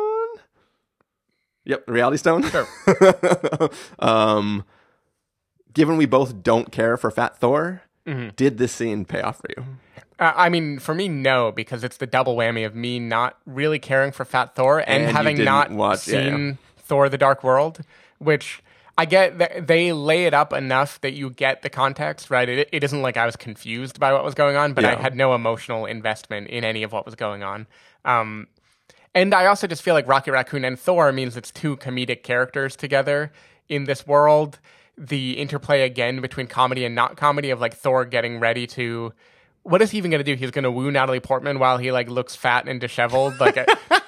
Yep, 1.64 1.84
Reality 1.88 2.16
Stone. 2.18 2.42
Sure. 2.50 2.66
um, 3.98 4.64
given 5.72 5.96
we 5.96 6.06
both 6.06 6.42
don't 6.42 6.70
care 6.72 6.96
for 6.96 7.10
Fat 7.10 7.36
Thor, 7.38 7.82
Mm-hmm. 8.06 8.30
did 8.36 8.58
this 8.58 8.70
scene 8.70 9.06
pay 9.06 9.22
off 9.22 9.38
for 9.38 9.48
you? 9.56 9.64
Uh, 10.18 10.30
I 10.36 10.50
mean, 10.50 10.78
for 10.78 10.94
me, 10.94 11.08
no, 11.08 11.50
because 11.50 11.82
it's 11.82 11.96
the 11.96 12.06
double 12.06 12.36
whammy 12.36 12.66
of 12.66 12.74
me 12.74 12.98
not 13.00 13.38
really 13.46 13.78
caring 13.78 14.12
for 14.12 14.26
Fat 14.26 14.54
Thor 14.54 14.80
and, 14.80 15.04
And 15.04 15.16
having 15.16 15.42
not 15.42 15.70
watch- 15.70 16.00
seen 16.00 16.46
yeah. 16.48 16.52
Thor: 16.76 17.08
The 17.08 17.16
Dark 17.16 17.42
World, 17.42 17.80
which 18.18 18.62
I 18.98 19.06
get 19.06 19.38
that 19.38 19.68
they 19.68 19.92
lay 19.94 20.26
it 20.26 20.34
up 20.34 20.52
enough 20.52 21.00
that 21.00 21.14
you 21.14 21.30
get 21.30 21.62
the 21.62 21.70
context, 21.70 22.28
right? 22.30 22.46
It, 22.46 22.68
it 22.72 22.84
isn't 22.84 23.00
like 23.00 23.16
I 23.16 23.24
was 23.24 23.36
confused 23.36 23.98
by 23.98 24.12
what 24.12 24.22
was 24.22 24.34
going 24.34 24.54
on, 24.56 24.74
but 24.74 24.84
I 24.84 24.96
had 24.96 25.16
no 25.16 25.34
emotional 25.34 25.86
investment 25.86 26.48
in 26.48 26.62
any 26.62 26.82
of 26.82 26.92
what 26.92 27.06
was 27.06 27.14
going 27.14 27.42
on. 27.42 27.66
Um, 28.04 28.48
and 29.14 29.34
I 29.34 29.46
also 29.46 29.66
just 29.66 29.82
feel 29.82 29.94
like 29.94 30.08
Rocket 30.08 30.32
Raccoon 30.32 30.64
and 30.64 30.78
Thor 30.78 31.12
means 31.12 31.36
it's 31.36 31.50
two 31.50 31.76
comedic 31.76 32.22
characters 32.22 32.76
together 32.76 33.32
in 33.68 33.84
this 33.84 34.06
world. 34.06 34.58
The 34.96 35.38
interplay 35.38 35.82
again 35.82 36.20
between 36.20 36.46
comedy 36.46 36.84
and 36.84 36.94
not 36.94 37.16
comedy 37.16 37.50
of 37.50 37.60
like 37.60 37.74
Thor 37.74 38.04
getting 38.04 38.38
ready 38.38 38.66
to 38.68 39.12
what 39.64 39.80
is 39.80 39.90
he 39.90 39.98
even 39.98 40.10
going 40.10 40.22
to 40.22 40.24
do? 40.24 40.38
He's 40.38 40.50
going 40.50 40.64
to 40.64 40.70
woo 40.70 40.90
Natalie 40.90 41.20
Portman 41.20 41.58
while 41.58 41.78
he 41.78 41.90
like 41.90 42.08
looks 42.08 42.36
fat 42.36 42.68
and 42.68 42.80
disheveled. 42.80 43.40
Like 43.40 43.56
uh, 43.56 43.64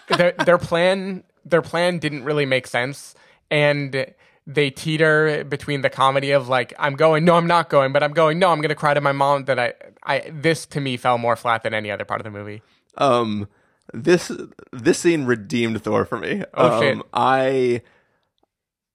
their 0.16 0.32
their 0.32 0.59
plan 0.59 1.24
their 1.44 1.62
plan 1.62 1.98
didn't 1.98 2.24
really 2.24 2.46
make 2.46 2.66
sense, 2.66 3.14
and 3.50 4.07
they 4.46 4.70
teeter 4.70 5.44
between 5.44 5.80
the 5.80 5.90
comedy 5.90 6.30
of 6.30 6.48
like 6.48 6.74
I'm 6.78 6.94
going, 6.94 7.24
no, 7.24 7.36
I'm 7.36 7.46
not 7.46 7.70
going, 7.70 7.92
but 7.92 8.02
I'm 8.02 8.12
going, 8.12 8.38
no, 8.38 8.50
I'm 8.50 8.61
going 8.61 8.68
to 8.68 8.76
cry 8.76 8.94
to 8.94 9.00
my 9.00 9.12
mom. 9.12 9.46
That 9.46 9.59
I 9.59 9.72
I 10.02 10.30
this 10.30 10.66
to 10.66 10.80
me 10.80 10.96
fell 10.96 11.18
more 11.18 11.36
flat 11.36 11.62
than 11.62 11.74
any 11.74 11.90
other 11.90 12.04
part 12.04 12.20
of 12.20 12.24
the 12.24 12.30
movie. 12.30 12.62
Um, 12.98 13.48
this 13.97 14.30
this 14.72 14.99
scene 14.99 15.24
redeemed 15.24 15.82
Thor 15.82 16.05
for 16.05 16.18
me. 16.18 16.42
Oh, 16.55 16.76
um, 16.76 16.82
shit. 16.82 17.07
I 17.12 17.82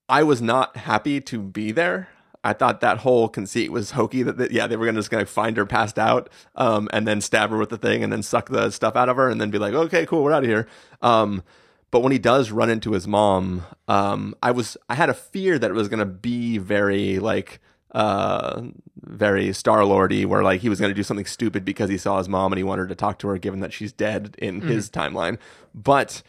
I 0.08 0.24
was 0.24 0.42
not 0.42 0.78
happy 0.78 1.20
to 1.22 1.40
be 1.42 1.72
there. 1.72 2.10
I 2.44 2.54
thought 2.54 2.82
that 2.82 3.00
whole 3.00 3.30
conceit 3.30 3.72
was 3.72 3.92
hokey. 3.92 4.24
That, 4.24 4.38
that 4.38 4.52
yeah, 4.52 4.68
they 4.68 4.76
were 4.76 4.86
gonna 4.86 5.00
just 5.00 5.10
gonna 5.10 5.26
find 5.26 5.58
her 5.58 5.66
passed 5.66 5.98
out, 5.98 6.30
um, 6.56 6.88
and 6.94 7.08
then 7.08 7.20
stab 7.22 7.50
her 7.50 7.58
with 7.58 7.70
the 7.70 7.78
thing, 7.78 8.04
and 8.04 8.14
then 8.14 8.24
suck 8.24 8.50
the 8.50 8.70
stuff 8.70 8.96
out 8.96 9.10
of 9.10 9.18
her, 9.18 9.30
and 9.30 9.42
then 9.42 9.50
be 9.50 9.58
like, 9.58 9.74
okay, 9.74 10.06
cool, 10.06 10.24
we're 10.24 10.34
out 10.34 10.44
of 10.44 10.50
here. 10.50 10.68
Um, 11.02 11.44
but 11.90 12.02
when 12.02 12.12
he 12.12 12.20
does 12.20 12.52
run 12.52 12.70
into 12.70 12.94
his 12.94 13.08
mom, 13.08 13.66
um, 13.88 14.36
I 14.42 14.52
was 14.52 14.78
I 14.88 14.96
had 14.96 15.10
a 15.10 15.14
fear 15.16 15.58
that 15.58 15.70
it 15.70 15.76
was 15.76 15.88
gonna 15.88 16.06
be 16.06 16.58
very 16.58 17.20
like 17.20 17.60
uh 17.94 18.62
very 19.04 19.52
star 19.52 19.84
lordy 19.84 20.26
where 20.26 20.44
like 20.44 20.62
he 20.62 20.70
was 20.70 20.80
going 20.80 20.90
to 20.90 20.96
do 20.96 21.04
something 21.04 21.26
stupid 21.26 21.66
because 21.66 21.90
he 21.90 21.98
saw 21.98 22.18
his 22.18 22.30
mom 22.30 22.54
and 22.54 22.58
he 22.58 22.64
wanted 22.64 22.88
to 22.88 22.96
talk 22.96 23.20
to 23.20 23.28
her 23.28 23.38
given 23.38 23.60
that 23.60 23.74
she's 23.74 23.92
dead 23.92 24.36
in 24.38 24.62
his 24.62 24.90
timeline. 24.90 25.38
But 25.76 26.24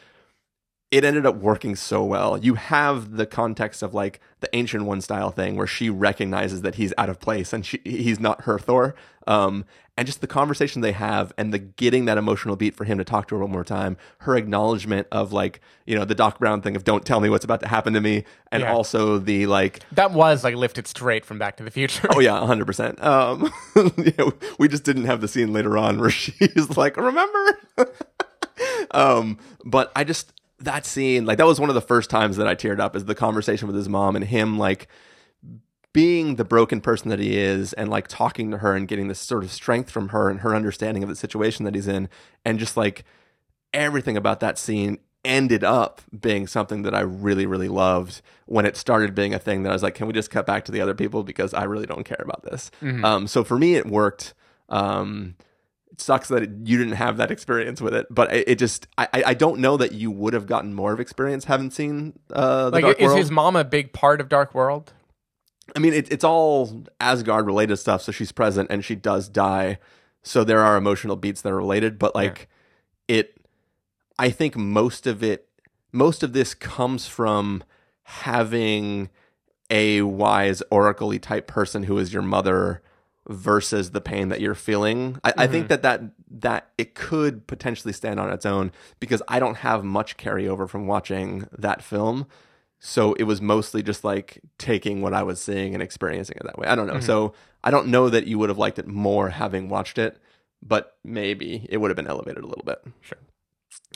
it 0.92 1.04
ended 1.04 1.24
up 1.26 1.36
working 1.36 1.74
so 1.74 2.04
well. 2.04 2.36
You 2.38 2.54
have 2.54 3.16
the 3.16 3.26
context 3.26 3.82
of 3.82 3.94
like 3.94 4.20
the 4.40 4.54
ancient 4.54 4.84
one 4.84 5.00
style 5.00 5.30
thing 5.30 5.56
where 5.56 5.66
she 5.66 5.88
recognizes 5.90 6.60
that 6.62 6.74
he's 6.76 6.92
out 6.98 7.08
of 7.08 7.18
place 7.18 7.52
and 7.52 7.64
she, 7.66 7.80
he's 7.84 8.20
not 8.20 8.42
her 8.42 8.58
Thor. 8.58 8.94
Um, 9.26 9.64
and 9.96 10.06
just 10.06 10.20
the 10.20 10.26
conversation 10.26 10.82
they 10.82 10.92
have 10.92 11.32
and 11.38 11.52
the 11.52 11.58
getting 11.58 12.04
that 12.06 12.18
emotional 12.18 12.56
beat 12.56 12.74
for 12.74 12.84
him 12.84 12.98
to 12.98 13.04
talk 13.04 13.28
to 13.28 13.34
her 13.36 13.40
one 13.42 13.50
more 13.50 13.64
time, 13.64 13.96
her 14.18 14.36
acknowledgement 14.36 15.06
of 15.12 15.32
like, 15.32 15.60
you 15.86 15.94
know, 15.96 16.04
the 16.04 16.14
Doc 16.14 16.38
Brown 16.38 16.60
thing 16.60 16.76
of 16.76 16.84
don't 16.84 17.04
tell 17.06 17.20
me 17.20 17.28
what's 17.30 17.44
about 17.44 17.60
to 17.60 17.68
happen 17.68 17.94
to 17.94 18.00
me. 18.00 18.24
And 18.50 18.62
Yeah. 18.62 18.72
also 18.74 19.18
the 19.18 19.46
like, 19.46 19.80
That 19.92 20.12
was 20.12 20.44
like 20.44 20.56
lifted 20.56 20.86
straight 20.86 21.24
from 21.24 21.38
Back 21.38 21.56
to 21.56 21.62
the 21.62 21.70
Future. 21.70 22.08
Oh 22.10 22.20
yeah, 22.20 22.38
hundred 22.46 22.66
percent. 22.66 23.02
Um, 23.02 23.50
you 23.96 24.12
know, 24.18 24.32
we 24.58 24.68
just 24.68 24.84
didn't 24.84 25.04
have 25.04 25.20
the 25.22 25.28
scene 25.28 25.52
later 25.54 25.78
on 25.78 25.98
where 26.00 26.10
she's 26.22 26.76
like, 26.76 26.96
"Remember?" 26.98 27.58
um, 28.90 29.38
but 29.64 29.90
I 29.96 30.04
just 30.04 30.32
that 30.64 30.86
scene, 30.86 31.24
like 31.26 31.38
that 31.38 31.46
was 31.46 31.60
one 31.60 31.68
of 31.68 31.74
the 31.74 31.80
first 31.80 32.10
times 32.10 32.36
that 32.36 32.46
I 32.46 32.54
teared 32.54 32.80
up, 32.80 32.96
is 32.96 33.04
the 33.04 33.14
conversation 33.14 33.66
with 33.66 33.76
his 33.76 33.88
mom 33.88 34.16
and 34.16 34.24
him, 34.24 34.58
like 34.58 34.88
being 35.92 36.36
the 36.36 36.44
broken 36.44 36.80
person 36.80 37.10
that 37.10 37.18
he 37.18 37.36
is, 37.36 37.72
and 37.74 37.90
like 37.90 38.08
talking 38.08 38.50
to 38.50 38.58
her 38.58 38.74
and 38.74 38.88
getting 38.88 39.08
this 39.08 39.20
sort 39.20 39.44
of 39.44 39.50
strength 39.50 39.90
from 39.90 40.08
her 40.08 40.30
and 40.30 40.40
her 40.40 40.54
understanding 40.54 41.02
of 41.02 41.08
the 41.08 41.16
situation 41.16 41.64
that 41.64 41.74
he's 41.74 41.88
in, 41.88 42.08
and 42.44 42.58
just 42.58 42.76
like 42.76 43.04
everything 43.74 44.16
about 44.16 44.40
that 44.40 44.58
scene 44.58 44.98
ended 45.24 45.62
up 45.62 46.02
being 46.20 46.46
something 46.48 46.82
that 46.82 46.94
I 46.94 47.00
really, 47.00 47.46
really 47.46 47.68
loved 47.68 48.22
when 48.46 48.66
it 48.66 48.76
started 48.76 49.14
being 49.14 49.32
a 49.32 49.38
thing 49.38 49.62
that 49.62 49.70
I 49.70 49.72
was 49.72 49.82
like, 49.82 49.94
can 49.94 50.06
we 50.08 50.12
just 50.12 50.30
cut 50.30 50.46
back 50.46 50.64
to 50.64 50.72
the 50.72 50.80
other 50.80 50.94
people 50.94 51.22
because 51.22 51.54
I 51.54 51.62
really 51.64 51.86
don't 51.86 52.04
care 52.04 52.20
about 52.20 52.42
this. 52.42 52.70
Um, 53.04 53.26
so 53.28 53.44
for 53.44 53.56
me, 53.56 53.76
it 53.76 53.86
worked. 53.86 54.34
Um, 54.68 55.36
it 55.92 56.00
sucks 56.00 56.28
that 56.28 56.42
it, 56.42 56.50
you 56.64 56.78
didn't 56.78 56.94
have 56.94 57.18
that 57.18 57.30
experience 57.30 57.80
with 57.80 57.94
it, 57.94 58.06
but 58.10 58.32
it, 58.32 58.48
it 58.48 58.58
just 58.58 58.86
I, 58.96 59.08
I 59.26 59.34
don't 59.34 59.60
know 59.60 59.76
that 59.76 59.92
you 59.92 60.10
would 60.10 60.32
have 60.32 60.46
gotten 60.46 60.74
more 60.74 60.92
of 60.92 61.00
experience 61.00 61.44
having 61.44 61.70
seen 61.70 62.18
uh, 62.32 62.70
the 62.70 62.70
Like, 62.70 62.84
Dark 62.84 63.00
is 63.00 63.06
World. 63.06 63.18
his 63.18 63.30
mom 63.30 63.56
a 63.56 63.64
big 63.64 63.92
part 63.92 64.20
of 64.20 64.28
Dark 64.28 64.54
World? 64.54 64.92
I 65.76 65.78
mean, 65.78 65.92
it, 65.92 66.10
it's 66.10 66.24
all 66.24 66.84
Asgard 67.00 67.46
related 67.46 67.76
stuff. 67.76 68.02
So 68.02 68.12
she's 68.12 68.32
present 68.32 68.70
and 68.70 68.84
she 68.84 68.94
does 68.94 69.28
die. 69.28 69.78
So 70.22 70.44
there 70.44 70.60
are 70.60 70.76
emotional 70.76 71.16
beats 71.16 71.42
that 71.42 71.52
are 71.52 71.56
related, 71.56 71.98
but 71.98 72.14
like 72.14 72.48
it, 73.08 73.40
I 74.18 74.30
think 74.30 74.56
most 74.56 75.06
of 75.06 75.22
it, 75.22 75.48
most 75.92 76.22
of 76.22 76.32
this 76.32 76.54
comes 76.54 77.06
from 77.06 77.64
having 78.04 79.10
a 79.70 80.02
wise 80.02 80.62
oracle 80.70 81.18
type 81.18 81.46
person 81.46 81.84
who 81.84 81.98
is 81.98 82.12
your 82.12 82.22
mother 82.22 82.82
versus 83.28 83.92
the 83.92 84.00
pain 84.00 84.28
that 84.28 84.40
you're 84.40 84.54
feeling. 84.54 85.18
I, 85.22 85.32
I 85.36 85.46
think 85.46 85.64
mm-hmm. 85.64 85.68
that, 85.68 85.82
that 85.82 86.02
that 86.40 86.70
it 86.78 86.94
could 86.94 87.46
potentially 87.46 87.92
stand 87.92 88.18
on 88.18 88.32
its 88.32 88.46
own 88.46 88.72
because 89.00 89.22
I 89.28 89.38
don't 89.38 89.58
have 89.58 89.84
much 89.84 90.16
carryover 90.16 90.68
from 90.68 90.86
watching 90.86 91.46
that 91.56 91.82
film. 91.82 92.26
So 92.80 93.12
it 93.14 93.24
was 93.24 93.40
mostly 93.40 93.82
just 93.82 94.02
like 94.02 94.40
taking 94.58 95.02
what 95.02 95.14
I 95.14 95.22
was 95.22 95.40
seeing 95.40 95.74
and 95.74 95.82
experiencing 95.82 96.36
it 96.40 96.44
that 96.44 96.58
way. 96.58 96.66
I 96.66 96.74
don't 96.74 96.88
know. 96.88 96.94
Mm-hmm. 96.94 97.02
So 97.06 97.34
I 97.62 97.70
don't 97.70 97.88
know 97.88 98.08
that 98.08 98.26
you 98.26 98.38
would 98.38 98.48
have 98.48 98.58
liked 98.58 98.80
it 98.80 98.88
more 98.88 99.28
having 99.28 99.68
watched 99.68 99.98
it, 99.98 100.18
but 100.60 100.96
maybe 101.04 101.66
it 101.68 101.76
would 101.76 101.90
have 101.90 101.96
been 101.96 102.08
elevated 102.08 102.42
a 102.42 102.46
little 102.46 102.64
bit. 102.64 102.82
Sure. 103.00 103.18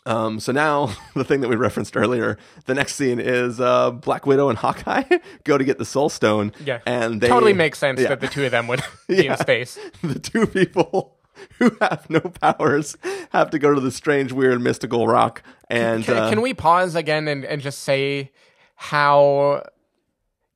Um, 0.04 0.38
so 0.40 0.52
now 0.52 0.90
the 1.14 1.24
thing 1.24 1.40
that 1.40 1.48
we 1.48 1.56
referenced 1.56 1.96
earlier, 1.96 2.38
the 2.66 2.74
next 2.74 2.94
scene 2.96 3.18
is 3.18 3.60
uh, 3.60 3.90
Black 3.90 4.26
Widow 4.26 4.48
and 4.48 4.58
Hawkeye 4.58 5.04
go 5.44 5.56
to 5.58 5.64
get 5.64 5.78
the 5.78 5.84
Soul 5.84 6.08
Stone. 6.08 6.52
Yeah. 6.64 6.80
and 6.86 7.20
they 7.20 7.28
totally 7.28 7.52
makes 7.54 7.78
sense 7.78 8.00
yeah. 8.00 8.08
that 8.08 8.20
the 8.20 8.28
two 8.28 8.44
of 8.44 8.50
them 8.50 8.68
would 8.68 8.82
be 9.08 9.24
Yeah. 9.24 9.32
in 9.32 9.38
space. 9.38 9.78
the 10.02 10.18
two 10.18 10.46
people 10.46 11.16
who 11.58 11.76
have 11.80 12.08
no 12.08 12.20
powers 12.20 12.96
have 13.30 13.50
to 13.50 13.58
go 13.58 13.74
to 13.74 13.80
the 13.80 13.90
strange, 13.90 14.32
weird, 14.32 14.60
mystical 14.60 15.06
rock. 15.06 15.42
And 15.68 16.04
Can, 16.04 16.16
uh, 16.16 16.30
can 16.30 16.40
we 16.40 16.54
pause 16.54 16.94
again 16.94 17.28
and, 17.28 17.44
and 17.44 17.60
just 17.60 17.80
say 17.80 18.30
how 18.76 19.62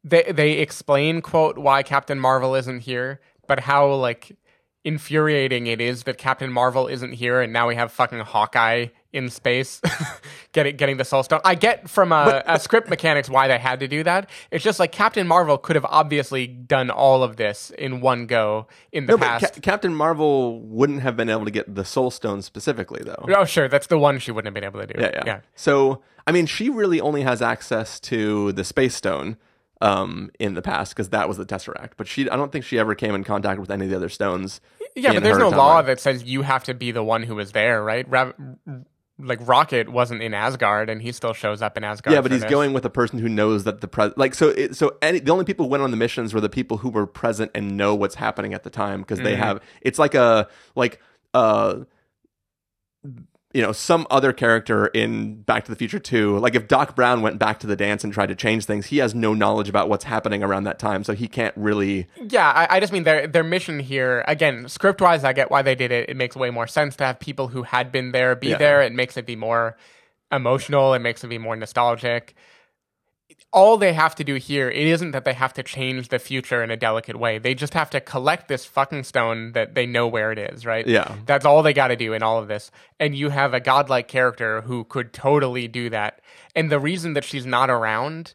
they 0.05 0.23
they 0.33 0.53
explain 0.53 1.21
quote 1.21 1.59
why 1.59 1.83
Captain 1.83 2.19
Marvel 2.19 2.55
isn't 2.55 2.81
here, 2.81 3.21
but 3.47 3.61
how 3.61 3.93
like 3.95 4.37
infuriating 4.85 5.67
it 5.67 5.81
is 5.81 6.05
that 6.05 6.17
Captain 6.17 6.51
Marvel 6.53 6.87
isn't 6.87 7.13
here 7.13 7.41
and 7.43 7.53
now 7.53 7.69
we 7.69 7.75
have 7.75 7.93
fucking 7.93 8.21
Hawkeye 8.21 8.87
in 9.13 9.29
space 9.29 9.81
getting 10.53 10.77
getting 10.77 10.97
the 10.97 11.05
soul 11.05 11.23
stone. 11.23 11.41
I 11.45 11.55
get 11.55 11.89
from 11.91 12.13
a, 12.13 12.43
a 12.47 12.61
script 12.61 12.89
mechanics 12.89 13.29
why 13.29 13.49
they 13.49 13.59
had 13.59 13.81
to 13.81 13.89
do 13.89 14.03
that. 14.05 14.31
It's 14.51 14.63
just 14.65 14.79
like 14.79 14.93
Captain 14.93 15.27
Marvel 15.27 15.59
could 15.59 15.77
have 15.77 15.85
obviously 15.87 16.47
done 16.47 16.91
all 16.91 17.23
of 17.23 17.37
this 17.37 17.71
in 17.71 18.01
one 18.01 18.27
go 18.27 18.67
in 18.93 19.07
the 19.07 19.13
No, 19.13 19.17
but 19.19 19.27
past. 19.27 19.55
Ca- 19.55 19.61
Captain 19.61 19.95
Marvel 19.95 20.61
wouldn't 20.61 21.03
have 21.03 21.17
been 21.17 21.29
able 21.29 21.45
to 21.45 21.51
get 21.51 21.75
the 21.75 21.85
Soul 21.85 22.11
Stone 22.11 22.43
specifically, 22.43 23.03
though. 23.05 23.25
oh 23.37 23.45
sure, 23.45 23.69
that's 23.69 23.89
the 23.89 23.99
one 23.99 24.19
she 24.19 24.31
wouldn't 24.31 24.47
have 24.47 24.55
been 24.55 24.65
able 24.65 24.81
to 24.81 24.87
do. 24.87 25.01
Yeah, 25.01 25.11
yeah. 25.13 25.23
yeah. 25.27 25.41
So, 25.55 26.03
I 26.27 26.33
mean, 26.33 26.47
she 26.47 26.71
really 26.71 27.01
only 27.01 27.23
has 27.23 27.43
access 27.43 27.99
to 28.01 28.53
the 28.53 28.65
Space 28.65 28.95
Stone 28.95 29.37
um, 29.81 30.31
in 30.39 30.55
the 30.55 30.63
past 30.63 30.95
because 30.95 31.09
that 31.11 31.27
was 31.29 31.37
the 31.37 31.47
Tesseract. 31.47 31.93
But 31.97 32.07
she, 32.07 32.29
I 32.29 32.37
don't 32.37 32.53
think 32.53 32.65
she 32.65 32.79
ever 32.79 32.95
came 32.95 33.15
in 33.15 33.25
contact 33.25 33.61
with 33.61 33.71
any 33.71 33.85
of 33.87 33.91
the 33.91 33.97
other 33.97 34.09
stones. 34.09 34.61
Yeah, 34.95 35.15
but 35.15 35.23
there's 35.23 35.37
her 35.37 35.43
no 35.43 35.51
law 35.51 35.83
that 35.83 36.01
says 36.01 36.25
you 36.25 36.43
have 36.43 36.65
to 36.65 36.75
be 36.75 36.91
the 36.91 37.03
one 37.03 37.23
who 37.23 37.37
was 37.37 37.53
there, 37.53 37.83
right? 37.83 38.09
Ra- 38.09 38.33
like 39.23 39.47
Rocket 39.47 39.89
wasn't 39.89 40.23
in 40.23 40.35
Asgard, 40.35 40.91
and 40.91 41.01
he 41.03 41.13
still 41.13 41.33
shows 41.33 41.63
up 41.63 41.77
in 41.77 41.85
Asgard. 41.85 42.15
Yeah, 42.15 42.21
but 42.21 42.31
he's 42.33 42.43
this. 42.43 42.51
going 42.51 42.73
with 42.73 42.85
a 42.85 42.91
person 42.91 43.19
who 43.19 43.29
knows 43.29 43.65
that 43.65 43.81
the 43.81 43.89
pres 43.89 44.13
like 44.17 44.35
so. 44.35 44.49
It, 44.51 44.77
so 44.77 44.97
any 45.03 45.21
the 45.21 45.31
only 45.33 45.45
people 45.45 45.67
who 45.67 45.71
went 45.71 45.83
on 45.83 45.91
the 45.91 45.97
missions 45.97 46.33
were 46.35 46.41
the 46.41 46.49
people 46.49 46.79
who 46.79 46.89
were 46.91 47.07
present 47.07 47.51
and 47.55 47.77
know 47.77 47.95
what's 47.95 48.17
happening 48.17 48.55
at 48.55 48.63
the 48.63 48.71
time 48.71 49.01
because 49.01 49.19
they 49.21 49.33
Mm-hmm. 49.35 49.43
have. 49.43 49.63
It's 49.83 49.99
like 49.99 50.15
a 50.15 50.49
like 50.75 51.01
uh 51.35 51.81
you 53.53 53.61
know 53.63 53.73
some 53.73 54.07
other 54.11 54.33
character 54.33 54.87
in 54.89 55.43
Back 55.43 55.65
to 55.65 55.71
the 55.71 55.77
Future 55.77 55.99
2 55.99 56.39
like 56.39 56.55
if 56.55 56.69
Doc 56.69 56.95
Brown 56.95 57.21
went 57.21 57.39
back 57.39 57.59
to 57.61 57.67
the 57.67 57.75
dance 57.77 58.05
and 58.05 58.13
tried 58.13 58.27
to 58.29 58.35
change 58.37 58.65
things 58.65 58.87
he 58.87 58.99
has 58.99 59.15
no 59.15 59.35
knowledge 59.35 59.69
about 59.69 59.89
what's 59.89 60.05
happening 60.05 60.43
around 60.43 60.65
that 60.65 60.79
time 60.79 61.03
so 61.03 61.15
he 61.15 61.27
can't 61.27 61.55
really 61.57 62.07
Yeah, 62.29 62.49
I, 62.49 62.77
I 62.77 62.81
just 62.81 62.93
mean 62.93 63.03
their 63.05 63.27
their 63.27 63.43
mission 63.45 63.81
here. 63.81 64.25
Again, 64.29 64.69
script 64.69 65.01
wise, 65.01 65.25
I 65.25 65.33
get 65.33 65.51
why 65.51 65.63
they 65.63 65.75
did 65.75 65.91
it. 65.91 66.09
It 66.09 66.17
makes 66.17 66.37
way 66.37 66.51
more 66.51 66.67
sense 66.69 66.95
to 66.97 67.05
have 67.05 67.19
people 67.19 67.49
who 67.49 67.65
had 67.65 67.91
been 67.91 68.13
there 68.13 68.37
be 68.37 68.49
Yeah. 68.51 68.59
there. 68.59 68.83
It 68.83 68.93
makes 68.93 69.17
it 69.17 69.27
be 69.27 69.37
more 69.37 69.77
emotional. 70.31 70.95
It 70.95 71.01
makes 71.01 71.25
it 71.25 71.29
be 71.29 71.39
more 71.39 71.57
nostalgic. 71.57 72.35
All 73.53 73.77
they 73.77 73.93
have 73.93 74.15
to 74.15 74.25
do 74.25 74.37
here, 74.37 74.71
it 74.71 74.87
isn't 74.87 75.11
that 75.11 75.25
they 75.25 75.33
have 75.33 75.53
to 75.55 75.63
change 75.63 76.09
the 76.09 76.21
future 76.21 76.63
in 76.63 76.71
a 76.71 76.77
delicate 76.77 77.17
way. 77.19 77.39
They 77.39 77.55
just 77.55 77.75
have 77.75 77.91
to 77.91 78.01
collect 78.01 78.47
this 78.47 78.65
fucking 78.65 79.03
stone 79.05 79.53
that 79.53 79.75
they 79.75 79.87
know 79.87 80.07
where 80.07 80.31
it 80.31 80.39
is, 80.39 80.65
right? 80.65 80.87
Yeah. 80.87 81.17
That's 81.27 81.45
all 81.45 81.63
they 81.63 81.73
got 81.73 81.89
to 81.89 81.97
do 81.97 82.13
in 82.13 82.23
all 82.23 82.39
of 82.39 82.47
this. 82.47 82.71
And 83.01 83.17
you 83.17 83.31
have 83.31 83.53
a 83.53 83.59
godlike 83.59 84.07
character 84.07 84.61
who 84.63 84.85
could 84.85 85.13
totally 85.13 85.67
do 85.67 85.91
that. 85.91 86.21
And 86.55 86.71
the 86.71 86.79
reason 86.79 87.15
that 87.15 87.25
she's 87.25 87.45
not 87.45 87.71
around 87.71 88.35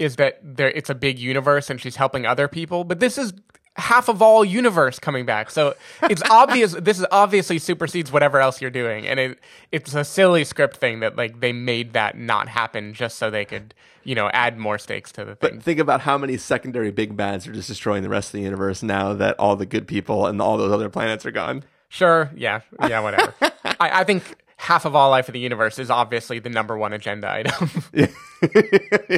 is 0.00 0.16
that 0.16 0.40
there 0.42 0.70
it's 0.70 0.90
a 0.90 0.94
big 0.94 1.18
universe 1.18 1.70
and 1.70 1.80
she's 1.80 1.96
helping 1.96 2.26
other 2.26 2.48
people, 2.48 2.82
but 2.84 2.98
this 2.98 3.18
is 3.18 3.32
half 3.80 4.08
of 4.08 4.22
all 4.22 4.44
universe 4.44 4.98
coming 4.98 5.26
back. 5.26 5.50
So 5.50 5.74
it's 6.02 6.22
obvious 6.30 6.72
this 6.74 6.98
is 7.00 7.06
obviously 7.10 7.58
supersedes 7.58 8.12
whatever 8.12 8.38
else 8.38 8.60
you're 8.60 8.70
doing. 8.70 9.06
And 9.06 9.18
it 9.18 9.38
it's 9.72 9.94
a 9.94 10.04
silly 10.04 10.44
script 10.44 10.76
thing 10.76 11.00
that 11.00 11.16
like 11.16 11.40
they 11.40 11.52
made 11.52 11.92
that 11.94 12.16
not 12.16 12.48
happen 12.48 12.94
just 12.94 13.18
so 13.18 13.30
they 13.30 13.44
could, 13.44 13.74
you 14.04 14.14
know, 14.14 14.28
add 14.32 14.58
more 14.58 14.78
stakes 14.78 15.10
to 15.12 15.24
the 15.24 15.34
thing. 15.34 15.54
but 15.56 15.62
think 15.62 15.80
about 15.80 16.00
how 16.02 16.16
many 16.16 16.36
secondary 16.36 16.90
big 16.90 17.16
bads 17.16 17.46
are 17.46 17.52
just 17.52 17.68
destroying 17.68 18.02
the 18.02 18.08
rest 18.08 18.28
of 18.28 18.32
the 18.32 18.42
universe 18.42 18.82
now 18.82 19.12
that 19.14 19.34
all 19.38 19.56
the 19.56 19.66
good 19.66 19.86
people 19.88 20.26
and 20.26 20.40
all 20.40 20.56
those 20.56 20.72
other 20.72 20.88
planets 20.88 21.26
are 21.26 21.30
gone 21.32 21.64
Sure, 21.92 22.30
yeah, 22.36 22.60
yeah, 22.88 23.00
whatever. 23.00 23.34
I, 23.64 24.00
I 24.00 24.04
think 24.04 24.22
half 24.56 24.84
of 24.84 24.94
all 24.94 25.10
life 25.10 25.28
in 25.28 25.32
the 25.32 25.40
universe 25.40 25.76
is 25.78 25.90
obviously 25.90 26.38
the 26.38 26.48
number 26.48 26.78
one 26.78 26.92
agenda 26.92 27.28
item. 27.28 27.68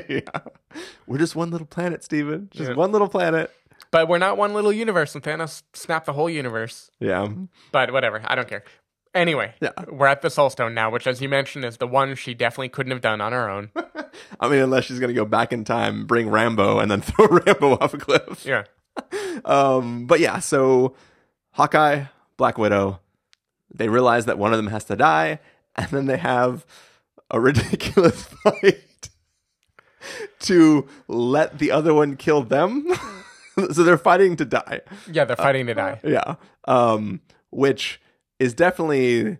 yeah. 0.08 0.20
We're 1.06 1.18
just 1.18 1.36
one 1.36 1.50
little 1.50 1.66
planet, 1.66 2.02
Stephen. 2.02 2.48
Just 2.50 2.70
Yeah. 2.70 2.76
one 2.76 2.92
little 2.92 3.08
planet. 3.08 3.50
But 3.92 4.08
we're 4.08 4.18
not 4.18 4.36
one 4.36 4.54
little 4.54 4.72
universe, 4.72 5.14
and 5.14 5.22
Thanos 5.22 5.62
snapped 5.74 6.06
the 6.06 6.14
whole 6.14 6.28
universe. 6.30 6.90
Yeah. 6.98 7.28
But 7.70 7.92
whatever, 7.92 8.22
I 8.24 8.34
don't 8.34 8.48
care. 8.48 8.64
Anyway, 9.14 9.54
Yeah. 9.60 9.72
we're 9.88 10.06
at 10.06 10.22
the 10.22 10.30
Soul 10.30 10.48
Stone 10.48 10.72
now, 10.74 10.90
which, 10.90 11.06
as 11.06 11.20
you 11.20 11.28
mentioned, 11.28 11.66
is 11.66 11.76
the 11.76 11.86
one 11.86 12.14
she 12.14 12.32
definitely 12.32 12.70
couldn't 12.70 12.92
have 12.92 13.02
done 13.02 13.20
on 13.20 13.32
her 13.32 13.48
own. 13.50 13.70
I 14.40 14.48
mean, 14.48 14.60
unless 14.60 14.84
she's 14.86 14.98
going 14.98 15.08
to 15.08 15.14
go 15.14 15.26
back 15.26 15.52
in 15.52 15.64
time, 15.64 16.06
bring 16.06 16.28
Rambeau, 16.28 16.80
and 16.82 16.90
then 16.90 17.00
throw 17.02 17.28
Rambeau 17.28 17.80
off 17.80 17.92
a 17.94 17.98
cliff. 17.98 18.44
yeah. 18.46 18.64
Um, 19.44 20.06
but 20.06 20.20
yeah, 20.20 20.38
so 20.38 20.94
Hawkeye, 21.52 22.04
Black 22.36 22.58
Widow, 22.58 23.00
they 23.74 23.88
realize 23.88 24.26
that 24.26 24.38
one 24.38 24.52
of 24.52 24.58
them 24.58 24.66
has 24.68 24.84
to 24.84 24.96
die, 24.96 25.40
and 25.74 25.88
then 25.90 26.06
they 26.06 26.18
have 26.18 26.64
a 27.30 27.40
ridiculous 27.40 28.22
fight 28.24 29.08
to 30.40 30.86
let 31.08 31.58
the 31.58 31.70
other 31.70 31.94
one 31.94 32.16
kill 32.16 32.42
them. 32.42 32.86
so 33.72 33.82
they're 33.82 33.98
fighting 33.98 34.36
to 34.36 34.44
die. 34.44 34.80
Yeah, 35.10 35.24
they're 35.24 35.36
fighting 35.36 35.66
to 35.66 35.74
die. 35.74 36.00
Yeah. 36.04 36.36
Um, 36.66 37.20
which 37.50 38.00
is 38.38 38.54
definitely 38.54 39.38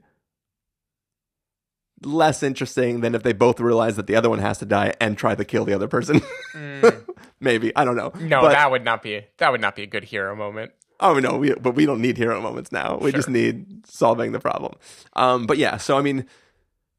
less 2.05 2.43
interesting 2.43 3.01
than 3.01 3.15
if 3.15 3.23
they 3.23 3.33
both 3.33 3.61
realize 3.61 3.97
that 3.97 4.07
the 4.07 4.17
other 4.17 4.29
one 4.29 4.41
has 4.41 4.59
to 4.59 4.67
die 4.67 4.93
and 5.01 5.17
try 5.17 5.35
to 5.35 5.45
kill 5.45 5.65
the 5.65 5.75
other 5.75 5.89
person. 5.89 6.21
Maybe. 7.41 7.75
I 7.77 7.85
don't 7.85 7.97
know. 7.97 8.11
Mm. 8.11 8.29
No, 8.29 8.41
But- 8.43 8.53
that 8.53 8.71
would 8.71 8.85
not 8.85 9.03
be 9.03 9.25
that 9.39 9.51
would 9.51 9.61
not 9.61 9.77
be 9.77 9.83
a 9.83 9.87
good 9.87 10.05
hero 10.05 10.35
moment. 10.37 10.73
Oh 11.01 11.19
no, 11.19 11.37
we, 11.37 11.53
but 11.55 11.75
we 11.75 11.85
don't 11.85 12.01
need 12.01 12.17
hero 12.17 12.41
moments 12.41 12.71
now. 12.71 12.97
We 13.01 13.11
just 13.11 13.29
need 13.29 13.85
solving 13.89 14.31
the 14.31 14.39
problem. 14.39 14.75
Um, 15.15 15.47
but 15.47 15.59
yeah, 15.59 15.77
so 15.77 15.99
I 15.99 16.01
mean, 16.03 16.27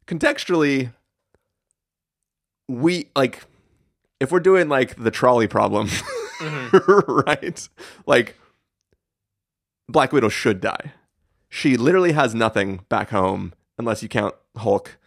contextually, 0.08 0.92
we 2.68 3.10
like 3.16 3.44
if 4.20 4.30
we're 4.30 4.42
doing 4.42 4.68
like 4.68 5.02
the 5.02 5.10
trolley 5.12 5.48
problem, 5.48 5.88
right? 7.08 7.70
Like 8.06 8.38
Black 9.88 10.12
Widow 10.12 10.30
should 10.30 10.62
die. 10.62 10.94
She 11.50 11.78
literally 11.78 12.14
has 12.14 12.34
nothing 12.34 12.82
back 12.90 13.10
home 13.10 13.54
unless 13.78 14.02
you 14.02 14.10
count 14.10 14.36
Hulk, 14.58 14.98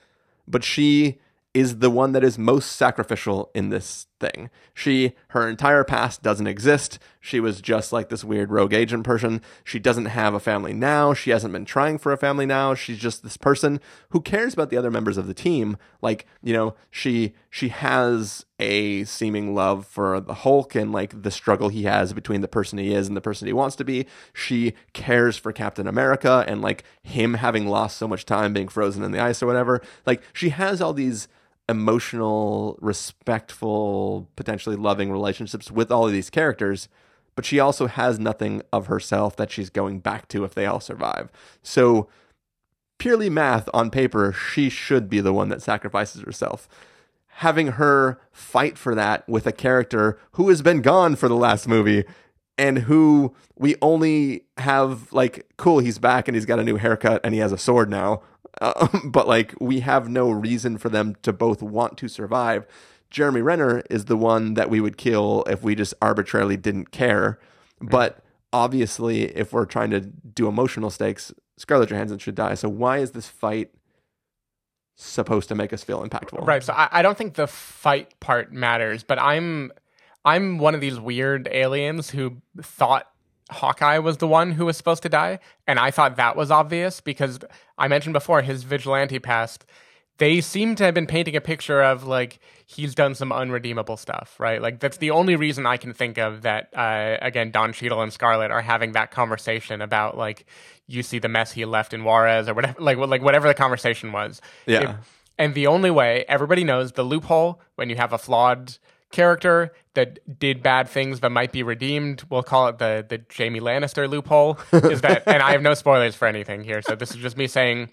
but 0.46 0.62
she 0.62 1.18
is 1.54 1.78
the 1.78 1.90
one 1.90 2.12
that 2.12 2.22
is 2.22 2.38
most 2.38 2.72
sacrificial 2.72 3.50
in 3.54 3.70
this 3.70 4.06
thing. 4.18 4.50
She, 4.74 5.14
her 5.28 5.48
entire 5.48 5.84
past 5.84 6.22
doesn't 6.22 6.46
exist. 6.46 6.98
She 7.20 7.40
was 7.40 7.60
just 7.60 7.92
like 7.92 8.08
this 8.08 8.24
weird 8.24 8.50
rogue 8.50 8.72
agent 8.72 9.04
person. 9.04 9.42
She 9.64 9.78
doesn't 9.78 10.06
have 10.06 10.34
a 10.34 10.40
family 10.40 10.72
now. 10.72 11.12
She 11.12 11.30
hasn't 11.30 11.52
been 11.52 11.64
trying 11.64 11.98
for 11.98 12.12
a 12.12 12.16
family 12.16 12.46
now. 12.46 12.74
She's 12.74 12.98
just 12.98 13.22
this 13.22 13.36
person 13.36 13.80
who 14.10 14.20
cares 14.20 14.54
about 14.54 14.70
the 14.70 14.76
other 14.76 14.90
members 14.90 15.18
of 15.18 15.26
the 15.26 15.34
team. 15.34 15.76
Like, 16.02 16.26
you 16.42 16.52
know, 16.52 16.74
she 16.90 17.34
she 17.50 17.68
has 17.68 18.46
a 18.58 19.04
seeming 19.04 19.54
love 19.54 19.86
for 19.86 20.20
the 20.20 20.34
Hulk 20.34 20.74
and 20.74 20.92
like 20.92 21.22
the 21.22 21.30
struggle 21.30 21.68
he 21.68 21.82
has 21.84 22.12
between 22.12 22.40
the 22.40 22.48
person 22.48 22.78
he 22.78 22.94
is 22.94 23.08
and 23.08 23.16
the 23.16 23.20
person 23.20 23.46
he 23.46 23.52
wants 23.52 23.76
to 23.76 23.84
be. 23.84 24.06
She 24.32 24.74
cares 24.92 25.36
for 25.36 25.52
Captain 25.52 25.86
America 25.86 26.44
and 26.46 26.62
like 26.62 26.84
him 27.02 27.34
having 27.34 27.66
lost 27.66 27.96
so 27.96 28.08
much 28.08 28.24
time 28.24 28.52
being 28.52 28.68
frozen 28.68 29.02
in 29.02 29.12
the 29.12 29.20
ice 29.20 29.42
or 29.42 29.46
whatever. 29.46 29.82
Like 30.06 30.22
she 30.32 30.50
has 30.50 30.80
all 30.80 30.92
these 30.92 31.28
emotional, 31.68 32.78
respectful, 32.80 34.28
potentially 34.36 34.76
loving 34.76 35.10
relationships 35.10 35.70
with 35.70 35.90
all 35.90 36.06
of 36.06 36.12
these 36.12 36.30
characters, 36.30 36.88
but 37.34 37.44
she 37.44 37.60
also 37.60 37.86
has 37.86 38.18
nothing 38.18 38.62
of 38.72 38.86
herself 38.86 39.36
that 39.36 39.50
she's 39.50 39.70
going 39.70 40.00
back 40.00 40.28
to 40.28 40.44
if 40.44 40.54
they 40.54 40.66
all 40.66 40.80
survive. 40.80 41.30
So, 41.62 42.08
purely 42.98 43.28
math 43.28 43.68
on 43.74 43.90
paper, 43.90 44.32
she 44.32 44.70
should 44.70 45.10
be 45.10 45.20
the 45.20 45.32
one 45.32 45.48
that 45.50 45.62
sacrifices 45.62 46.22
herself. 46.22 46.68
Having 47.40 47.72
her 47.72 48.18
fight 48.32 48.78
for 48.78 48.94
that 48.94 49.28
with 49.28 49.46
a 49.46 49.52
character 49.52 50.18
who 50.32 50.48
has 50.48 50.62
been 50.62 50.80
gone 50.80 51.16
for 51.16 51.28
the 51.28 51.36
last 51.36 51.68
movie 51.68 52.04
and 52.56 52.80
who 52.80 53.34
we 53.56 53.76
only 53.82 54.44
have 54.56 55.12
like, 55.12 55.46
cool, 55.58 55.80
he's 55.80 55.98
back 55.98 56.28
and 56.28 56.34
he's 56.34 56.46
got 56.46 56.58
a 56.58 56.64
new 56.64 56.76
haircut 56.76 57.20
and 57.22 57.34
he 57.34 57.40
has 57.40 57.52
a 57.52 57.58
sword 57.58 57.90
now. 57.90 58.22
Uh, 58.60 58.88
but 59.04 59.26
like 59.28 59.54
we 59.60 59.80
have 59.80 60.08
no 60.08 60.30
reason 60.30 60.78
for 60.78 60.88
them 60.88 61.16
to 61.22 61.32
both 61.32 61.62
want 61.62 61.96
to 61.98 62.08
survive. 62.08 62.66
Jeremy 63.10 63.40
Renner 63.40 63.82
is 63.88 64.06
the 64.06 64.16
one 64.16 64.54
that 64.54 64.68
we 64.68 64.80
would 64.80 64.96
kill 64.96 65.44
if 65.48 65.62
we 65.62 65.74
just 65.74 65.94
arbitrarily 66.02 66.56
didn't 66.56 66.90
care. 66.90 67.38
But 67.80 68.24
obviously, 68.52 69.24
if 69.36 69.52
we're 69.52 69.64
trying 69.64 69.90
to 69.90 70.00
do 70.00 70.48
emotional 70.48 70.90
stakes, 70.90 71.32
Scarlett 71.56 71.90
Johansson 71.90 72.18
should 72.18 72.34
die. 72.34 72.54
So 72.54 72.68
why 72.68 72.98
is 72.98 73.12
this 73.12 73.28
fight 73.28 73.70
supposed 74.96 75.48
to 75.48 75.54
make 75.54 75.72
us 75.72 75.84
feel 75.84 76.06
impactful? 76.06 76.46
Right. 76.46 76.62
So 76.62 76.72
I, 76.72 76.88
I 76.90 77.02
don't 77.02 77.16
think 77.16 77.34
the 77.34 77.46
fight 77.46 78.18
part 78.20 78.52
matters, 78.52 79.02
but 79.02 79.18
I'm 79.18 79.72
I'm 80.24 80.58
one 80.58 80.74
of 80.74 80.80
these 80.80 80.98
weird 80.98 81.48
aliens 81.52 82.10
who 82.10 82.38
thought 82.60 83.08
Hawkeye 83.50 83.98
was 83.98 84.16
the 84.16 84.26
one 84.26 84.52
who 84.52 84.66
was 84.66 84.76
supposed 84.76 85.02
to 85.04 85.08
die, 85.08 85.38
and 85.66 85.78
I 85.78 85.90
thought 85.90 86.16
that 86.16 86.36
was 86.36 86.50
obvious 86.50 87.00
because 87.00 87.38
I 87.78 87.88
mentioned 87.88 88.12
before 88.12 88.42
his 88.42 88.64
vigilante 88.64 89.18
past. 89.18 89.64
They 90.18 90.40
seem 90.40 90.74
to 90.76 90.84
have 90.84 90.94
been 90.94 91.06
painting 91.06 91.36
a 91.36 91.42
picture 91.42 91.82
of 91.82 92.04
like 92.04 92.40
he's 92.64 92.94
done 92.94 93.14
some 93.14 93.30
unredeemable 93.32 93.98
stuff, 93.98 94.34
right? 94.40 94.62
Like 94.62 94.80
that's 94.80 94.96
the 94.96 95.10
only 95.10 95.36
reason 95.36 95.66
I 95.66 95.76
can 95.76 95.92
think 95.92 96.16
of 96.16 96.42
that. 96.42 96.70
Uh, 96.74 97.18
again, 97.20 97.50
Don 97.50 97.72
Cheadle 97.74 98.00
and 98.00 98.12
Scarlett 98.12 98.50
are 98.50 98.62
having 98.62 98.92
that 98.92 99.10
conversation 99.10 99.82
about 99.82 100.16
like 100.16 100.46
you 100.86 101.02
see 101.02 101.18
the 101.18 101.28
mess 101.28 101.52
he 101.52 101.66
left 101.66 101.92
in 101.92 102.02
Juarez 102.02 102.48
or 102.48 102.54
whatever, 102.54 102.80
like 102.82 102.96
like 102.96 103.22
whatever 103.22 103.46
the 103.46 103.54
conversation 103.54 104.10
was. 104.12 104.40
Yeah. 104.66 104.98
If- 104.98 105.12
and 105.38 105.52
the 105.54 105.66
only 105.66 105.90
way 105.90 106.24
everybody 106.28 106.64
knows 106.64 106.92
the 106.92 107.02
loophole 107.02 107.60
when 107.74 107.90
you 107.90 107.96
have 107.96 108.14
a 108.14 108.18
flawed 108.18 108.78
character 109.12 109.72
that 109.94 110.38
did 110.38 110.62
bad 110.62 110.88
things 110.88 111.20
but 111.20 111.32
might 111.32 111.52
be 111.52 111.62
redeemed, 111.62 112.24
we'll 112.30 112.42
call 112.42 112.68
it 112.68 112.78
the 112.78 113.04
the 113.08 113.22
Jaime 113.36 113.60
Lannister 113.60 114.08
loophole. 114.08 114.58
Is 114.72 115.00
that? 115.02 115.22
and 115.26 115.42
I 115.42 115.52
have 115.52 115.62
no 115.62 115.74
spoilers 115.74 116.14
for 116.14 116.26
anything 116.26 116.64
here, 116.64 116.82
so 116.82 116.94
this 116.94 117.10
is 117.10 117.16
just 117.16 117.36
me 117.36 117.46
saying 117.46 117.90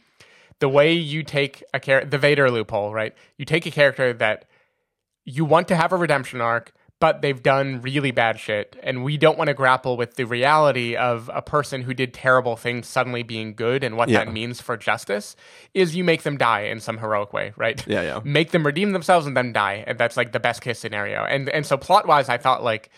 the 0.59 0.69
way 0.69 0.93
you 0.93 1.23
take 1.23 1.63
a 1.73 1.79
character, 1.79 2.09
the 2.09 2.17
Vader 2.17 2.49
loophole, 2.49 2.93
right? 2.93 3.13
You 3.37 3.45
take 3.45 3.65
a 3.65 3.71
character 3.71 4.13
that 4.13 4.45
you 5.25 5.45
want 5.45 5.67
to 5.69 5.75
have 5.75 5.91
a 5.91 5.97
redemption 5.97 6.41
arc, 6.41 6.73
but 6.99 7.21
they've 7.21 7.43
done 7.43 7.81
really 7.81 8.11
bad 8.11 8.39
shit, 8.39 8.77
and 8.81 9.03
we 9.03 9.17
don't 9.17 9.37
want 9.37 9.49
to 9.49 9.53
grapple 9.53 9.97
with 9.97 10.15
the 10.15 10.23
reality 10.25 10.95
of 10.95 11.29
a 11.33 11.41
person 11.41 11.81
who 11.81 11.93
did 11.93 12.13
terrible 12.13 12.55
things 12.55 12.87
suddenly 12.87 13.23
being 13.23 13.53
good 13.55 13.83
and 13.83 13.97
what 13.97 14.07
Yeah. 14.09 14.23
that 14.23 14.31
means 14.31 14.61
for 14.61 14.77
justice. 14.77 15.35
Is 15.73 15.95
you 15.95 16.03
make 16.03 16.23
them 16.23 16.37
die 16.37 16.61
in 16.61 16.79
some 16.79 16.99
heroic 16.99 17.33
way, 17.33 17.51
right? 17.57 17.85
Yeah, 17.87 18.01
yeah. 18.03 18.19
Make 18.25 18.51
them 18.51 18.65
redeem 18.65 18.91
themselves 18.93 19.27
and 19.27 19.35
then 19.35 19.51
die, 19.51 19.83
and 19.85 19.97
that's 19.97 20.15
like 20.15 20.31
the 20.31 20.39
best 20.39 20.61
case 20.61 20.79
scenario. 20.79 21.23
And 21.25 21.49
and 21.49 21.65
so 21.65 21.75
plot 21.77 22.07
wise, 22.07 22.29
I 22.29 22.37
thought 22.37 22.63
like 22.63 22.89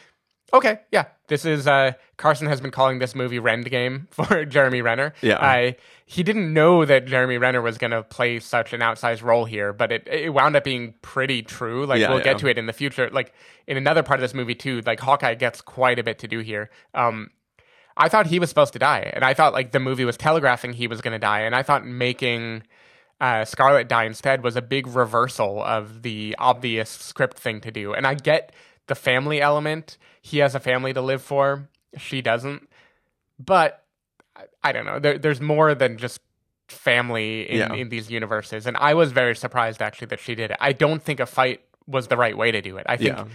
okay, 0.53 0.79
yeah, 0.91 1.05
this 1.27 1.43
is 1.43 1.67
uh, 1.67 1.93
Carson 2.17 2.47
has 2.47 2.61
been 2.61 2.71
calling 2.71 2.99
this 2.99 3.13
movie 3.15 3.39
Rend 3.39 3.69
Game 3.69 4.07
for 4.11 4.45
Jeremy 4.45 4.81
Renner. 4.81 5.13
Yeah. 5.21 5.37
I 5.41 5.75
he 6.07 6.21
didn't 6.21 6.53
know 6.53 6.85
that 6.85 7.07
Jeremy 7.07 7.37
Renner 7.39 7.61
was 7.61 7.79
going 7.79 7.91
to 7.91 8.03
play 8.03 8.39
such 8.39 8.73
an 8.73 8.81
outsized 8.81 9.23
role 9.23 9.45
here, 9.45 9.73
but 9.73 9.91
it 9.91 10.07
it 10.07 10.33
wound 10.33 10.55
up 10.55 10.63
being 10.63 10.93
pretty 11.01 11.41
true. 11.41 11.85
Like 11.85 11.99
Yeah, 11.99 12.09
we'll 12.09 12.19
yeah. 12.19 12.25
get 12.25 12.39
to 12.39 12.47
it 12.47 12.57
in 12.59 12.67
the 12.67 12.73
future. 12.73 13.09
Like 13.09 13.33
in 13.65 13.75
another 13.75 14.03
part 14.03 14.19
of 14.19 14.21
this 14.21 14.33
movie 14.33 14.55
too. 14.55 14.81
Like 14.85 14.99
Hawkeye 14.99 15.33
gets 15.33 15.61
quite 15.61 15.97
a 15.97 16.03
bit 16.03 16.19
to 16.19 16.27
do 16.27 16.39
here. 16.39 16.69
Um, 16.93 17.31
I 17.97 18.09
thought 18.09 18.27
he 18.27 18.39
was 18.39 18.49
supposed 18.49 18.73
to 18.73 18.79
die, 18.79 19.09
and 19.13 19.23
I 19.23 19.33
thought 19.33 19.53
like 19.53 19.71
the 19.71 19.79
movie 19.79 20.05
was 20.05 20.17
telegraphing 20.17 20.73
he 20.73 20.87
was 20.87 21.01
going 21.01 21.13
to 21.13 21.19
die, 21.19 21.41
and 21.41 21.55
I 21.55 21.63
thought 21.63 21.85
making 21.85 22.63
uh, 23.19 23.45
Scarlett 23.45 23.87
die 23.87 24.03
instead 24.03 24.43
was 24.43 24.55
a 24.55 24.61
big 24.61 24.87
reversal 24.87 25.63
of 25.63 26.01
the 26.03 26.35
obvious 26.37 26.89
script 26.89 27.39
thing 27.39 27.61
to 27.61 27.71
do. 27.71 27.93
And 27.93 28.05
I 28.05 28.13
get 28.13 28.51
the 28.87 28.95
family 28.95 29.41
element. 29.41 29.97
He 30.21 30.39
has 30.39 30.53
a 30.53 30.59
family 30.59 30.93
to 30.93 31.01
live 31.01 31.21
for. 31.21 31.69
She 31.97 32.21
doesn't. 32.21 32.69
But 33.39 33.84
I, 34.65 34.71
don't 34.71 34.85
know. 34.85 34.99
There, 34.99 35.17
there's 35.17 35.41
more 35.41 35.75
than 35.75 35.97
just 35.97 36.19
family 36.67 37.49
in, 37.49 37.57
Yeah. 37.57 37.73
in 37.73 37.89
these 37.89 38.09
universes. 38.09 38.65
And 38.65 38.75
I 38.77 38.93
was 38.93 39.11
very 39.11 39.35
surprised 39.35 39.81
actually 39.81 40.07
that 40.07 40.19
she 40.19 40.35
did 40.35 40.51
it. 40.51 40.57
I 40.59 40.71
don't 40.73 41.01
think 41.03 41.19
a 41.19 41.25
fight 41.25 41.61
was 41.87 42.07
the 42.07 42.17
right 42.17 42.35
way 42.37 42.51
to 42.51 42.61
do 42.61 42.77
it. 42.77 42.85
I 42.89 42.97
think 42.97 43.15
Yeah. 43.15 43.25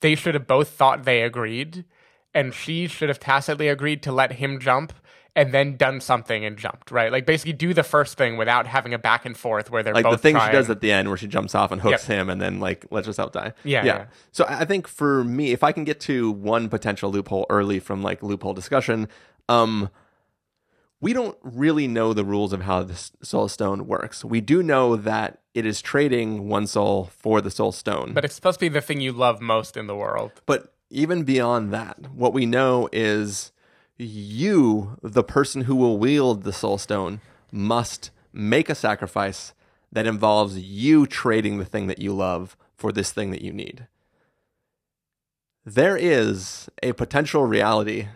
they 0.00 0.14
should 0.14 0.34
have 0.34 0.46
both 0.46 0.68
thought 0.68 1.04
they 1.04 1.22
agreed, 1.22 1.84
and 2.32 2.54
she 2.54 2.86
should 2.86 3.08
have 3.08 3.18
tacitly 3.20 3.68
agreed 3.68 4.02
to 4.04 4.12
let 4.12 4.32
him 4.34 4.60
jump 4.60 4.92
and 5.36 5.52
then 5.52 5.76
done 5.76 6.00
something 6.00 6.44
and 6.44 6.56
jumped, 6.56 6.92
right? 6.92 7.10
Like 7.10 7.26
basically 7.26 7.54
do 7.54 7.74
the 7.74 7.82
first 7.82 8.16
thing 8.16 8.36
without 8.36 8.68
having 8.68 8.94
a 8.94 8.98
back 8.98 9.26
and 9.26 9.36
forth 9.36 9.68
where 9.68 9.82
they're 9.82 9.92
like 9.94 10.04
both 10.04 10.12
the 10.12 10.18
thing 10.18 10.36
trying. 10.36 10.50
she 10.50 10.56
does 10.56 10.70
at 10.70 10.80
the 10.80 10.92
end 10.92 11.08
where 11.08 11.16
she 11.16 11.26
jumps 11.26 11.56
off 11.56 11.72
and 11.72 11.80
hooks 11.80 12.08
Yep. 12.08 12.18
him 12.20 12.30
and 12.30 12.40
then 12.40 12.60
like 12.60 12.86
lets 12.92 13.08
herself 13.08 13.32
die. 13.32 13.52
Yeah, 13.64 13.84
yeah. 13.84 14.04
So 14.30 14.44
I 14.44 14.60
I 14.60 14.64
think 14.64 14.86
for 14.86 15.24
me, 15.24 15.50
if 15.50 15.64
I 15.64 15.72
can 15.72 15.82
get 15.82 15.98
to 16.02 16.30
one 16.30 16.68
potential 16.68 17.10
loophole 17.10 17.46
early 17.50 17.80
from 17.80 18.00
like 18.00 18.22
loophole 18.22 18.54
discussion, 18.54 19.08
um, 19.48 19.90
we 21.04 21.12
don't 21.12 21.36
really 21.42 21.86
know 21.86 22.14
the 22.14 22.24
rules 22.24 22.54
of 22.54 22.62
how 22.62 22.82
the 22.82 22.94
soul 23.20 23.46
stone 23.46 23.86
works. 23.86 24.24
We 24.24 24.40
do 24.40 24.62
know 24.62 24.96
that 24.96 25.38
it 25.52 25.66
is 25.66 25.82
trading 25.82 26.48
one 26.48 26.66
soul 26.66 27.10
for 27.12 27.42
the 27.42 27.50
soul 27.50 27.72
stone. 27.72 28.14
but 28.14 28.24
it's 28.24 28.34
supposed 28.34 28.58
to 28.58 28.64
be 28.64 28.70
the 28.70 28.80
thing 28.80 29.02
you 29.02 29.12
love 29.12 29.38
most 29.38 29.76
in 29.76 29.86
the 29.86 29.94
world. 29.94 30.32
But 30.46 30.72
even 30.88 31.24
beyond 31.24 31.74
that, 31.74 32.10
what 32.14 32.32
we 32.32 32.46
know 32.46 32.88
is 32.90 33.52
you, 33.98 34.96
the 35.02 35.22
person 35.22 35.62
who 35.62 35.76
will 35.76 35.98
wield 35.98 36.42
the 36.42 36.54
soul 36.54 36.78
stone, 36.78 37.20
must 37.52 38.10
make 38.32 38.70
a 38.70 38.74
sacrifice 38.74 39.52
that 39.92 40.06
involves 40.06 40.58
you 40.58 41.06
trading 41.06 41.58
the 41.58 41.66
thing 41.66 41.86
that 41.86 41.98
you 41.98 42.14
love 42.14 42.56
for 42.78 42.92
this 42.92 43.12
thing 43.12 43.30
that 43.30 43.42
you 43.42 43.52
need. 43.52 43.88
There 45.66 45.98
is 45.98 46.70
a 46.82 46.92
potential 46.92 47.44
reality 47.44 48.08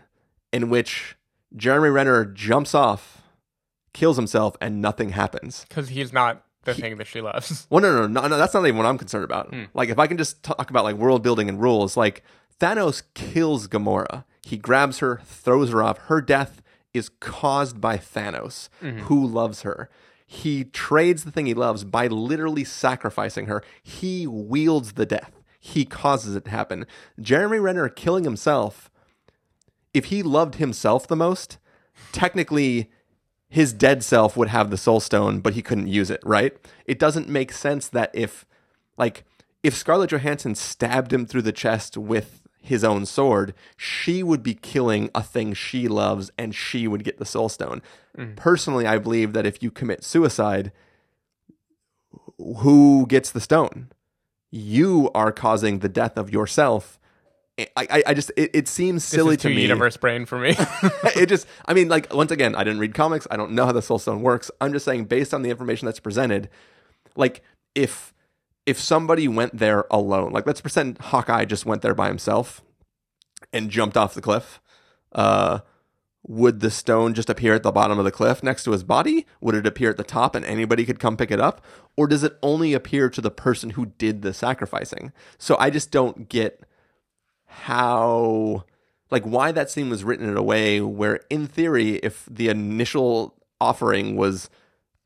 in 0.55 0.71
which 0.71 1.18
Jeremy 1.57 1.89
Renner 1.89 2.25
jumps 2.25 2.75
off, 2.75 3.23
kills 3.93 4.17
himself, 4.17 4.57
and 4.61 4.81
nothing 4.81 5.11
happens. 5.11 5.65
Because 5.69 5.89
he's 5.91 6.13
not 6.13 6.45
the 6.65 6.75
thing 6.75 6.99
that 6.99 7.07
she 7.07 7.21
loves. 7.21 7.67
Well, 7.71 7.83
no, 7.83 7.93
no, 7.93 8.07
no, 8.07 8.29
no, 8.29 8.39
that's 8.39 8.55
not 8.55 8.67
even 8.67 8.77
what 8.77 8.87
I'm 8.87 8.99
concerned 8.99 9.25
about. 9.25 9.49
Hmm. 9.49 9.65
Like, 9.75 9.89
if 9.89 9.99
I 9.99 10.07
can 10.07 10.19
just 10.19 10.43
talk 10.43 10.71
about 10.71 10.85
like 10.85 10.97
world 10.97 11.23
building 11.23 11.49
and 11.49 11.61
rules, 11.61 11.97
like 11.97 12.23
Thanos 12.61 13.03
kills 13.15 13.69
Gamora. 13.69 14.25
He 14.45 14.57
grabs 14.57 14.99
her, 14.99 15.21
throws 15.25 15.71
her 15.71 15.83
off. 15.83 15.99
Her 15.99 16.21
death 16.21 16.63
is 16.95 17.09
caused 17.21 17.81
by 17.81 17.99
Thanos, 17.99 18.69
mm-hmm. 18.83 19.01
who 19.01 19.27
loves 19.27 19.63
her. 19.63 19.91
He 20.27 20.65
trades 20.65 21.25
the 21.25 21.31
thing 21.31 21.47
he 21.47 21.55
loves 21.55 21.85
by 21.85 22.07
literally 22.07 22.65
sacrificing 22.65 23.47
her. 23.47 23.63
He 23.83 24.27
wields 24.27 24.93
the 24.93 25.07
death. 25.07 25.43
He 25.59 25.85
causes 25.85 26.37
it 26.37 26.45
to 26.45 26.51
happen. 26.51 26.87
Jeremy 27.21 27.59
Renner 27.59 27.89
killing 27.89 28.25
himself 28.25 28.91
if 29.99 30.07
he 30.07 30.23
loved 30.23 30.55
himself 30.55 31.07
the 31.07 31.17
most, 31.17 31.59
technically 32.13 32.91
his 33.49 33.73
dead 33.73 34.03
self 34.05 34.37
would 34.37 34.49
have 34.49 34.71
the 34.71 34.77
soul 34.77 35.01
stone, 35.01 35.41
but 35.41 35.55
he 35.55 35.63
couldn't 35.63 35.89
use 35.89 36.11
it, 36.11 36.21
right? 36.25 36.57
It 36.87 36.99
doesn't 36.99 37.29
make 37.29 37.53
sense 37.53 37.89
that 37.89 38.11
if 38.15 38.47
like 38.97 39.25
if 39.63 39.75
Scarlett 39.75 40.11
Johansson 40.11 40.55
stabbed 40.55 41.13
him 41.13 41.27
through 41.27 41.43
the 41.43 41.53
chest 41.53 41.97
with 41.97 42.43
his 42.61 42.85
own 42.85 43.07
sword, 43.07 43.55
she 43.77 44.23
would 44.23 44.43
be 44.43 44.55
killing 44.55 45.11
a 45.15 45.23
thing 45.23 45.55
she 45.55 45.89
loves 45.89 46.31
and 46.39 46.55
she 46.55 46.87
would 46.87 47.05
get 47.05 47.19
the 47.19 47.25
soul 47.25 47.49
stone. 47.49 47.83
Mm. 48.17 48.37
Personally, 48.37 48.87
I 48.87 48.99
believe 48.99 49.33
that 49.33 49.47
if 49.47 49.63
you 49.63 49.71
commit 49.71 50.05
suicide, 50.05 50.71
who 52.39 53.07
gets 53.07 53.31
the 53.31 53.41
stone? 53.41 53.89
You 54.51 55.11
are 55.15 55.33
causing 55.33 55.81
the 55.81 55.89
death 55.89 56.17
of 56.17 56.33
yourself. 56.33 56.99
I, 57.59 57.69
I, 57.77 58.03
I 58.09 58.15
just 58.15 58.31
it, 58.37 58.51
it 58.55 58.69
seems 58.69 59.05
silly 59.05 59.37
to 59.39 59.49
me. 59.49 59.63
universe 59.63 59.97
brain 59.97 60.27
for 60.27 60.39
me. 60.39 60.55
it 61.17 61.29
just 61.29 61.47
I 61.67 61.75
mean 61.75 61.89
like 61.89 62.13
once 62.15 62.31
again 62.31 62.55
I 62.55 62.65
didn't 62.65 62.79
read 62.79 62.95
comics 62.95 63.27
I 63.31 63.37
don't 63.37 63.53
know 63.53 63.67
how 63.67 63.73
the 63.73 63.83
soul 63.83 63.99
stone 63.99 64.23
works 64.23 64.51
I'm 64.61 64.73
just 64.73 64.85
saying 64.85 65.07
based 65.07 65.35
on 65.35 65.43
the 65.43 65.51
information 65.51 65.87
that's 65.87 66.01
presented 66.01 66.49
like 67.17 67.43
if 67.75 68.15
if 68.69 68.79
somebody 68.79 69.27
went 69.27 69.57
there 69.57 69.87
alone, 69.91 70.31
like 70.31 70.47
let's 70.47 70.61
pretend 70.61 70.99
Hawkeye 70.99 71.47
just 71.47 71.65
went 71.65 71.81
there 71.81 71.95
by 71.95 72.09
himself 72.09 72.61
and 73.51 73.71
jumped 73.71 73.97
off 73.97 74.13
the 74.13 74.21
cliff, 74.21 74.61
uh, 75.13 75.61
would 76.27 76.61
the 76.61 76.71
stone 76.71 77.15
just 77.15 77.31
appear 77.31 77.55
at 77.55 77.63
the 77.63 77.73
bottom 77.73 77.99
of 77.99 78.05
the 78.05 78.11
cliff 78.11 78.43
next 78.43 78.65
to 78.65 78.73
his 78.73 78.83
body? 78.85 79.27
Would 79.41 79.55
it 79.55 79.67
appear 79.67 79.89
at 79.89 79.97
the 79.97 80.05
top 80.05 80.35
and 80.35 80.45
anybody 80.45 80.85
could 80.85 80.99
come 80.99 81.17
pick 81.17 81.31
it 81.31 81.41
up? 81.41 81.65
Or 81.97 82.07
does 82.07 82.23
it 82.23 82.37
only 82.43 82.75
appear 82.75 83.09
to 83.09 83.23
the 83.23 83.31
person 83.31 83.71
who 83.71 83.87
did 83.97 84.21
the 84.21 84.35
sacrificing? 84.35 85.13
So 85.39 85.57
I 85.59 85.71
just 85.71 85.91
don't 85.91 86.29
get 86.29 86.63
how, 87.49 88.65
like, 89.11 89.25
why 89.25 89.53
that 89.53 89.71
scene 89.71 89.91
was 89.91 90.05
written 90.05 90.29
in 90.29 90.37
a 90.37 90.43
way 90.43 90.81
where, 90.81 91.21
in 91.29 91.47
theory, 91.47 91.97
if 91.97 92.27
the 92.31 92.49
initial 92.49 93.35
offering 93.61 94.17
was 94.17 94.49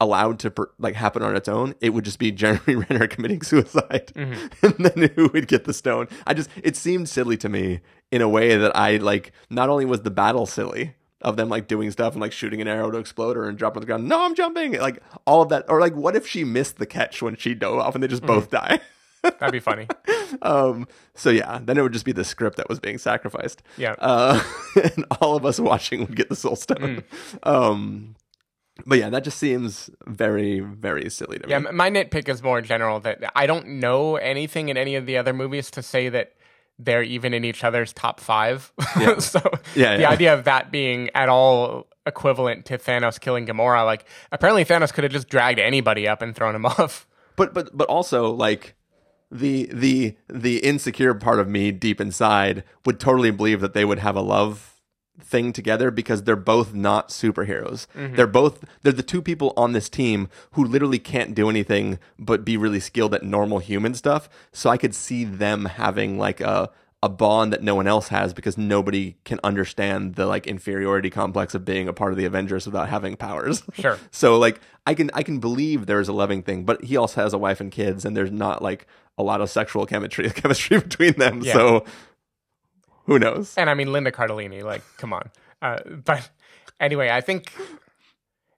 allowed 0.02 0.36
to 0.40 0.50
per, 0.50 0.68
like 0.78 0.96
happen 0.96 1.22
on 1.22 1.36
its 1.36 1.48
own, 1.48 1.74
it 1.80 1.90
would 1.90 2.04
just 2.04 2.18
be 2.18 2.32
Jeremy 2.32 2.74
Renner 2.88 3.06
committing 3.06 3.42
suicide, 3.42 4.12
mm-hmm. 4.14 4.66
and 4.66 4.84
then 4.84 5.10
who 5.14 5.28
would 5.28 5.48
get 5.48 5.64
the 5.64 5.72
stone? 5.72 6.08
I 6.26 6.34
just 6.34 6.50
it 6.62 6.76
seemed 6.76 7.08
silly 7.08 7.36
to 7.38 7.48
me 7.48 7.80
in 8.10 8.20
a 8.20 8.28
way 8.28 8.56
that 8.56 8.76
I 8.76 8.96
like. 8.96 9.32
Not 9.48 9.68
only 9.68 9.84
was 9.84 10.02
the 10.02 10.10
battle 10.10 10.46
silly 10.46 10.94
of 11.22 11.36
them 11.36 11.48
like 11.48 11.68
doing 11.68 11.90
stuff 11.92 12.14
and 12.14 12.20
like 12.20 12.32
shooting 12.32 12.60
an 12.60 12.66
arrow 12.66 12.90
to 12.90 12.98
explode 12.98 13.36
her 13.36 13.48
and 13.48 13.56
dropping 13.56 13.80
the 13.80 13.86
gun. 13.86 14.08
No, 14.08 14.24
I'm 14.24 14.34
jumping. 14.34 14.72
Like 14.72 15.00
all 15.24 15.42
of 15.42 15.48
that, 15.50 15.64
or 15.68 15.80
like 15.80 15.94
what 15.94 16.16
if 16.16 16.26
she 16.26 16.44
missed 16.44 16.78
the 16.78 16.86
catch 16.86 17.22
when 17.22 17.36
she 17.36 17.54
dove 17.54 17.78
off 17.78 17.94
and 17.94 18.02
they 18.02 18.08
just 18.08 18.22
mm-hmm. 18.22 18.34
both 18.34 18.50
die? 18.50 18.80
That'd 19.22 19.52
be 19.52 19.60
funny. 19.60 19.88
Um, 20.40 20.88
so 21.14 21.28
yeah, 21.28 21.60
then 21.62 21.76
it 21.76 21.82
would 21.82 21.92
just 21.92 22.06
be 22.06 22.12
the 22.12 22.24
script 22.24 22.56
that 22.56 22.66
was 22.66 22.80
being 22.80 22.96
sacrificed. 22.96 23.62
Yeah. 23.76 23.94
Uh, 23.98 24.42
and 24.96 25.04
all 25.20 25.36
of 25.36 25.44
us 25.44 25.60
watching 25.60 26.00
would 26.00 26.16
get 26.16 26.30
the 26.30 26.34
soul 26.36 26.56
stone. 26.56 27.04
Um, 27.42 28.16
but 28.86 28.98
yeah, 28.98 29.10
that 29.10 29.24
just 29.24 29.36
seems 29.38 29.90
very, 30.06 30.60
very 30.60 31.10
silly 31.10 31.38
to 31.38 31.46
me. 31.46 31.50
Yeah, 31.50 31.58
my 31.58 31.90
nitpick 31.90 32.30
is 32.30 32.42
more 32.42 32.62
general 32.62 32.98
that 33.00 33.22
I 33.36 33.46
don't 33.46 33.78
know 33.80 34.16
anything 34.16 34.70
in 34.70 34.78
any 34.78 34.94
of 34.96 35.04
the 35.04 35.18
other 35.18 35.34
movies 35.34 35.70
to 35.72 35.82
say 35.82 36.08
that 36.08 36.32
they're 36.78 37.02
even 37.02 37.34
in 37.34 37.44
each 37.44 37.62
other's 37.62 37.92
top 37.92 38.18
five. 38.18 38.72
Yeah. 38.98 39.18
so 39.18 39.38
Yeah, 39.74 39.96
the 39.96 40.02
yeah. 40.02 40.08
idea 40.10 40.32
of 40.34 40.44
that 40.44 40.72
being 40.72 41.10
at 41.14 41.28
all 41.28 41.88
equivalent 42.06 42.64
to 42.66 42.78
Thanos 42.78 43.20
killing 43.20 43.46
Gamora, 43.46 43.84
like 43.84 44.06
apparently 44.32 44.64
Thanos 44.64 44.92
could 44.94 45.04
have 45.04 45.12
just 45.12 45.28
dragged 45.28 45.58
anybody 45.58 46.08
up 46.08 46.22
and 46.22 46.34
thrown 46.34 46.54
him 46.54 46.64
off. 46.64 47.06
but 47.36 47.52
but 47.52 47.76
but 47.76 47.86
also 47.88 48.30
like 48.32 48.74
the 49.32 49.68
the 49.72 50.14
the 50.28 50.58
insecure 50.58 51.14
part 51.14 51.40
of 51.40 51.48
me 51.48 51.72
deep 51.72 52.00
inside 52.00 52.62
would 52.84 53.00
totally 53.00 53.30
believe 53.30 53.60
that 53.60 53.72
they 53.72 53.84
would 53.84 53.98
have 53.98 54.14
a 54.14 54.20
love 54.20 54.80
thing 55.20 55.52
together 55.52 55.90
because 55.90 56.22
they're 56.22 56.36
both 56.36 56.74
not 56.74 57.08
superheroes. 57.08 57.86
Mm-hmm. 57.96 58.16
They're 58.16 58.26
both 58.26 58.64
they're 58.82 58.92
the 58.92 59.02
two 59.02 59.22
people 59.22 59.54
on 59.56 59.72
this 59.72 59.88
team 59.88 60.28
who 60.52 60.64
literally 60.64 60.98
can't 60.98 61.34
do 61.34 61.48
anything 61.48 61.98
but 62.18 62.44
be 62.44 62.56
really 62.56 62.80
skilled 62.80 63.14
at 63.14 63.22
normal 63.22 63.58
human 63.58 63.94
stuff. 63.94 64.28
So 64.52 64.68
I 64.68 64.76
could 64.76 64.94
see 64.94 65.24
them 65.24 65.64
having 65.64 66.18
like 66.18 66.40
a 66.40 66.70
a 67.02 67.08
bond 67.08 67.52
that 67.52 67.62
no 67.62 67.74
one 67.74 67.88
else 67.88 68.08
has 68.08 68.32
because 68.32 68.56
nobody 68.56 69.16
can 69.24 69.40
understand 69.42 70.14
the 70.14 70.26
like 70.26 70.46
inferiority 70.46 71.10
complex 71.10 71.52
of 71.54 71.64
being 71.64 71.88
a 71.88 71.92
part 71.92 72.12
of 72.12 72.16
the 72.16 72.24
Avengers 72.24 72.64
without 72.64 72.88
having 72.88 73.16
powers. 73.16 73.62
Sure. 73.74 73.98
So 74.12 74.38
like 74.38 74.60
I 74.86 74.94
can 74.94 75.10
I 75.14 75.22
can 75.22 75.40
believe 75.40 75.86
there's 75.86 76.08
a 76.08 76.12
loving 76.12 76.42
thing, 76.42 76.64
but 76.64 76.84
he 76.84 76.96
also 76.96 77.22
has 77.22 77.32
a 77.32 77.38
wife 77.38 77.60
and 77.60 77.72
kids, 77.72 78.04
and 78.04 78.16
there's 78.16 78.30
not 78.30 78.62
like 78.62 78.86
a 79.18 79.22
lot 79.22 79.40
of 79.40 79.50
sexual 79.50 79.86
chemistry 79.86 80.28
chemistry 80.42 80.78
between 80.78 81.14
them. 81.14 81.40
Yeah. 81.42 81.54
So 81.54 81.84
who 83.06 83.18
knows? 83.18 83.56
And 83.56 83.68
I 83.68 83.74
mean 83.74 83.92
Linda 83.92 84.12
Cardellini, 84.12 84.62
like 84.62 84.82
come 84.98 85.12
on. 85.12 85.30
Uh, 85.60 85.78
but 86.04 86.30
anyway, 86.78 87.10
I 87.10 87.20
think 87.20 87.52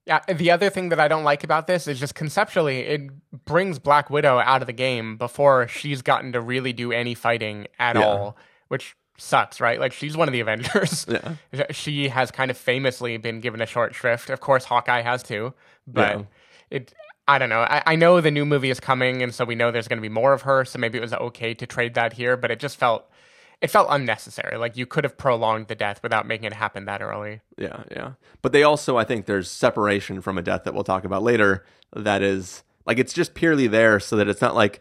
yeah, 0.06 0.20
the 0.32 0.50
other 0.50 0.70
thing 0.70 0.90
that 0.90 1.00
I 1.00 1.08
don't 1.08 1.24
like 1.24 1.44
about 1.44 1.66
this 1.66 1.86
is 1.86 1.98
just 1.98 2.14
conceptually 2.14 2.80
it 2.80 3.10
brings 3.44 3.78
Black 3.78 4.10
Widow 4.10 4.38
out 4.38 4.60
of 4.62 4.66
the 4.66 4.72
game 4.72 5.16
before 5.16 5.66
she's 5.68 6.02
gotten 6.02 6.32
to 6.32 6.40
really 6.40 6.72
do 6.72 6.92
any 6.92 7.14
fighting 7.14 7.66
at 7.78 7.96
Yeah. 7.96 8.02
all, 8.04 8.36
which 8.68 8.96
sucks, 9.16 9.60
right? 9.60 9.78
Like 9.80 9.92
she's 9.92 10.16
one 10.16 10.28
of 10.28 10.32
the 10.32 10.40
Avengers. 10.40 11.06
Yeah. 11.08 11.36
She 11.70 12.08
has 12.08 12.30
kind 12.30 12.50
of 12.50 12.56
famously 12.58 13.16
been 13.16 13.40
given 13.40 13.60
a 13.62 13.66
short 13.66 13.94
shrift. 13.94 14.28
Of 14.28 14.40
course 14.40 14.64
Hawkeye 14.64 15.02
has 15.02 15.22
too, 15.22 15.54
but 15.86 16.18
Yeah. 16.18 16.22
it 16.70 16.94
I 17.26 17.38
don't 17.38 17.48
know. 17.48 17.60
I, 17.62 17.82
I 17.86 17.96
know 17.96 18.20
the 18.20 18.30
new 18.30 18.44
movie 18.44 18.68
is 18.68 18.80
coming, 18.80 19.22
and 19.22 19.34
so 19.34 19.46
we 19.46 19.54
know 19.54 19.70
there's 19.70 19.88
going 19.88 19.96
to 19.96 20.02
be 20.02 20.10
more 20.10 20.34
of 20.34 20.42
her. 20.42 20.66
So 20.66 20.78
maybe 20.78 20.98
it 20.98 21.00
was 21.00 21.14
okay 21.14 21.54
to 21.54 21.66
trade 21.66 21.94
that 21.94 22.12
here, 22.12 22.36
but 22.36 22.50
it 22.50 22.58
just 22.58 22.76
felt 22.76 23.08
it 23.60 23.68
felt 23.68 23.88
unnecessary. 23.90 24.56
Like 24.58 24.76
you 24.76 24.86
could 24.86 25.04
have 25.04 25.16
prolonged 25.16 25.68
the 25.68 25.74
death 25.74 26.02
without 26.02 26.26
making 26.26 26.46
it 26.46 26.52
happen 26.52 26.84
that 26.86 27.02
early. 27.02 27.40
Yeah, 27.56 27.84
yeah. 27.90 28.12
But 28.42 28.52
they 28.52 28.62
also, 28.62 28.96
I 28.96 29.04
think, 29.04 29.26
there's 29.26 29.50
separation 29.50 30.20
from 30.20 30.38
a 30.38 30.42
death 30.42 30.64
that 30.64 30.74
we'll 30.74 30.84
talk 30.84 31.04
about 31.04 31.22
later. 31.22 31.64
That 31.94 32.22
is 32.22 32.62
like 32.86 32.98
it's 32.98 33.12
just 33.12 33.34
purely 33.34 33.66
there 33.66 34.00
so 34.00 34.16
that 34.16 34.28
it's 34.28 34.40
not 34.40 34.54
like, 34.54 34.80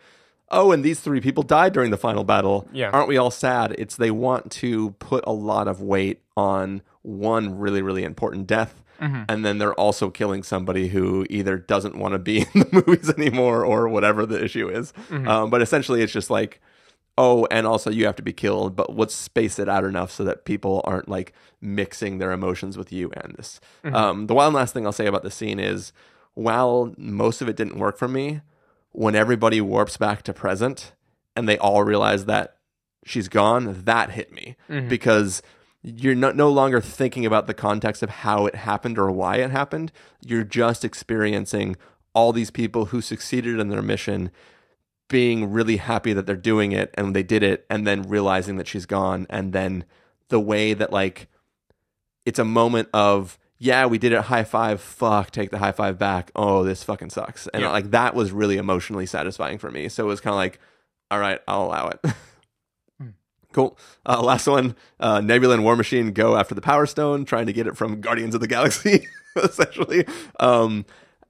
oh, 0.49 0.71
and 0.71 0.83
these 0.83 0.99
three 0.99 1.21
people 1.21 1.43
died 1.43 1.73
during 1.73 1.91
the 1.91 1.97
final 1.97 2.23
battle. 2.23 2.67
Yeah. 2.73 2.89
aren't 2.89 3.07
we 3.07 3.17
all 3.17 3.31
sad? 3.31 3.75
It's 3.77 3.95
they 3.95 4.11
want 4.11 4.51
to 4.53 4.91
put 4.91 5.23
a 5.25 5.31
lot 5.33 5.67
of 5.67 5.81
weight 5.81 6.21
on 6.35 6.81
one 7.01 7.57
really, 7.57 7.81
really 7.81 8.03
important 8.03 8.47
death. 8.47 8.79
And 9.27 9.43
then 9.43 9.57
they're 9.57 9.73
also 9.73 10.09
killing 10.09 10.43
somebody 10.43 10.87
who 10.87 11.25
either 11.29 11.57
doesn't 11.57 11.97
want 11.97 12.13
to 12.13 12.19
be 12.19 12.37
in 12.53 12.61
the 12.61 12.83
movies 12.87 13.09
anymore 13.09 13.65
or 13.65 13.89
whatever 13.89 14.25
the 14.25 14.41
issue 14.41 14.69
is. 14.69 14.93
Um, 15.11 15.49
but 15.49 15.61
essentially, 15.61 16.01
it's 16.01 16.13
just 16.13 16.29
like, 16.29 16.61
oh, 17.18 17.48
and 17.52 17.68
also 17.68 17.90
you 17.90 18.06
have 18.06 18.15
to 18.15 18.23
be 18.23 18.34
killed, 18.34 18.76
but 18.76 18.95
let's 18.95 19.14
space 19.14 19.60
it 19.60 19.69
out 19.69 19.84
enough 19.84 20.11
so 20.11 20.23
that 20.23 20.45
people 20.45 20.81
aren't 20.84 21.07
like 21.07 21.34
mixing 21.61 22.18
their 22.18 22.31
emotions 22.31 22.77
with 22.77 22.91
you 22.91 23.11
and 23.15 23.35
this. 23.35 23.60
Um, 23.84 24.27
the 24.27 24.34
one 24.34 24.53
last 24.53 24.73
thing 24.73 24.85
I'll 24.85 24.91
say 24.91 25.06
about 25.06 25.23
the 25.23 25.31
scene 25.31 25.60
is 25.60 25.94
while 26.34 26.94
most 26.98 27.41
of 27.41 27.48
it 27.48 27.56
didn't 27.56 27.77
work 27.77 27.98
for 27.98 28.07
me, 28.07 28.41
when 28.91 29.15
everybody 29.15 29.61
warps 29.61 29.98
back 29.98 30.23
to 30.23 30.34
present 30.34 30.94
and 31.35 31.48
they 31.48 31.57
all 31.57 31.84
realize 31.84 32.26
that 32.26 32.57
she's 33.06 33.27
gone, 33.27 33.84
that 33.85 34.11
hit 34.11 34.31
me 34.31 34.56
because 34.88 35.41
you're 35.81 36.15
not, 36.15 36.35
no 36.35 36.49
longer 36.49 36.80
thinking 36.80 37.26
about 37.26 37.45
the 37.45 37.53
context 37.53 38.02
of 38.02 38.10
how 38.10 38.45
it 38.45 38.56
happened 38.56 38.98
or 38.98 39.11
why 39.11 39.38
it 39.38 39.52
happened. 39.52 39.91
You're 40.26 40.44
just 40.44 40.85
experiencing 40.85 41.76
all 42.15 42.31
these 42.31 42.52
people 42.52 42.85
who 42.85 43.02
succeeded 43.02 43.60
in 43.60 43.69
their 43.69 43.81
mission 43.81 44.31
being 45.14 45.52
really 45.52 45.77
happy 45.77 46.11
that 46.11 46.26
they're 46.26 46.35
doing 46.35 46.72
it 46.72 46.91
and 46.95 47.15
they 47.15 47.22
did 47.23 47.44
it 47.44 47.65
and 47.69 47.85
then 47.88 48.02
realizing 48.02 48.57
that 48.57 48.68
she's 48.68 48.85
gone 48.88 49.27
and 49.30 49.53
then 49.53 49.85
the 50.30 50.40
way 50.40 50.73
that 50.73 50.91
like 50.91 51.27
it's 52.26 52.40
a 52.40 52.44
moment 52.44 52.90
of 52.94 53.38
yeah 53.60 53.85
we 53.85 53.99
did 53.99 54.11
it 54.11 54.22
high 54.22 54.44
five 54.44 54.81
fuck 54.81 55.30
take 55.30 55.52
the 55.52 55.60
high 55.60 55.72
five 55.72 55.99
back. 55.99 56.31
Oh 56.35 56.64
this 56.64 56.84
fucking 56.84 57.11
sucks. 57.11 57.45
And 57.53 57.61
Yeah. 57.61 57.69
like 57.72 57.91
that 57.91 58.15
was 58.15 58.31
really 58.31 58.57
emotionally 58.57 59.06
satisfying 59.06 59.60
for 59.60 59.69
me. 59.69 59.88
So 59.88 60.03
it 60.03 60.07
was 60.07 60.19
kind 60.19 60.34
of 60.34 60.38
like 60.38 60.60
all 61.11 61.19
right 61.19 61.40
i'll 61.48 61.65
allow 61.65 61.90
it. 61.90 61.99
Cool. 63.53 63.77
Uh, 64.03 64.19
last 64.19 64.48
one. 64.48 64.76
Uh, 64.99 65.22
nebula 65.22 65.53
and 65.53 65.64
war 65.64 65.76
machine 65.76 66.11
go 66.11 66.35
after 66.35 66.56
the 66.56 66.61
power 66.61 66.88
stone 66.88 67.23
trying 67.23 67.45
to 67.45 67.53
get 67.53 67.68
it 67.68 67.77
from 67.77 68.02
guardians 68.02 68.34
of 68.34 68.41
the 68.41 68.48
galaxy 68.48 69.06
essentially. 69.35 70.07
Um, 70.40 70.85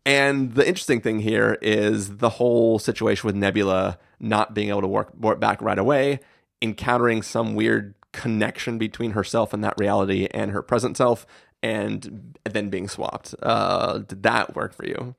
and 0.06 0.54
the 0.54 0.68
interesting 0.68 1.02
thing 1.02 1.20
here 1.20 1.58
is 1.62 2.18
the 2.18 2.30
whole 2.30 2.80
situation 2.80 3.28
with 3.28 3.36
Nebula 3.36 3.98
not 4.20 4.54
being 4.54 4.70
able 4.70 4.82
to 4.82 4.88
work, 4.88 5.14
work 5.16 5.40
back 5.40 5.62
right 5.62 5.80
away, 5.80 6.20
encountering 6.62 7.22
some 7.22 7.56
weird 7.56 7.96
connection 8.12 8.78
between 8.78 9.12
herself 9.12 9.54
and 9.54 9.64
that 9.64 9.74
reality 9.78 10.28
and 10.32 10.52
her 10.52 10.62
present 10.62 10.98
self, 10.98 11.26
and 11.62 12.38
then 12.44 12.70
being 12.70 12.88
swapped. 12.88 13.34
Uh, 13.42 14.00
did 14.00 14.24
that 14.24 14.56
work 14.56 14.74
for 14.74 14.86
you? 14.86 15.16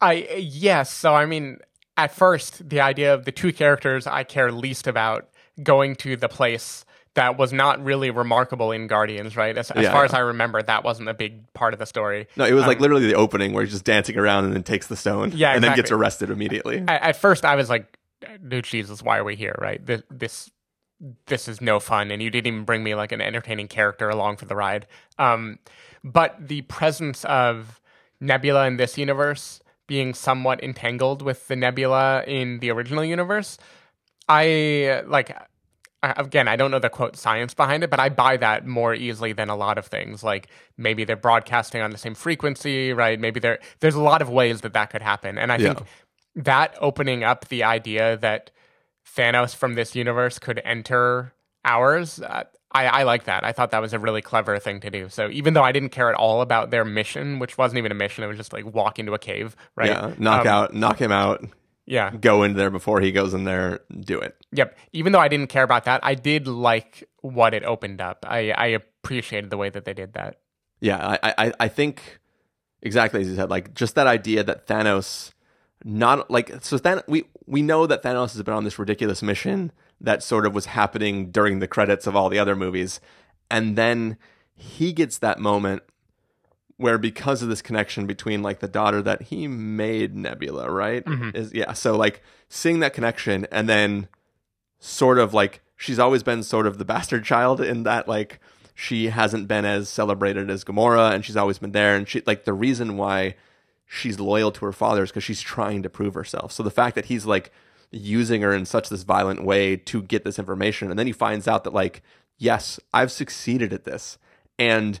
I 0.00 0.14
yes. 0.38 0.90
So 0.90 1.14
I 1.14 1.26
mean, 1.26 1.58
at 1.96 2.14
first, 2.14 2.68
the 2.68 2.80
idea 2.80 3.12
of 3.12 3.26
the 3.26 3.32
two 3.32 3.52
characters 3.52 4.06
I 4.06 4.24
care 4.24 4.50
least 4.50 4.86
about 4.86 5.28
going 5.62 5.94
to 5.96 6.16
the 6.16 6.28
place 6.28 6.86
that 7.14 7.36
was 7.36 7.52
not 7.52 7.82
really 7.84 8.10
remarkable 8.10 8.70
in 8.70 8.86
Guardians, 8.86 9.36
right? 9.36 9.56
As, 9.58 9.70
as 9.72 9.82
Yeah, 9.82 9.90
far 9.92 10.02
yeah. 10.02 10.06
as 10.06 10.14
I 10.14 10.20
remember, 10.20 10.62
that 10.62 10.84
wasn't 10.84 11.08
a 11.08 11.14
big 11.14 11.52
part 11.54 11.72
of 11.72 11.78
the 11.80 11.86
story. 11.86 12.28
No, 12.36 12.44
it 12.44 12.52
was 12.52 12.66
like 12.66 12.78
literally 12.80 13.06
the 13.06 13.14
opening 13.16 13.52
where 13.52 13.64
he's 13.64 13.72
just 13.72 13.84
dancing 13.84 14.16
around 14.16 14.44
and 14.44 14.54
then 14.54 14.62
takes 14.62 14.86
the 14.86 14.96
stone, 14.96 15.32
Yeah, 15.34 15.52
and 15.52 15.62
then 15.64 15.74
gets 15.76 15.90
arrested 15.90 16.30
immediately. 16.30 16.78
At, 16.86 17.02
at 17.02 17.16
first, 17.16 17.44
I 17.44 17.56
was 17.56 17.68
like, 17.68 17.98
"Dude, 18.46 18.64
Jesus, 18.64 19.02
why 19.02 19.18
are 19.18 19.24
we 19.24 19.34
here?" 19.34 19.56
Right? 19.60 19.84
This, 19.84 20.02
this 20.10 20.50
this 21.26 21.48
is 21.48 21.60
no 21.60 21.80
fun, 21.80 22.10
and 22.10 22.22
you 22.22 22.30
didn't 22.30 22.46
even 22.46 22.64
bring 22.64 22.84
me 22.84 22.94
like 22.94 23.10
an 23.10 23.20
entertaining 23.20 23.66
character 23.68 24.08
along 24.08 24.36
for 24.36 24.44
the 24.44 24.54
ride. 24.54 24.86
Um, 25.18 25.58
but 26.04 26.36
the 26.48 26.62
presence 26.62 27.24
of 27.24 27.80
Nebula 28.20 28.66
in 28.66 28.76
this 28.76 28.96
universe 28.98 29.60
being 29.88 30.14
somewhat 30.14 30.62
entangled 30.62 31.22
with 31.22 31.48
the 31.48 31.56
Nebula 31.56 32.22
in 32.26 32.60
the 32.60 32.70
original 32.70 33.04
universe, 33.04 33.58
I 34.28 35.02
like. 35.06 35.36
Again, 36.02 36.48
I 36.48 36.56
don't 36.56 36.70
know 36.70 36.78
the 36.78 36.88
quote 36.88 37.14
science 37.16 37.52
behind 37.52 37.84
it, 37.84 37.90
but 37.90 38.00
I 38.00 38.08
buy 38.08 38.38
that 38.38 38.66
more 38.66 38.94
easily 38.94 39.34
than 39.34 39.50
a 39.50 39.56
lot 39.56 39.76
of 39.76 39.84
things. 39.86 40.24
Like 40.24 40.48
maybe 40.78 41.04
they're 41.04 41.14
broadcasting 41.16 41.82
on 41.82 41.90
the 41.90 41.98
same 41.98 42.14
frequency, 42.14 42.92
right? 42.94 43.20
Maybe 43.20 43.38
there 43.38 43.58
there's 43.80 43.94
a 43.96 44.00
lot 44.00 44.22
of 44.22 44.30
ways 44.30 44.62
that 44.62 44.72
that 44.72 44.90
could 44.90 45.02
happen, 45.02 45.36
and 45.36 45.52
I 45.52 45.58
Yeah. 45.58 45.74
think 45.74 45.86
that 46.36 46.74
opening 46.80 47.22
up 47.22 47.48
the 47.48 47.64
idea 47.64 48.16
that 48.16 48.50
Thanos 49.16 49.54
from 49.54 49.74
this 49.74 49.94
universe 49.94 50.38
could 50.38 50.62
enter 50.64 51.34
ours, 51.66 52.20
uh, 52.22 52.44
I, 52.72 52.86
I 52.86 53.02
like 53.02 53.24
that. 53.24 53.44
I 53.44 53.52
thought 53.52 53.70
that 53.72 53.82
was 53.82 53.92
a 53.92 53.98
really 53.98 54.22
clever 54.22 54.58
thing 54.58 54.80
to 54.80 54.90
do. 54.90 55.08
So 55.08 55.28
even 55.28 55.54
though 55.54 55.64
I 55.64 55.72
didn't 55.72 55.88
care 55.90 56.08
at 56.08 56.14
all 56.14 56.40
about 56.40 56.70
their 56.70 56.84
mission, 56.84 57.40
which 57.40 57.58
wasn't 57.58 57.78
even 57.78 57.90
a 57.92 57.96
mission, 57.96 58.22
it 58.24 58.28
was 58.28 58.36
just 58.36 58.52
like 58.52 58.64
walk 58.64 58.98
into 58.98 59.12
a 59.12 59.18
cave, 59.18 59.56
right? 59.76 59.90
Yeah, 59.90 60.14
knock 60.18 60.42
Um, 60.42 60.46
out, 60.46 60.72
knock 60.74 60.98
him 60.98 61.12
out. 61.12 61.44
Yeah. 61.90 62.12
go 62.12 62.44
in 62.44 62.54
there 62.54 62.70
before 62.70 63.00
he 63.00 63.10
goes 63.10 63.34
in 63.34 63.44
there, 63.44 63.80
do 63.98 64.20
it. 64.20 64.36
Yep. 64.52 64.78
Even 64.92 65.12
though 65.12 65.18
I 65.18 65.26
didn't 65.28 65.48
care 65.48 65.64
about 65.64 65.84
that, 65.86 66.00
I 66.04 66.14
did 66.14 66.46
like 66.46 67.08
what 67.20 67.52
it 67.52 67.64
opened 67.64 68.00
up. 68.00 68.24
I, 68.28 68.52
I 68.52 68.66
appreciated 68.68 69.50
the 69.50 69.56
way 69.56 69.70
that 69.70 69.84
they 69.84 69.92
did 69.92 70.12
that. 70.14 70.36
Yeah, 70.80 71.18
I, 71.22 71.34
I, 71.36 71.52
I 71.58 71.68
think 71.68 72.20
exactly 72.80 73.20
as 73.20 73.28
you 73.28 73.34
said, 73.34 73.50
like 73.50 73.74
just 73.74 73.96
that 73.96 74.06
idea 74.06 74.44
that 74.44 74.66
Thanos 74.68 75.32
not 75.84 76.30
like 76.30 76.62
so 76.62 76.78
Than- 76.78 77.02
we 77.08 77.24
we 77.46 77.60
know 77.60 77.86
that 77.86 78.02
Thanos 78.02 78.34
has 78.34 78.42
been 78.42 78.54
on 78.54 78.64
this 78.64 78.78
ridiculous 78.78 79.22
mission 79.22 79.72
that 80.00 80.22
sort 80.22 80.46
of 80.46 80.54
was 80.54 80.66
happening 80.66 81.30
during 81.30 81.58
the 81.58 81.68
credits 81.68 82.06
of 82.06 82.14
all 82.14 82.28
the 82.28 82.38
other 82.38 82.54
movies. 82.54 83.00
And 83.50 83.76
then 83.76 84.16
he 84.54 84.92
gets 84.92 85.18
that 85.18 85.38
moment 85.38 85.82
where 86.80 86.96
because 86.96 87.42
of 87.42 87.50
this 87.50 87.60
connection 87.60 88.06
between 88.06 88.42
like 88.42 88.60
the 88.60 88.68
daughter 88.68 89.02
that 89.02 89.22
he 89.22 89.46
made 89.46 90.16
Nebula, 90.16 90.70
right? 90.70 91.04
Mm-hmm. 91.04 91.36
Is 91.36 91.52
yeah, 91.52 91.74
so 91.74 91.94
like 91.94 92.22
seeing 92.48 92.80
that 92.80 92.94
connection 92.94 93.46
and 93.52 93.68
then 93.68 94.08
sort 94.78 95.18
of 95.18 95.34
like 95.34 95.60
she's 95.76 95.98
always 95.98 96.22
been 96.22 96.42
sort 96.42 96.66
of 96.66 96.78
the 96.78 96.84
bastard 96.86 97.22
child 97.22 97.60
in 97.60 97.82
that 97.82 98.08
like 98.08 98.40
she 98.74 99.08
hasn't 99.08 99.46
been 99.46 99.66
as 99.66 99.90
celebrated 99.90 100.48
as 100.48 100.64
Gamora 100.64 101.12
and 101.12 101.22
she's 101.22 101.36
always 101.36 101.58
been 101.58 101.72
there 101.72 101.94
and 101.94 102.08
she 102.08 102.22
like 102.26 102.44
the 102.44 102.54
reason 102.54 102.96
why 102.96 103.34
she's 103.86 104.18
loyal 104.18 104.50
to 104.50 104.64
her 104.64 104.72
father 104.72 105.02
is 105.02 105.10
because 105.10 105.24
she's 105.24 105.42
trying 105.42 105.82
to 105.82 105.90
prove 105.90 106.14
herself. 106.14 106.50
So 106.50 106.62
the 106.62 106.70
fact 106.70 106.94
that 106.94 107.06
he's 107.06 107.26
like 107.26 107.52
using 107.90 108.40
her 108.40 108.54
in 108.54 108.64
such 108.64 108.88
this 108.88 109.02
violent 109.02 109.44
way 109.44 109.76
to 109.76 110.00
get 110.00 110.24
this 110.24 110.38
information 110.38 110.88
and 110.88 110.98
then 110.98 111.06
he 111.06 111.12
finds 111.12 111.46
out 111.46 111.64
that 111.64 111.74
like 111.74 112.02
yes, 112.38 112.80
I've 112.94 113.12
succeeded 113.12 113.74
at 113.74 113.84
this 113.84 114.16
and 114.58 114.98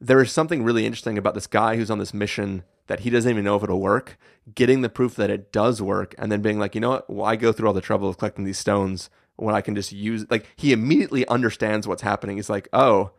there 0.00 0.22
is 0.22 0.32
something 0.32 0.62
really 0.62 0.86
interesting 0.86 1.18
about 1.18 1.34
this 1.34 1.46
guy 1.46 1.76
who's 1.76 1.90
on 1.90 1.98
this 1.98 2.14
mission 2.14 2.64
that 2.86 3.00
he 3.00 3.10
doesn't 3.10 3.30
even 3.30 3.44
know 3.44 3.56
if 3.56 3.62
it'll 3.62 3.80
work, 3.80 4.18
getting 4.54 4.80
the 4.80 4.88
proof 4.88 5.14
that 5.14 5.30
it 5.30 5.52
does 5.52 5.80
work, 5.80 6.14
and 6.18 6.32
then 6.32 6.42
being 6.42 6.58
like, 6.58 6.74
you 6.74 6.80
know 6.80 6.90
what? 6.90 7.10
Why 7.10 7.36
go 7.36 7.52
through 7.52 7.68
all 7.68 7.74
the 7.74 7.80
trouble 7.80 8.08
of 8.08 8.18
collecting 8.18 8.44
these 8.44 8.58
stones 8.58 9.10
when 9.36 9.54
I 9.54 9.60
can 9.60 9.74
just 9.74 9.92
use 9.92 10.26
like 10.30 10.46
he 10.56 10.72
immediately 10.72 11.26
understands 11.28 11.86
what's 11.86 12.02
happening. 12.02 12.36
He's 12.36 12.50
like, 12.50 12.68
oh, 12.72 13.12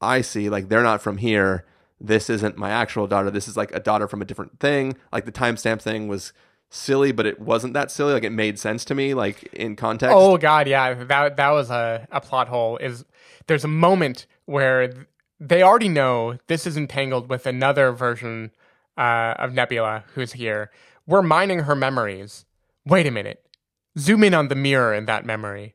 I 0.00 0.20
see. 0.20 0.48
Like 0.48 0.68
they're 0.68 0.82
not 0.82 1.02
from 1.02 1.18
here. 1.18 1.64
This 2.00 2.28
isn't 2.28 2.58
my 2.58 2.70
actual 2.70 3.06
daughter. 3.06 3.30
This 3.30 3.48
is 3.48 3.56
like 3.56 3.74
a 3.74 3.80
daughter 3.80 4.06
from 4.06 4.20
a 4.20 4.24
different 4.24 4.60
thing. 4.60 4.96
Like 5.12 5.24
the 5.24 5.32
timestamp 5.32 5.80
thing 5.80 6.08
was 6.08 6.32
silly, 6.68 7.12
but 7.12 7.26
it 7.26 7.40
wasn't 7.40 7.74
that 7.74 7.90
silly. 7.90 8.12
Like 8.12 8.24
it 8.24 8.30
made 8.30 8.58
sense 8.58 8.84
to 8.86 8.94
me, 8.94 9.14
like 9.14 9.44
in 9.52 9.76
context. 9.76 10.14
Oh 10.14 10.36
god, 10.36 10.68
yeah, 10.68 10.92
that 11.04 11.36
that 11.36 11.50
was 11.50 11.70
a, 11.70 12.06
a 12.10 12.20
plot 12.20 12.48
hole. 12.48 12.76
Is 12.76 13.04
there's 13.46 13.64
a 13.64 13.68
moment 13.68 14.26
where 14.44 14.92
they 15.40 15.62
already 15.62 15.88
know 15.88 16.38
this 16.46 16.66
is 16.66 16.76
entangled 16.76 17.28
with 17.28 17.46
another 17.46 17.92
version 17.92 18.50
uh, 18.96 19.34
of 19.38 19.52
Nebula 19.52 20.04
who's 20.14 20.32
here. 20.32 20.70
We're 21.06 21.22
mining 21.22 21.60
her 21.60 21.74
memories. 21.76 22.44
Wait 22.84 23.06
a 23.06 23.10
minute. 23.10 23.42
Zoom 23.98 24.24
in 24.24 24.34
on 24.34 24.48
the 24.48 24.54
mirror 24.54 24.94
in 24.94 25.06
that 25.06 25.24
memory. 25.24 25.74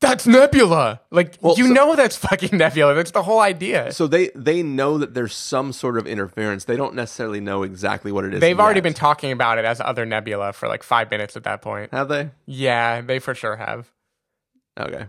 That's 0.00 0.26
Nebula. 0.26 1.02
Like 1.10 1.36
Well, 1.42 1.56
you 1.58 1.66
so- 1.66 1.72
know 1.74 1.94
that's 1.94 2.16
fucking 2.16 2.56
Nebula. 2.56 2.94
That's 2.94 3.10
the 3.10 3.22
whole 3.22 3.40
idea. 3.40 3.92
So 3.92 4.06
they 4.06 4.30
they 4.34 4.62
know 4.62 4.96
that 4.96 5.12
there's 5.12 5.34
some 5.34 5.72
sort 5.74 5.98
of 5.98 6.06
interference. 6.06 6.64
They 6.64 6.76
don't 6.76 6.94
necessarily 6.94 7.40
know 7.40 7.62
exactly 7.64 8.10
what 8.10 8.24
it 8.24 8.32
is. 8.32 8.40
They've 8.40 8.58
already 8.58 8.80
been 8.80 8.94
talking 8.94 9.30
about 9.30 9.58
it 9.58 9.66
as 9.66 9.78
other 9.80 10.06
Nebula 10.06 10.54
for 10.54 10.68
like 10.68 10.82
five 10.82 11.10
minutes 11.10 11.36
at 11.36 11.44
that 11.44 11.60
point. 11.60 11.92
Have 11.92 12.08
they? 12.08 12.30
Yeah, 12.46 13.02
they 13.02 13.18
for 13.18 13.34
sure 13.34 13.56
have. 13.56 13.90
Okay. 14.78 15.04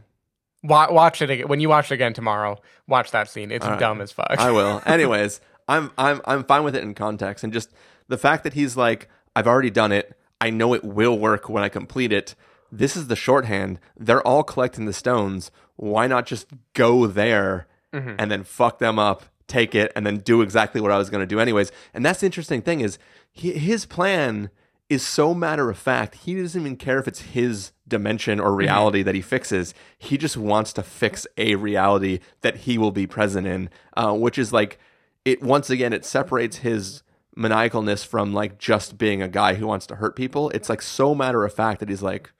Wa- 0.63 0.91
watch 0.91 1.21
it 1.21 1.29
again. 1.29 1.47
when 1.47 1.59
you 1.59 1.69
watch 1.69 1.91
it 1.91 1.95
again 1.95 2.13
tomorrow. 2.13 2.59
Watch 2.87 3.11
that 3.11 3.29
scene. 3.29 3.51
It's 3.51 3.65
dumb 3.65 4.01
as 4.01 4.11
fuck. 4.11 4.35
I 4.37 4.51
will. 4.51 4.81
Anyways, 4.85 5.41
I'm 5.67 5.91
I'm 5.97 6.21
I'm 6.25 6.43
fine 6.43 6.63
with 6.63 6.75
it 6.75 6.83
in 6.83 6.93
context 6.93 7.43
and 7.43 7.51
just 7.53 7.71
the 8.07 8.17
fact 8.17 8.43
that 8.43 8.53
he's 8.53 8.75
like, 8.75 9.09
I've 9.35 9.47
already 9.47 9.69
done 9.69 9.91
it. 9.91 10.17
I 10.39 10.49
know 10.49 10.73
it 10.73 10.83
will 10.83 11.17
work 11.17 11.49
when 11.49 11.63
I 11.63 11.69
complete 11.69 12.11
it. 12.11 12.35
This 12.71 12.95
is 12.95 13.07
the 13.07 13.15
shorthand. 13.15 13.79
They're 13.97 14.25
all 14.25 14.43
collecting 14.43 14.85
the 14.85 14.93
stones. 14.93 15.51
Why 15.75 16.07
not 16.07 16.25
just 16.25 16.47
go 16.73 17.07
there 17.07 17.67
mm-hmm. 17.93 18.15
and 18.17 18.31
then 18.31 18.43
fuck 18.43 18.79
them 18.79 18.97
up, 18.97 19.25
take 19.47 19.75
it, 19.75 19.91
and 19.95 20.05
then 20.05 20.17
do 20.17 20.41
exactly 20.41 20.81
what 20.81 20.91
I 20.91 20.97
was 20.97 21.09
going 21.09 21.21
to 21.21 21.27
do 21.27 21.39
anyways? 21.39 21.71
And 21.93 22.05
that's 22.05 22.21
the 22.21 22.25
interesting 22.25 22.61
thing 22.61 22.79
is 22.81 22.97
he, 23.31 23.53
his 23.53 23.85
plan 23.85 24.49
is 24.91 25.05
so 25.05 25.33
matter 25.33 25.69
of 25.69 25.77
fact. 25.77 26.15
He 26.15 26.35
doesn't 26.35 26.59
even 26.59 26.75
care 26.75 26.99
if 26.99 27.07
it's 27.07 27.21
his 27.21 27.71
dimension 27.87 28.39
or 28.39 28.53
reality 28.53 29.03
that 29.03 29.15
he 29.15 29.21
fixes. 29.21 29.73
He 29.97 30.17
just 30.17 30.37
wants 30.37 30.73
to 30.73 30.83
fix 30.83 31.25
a 31.37 31.55
reality 31.55 32.19
that 32.41 32.57
he 32.57 32.77
will 32.77 32.91
be 32.91 33.07
present 33.07 33.47
in, 33.47 33.69
uh, 33.97 34.13
which 34.13 34.37
is 34.37 34.51
like 34.53 34.79
it. 35.25 35.41
Once 35.41 35.69
again, 35.69 35.93
it 35.93 36.05
separates 36.05 36.57
his 36.57 37.03
maniacalness 37.37 38.05
from 38.05 38.33
like 38.33 38.57
just 38.59 38.97
being 38.97 39.21
a 39.21 39.27
guy 39.27 39.53
who 39.55 39.65
wants 39.67 39.87
to 39.87 39.95
hurt 39.95 40.15
people. 40.15 40.49
It's 40.51 40.69
like 40.69 40.81
so 40.81 41.15
matter 41.15 41.43
of 41.43 41.53
fact 41.53 41.79
that 41.79 41.89
he's 41.89 42.01
like, 42.03 42.31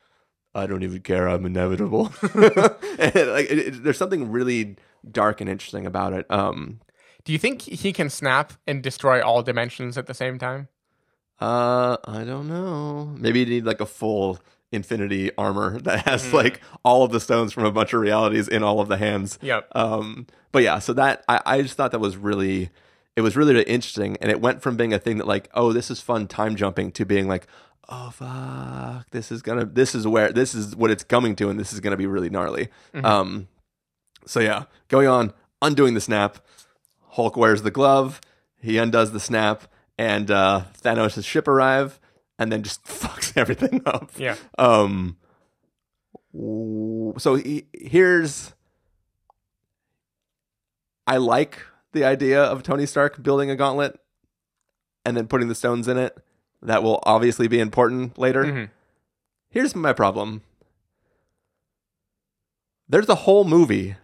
I 0.54 0.68
don't 0.68 0.84
even 0.84 1.02
care. 1.02 1.28
I'm 1.30 1.46
inevitable. 1.46 2.12
and, 2.22 2.36
like, 3.32 3.50
it, 3.50 3.60
it- 3.60 3.84
there's 3.84 3.98
something 3.98 4.32
really 4.32 4.76
dark 5.10 5.42
and 5.42 5.50
interesting 5.50 5.86
about 5.86 6.14
it. 6.14 6.26
Um, 6.30 6.82
Do 7.24 7.32
you 7.32 7.40
think 7.40 7.62
he 7.62 7.94
can 7.94 8.10
snap 8.10 8.54
and 8.68 8.84
destroy 8.84 9.22
all 9.24 9.42
dimensions 9.44 9.98
at 9.98 10.08
the 10.08 10.14
same 10.14 10.38
time? 10.38 10.68
Uh, 11.42 11.98
I 12.06 12.24
don't 12.24 12.48
know. 12.48 13.14
Maybe 13.18 13.40
you 13.40 13.46
need 13.46 13.66
like 13.66 13.82
a 13.82 13.86
full 13.86 14.40
infinity 14.72 15.32
armor 15.38 15.80
that 15.82 16.06
has 16.08 16.32
like 16.34 16.62
all 16.84 17.04
of 17.04 17.12
the 17.12 17.20
stones 17.20 17.52
from 17.52 17.66
a 17.66 17.72
bunch 17.72 17.94
of 17.94 18.00
realities 18.00 18.48
in 18.48 18.64
all 18.64 18.80
of 18.80 18.88
the 18.88 18.98
hands. 18.98 19.40
Yep. 19.42 19.68
Um, 19.76 20.28
but 20.52 20.64
yeah, 20.64 20.80
so 20.80 20.94
that 20.94 21.24
I, 21.28 21.42
I 21.46 21.62
just 21.62 21.76
thought 21.76 21.92
that 21.92 22.00
was 22.00 22.18
really, 22.18 22.70
it 23.16 23.22
was 23.22 23.36
really, 23.36 23.54
really 23.54 23.66
interesting, 23.66 24.18
and 24.22 24.30
it 24.30 24.40
went 24.40 24.62
from 24.62 24.78
being 24.78 24.94
a 24.94 25.00
thing 25.00 25.18
that 25.18 25.28
like, 25.28 25.50
oh, 25.54 25.74
this 25.74 25.90
is 25.90 26.00
fun 26.00 26.28
time 26.28 26.56
jumping 26.56 26.92
to 26.94 27.06
being 27.06 27.28
like, 27.28 27.48
oh 27.90 28.10
fuck, 28.12 29.10
this 29.12 29.32
is 29.32 29.42
gonna, 29.42 29.66
this 29.66 29.96
is 29.96 30.08
where, 30.08 30.32
this 30.32 30.54
is 30.54 30.76
what 30.76 30.92
it's 30.92 31.04
coming 31.04 31.36
to, 31.38 31.50
and 31.50 31.60
this 31.60 31.74
is 31.74 31.80
gonna 31.80 31.98
be 31.98 32.06
really 32.06 32.30
gnarly. 32.30 32.70
Um, 33.04 33.48
so 34.26 34.40
yeah, 34.40 34.66
going 34.88 35.08
on, 35.08 35.34
undoing 35.62 35.94
the 35.94 36.02
snap. 36.02 36.38
Hulk 37.12 37.36
wears 37.36 37.64
the 37.64 37.72
glove. 37.72 38.22
He 38.62 38.78
undoes 38.78 39.12
the 39.12 39.20
snap, 39.20 39.64
and 40.02 40.32
uh, 40.32 40.64
Thanos' 40.82 41.24
ship 41.24 41.48
arrive, 41.48 42.00
and 42.40 42.52
then 42.52 42.64
just 42.64 42.84
fucks 42.86 43.38
everything 43.38 43.84
up. 43.86 44.10
Yeah. 44.18 44.36
Um. 44.58 45.18
So 46.34 47.36
he, 47.36 47.66
here's. 47.74 48.54
I 51.06 51.18
like 51.18 51.60
the 51.92 52.04
idea 52.04 52.42
of 52.42 52.64
Tony 52.64 52.86
Stark 52.88 53.22
building 53.22 53.52
a 53.52 53.56
gauntlet, 53.56 54.00
and 55.06 55.16
then 55.16 55.28
putting 55.28 55.50
the 55.50 55.56
stones 55.56 55.88
in 55.88 55.98
it. 55.98 56.18
That 56.64 56.82
will 56.84 57.00
obviously 57.04 57.48
be 57.48 57.60
important 57.60 58.18
later. 58.18 58.44
Mhm. 58.46 58.70
Here's 59.50 59.76
my 59.76 59.94
problem. 59.94 60.42
There's 62.88 63.10
a 63.10 63.16
whole 63.16 63.44
movie 63.44 63.96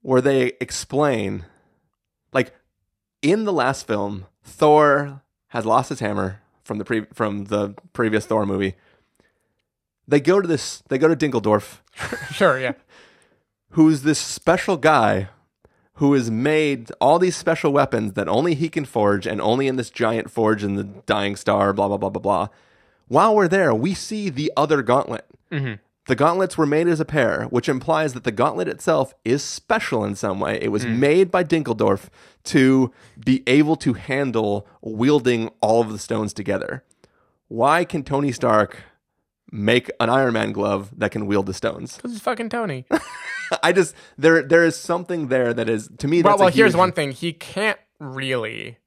where 0.00 0.20
they 0.20 0.52
explain, 0.60 1.44
like, 2.32 2.54
in 3.22 3.44
the 3.44 3.52
last 3.52 3.86
film, 3.86 4.26
Thor 4.42 5.22
has 5.54 5.64
lost 5.64 5.88
his 5.88 6.00
hammer 6.00 6.40
from 6.64 6.76
the 6.76 6.84
pre- 6.84 7.06
from 7.14 7.44
the 7.46 7.74
previous 7.94 8.26
Thor 8.26 8.44
movie. 8.44 8.74
They 10.06 10.20
go 10.20 10.40
to 10.42 10.46
this. 10.46 10.82
They 10.88 10.98
go 10.98 11.08
to 11.08 11.16
Dinkeldorf, 11.16 11.78
Sure, 12.34 12.58
yeah. 12.60 12.72
who's 13.70 14.02
this 14.02 14.18
special 14.18 14.76
guy 14.76 15.28
who 15.98 16.12
has 16.12 16.30
made 16.30 16.90
all 17.00 17.18
these 17.18 17.36
special 17.36 17.72
weapons 17.72 18.12
that 18.14 18.28
only 18.28 18.54
he 18.54 18.68
can 18.68 18.84
forge 18.84 19.26
and 19.26 19.40
only 19.40 19.66
in 19.68 19.76
this 19.76 19.88
giant 19.90 20.28
forge 20.30 20.64
in 20.64 20.74
the 20.74 20.82
Dying 20.84 21.36
Star, 21.36 21.72
blah, 21.72 21.86
blah, 21.88 21.96
blah, 21.96 22.10
blah, 22.10 22.20
blah. 22.20 22.48
While 23.06 23.36
we're 23.36 23.48
there, 23.48 23.72
we 23.72 23.94
see 23.94 24.28
the 24.28 24.52
other 24.56 24.82
gauntlet. 24.82 25.24
Mm-hmm. 25.52 25.74
The 26.06 26.14
gauntlets 26.14 26.58
were 26.58 26.66
made 26.66 26.86
as 26.86 27.00
a 27.00 27.04
pair, 27.04 27.44
which 27.44 27.68
implies 27.68 28.12
that 28.12 28.24
the 28.24 28.32
gauntlet 28.32 28.68
itself 28.68 29.14
is 29.24 29.42
special 29.42 30.04
in 30.04 30.14
some 30.14 30.38
way. 30.38 30.58
It 30.60 30.68
was 30.68 30.84
mm. 30.84 30.98
made 30.98 31.30
by 31.30 31.44
Dinkeldorf 31.44 32.08
to 32.44 32.92
be 33.24 33.42
able 33.46 33.76
to 33.76 33.94
handle 33.94 34.66
wielding 34.82 35.50
all 35.62 35.80
of 35.80 35.90
the 35.90 35.98
stones 35.98 36.34
together. 36.34 36.84
Why 37.48 37.84
can 37.84 38.02
Tony 38.02 38.32
Stark 38.32 38.82
make 39.50 39.90
an 39.98 40.10
Iron 40.10 40.34
Man 40.34 40.52
glove 40.52 40.90
that 40.98 41.10
can 41.10 41.26
wield 41.26 41.46
the 41.46 41.54
stones? 41.54 41.96
Because 41.96 42.12
it's 42.12 42.20
fucking 42.20 42.50
Tony. 42.50 42.84
I 43.62 43.72
just 43.72 43.94
there 44.18 44.42
there 44.42 44.64
is 44.64 44.76
something 44.76 45.28
there 45.28 45.54
that 45.54 45.68
is 45.68 45.88
to 45.98 46.08
me. 46.08 46.22
well, 46.22 46.36
well, 46.38 46.48
a 46.48 46.50
here's 46.50 46.76
one 46.76 46.92
thing. 46.92 47.12
He 47.12 47.32
can't 47.32 47.78
really, 47.98 48.78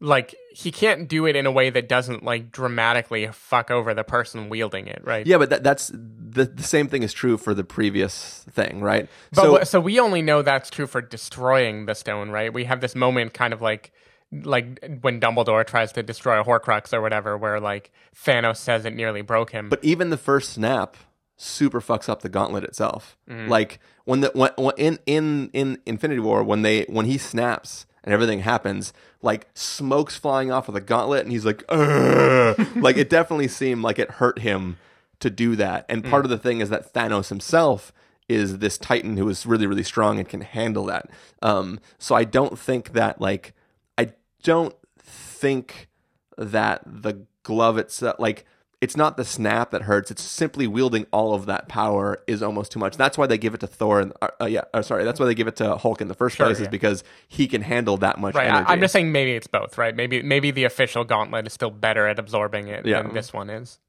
like, 0.00 0.34
he 0.50 0.70
can't 0.70 1.08
do 1.08 1.26
it 1.26 1.36
in 1.36 1.46
a 1.46 1.50
way 1.50 1.70
that 1.70 1.88
doesn't, 1.88 2.22
like, 2.22 2.52
dramatically 2.52 3.28
fuck 3.32 3.70
over 3.70 3.94
the 3.94 4.04
person 4.04 4.48
wielding 4.48 4.86
it, 4.86 5.02
right? 5.04 5.26
Yeah, 5.26 5.38
but 5.38 5.50
that, 5.50 5.62
that's 5.62 5.90
the, 5.94 6.44
the 6.44 6.62
same 6.62 6.88
thing 6.88 7.02
is 7.02 7.12
true 7.12 7.36
for 7.36 7.54
the 7.54 7.64
previous 7.64 8.44
thing, 8.50 8.80
right? 8.80 9.08
But 9.32 9.42
so 9.42 9.58
so, 9.58 9.64
so 9.64 9.80
we 9.80 9.98
only 9.98 10.22
know 10.22 10.42
that's 10.42 10.70
true 10.70 10.86
for 10.86 11.00
destroying 11.00 11.86
the 11.86 11.94
stone, 11.94 12.30
right? 12.30 12.52
We 12.52 12.64
have 12.64 12.80
this 12.80 12.94
moment 12.94 13.34
kind 13.34 13.52
of 13.52 13.60
like 13.60 13.92
like 14.30 14.98
when 15.00 15.20
Dumbledore 15.20 15.66
tries 15.66 15.92
to 15.92 16.02
destroy 16.02 16.40
a 16.40 16.44
Horcrux 16.44 16.92
or 16.92 17.00
whatever, 17.00 17.36
where 17.36 17.60
like 17.60 17.90
Thanos 18.14 18.58
says 18.58 18.84
it 18.84 18.94
nearly 18.94 19.22
broke 19.22 19.52
him. 19.52 19.68
But 19.68 19.82
even 19.82 20.10
the 20.10 20.18
first 20.18 20.52
snap 20.52 20.96
super 21.36 21.80
fucks 21.80 22.08
up 22.08 22.22
the 22.22 22.28
gauntlet 22.28 22.64
itself. 22.64 23.16
Mm-hmm. 23.28 23.48
Like 23.48 23.80
when 24.04 24.20
the 24.20 24.30
when, 24.34 24.50
when 24.56 24.74
in 24.76 24.98
in 25.06 25.50
in 25.52 25.78
Infinity 25.86 26.20
War 26.20 26.42
when 26.42 26.62
they 26.62 26.82
when 26.84 27.06
he 27.06 27.16
snaps 27.16 27.86
and 28.08 28.14
everything 28.14 28.40
happens, 28.40 28.94
like 29.20 29.48
smoke's 29.52 30.16
flying 30.16 30.50
off 30.50 30.66
of 30.66 30.72
the 30.72 30.80
gauntlet, 30.80 31.24
and 31.24 31.30
he's 31.30 31.44
like, 31.44 31.62
"Ugh." 31.68 32.58
like 32.76 32.96
it 32.96 33.10
definitely 33.10 33.48
seemed 33.48 33.82
like 33.82 33.98
it 33.98 34.12
hurt 34.12 34.38
him 34.38 34.78
to 35.20 35.28
do 35.28 35.54
that. 35.56 35.84
And 35.90 36.02
part 36.02 36.24
of 36.24 36.30
the 36.30 36.38
thing 36.38 36.62
is 36.62 36.70
that 36.70 36.94
Thanos 36.94 37.28
himself 37.28 37.92
is 38.26 38.60
this 38.60 38.78
Titan 38.78 39.18
who 39.18 39.28
is 39.28 39.44
really, 39.44 39.66
really 39.66 39.82
strong 39.82 40.18
and 40.18 40.26
can 40.26 40.40
handle 40.40 40.86
that. 40.86 41.10
Um, 41.42 41.80
so 41.98 42.14
I 42.14 42.24
don't 42.24 42.58
think 42.58 42.94
that 42.94 43.20
like 43.20 43.52
I 43.98 44.12
don't 44.42 44.74
think 44.98 45.90
that 46.38 46.80
the 46.86 47.26
glove 47.42 47.76
itself 47.76 48.16
like 48.18 48.46
it's 48.80 48.96
not 48.96 49.16
the 49.16 49.24
snap 49.24 49.70
that 49.72 49.82
hurts. 49.82 50.10
It's 50.10 50.22
simply 50.22 50.66
wielding 50.68 51.06
all 51.12 51.34
of 51.34 51.46
that 51.46 51.68
power 51.68 52.18
is 52.28 52.42
almost 52.42 52.70
too 52.70 52.78
much. 52.78 52.96
That's 52.96 53.18
why 53.18 53.26
they 53.26 53.36
give 53.36 53.52
it 53.54 53.60
to 53.60 53.66
Thor. 53.66 54.00
And, 54.00 54.12
uh, 54.22 54.28
uh, 54.40 54.46
yeah, 54.46 54.62
uh, 54.72 54.82
sorry. 54.82 55.02
That's 55.04 55.18
why 55.18 55.26
they 55.26 55.34
give 55.34 55.48
it 55.48 55.56
to 55.56 55.76
Hulk 55.76 56.00
in 56.00 56.06
the 56.08 56.14
first 56.14 56.36
place, 56.36 56.60
is 56.60 56.68
because 56.68 57.02
he 57.28 57.48
can 57.48 57.62
handle 57.62 57.96
that 57.98 58.18
much 58.18 58.36
Right. 58.36 58.46
energy. 58.46 58.66
I, 58.68 58.72
I'm 58.72 58.80
just 58.80 58.92
saying 58.92 59.10
maybe 59.10 59.32
it's 59.32 59.48
both, 59.48 59.78
right? 59.78 59.96
Maybe 59.96 60.22
maybe 60.22 60.50
the 60.52 60.62
official 60.64 61.02
gauntlet 61.04 61.46
is 61.46 61.52
still 61.52 61.70
better 61.70 62.06
at 62.06 62.18
absorbing 62.20 62.68
it 62.68 62.86
Yeah. 62.86 63.02
than 63.02 63.14
this 63.14 63.32
one 63.32 63.50
is. 63.50 63.80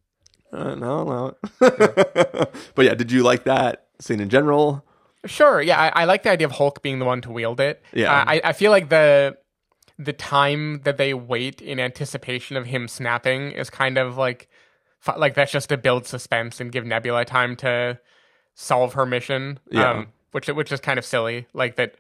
Uh, 0.52 0.74
no, 0.74 1.04
no. 1.04 1.38
but 1.60 2.86
yeah, 2.86 2.96
did 2.96 3.12
you 3.12 3.22
like 3.22 3.44
that 3.44 3.86
scene 4.00 4.20
in 4.20 4.30
general? 4.30 4.84
Sure. 5.26 5.62
Yeah, 5.62 5.80
I, 5.80 6.02
I 6.02 6.06
like 6.06 6.24
the 6.24 6.32
idea 6.32 6.48
of 6.48 6.54
Hulk 6.54 6.82
being 6.82 6.98
the 7.00 7.06
one 7.06 7.22
to 7.22 7.32
wield 7.32 7.60
it. 7.60 7.84
Yeah. 7.94 8.12
Uh, 8.12 8.24
I, 8.26 8.42
I 8.46 8.54
feel 8.54 8.72
like 8.72 8.90
the 8.90 9.38
the 10.00 10.14
time 10.14 10.80
that 10.86 10.96
they 10.98 11.14
wait 11.14 11.62
in 11.62 11.78
anticipation 11.80 12.56
of 12.56 12.66
him 12.66 12.88
snapping 12.88 13.52
is 13.52 13.70
kind 13.70 13.98
of 13.98 14.18
like 14.18 14.48
like 15.18 15.34
that's 15.34 15.52
just 15.52 15.70
to 15.70 15.78
build 15.78 16.06
suspense 16.06 16.60
and 16.60 16.72
give 16.72 16.86
Nebula 16.86 17.26
time 17.26 17.56
to 17.58 18.00
solve 18.54 18.94
her 18.94 19.06
mission. 19.06 19.60
Yeah. 19.72 19.92
Um, 19.92 20.08
which 20.32 20.48
which 20.48 20.72
is 20.72 20.80
kind 20.80 21.00
of 21.00 21.06
silly. 21.06 21.48
Like 21.54 21.76
that 21.78 21.96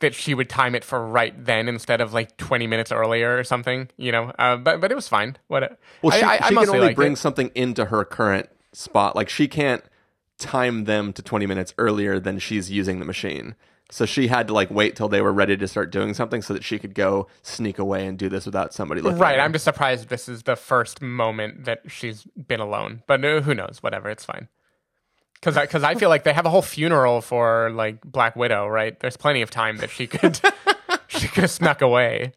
that 0.00 0.14
she 0.14 0.34
would 0.34 0.48
time 0.48 0.74
it 0.74 0.84
for 0.84 1.06
right 1.06 1.32
then 1.44 1.68
instead 1.68 2.00
of 2.00 2.12
like 2.12 2.36
20 2.36 2.66
minutes 2.66 2.90
earlier 2.90 3.38
or 3.38 3.44
something, 3.44 3.88
you 3.96 4.12
know. 4.12 4.32
Uh, 4.38 4.56
but 4.56 4.80
but 4.80 4.90
it 4.90 4.94
was 4.94 5.08
fine. 5.08 5.36
What 5.48 5.78
Well, 6.02 6.16
she, 6.16 6.22
I, 6.22 6.34
I, 6.34 6.46
I 6.46 6.50
can 6.50 6.68
only 6.68 6.94
bring 6.94 7.12
it. 7.12 7.16
something 7.16 7.50
into 7.54 7.86
her 7.86 8.04
current 8.04 8.48
spot. 8.72 9.14
Like 9.16 9.28
she 9.28 9.48
can't 9.48 9.84
time 10.38 10.84
them 10.84 11.12
to 11.12 11.22
20 11.22 11.46
minutes 11.46 11.74
earlier 11.78 12.18
than 12.18 12.38
she's 12.38 12.70
using 12.70 12.98
the 12.98 13.04
machine. 13.04 13.54
So 13.90 14.06
she 14.06 14.28
had 14.28 14.48
to 14.48 14.54
like 14.54 14.70
wait 14.70 14.96
till 14.96 15.08
they 15.08 15.20
were 15.20 15.32
ready 15.32 15.56
to 15.56 15.68
start 15.68 15.92
doing 15.92 16.14
something 16.14 16.40
so 16.42 16.54
that 16.54 16.64
she 16.64 16.78
could 16.78 16.94
go 16.94 17.26
sneak 17.42 17.78
away 17.78 18.06
and 18.06 18.18
do 18.18 18.28
this 18.28 18.46
without 18.46 18.72
somebody 18.72 19.00
looking. 19.02 19.18
Right. 19.18 19.34
at 19.34 19.38
her. 19.40 19.44
I'm 19.44 19.52
just 19.52 19.64
surprised 19.64 20.08
this 20.08 20.28
is 20.28 20.44
the 20.44 20.56
first 20.56 21.02
moment 21.02 21.64
that 21.66 21.82
she's 21.86 22.24
been 22.24 22.60
alone. 22.60 23.02
But 23.06 23.24
uh, 23.24 23.42
who 23.42 23.54
knows? 23.54 23.78
Whatever. 23.82 24.08
It's 24.08 24.24
fine. 24.24 24.48
Because 25.34 25.58
I, 25.58 25.66
'cause 25.66 25.82
I 25.84 25.94
feel 25.96 26.08
like 26.08 26.24
they 26.24 26.32
have 26.32 26.46
a 26.46 26.50
whole 26.50 26.62
funeral 26.62 27.20
for 27.20 27.70
like 27.70 28.00
Black 28.02 28.34
Widow, 28.36 28.66
right? 28.66 28.98
There's 28.98 29.18
plenty 29.18 29.42
of 29.42 29.50
time 29.50 29.76
that 29.76 29.90
she 29.90 30.06
could 30.06 30.40
she 31.08 31.28
could 31.28 31.42
have 31.42 31.50
snuck 31.50 31.82
away. 31.82 32.32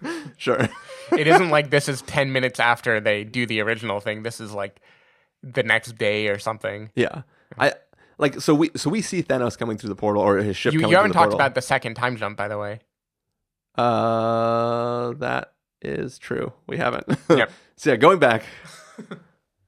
sure. 0.36 0.68
It 1.16 1.26
isn't 1.26 1.50
like 1.50 1.70
this 1.70 1.88
is 1.88 2.02
ten 2.02 2.32
minutes 2.32 2.60
after 2.60 3.00
they 3.00 3.24
do 3.24 3.46
the 3.46 3.60
original 3.60 3.98
thing. 4.00 4.22
This 4.22 4.40
is 4.40 4.52
like 4.52 4.80
the 5.42 5.62
next 5.62 5.98
day 5.98 6.28
or 6.28 6.38
something. 6.38 6.90
yeah. 6.94 7.22
I 7.58 7.72
like 8.18 8.40
so 8.40 8.54
we 8.54 8.70
so 8.76 8.90
we 8.90 9.00
see 9.02 9.22
Thanos 9.22 9.56
coming 9.58 9.78
through 9.78 9.88
the 9.90 9.96
portal 9.96 10.22
or 10.22 10.38
his 10.38 10.56
ship 10.56 10.72
You, 10.74 10.80
you 10.80 10.96
haven't 10.96 11.12
talked 11.12 11.30
portal. 11.30 11.34
about 11.40 11.54
the 11.54 11.62
second 11.62 11.94
time 11.94 12.16
jump, 12.16 12.36
by 12.36 12.48
the 12.48 12.58
way. 12.58 12.80
Uh, 13.76 15.12
that 15.14 15.52
is 15.80 16.18
true. 16.18 16.52
We 16.66 16.76
haven't. 16.78 17.06
Yep. 17.30 17.50
so 17.76 17.90
yeah, 17.90 17.96
going 17.96 18.18
back. 18.18 18.44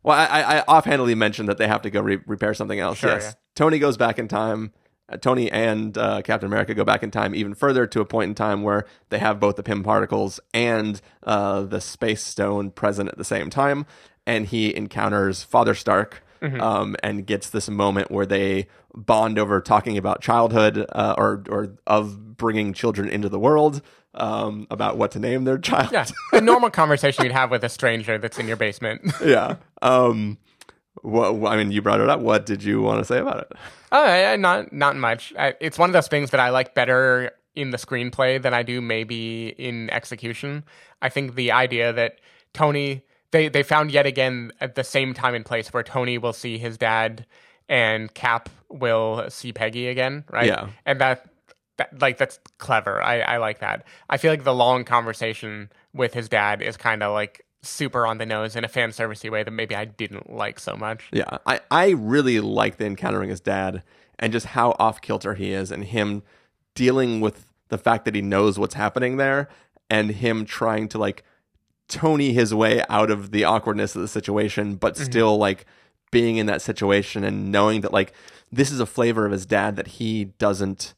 Well, 0.03 0.17
I, 0.19 0.25
I 0.41 0.57
I 0.57 0.61
offhandedly 0.63 1.15
mentioned 1.15 1.51
that 1.51 1.59
they 1.59 1.69
have 1.69 1.83
to 1.83 1.91
go 1.91 2.01
re- 2.01 2.21
repair 2.25 2.55
something 2.55 2.81
else. 2.81 2.97
Sure, 2.97 3.11
yes, 3.11 3.23
yeah. 3.25 3.33
Tony 3.55 3.79
goes 3.79 3.99
back 3.99 4.19
in 4.19 4.29
time. 4.29 4.73
Uh, 5.11 5.19
Tony 5.19 5.51
and 5.53 5.99
uh, 5.99 6.23
Captain 6.23 6.47
America 6.47 6.73
go 6.73 6.85
back 6.87 7.03
in 7.03 7.11
time 7.11 7.35
even 7.35 7.53
further 7.53 7.87
to 7.89 8.01
a 8.01 8.07
point 8.07 8.31
in 8.31 8.35
time 8.35 8.63
where 8.63 8.87
they 9.11 9.19
have 9.19 9.39
both 9.39 9.57
the 9.57 9.63
Pym 9.63 9.83
particles 9.83 10.41
and 10.55 11.03
uh, 11.25 11.61
the 11.65 11.83
Space 11.83 12.23
Stone 12.25 12.71
present 12.71 13.11
at 13.11 13.19
the 13.19 13.25
same 13.25 13.51
time, 13.51 13.85
and 14.27 14.47
he 14.47 14.75
encounters 14.75 15.43
Father 15.43 15.75
Stark. 15.75 16.25
Mm-hmm. 16.43 16.61
Um, 16.61 16.97
and 17.03 17.27
gets 17.27 17.51
this 17.51 17.69
moment 17.69 18.11
where 18.11 18.25
they 18.25 18.67
bond 18.95 19.39
over 19.39 19.61
talking 19.61 19.99
about 19.99 20.23
childhood 20.23 20.87
uh, 20.89 21.15
or 21.19 21.45
or 21.51 21.77
of 21.87 22.39
bringing 22.39 22.73
children 22.73 23.11
into 23.11 23.29
the 23.29 23.39
world, 23.39 23.83
um, 24.15 24.67
about 24.71 24.97
what 24.97 25.11
to 25.13 25.19
name 25.19 25.45
their 25.45 25.59
child. 25.59 25.91
Yeah, 25.93 26.07
a 26.33 26.41
normal 26.41 26.71
conversation 26.71 27.25
you'd 27.25 27.33
have 27.33 27.51
with 27.51 27.65
a 27.65 27.69
stranger 27.69 28.19
that's 28.19 28.39
in 28.39 28.49
your 28.49 28.57
basement. 28.57 29.03
yeah. 29.25 29.57
Um, 29.83 30.39
what, 31.03 31.51
I 31.51 31.57
mean, 31.57 31.71
you 31.71 31.83
brought 31.83 32.01
it 32.01 32.09
up. 32.09 32.21
What 32.21 32.47
did 32.47 32.63
you 32.63 32.83
want 32.83 32.99
to 32.99 33.05
say 33.05 33.19
about 33.19 33.39
it? 33.51 33.53
Oh, 33.93 34.37
not 34.37 34.73
not 34.73 34.97
much. 34.97 35.33
I, 35.39 35.55
it's 35.61 35.79
one 35.79 35.89
of 35.89 35.95
those 35.95 36.09
things 36.09 36.31
that 36.31 36.41
I 36.41 36.51
like 36.51 36.75
better 36.75 37.33
in 37.55 37.71
the 37.71 37.79
screenplay 37.79 38.41
than 38.41 38.55
I 38.55 38.63
do 38.63 38.81
maybe 38.81 39.49
in 39.49 39.91
execution. 39.91 40.65
I 41.03 41.09
think 41.09 41.35
the 41.35 41.53
idea 41.53 41.93
that 41.93 42.21
Tony 42.53 43.05
they 43.31 43.49
they 43.49 43.63
found 43.63 43.91
yet 43.91 44.07
again 44.07 44.53
at 44.61 44.75
the 44.75 44.85
same 44.85 45.15
time 45.15 45.35
and 45.35 45.45
place 45.45 45.73
where 45.73 45.83
Tony 45.83 46.19
will 46.19 46.33
see 46.33 46.59
his 46.59 46.77
dad 46.79 47.27
and 47.69 48.13
Cap 48.15 48.49
will 48.69 49.27
see 49.29 49.53
Peggy 49.53 49.89
again, 49.89 50.25
right? 50.31 50.47
Yeah. 50.47 50.69
and 50.87 51.01
that. 51.01 51.27
That, 51.77 51.99
like 51.99 52.19
that's 52.19 52.39
clever. 52.59 53.03
I, 53.03 53.21
I 53.21 53.37
like 53.39 53.61
that. 53.61 53.87
I 54.11 54.19
feel 54.19 54.31
like 54.31 54.45
the 54.45 54.53
long 54.53 54.85
conversation 54.85 55.71
with 55.95 56.13
his 56.13 56.29
dad 56.29 56.61
is 56.61 56.77
kind 56.77 57.03
of 57.03 57.15
like 57.15 57.47
super 57.63 58.07
on 58.07 58.19
the 58.19 58.27
nose 58.27 58.57
in 58.57 58.65
a 58.65 58.69
fan 58.69 58.91
servicey 58.91 59.31
way 59.31 59.43
that 59.43 59.51
maybe 59.51 59.75
I 59.75 59.87
didn't 59.87 60.31
like 60.31 60.59
so 60.59 60.77
much. 60.77 61.09
Yeah, 61.13 61.39
I, 61.47 61.61
I 61.71 61.91
really 61.91 62.41
like 62.41 62.77
the 62.77 62.85
encountering 62.85 63.31
his 63.31 63.41
dad 63.41 63.83
and 64.19 64.33
just 64.33 64.47
how 64.47 64.77
off 64.79 65.01
kilter 65.01 65.35
he 65.35 65.53
is 65.53 65.71
and 65.71 65.85
him 65.85 66.23
dealing 66.75 67.21
with 67.21 67.47
the 67.69 67.79
fact 67.79 68.05
that 68.05 68.15
he 68.15 68.21
knows 68.23 68.59
what's 68.59 68.75
happening 68.75 69.17
there 69.17 69.49
and 69.89 70.11
him 70.11 70.45
trying 70.45 70.89
to 70.89 70.99
like 70.99 71.25
Tony 71.91 72.33
his 72.33 72.55
way 72.55 72.83
out 72.89 73.11
of 73.11 73.31
the 73.31 73.45
awkwardness 73.45 73.95
of 73.95 74.03
the 74.03 74.09
situation, 74.09 74.77
but 74.77 74.95
mm-hmm. 74.95 75.05
still 75.05 75.37
like 75.37 75.67
being 76.11 76.37
in 76.37 76.47
that 76.47 76.63
situation 76.63 77.25
and 77.25 77.53
knowing 77.53 77.83
that 77.83 77.93
like 77.93 78.13
this 78.51 78.71
is 78.71 78.81
a 78.81 78.87
flavor 78.87 79.27
of 79.27 79.33
his 79.33 79.47
dad 79.47 79.77
that 79.77 79.87
he 79.87 80.25
doesn't 80.25 80.95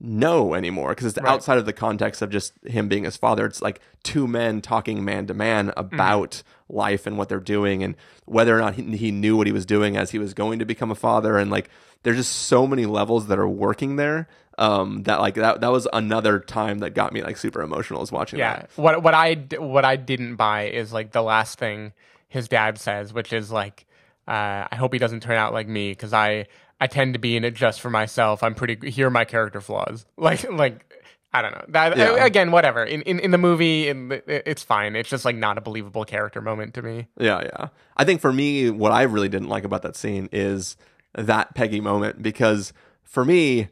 know 0.00 0.54
anymore 0.54 0.90
because 0.90 1.06
it's 1.06 1.18
Right. 1.18 1.30
outside 1.30 1.58
of 1.58 1.66
the 1.66 1.72
context 1.72 2.22
of 2.22 2.30
just 2.30 2.52
him 2.64 2.88
being 2.88 3.04
his 3.04 3.16
father. 3.16 3.46
It's 3.46 3.62
like 3.62 3.80
two 4.02 4.26
men 4.26 4.60
talking 4.60 5.04
man 5.04 5.26
to 5.26 5.34
man 5.34 5.68
mm-hmm. 5.68 5.78
about 5.78 6.42
life 6.68 7.06
and 7.06 7.16
what 7.16 7.28
they're 7.28 7.40
doing 7.40 7.82
and 7.82 7.94
whether 8.24 8.56
or 8.56 8.60
not 8.60 8.74
he, 8.74 8.96
he 8.96 9.10
knew 9.10 9.36
what 9.36 9.46
he 9.46 9.52
was 9.52 9.66
doing 9.66 9.96
as 9.96 10.10
he 10.10 10.18
was 10.18 10.34
going 10.34 10.58
to 10.58 10.64
become 10.64 10.90
a 10.90 10.96
father. 10.96 11.38
And 11.38 11.50
like, 11.50 11.68
there's 12.02 12.16
just 12.16 12.32
so 12.32 12.66
many 12.66 12.86
levels 12.86 13.28
that 13.28 13.38
are 13.38 13.48
working 13.48 13.96
there. 13.96 14.28
Um, 14.58 15.02
that 15.04 15.20
like 15.20 15.34
that 15.34 15.60
that 15.62 15.72
was 15.72 15.88
another 15.92 16.38
time 16.40 16.80
that 16.80 16.90
got 16.90 17.12
me 17.12 17.22
like 17.22 17.36
super 17.36 17.62
emotional 17.62 18.02
is 18.02 18.12
watching 18.12 18.38
Yeah. 18.38 18.56
that. 18.56 18.70
What 18.76 19.02
what 19.02 19.14
I 19.14 19.34
what 19.58 19.84
I 19.84 19.96
didn't 19.96 20.36
buy 20.36 20.64
is 20.64 20.92
like 20.92 21.12
the 21.12 21.22
last 21.22 21.58
thing 21.58 21.92
his 22.28 22.48
dad 22.48 22.78
says, 22.78 23.12
which 23.12 23.32
is 23.32 23.50
like, 23.50 23.86
uh, 24.28 24.66
"I 24.70 24.76
hope 24.76 24.92
he 24.92 24.98
doesn't 24.98 25.20
turn 25.20 25.36
out 25.36 25.52
like 25.52 25.68
me 25.68 25.90
because 25.92 26.12
I 26.12 26.46
I 26.80 26.86
tend 26.86 27.14
to 27.14 27.18
be 27.18 27.36
in 27.36 27.44
it 27.44 27.54
just 27.54 27.80
for 27.80 27.90
myself. 27.90 28.42
I'm 28.42 28.54
pretty. 28.54 28.90
Here 28.90 29.06
are 29.06 29.10
my 29.10 29.24
character 29.24 29.60
flaws. 29.60 30.04
Like 30.16 30.50
like." 30.50 30.86
I 31.34 31.40
don't 31.40 31.52
know. 31.52 31.64
That, 31.68 31.96
Yeah. 31.96 32.26
Again, 32.26 32.50
whatever. 32.50 32.84
In, 32.84 33.00
in 33.02 33.18
in 33.18 33.30
the 33.30 33.38
movie, 33.38 33.88
in 33.88 34.08
the, 34.08 34.50
it's 34.50 34.62
fine. 34.62 34.94
It's 34.94 35.08
just 35.08 35.24
like 35.24 35.34
not 35.34 35.56
a 35.56 35.62
believable 35.62 36.04
character 36.04 36.42
moment 36.42 36.74
to 36.74 36.82
me. 36.82 37.06
Yeah, 37.18 37.40
yeah. 37.42 37.68
I 37.96 38.04
think 38.04 38.20
for 38.20 38.34
me, 38.34 38.68
what 38.68 38.92
I 38.92 39.04
really 39.04 39.30
didn't 39.30 39.48
like 39.48 39.64
about 39.64 39.80
that 39.80 39.96
scene 39.96 40.28
is 40.30 40.76
that 41.14 41.54
Peggy 41.54 41.80
moment 41.80 42.22
because 42.22 42.74
for 43.02 43.24
me, 43.24 43.68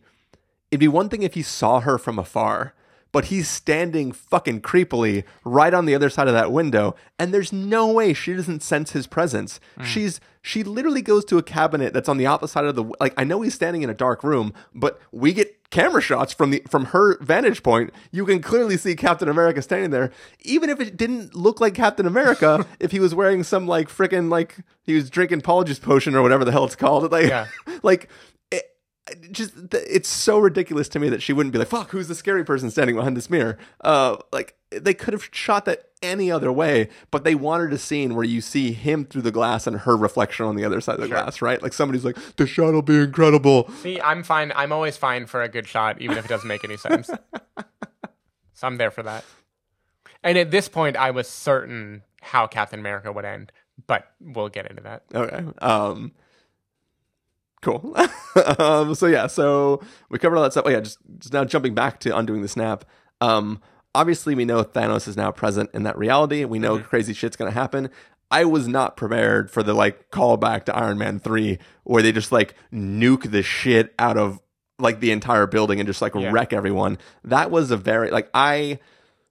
it'd 0.71 0.81
be 0.81 0.89
one 0.89 1.09
thing 1.09 1.23
if 1.23 1.35
he 1.35 1.43
saw 1.43 1.81
her 1.81 1.99
from 1.99 2.19
afar, 2.19 2.75
but 3.13 3.27
he's 3.27 3.49
standing 3.49 4.13
fucking 4.13 4.63
creepily 4.63 5.25
right 5.45 5.75
on 5.75 5.85
the 5.85 5.95
other 5.95 6.11
side 6.11 6.29
of 6.29 6.35
that 6.35 6.53
window, 6.53 6.95
and 7.19 7.35
there's 7.35 7.53
no 7.53 7.91
way 7.93 8.13
she 8.13 8.35
doesn't 8.35 8.63
sense 8.63 8.93
his 8.93 9.07
presence. 9.07 9.61
Mm. 9.79 9.85
She's 9.85 10.21
she 10.43 10.63
literally 10.63 11.03
goes 11.03 11.25
to 11.27 11.39
a 11.39 11.43
cabinet 11.43 11.93
that's 11.93 12.09
on 12.09 12.17
the 12.17 12.27
opposite 12.27 12.53
side 12.53 12.65
of 12.65 12.75
the 12.77 12.85
like. 13.01 13.13
I 13.17 13.25
know 13.25 13.43
he's 13.43 13.55
standing 13.55 13.83
in 13.83 13.91
a 13.91 13.95
dark 13.95 14.25
room, 14.25 14.55
but 14.75 15.01
we 15.13 15.33
get 15.33 15.71
camera 15.71 16.01
shots 16.01 16.33
from 16.33 16.51
the 16.51 16.63
from 16.69 16.87
her 16.87 17.19
vantage 17.21 17.63
point. 17.63 17.93
You 18.11 18.25
can 18.25 18.41
clearly 18.41 18.77
see 18.77 18.95
Captain 18.97 19.29
America 19.29 19.61
standing 19.61 19.91
there, 19.91 20.11
even 20.41 20.71
if 20.71 20.81
it 20.81 20.97
didn't 20.97 21.35
look 21.35 21.61
like 21.61 21.75
Captain 21.75 22.07
America. 22.07 22.65
if 22.81 22.91
he 22.93 23.01
was 23.01 23.15
wearing 23.15 23.43
some 23.43 23.67
like 23.67 23.89
freaking 23.89 24.31
like 24.31 24.59
he 24.83 24.95
was 24.95 25.11
drinking 25.11 25.43
Polyjuice 25.43 25.81
potion 25.81 26.15
or 26.15 26.23
whatever 26.23 26.45
the 26.45 26.53
hell 26.53 26.65
it's 26.65 26.77
called, 26.77 27.11
like 27.13 27.27
Yeah. 27.27 27.47
like 27.83 28.09
just 29.31 29.53
it's 29.73 30.09
so 30.09 30.39
ridiculous 30.39 30.89
to 30.89 30.99
me 30.99 31.09
that 31.09 31.23
she 31.23 31.33
wouldn't 31.33 31.53
be 31.53 31.59
like 31.59 31.69
fuck 31.69 31.91
who's 31.91 32.09
the 32.09 32.15
scary 32.15 32.45
person 32.45 32.71
standing 32.71 32.97
behind 32.97 33.17
this 33.17 33.29
mirror 33.31 33.59
uh 33.83 34.17
like 34.33 34.57
they 34.71 34.95
could 34.95 35.13
have 35.13 35.29
shot 35.33 35.65
that 35.65 35.87
any 36.03 36.31
other 36.31 36.53
way 36.53 36.89
but 37.11 37.25
they 37.25 37.35
wanted 37.35 37.73
a 37.73 37.79
scene 37.79 38.15
where 38.15 38.25
you 38.25 38.41
see 38.41 38.73
him 38.73 39.05
through 39.05 39.23
the 39.23 39.33
glass 39.33 39.67
and 39.67 39.81
her 39.81 39.97
reflection 39.97 40.47
on 40.47 40.57
the 40.57 40.65
other 40.65 40.81
side 40.81 40.95
of 40.95 41.01
the 41.01 41.09
glass 41.09 41.43
right 41.43 41.63
like 41.63 41.73
somebody's 41.73 42.05
like 42.05 42.17
the 42.37 42.47
shot 42.47 42.73
will 42.73 42.83
be 42.83 42.97
incredible 42.97 43.69
See, 43.83 44.01
I'm 44.01 44.23
fine. 44.23 44.53
I'm 44.55 44.73
always 44.73 44.97
fine 44.97 45.27
for 45.27 45.43
a 45.43 45.49
good 45.49 45.67
shot, 45.67 46.01
even 46.01 46.19
if 46.19 46.25
it 46.25 46.29
doesn't 46.29 46.49
make 46.49 46.65
any 46.65 46.77
sense. 46.77 47.07
so 48.55 48.67
I'm 48.67 48.77
there 48.77 48.91
for 48.91 49.03
that. 49.03 49.25
And 50.23 50.37
at 50.37 50.51
this 50.51 50.69
point, 50.69 50.97
I 50.97 51.11
was 51.13 51.29
certain 51.29 52.03
how 52.21 52.47
Captain 52.47 52.79
America 52.79 53.11
would 53.11 53.25
end, 53.25 53.53
but 53.87 54.07
we'll 54.21 54.49
get 54.51 54.67
into 54.71 54.83
that. 54.83 55.05
okay 55.15 55.45
um 55.61 56.13
cool 57.63 57.95
um 58.59 58.95
so 58.95 59.07
yeah 59.07 59.27
so 59.27 59.81
we 60.09 60.19
covered 60.19 60.37
all 60.37 60.43
that 60.43 60.53
stuff 60.53 60.65
oh 60.67 60.71
yeah 60.71 60.81
just, 60.81 60.99
just 61.19 61.33
now 61.33 61.45
jumping 61.45 61.75
back 61.75 62.01
to 62.01 62.17
undoing 62.17 62.43
the 62.43 62.49
snap 62.49 62.85
Um, 63.21 63.61
obviously, 63.95 64.35
we 64.35 64.45
know 64.47 64.65
Thanos 64.65 65.07
is 65.09 65.17
now 65.17 65.31
present 65.31 65.69
in 65.75 65.83
that 65.83 65.99
reality. 65.99 66.45
We 66.47 66.59
know 66.59 66.79
crazy 66.79 67.13
shit's 67.13 67.37
gonna 67.37 67.51
happen. 67.51 67.91
I 68.31 68.45
was 68.45 68.67
not 68.69 68.97
prepared 68.97 69.51
for 69.51 69.63
the 69.63 69.75
like 69.75 70.11
callback 70.11 70.65
to 70.65 70.75
Iron 70.77 70.97
Man 70.97 71.19
three, 71.19 71.59
where 71.85 72.01
they 72.03 72.13
just 72.13 72.33
like 72.33 72.55
nuke 72.73 73.31
the 73.31 73.43
shit 73.43 73.93
out 73.99 74.17
of 74.17 74.39
like 74.79 75.01
the 75.01 75.11
entire 75.11 75.47
building 75.47 75.81
and 75.81 75.87
just 75.87 76.01
like 76.01 76.15
Yeah. 76.15 76.31
wreck 76.33 76.53
everyone. 76.55 76.97
That 77.25 77.51
was 77.51 77.71
a 77.71 77.77
very 77.77 78.11
like 78.11 78.31
I 78.33 78.79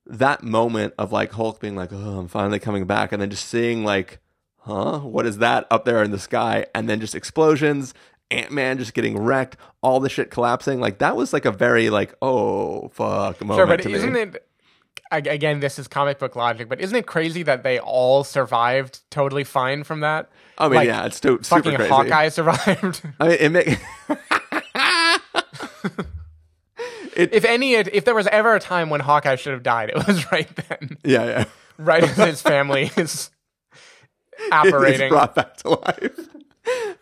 that 0.06 0.44
moment 0.44 0.94
of 1.00 1.12
like 1.12 1.32
Hulk 1.32 1.60
being 1.60 1.76
like, 1.76 1.90
"Oh, 1.92 2.20
I'm 2.20 2.28
finally 2.28 2.60
coming 2.60 2.86
back," 2.86 3.12
and 3.12 3.22
then 3.22 3.30
just 3.30 3.48
seeing 3.48 3.84
like, 3.84 4.20
"Huh, 4.58 5.00
what 5.00 5.26
is 5.26 5.38
that 5.40 5.66
up 5.72 5.86
there 5.86 6.04
in 6.04 6.12
the 6.12 6.20
sky?" 6.20 6.66
And 6.76 6.88
then 6.90 7.00
just 7.00 7.16
explosions, 7.16 7.94
Ant 8.32 8.52
Man 8.52 8.78
just 8.78 8.94
getting 8.94 9.18
wrecked, 9.18 9.58
all 9.82 10.00
the 10.00 10.10
shit 10.10 10.30
collapsing. 10.32 10.80
Like 10.80 11.00
that 11.00 11.16
was 11.16 11.34
like 11.34 11.46
a 11.46 11.52
very 11.52 11.90
like, 11.90 12.14
"Oh 12.22 12.90
fuck" 12.90 13.42
moment 13.42 13.58
Sure, 13.58 13.66
but 13.66 13.86
isn't 13.86 14.14
me. 14.14 14.22
it? 14.22 14.46
Again, 15.12 15.60
this 15.60 15.80
is 15.80 15.88
comic 15.88 16.20
book 16.20 16.36
logic, 16.36 16.70
but 16.70 16.80
isn't 16.80 16.96
it 16.96 17.08
crazy 17.08 17.42
that 17.44 17.64
they 17.64 17.80
all 17.80 18.24
survived 18.24 19.00
totally 19.10 19.44
fine 19.44 19.84
from 19.84 20.02
that? 20.02 20.30
I 20.60 20.66
mean, 20.68 20.76
Like, 20.76 20.88
yeah, 20.88 21.06
it's 21.08 21.20
to- 21.22 21.40
super 21.42 21.64
Fucking 21.64 21.76
crazy. 21.78 21.90
Hawkeye 21.90 22.30
survived. 22.30 23.02
I 23.20 23.28
mean, 23.30 23.38
it 23.40 23.50
make 23.52 23.68
if 27.16 27.44
any, 27.46 27.74
if 27.74 28.06
there 28.06 28.16
was 28.16 28.28
ever 28.28 28.56
a 28.56 28.60
time 28.60 28.90
when 28.92 29.00
Hawkeye 29.02 29.36
should 29.36 29.54
have 29.54 29.64
died, 29.64 29.90
it 29.90 29.96
was 30.08 30.32
right 30.32 30.50
then, 30.68 30.98
yeah, 31.04 31.26
yeah. 31.26 31.46
right 31.78 32.04
as 32.04 32.16
his 32.16 32.42
family 32.42 32.92
is 32.96 33.32
It's 34.38 34.50
apparating. 34.52 35.10
brought 35.10 35.36
back 35.36 35.58
to 35.58 35.70
life. 35.70 36.20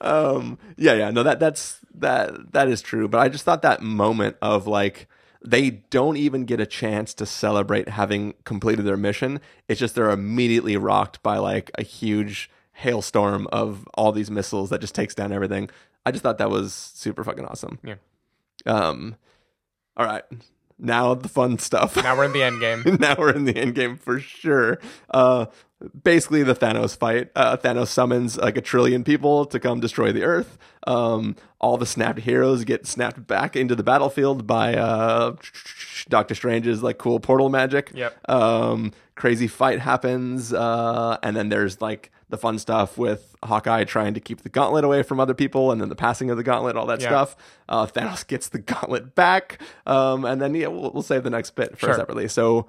Um, 0.02 0.58
yeah, 0.78 0.94
yeah, 0.94 1.12
no, 1.12 1.24
that 1.24 1.40
that's 1.40 1.80
that 1.96 2.54
that 2.54 2.68
is 2.68 2.82
true. 2.82 3.08
But 3.08 3.20
I 3.20 3.30
just 3.30 3.44
thought 3.44 3.62
that 3.62 3.82
moment 3.82 4.38
of 4.42 4.68
like 4.68 5.08
they 5.46 5.70
don't 5.70 6.18
even 6.18 6.46
get 6.46 6.60
a 6.60 6.66
chance 6.66 7.14
to 7.16 7.26
celebrate 7.26 7.90
having 7.90 8.34
completed 8.44 8.86
their 8.86 8.98
mission. 8.98 9.40
It's 9.68 9.80
just 9.80 9.96
they're 9.96 10.10
immediately 10.10 10.78
rocked 10.78 11.22
by 11.24 11.38
like 11.38 11.72
a 11.76 11.84
huge 11.84 12.50
hailstorm 12.74 13.48
of 13.52 13.88
all 13.94 14.12
these 14.12 14.30
missiles 14.30 14.70
that 14.70 14.82
just 14.82 14.94
takes 14.96 15.16
down 15.16 15.32
everything. 15.32 15.70
I 16.06 16.12
just 16.12 16.24
thought 16.24 16.38
that 16.38 16.50
was 16.50 16.74
super 16.74 17.24
fucking 17.24 17.46
awesome. 17.46 17.80
Yeah. 17.84 17.96
Um. 18.66 19.16
All 19.96 20.06
right. 20.06 20.24
Now 20.80 21.16
the 21.16 21.30
fun 21.30 21.58
stuff. 21.58 21.96
Now 21.96 22.16
we're 22.16 22.26
in 22.26 22.34
the 22.34 22.44
end 22.44 22.60
game. 22.60 22.98
now 23.00 23.16
we're 23.18 23.32
in 23.34 23.46
the 23.46 23.56
end 23.58 23.74
game 23.74 23.98
for 23.98 24.20
sure. 24.20 24.80
Uh, 25.10 25.48
basically, 26.04 26.44
the 26.44 26.56
Thanos 26.56 26.96
fight. 26.98 27.30
Uh, 27.36 27.58
Thanos 27.58 27.88
summons 27.88 28.38
like 28.38 28.58
a 28.58 28.62
trillion 28.62 29.04
people 29.04 29.46
to 29.46 29.60
come 29.60 29.80
destroy 29.80 30.12
the 30.12 30.24
Earth. 30.24 30.58
Um, 30.86 31.36
all 31.60 31.78
the 31.78 31.86
snapped 31.86 32.20
heroes 32.20 32.64
get 32.64 32.88
snapped 32.88 33.28
back 33.28 33.56
into 33.56 33.76
the 33.76 33.84
battlefield 33.84 34.48
by 34.48 34.76
uh, 34.76 35.36
Doctor 36.10 36.36
Strange's 36.36 36.82
like 36.84 36.98
cool 36.98 37.20
portal 37.20 37.50
magic. 37.50 37.92
Yep. 37.94 38.30
Um, 38.30 38.94
crazy 39.16 39.48
fight 39.48 39.80
happens, 39.80 40.54
uh, 40.54 41.18
and 41.24 41.36
then 41.36 41.50
there's 41.50 41.82
like 41.82 42.12
the 42.30 42.38
fun 42.38 42.60
stuff 42.60 42.98
with 42.98 43.36
Hawkeye 43.44 43.84
trying 43.86 44.14
to 44.14 44.20
keep 44.20 44.42
the 44.42 44.50
gauntlet 44.50 44.84
away 44.84 45.02
from 45.04 45.20
other 45.20 45.34
people, 45.34 45.72
and 45.72 45.80
then 45.82 45.90
the 45.90 45.96
passing 45.96 46.30
of 46.30 46.38
the 46.38 46.44
gauntlet, 46.44 46.76
all 46.76 46.86
that 46.88 47.02
Yeah. 47.02 47.08
stuff. 47.10 47.36
Uh, 47.70 47.86
Thanos 47.86 48.26
gets 48.28 48.50
the 48.50 48.60
gauntlet 48.60 49.16
back, 49.16 49.60
um, 49.86 50.26
and 50.26 50.42
then 50.42 50.54
yeah, 50.56 50.68
we'll, 50.68 50.92
we'll 50.92 51.04
save 51.04 51.24
the 51.24 51.30
next 51.30 51.52
bit 51.56 51.78
for 51.78 51.88
Sure. 51.88 51.96
separately. 51.96 52.28
So, 52.28 52.68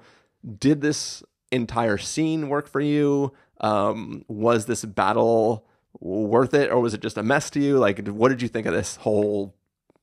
did 0.59 0.81
this 0.81 1.21
entire 1.51 1.97
scene 1.97 2.49
work 2.49 2.67
for 2.67 2.81
you? 2.81 3.33
Um, 3.61 4.23
was 4.27 4.65
this 4.65 4.85
battle 4.85 5.65
worth 5.99 6.53
it, 6.53 6.71
or 6.71 6.79
was 6.79 6.93
it 6.93 7.01
just 7.01 7.17
a 7.17 7.23
mess 7.23 7.49
to 7.51 7.59
you? 7.59 7.77
Like, 7.77 8.07
what 8.07 8.29
did 8.29 8.41
you 8.41 8.47
think 8.47 8.65
of 8.67 8.73
this 8.73 8.95
whole 8.97 9.53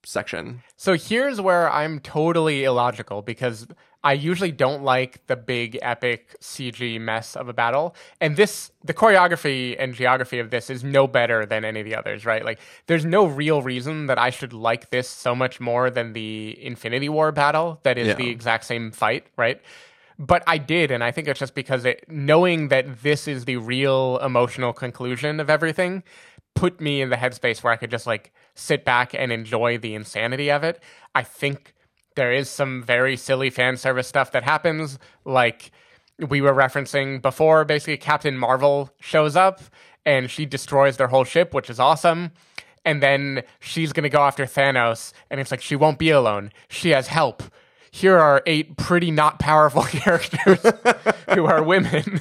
section? 0.04 0.62
So 0.76 0.94
here's 0.94 1.40
where 1.40 1.70
I'm 1.72 2.00
totally 2.00 2.64
illogical 2.64 3.22
because 3.22 3.66
I 4.04 4.12
usually 4.12 4.52
don't 4.52 4.84
like 4.84 5.26
the 5.26 5.34
big 5.36 5.78
epic 5.82 6.36
CG 6.40 7.00
mess 7.00 7.34
of 7.34 7.48
a 7.48 7.52
battle. 7.52 7.94
And 8.20 8.36
this 8.36 8.70
the 8.84 8.94
choreography 8.94 9.74
and 9.78 9.94
geography 9.94 10.38
of 10.38 10.50
this 10.50 10.70
is 10.70 10.84
no 10.84 11.08
better 11.08 11.44
than 11.44 11.64
any 11.64 11.80
of 11.80 11.86
the 11.86 11.96
others, 11.96 12.24
right? 12.24 12.44
Like 12.44 12.60
there's 12.86 13.04
no 13.04 13.26
real 13.26 13.62
reason 13.62 14.06
that 14.06 14.18
I 14.18 14.30
should 14.30 14.52
like 14.52 14.90
this 14.90 15.08
so 15.08 15.34
much 15.34 15.58
more 15.60 15.90
than 15.90 16.12
the 16.12 16.56
Infinity 16.64 17.08
War 17.08 17.32
battle 17.32 17.80
that 17.82 17.98
is 17.98 18.08
Yeah. 18.08 18.14
the 18.14 18.28
exact 18.28 18.64
same 18.64 18.92
fight, 18.92 19.26
right? 19.36 19.60
But 20.18 20.42
I 20.46 20.58
did, 20.58 20.90
and 20.90 21.04
I 21.04 21.10
think 21.10 21.28
it's 21.28 21.40
just 21.40 21.54
because 21.54 21.84
it, 21.84 22.04
knowing 22.08 22.68
that 22.68 23.02
this 23.02 23.28
is 23.28 23.44
the 23.44 23.56
real 23.56 24.18
emotional 24.22 24.72
conclusion 24.72 25.40
of 25.40 25.50
everything 25.50 26.02
put 26.54 26.80
me 26.80 27.02
in 27.02 27.10
the 27.10 27.16
headspace 27.16 27.62
where 27.62 27.72
I 27.72 27.76
could 27.76 27.90
just 27.90 28.06
like 28.06 28.32
sit 28.54 28.84
back 28.84 29.14
and 29.14 29.30
enjoy 29.30 29.78
the 29.78 29.94
insanity 29.94 30.50
of 30.50 30.64
it. 30.64 30.82
I 31.14 31.22
think 31.22 31.74
there 32.16 32.32
is 32.32 32.48
some 32.48 32.82
very 32.82 33.16
silly 33.16 33.50
fan 33.50 33.76
service 33.76 34.08
stuff 34.08 34.32
that 34.32 34.42
happens, 34.42 34.98
like 35.24 35.70
we 36.18 36.40
were 36.40 36.54
referencing 36.54 37.20
before. 37.20 37.64
Basically, 37.64 37.98
Captain 37.98 38.36
Marvel 38.36 38.90
shows 38.98 39.36
up 39.36 39.60
and 40.06 40.30
she 40.30 40.46
destroys 40.46 40.96
their 40.96 41.08
whole 41.08 41.24
ship, 41.24 41.52
which 41.52 41.68
is 41.68 41.78
awesome. 41.78 42.32
And 42.84 43.02
then 43.02 43.42
she's 43.60 43.92
gonna 43.92 44.08
go 44.08 44.22
after 44.22 44.46
Thanos, 44.46 45.12
and 45.30 45.40
it's 45.40 45.50
like 45.50 45.60
she 45.60 45.76
won't 45.76 45.98
be 45.98 46.10
alone. 46.10 46.52
She 46.68 46.90
has 46.90 47.08
help. 47.08 47.42
Here 47.96 48.18
are 48.18 48.42
eight 48.46 48.76
pretty 48.76 49.10
not 49.10 49.38
powerful 49.38 49.82
characters 50.04 50.60
who 51.34 51.46
are 51.46 51.62
women 51.62 52.20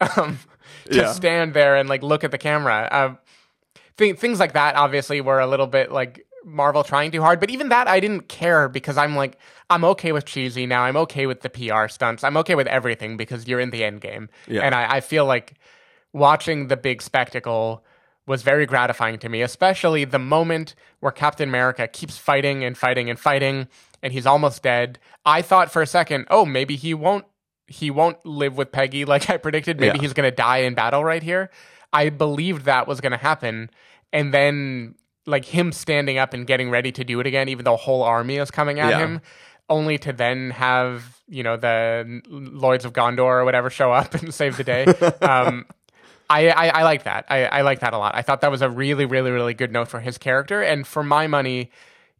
um, 0.16 0.38
to 0.90 0.96
Yeah. 0.96 1.12
stand 1.12 1.52
there 1.52 1.76
and 1.76 1.86
like 1.88 2.02
look 2.02 2.24
at 2.24 2.30
the 2.30 2.38
camera. 2.38 2.88
Uh, 2.90 3.14
th- 3.98 4.16
things 4.18 4.40
like 4.40 4.54
that 4.54 4.74
obviously 4.74 5.20
were 5.20 5.38
a 5.38 5.46
little 5.46 5.66
bit 5.66 5.92
like 5.92 6.24
Marvel 6.46 6.82
trying 6.82 7.10
too 7.10 7.20
hard, 7.20 7.40
but 7.40 7.50
even 7.50 7.68
that 7.68 7.88
I 7.88 8.00
didn't 8.00 8.28
care 8.28 8.68
because 8.70 8.96
I'm 8.96 9.14
like 9.14 9.36
I'm 9.68 9.84
okay 9.84 10.12
with 10.12 10.24
cheesy 10.24 10.64
now. 10.66 10.82
I'm 10.82 10.96
okay 10.96 11.26
with 11.26 11.42
the 11.42 11.50
PR 11.50 11.88
stunts. 11.88 12.24
I'm 12.24 12.36
okay 12.38 12.54
with 12.54 12.66
everything 12.66 13.16
because 13.18 13.46
you're 13.46 13.60
in 13.60 13.70
the 13.70 13.84
end 13.84 14.00
game, 14.00 14.28
Yeah. 14.48 14.62
and 14.62 14.74
I, 14.74 14.96
I 14.96 15.00
feel 15.00 15.24
like 15.26 15.54
watching 16.14 16.68
the 16.68 16.76
big 16.76 17.02
spectacle 17.02 17.84
was 18.26 18.42
very 18.42 18.64
gratifying 18.66 19.18
to 19.18 19.28
me, 19.28 19.42
especially 19.42 20.04
the 20.04 20.18
moment 20.18 20.74
where 21.00 21.12
Captain 21.12 21.48
America 21.48 21.86
keeps 21.88 22.16
fighting 22.18 22.64
and 22.64 22.78
fighting 22.78 23.10
and 23.10 23.18
fighting, 23.18 23.66
and 24.02 24.12
he's 24.12 24.26
almost 24.26 24.62
dead. 24.62 24.98
I 25.24 25.42
thought 25.42 25.70
for 25.70 25.82
a 25.82 25.86
second, 25.86 26.26
oh, 26.30 26.44
maybe 26.44 26.76
he 26.76 26.94
won't 26.94 27.24
he 27.68 27.90
won't 27.90 28.24
live 28.26 28.56
with 28.56 28.72
Peggy 28.72 29.04
like 29.14 29.30
I 29.30 29.36
predicted. 29.36 29.78
Maybe 29.80 29.98
Yeah. 29.98 30.02
he's 30.02 30.12
going 30.12 30.28
to 30.30 30.34
die 30.34 30.58
in 30.58 30.74
battle 30.74 31.04
right 31.04 31.22
here. 31.22 31.50
I 31.92 32.08
believed 32.10 32.64
that 32.64 32.86
was 32.88 33.00
going 33.00 33.12
to 33.12 33.18
happen, 33.18 33.70
and 34.12 34.32
then 34.32 34.94
like 35.26 35.44
him 35.44 35.70
standing 35.72 36.18
up 36.18 36.34
and 36.34 36.46
getting 36.46 36.68
ready 36.70 36.90
to 36.92 37.04
do 37.04 37.20
it 37.20 37.26
again, 37.26 37.48
even 37.48 37.64
though 37.64 37.74
a 37.74 37.78
whole 37.78 38.02
army 38.02 38.36
is 38.38 38.50
coming 38.50 38.80
at 38.80 38.90
Yeah. 38.90 38.98
him, 38.98 39.20
only 39.68 39.96
to 39.98 40.12
then 40.12 40.50
have 40.50 41.20
you 41.28 41.42
know 41.42 41.56
the 41.56 42.20
Lords 42.28 42.84
of 42.84 42.92
Gondor 42.92 43.20
or 43.40 43.44
whatever 43.44 43.70
show 43.70 43.92
up 43.92 44.14
and 44.20 44.34
save 44.34 44.56
the 44.56 44.64
day. 44.64 44.84
um, 45.22 45.64
I, 46.30 46.48
I, 46.48 46.68
I 46.68 46.82
like 46.84 47.04
that. 47.04 47.26
I, 47.28 47.44
I 47.44 47.60
like 47.60 47.80
that 47.80 47.92
a 47.92 47.98
lot. 47.98 48.14
I 48.14 48.22
thought 48.22 48.40
that 48.40 48.50
was 48.50 48.62
a 48.62 48.70
really, 48.70 49.04
really, 49.04 49.30
really 49.30 49.52
good 49.54 49.70
note 49.70 49.88
for 49.88 50.00
his 50.00 50.16
character. 50.18 50.62
And 50.62 50.86
for 50.86 51.02
my 51.04 51.26
money, 51.26 51.70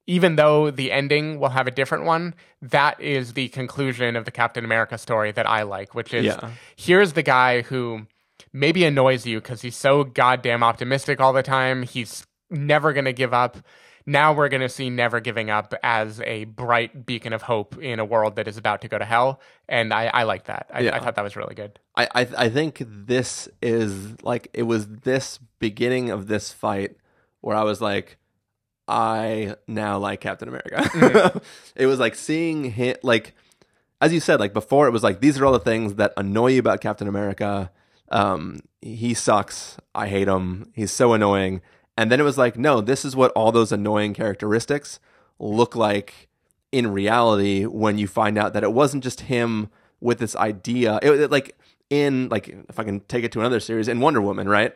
even 0.06 0.36
though 0.36 0.70
the 0.70 0.90
ending 0.90 1.38
will 1.38 1.50
have 1.50 1.66
a 1.66 1.70
different 1.70 2.04
one, 2.04 2.34
that 2.60 3.00
is 3.00 3.34
the 3.34 3.48
conclusion 3.48 4.16
of 4.16 4.24
the 4.24 4.30
Captain 4.30 4.64
America 4.64 4.98
story 4.98 5.30
that 5.32 5.48
I 5.48 5.62
like, 5.62 5.94
which 5.94 6.12
is 6.12 6.24
Yeah. 6.24 6.50
here's 6.76 7.12
the 7.12 7.22
guy 7.22 7.62
who 7.62 8.06
maybe 8.52 8.84
annoys 8.84 9.26
you 9.26 9.40
because 9.40 9.62
he's 9.62 9.76
so 9.76 10.04
goddamn 10.04 10.62
optimistic 10.62 11.20
all 11.20 11.32
the 11.32 11.42
time. 11.42 11.82
He's 11.84 12.26
never 12.50 12.92
going 12.92 13.04
to 13.06 13.12
give 13.12 13.32
up. 13.32 13.58
Now 14.04 14.32
we're 14.32 14.48
going 14.48 14.62
to 14.62 14.68
see 14.68 14.90
never 14.90 15.20
giving 15.20 15.48
up 15.48 15.72
as 15.84 16.20
a 16.22 16.44
bright 16.44 17.06
beacon 17.06 17.32
of 17.32 17.42
hope 17.42 17.80
in 17.80 18.00
a 18.00 18.04
world 18.04 18.34
that 18.34 18.48
is 18.48 18.56
about 18.56 18.80
to 18.82 18.88
go 18.88 18.98
to 18.98 19.04
hell. 19.04 19.40
And 19.68 19.94
I, 19.94 20.06
I 20.06 20.22
like 20.24 20.44
that. 20.46 20.66
I, 20.74 20.80
Yeah. 20.80 20.96
I 20.96 20.98
thought 20.98 21.14
that 21.14 21.22
was 21.22 21.36
really 21.36 21.54
good. 21.54 21.78
I, 21.94 22.08
I 22.12 22.28
I 22.36 22.48
think 22.48 22.82
this 22.84 23.48
is 23.62 24.20
like 24.24 24.48
it 24.52 24.64
was 24.64 24.88
this 24.88 25.38
beginning 25.60 26.10
of 26.10 26.26
this 26.26 26.52
fight 26.52 26.96
where 27.42 27.56
I 27.56 27.62
was 27.62 27.80
like, 27.80 28.18
I 28.88 29.56
now 29.66 29.98
like 29.98 30.20
Captain 30.20 30.48
America. 30.48 31.40
it 31.76 31.86
was 31.86 31.98
like 31.98 32.14
seeing 32.14 32.64
him 32.64 32.96
like 33.02 33.34
as 34.00 34.12
you 34.12 34.18
said, 34.18 34.40
like 34.40 34.52
before 34.52 34.88
it 34.88 34.90
was 34.90 35.02
like 35.02 35.20
these 35.20 35.38
are 35.38 35.46
all 35.46 35.52
the 35.52 35.60
things 35.60 35.94
that 35.94 36.12
annoy 36.16 36.52
you 36.52 36.58
about 36.58 36.80
Captain 36.80 37.06
America. 37.06 37.70
Um, 38.10 38.60
he 38.80 39.14
sucks. 39.14 39.78
I 39.94 40.08
hate 40.08 40.28
him. 40.28 40.70
He's 40.74 40.90
so 40.90 41.12
annoying. 41.12 41.62
And 41.96 42.10
then 42.10 42.20
it 42.20 42.24
was 42.24 42.36
like, 42.36 42.58
no, 42.58 42.80
this 42.80 43.04
is 43.04 43.14
what 43.14 43.32
all 43.32 43.52
those 43.52 43.70
annoying 43.70 44.14
characteristics 44.14 44.98
look 45.38 45.76
like 45.76 46.28
in 46.72 46.92
reality 46.92 47.64
when 47.64 47.98
you 47.98 48.08
find 48.08 48.38
out 48.38 48.54
that 48.54 48.62
it 48.62 48.72
wasn't 48.72 49.04
just 49.04 49.22
him 49.22 49.70
with 50.00 50.18
this 50.18 50.34
idea. 50.36 50.98
It, 51.02 51.12
it, 51.12 51.30
like 51.30 51.56
in 51.90 52.28
like 52.28 52.48
if 52.48 52.78
I 52.78 52.84
can 52.84 53.00
take 53.00 53.24
it 53.24 53.32
to 53.32 53.40
another 53.40 53.60
series 53.60 53.88
in 53.88 54.00
Wonder 54.00 54.20
Woman, 54.20 54.48
right? 54.48 54.74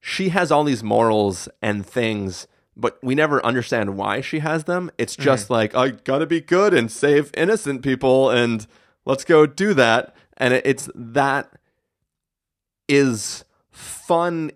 She 0.00 0.28
has 0.30 0.52
all 0.52 0.64
these 0.64 0.82
morals 0.82 1.48
and 1.62 1.86
things, 1.86 2.46
but 2.76 2.98
we 3.02 3.14
never 3.14 3.44
understand 3.44 3.96
why 3.96 4.20
she 4.20 4.40
has 4.40 4.64
them. 4.64 4.90
It's 4.98 5.16
just 5.16 5.50
like 5.50 5.74
I 5.74 5.90
gotta 5.90 6.26
be 6.26 6.40
good 6.40 6.74
and 6.74 6.90
save 6.92 7.30
innocent 7.34 7.82
people, 7.82 8.30
and 8.30 8.66
let's 9.04 9.24
go 9.24 9.46
do 9.46 9.74
that. 9.74 10.14
And 10.36 10.52
it's 10.52 10.88
that 10.94 11.52
is 12.88 13.44
fun 13.70 14.50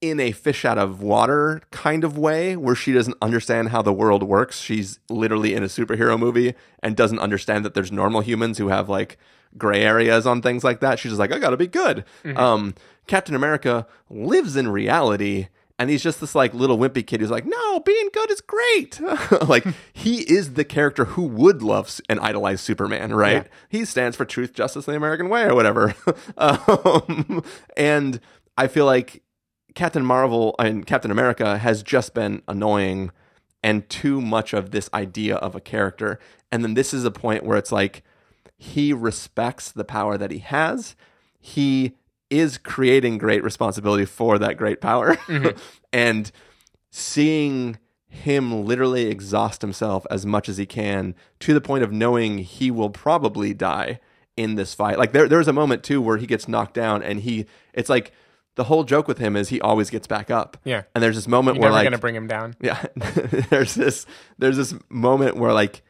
in 0.00 0.20
a 0.20 0.30
fish 0.32 0.64
out 0.64 0.76
of 0.76 1.00
water 1.00 1.62
kind 1.70 2.04
of 2.04 2.18
way 2.18 2.54
where 2.56 2.74
she 2.74 2.92
doesn't 2.92 3.16
understand 3.22 3.70
how 3.70 3.80
the 3.80 3.92
world 3.92 4.22
works. 4.22 4.60
She's 4.60 4.98
literally 5.08 5.54
in 5.54 5.62
a 5.62 5.66
superhero 5.68 6.18
movie 6.18 6.54
and 6.82 6.94
doesn't 6.94 7.18
understand 7.18 7.64
that 7.64 7.74
there's 7.74 7.90
normal 7.90 8.20
humans 8.20 8.58
who 8.58 8.68
have 8.68 8.88
like 8.88 9.16
gray 9.56 9.82
areas 9.82 10.26
on 10.26 10.42
things 10.42 10.62
like 10.64 10.80
that. 10.80 10.98
She's 10.98 11.12
just 11.12 11.18
like, 11.18 11.32
I 11.32 11.38
gotta 11.38 11.56
be 11.56 11.66
good. 11.66 12.04
Um, 12.36 12.74
Captain 13.06 13.34
America 13.34 13.86
lives 14.10 14.54
in 14.56 14.68
reality 14.68 15.48
and 15.78 15.90
he's 15.90 16.02
just 16.02 16.20
this 16.20 16.34
like 16.34 16.54
little 16.54 16.78
wimpy 16.78 17.06
kid 17.06 17.20
who's 17.20 17.30
like, 17.30 17.44
no, 17.44 17.80
being 17.80 18.08
good 18.12 18.30
is 18.30 18.40
great. 18.40 19.00
like 19.46 19.66
he 19.92 20.20
is 20.20 20.54
the 20.54 20.64
character 20.64 21.04
who 21.04 21.22
would 21.22 21.62
love 21.62 22.00
and 22.08 22.18
idolize 22.20 22.60
Superman, 22.60 23.14
right? 23.14 23.44
Yeah. 23.44 23.48
He 23.68 23.84
stands 23.84 24.16
for 24.16 24.24
truth, 24.24 24.54
justice, 24.54 24.86
and 24.86 24.94
the 24.94 24.96
American 24.96 25.28
way, 25.28 25.44
or 25.44 25.54
whatever. 25.54 25.94
um, 26.38 27.44
and 27.76 28.20
I 28.56 28.68
feel 28.68 28.86
like 28.86 29.22
Captain 29.74 30.04
Marvel 30.04 30.54
and 30.58 30.86
Captain 30.86 31.10
America 31.10 31.58
has 31.58 31.82
just 31.82 32.14
been 32.14 32.42
annoying 32.48 33.10
and 33.62 33.88
too 33.88 34.20
much 34.20 34.54
of 34.54 34.70
this 34.70 34.88
idea 34.94 35.36
of 35.36 35.54
a 35.54 35.60
character. 35.60 36.18
And 36.50 36.64
then 36.64 36.74
this 36.74 36.94
is 36.94 37.04
a 37.04 37.10
point 37.10 37.44
where 37.44 37.58
it's 37.58 37.72
like 37.72 38.02
he 38.56 38.92
respects 38.92 39.70
the 39.70 39.84
power 39.84 40.16
that 40.16 40.30
he 40.30 40.38
has. 40.38 40.96
He 41.38 41.96
is 42.30 42.58
creating 42.58 43.18
great 43.18 43.42
responsibility 43.42 44.04
for 44.04 44.38
that 44.38 44.56
great 44.56 44.80
power. 44.80 45.16
Mm-hmm. 45.16 45.58
and 45.92 46.30
seeing 46.90 47.78
him 48.08 48.64
literally 48.64 49.06
exhaust 49.06 49.60
himself 49.62 50.06
as 50.10 50.24
much 50.24 50.48
as 50.48 50.56
he 50.56 50.66
can 50.66 51.14
to 51.40 51.52
the 51.52 51.60
point 51.60 51.84
of 51.84 51.92
knowing 51.92 52.38
he 52.38 52.70
will 52.70 52.90
probably 52.90 53.52
die 53.52 54.00
in 54.36 54.54
this 54.54 54.74
fight. 54.74 54.98
Like 54.98 55.12
there 55.12 55.28
there's 55.28 55.48
a 55.48 55.52
moment 55.52 55.82
too 55.82 56.00
where 56.00 56.16
he 56.16 56.26
gets 56.26 56.48
knocked 56.48 56.74
down 56.74 57.02
and 57.02 57.20
he 57.20 57.46
it's 57.74 57.88
like 57.88 58.12
the 58.54 58.64
whole 58.64 58.84
joke 58.84 59.06
with 59.06 59.18
him 59.18 59.36
is 59.36 59.50
he 59.50 59.60
always 59.60 59.90
gets 59.90 60.06
back 60.06 60.30
up. 60.30 60.56
Yeah. 60.64 60.82
And 60.94 61.02
there's 61.04 61.16
this 61.16 61.28
moment 61.28 61.56
You're 61.56 61.64
where 61.64 61.72
like 61.72 61.84
gonna 61.84 61.98
bring 61.98 62.14
him 62.14 62.26
down. 62.26 62.54
yeah 62.60 62.84
there's 63.50 63.74
this 63.74 64.06
there's 64.38 64.56
this 64.56 64.74
moment 64.88 65.36
where 65.36 65.52
like 65.52 65.82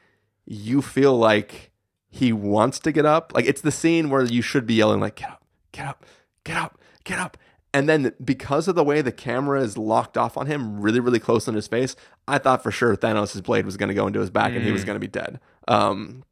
you 0.44 0.82
feel 0.82 1.16
like 1.16 1.70
he 2.08 2.32
wants 2.32 2.78
to 2.80 2.92
get 2.92 3.04
up 3.04 3.32
like 3.34 3.46
it's 3.46 3.60
the 3.60 3.72
scene 3.72 4.10
where 4.10 4.24
you 4.24 4.42
should 4.42 4.66
be 4.66 4.74
yelling 4.74 5.00
like 5.00 5.16
get 5.16 5.30
up 5.30 5.44
get 5.72 5.86
up 5.86 6.04
get 6.46 6.56
up 6.56 6.78
get 7.04 7.18
up. 7.18 7.36
And 7.72 7.88
then 7.88 8.14
because 8.24 8.68
of 8.68 8.74
the 8.74 8.84
way 8.84 9.02
the 9.02 9.12
camera 9.12 9.60
is 9.60 9.76
locked 9.76 10.16
off 10.16 10.36
on 10.36 10.46
him 10.46 10.80
really 10.80 11.00
really 11.00 11.18
close 11.18 11.46
on 11.46 11.54
his 11.54 11.68
face 11.68 11.94
i 12.26 12.38
thought 12.38 12.62
for 12.62 12.70
sure 12.70 12.96
thanos' 12.96 13.42
blade 13.42 13.66
was 13.66 13.76
going 13.76 13.88
to 13.88 13.94
go 13.94 14.06
into 14.06 14.20
his 14.20 14.30
back 14.30 14.52
and 14.52 14.64
he 14.64 14.72
was 14.72 14.84
going 14.84 14.96
to 14.96 15.00
be 15.00 15.06
dead. 15.06 15.40
Um 15.68 16.24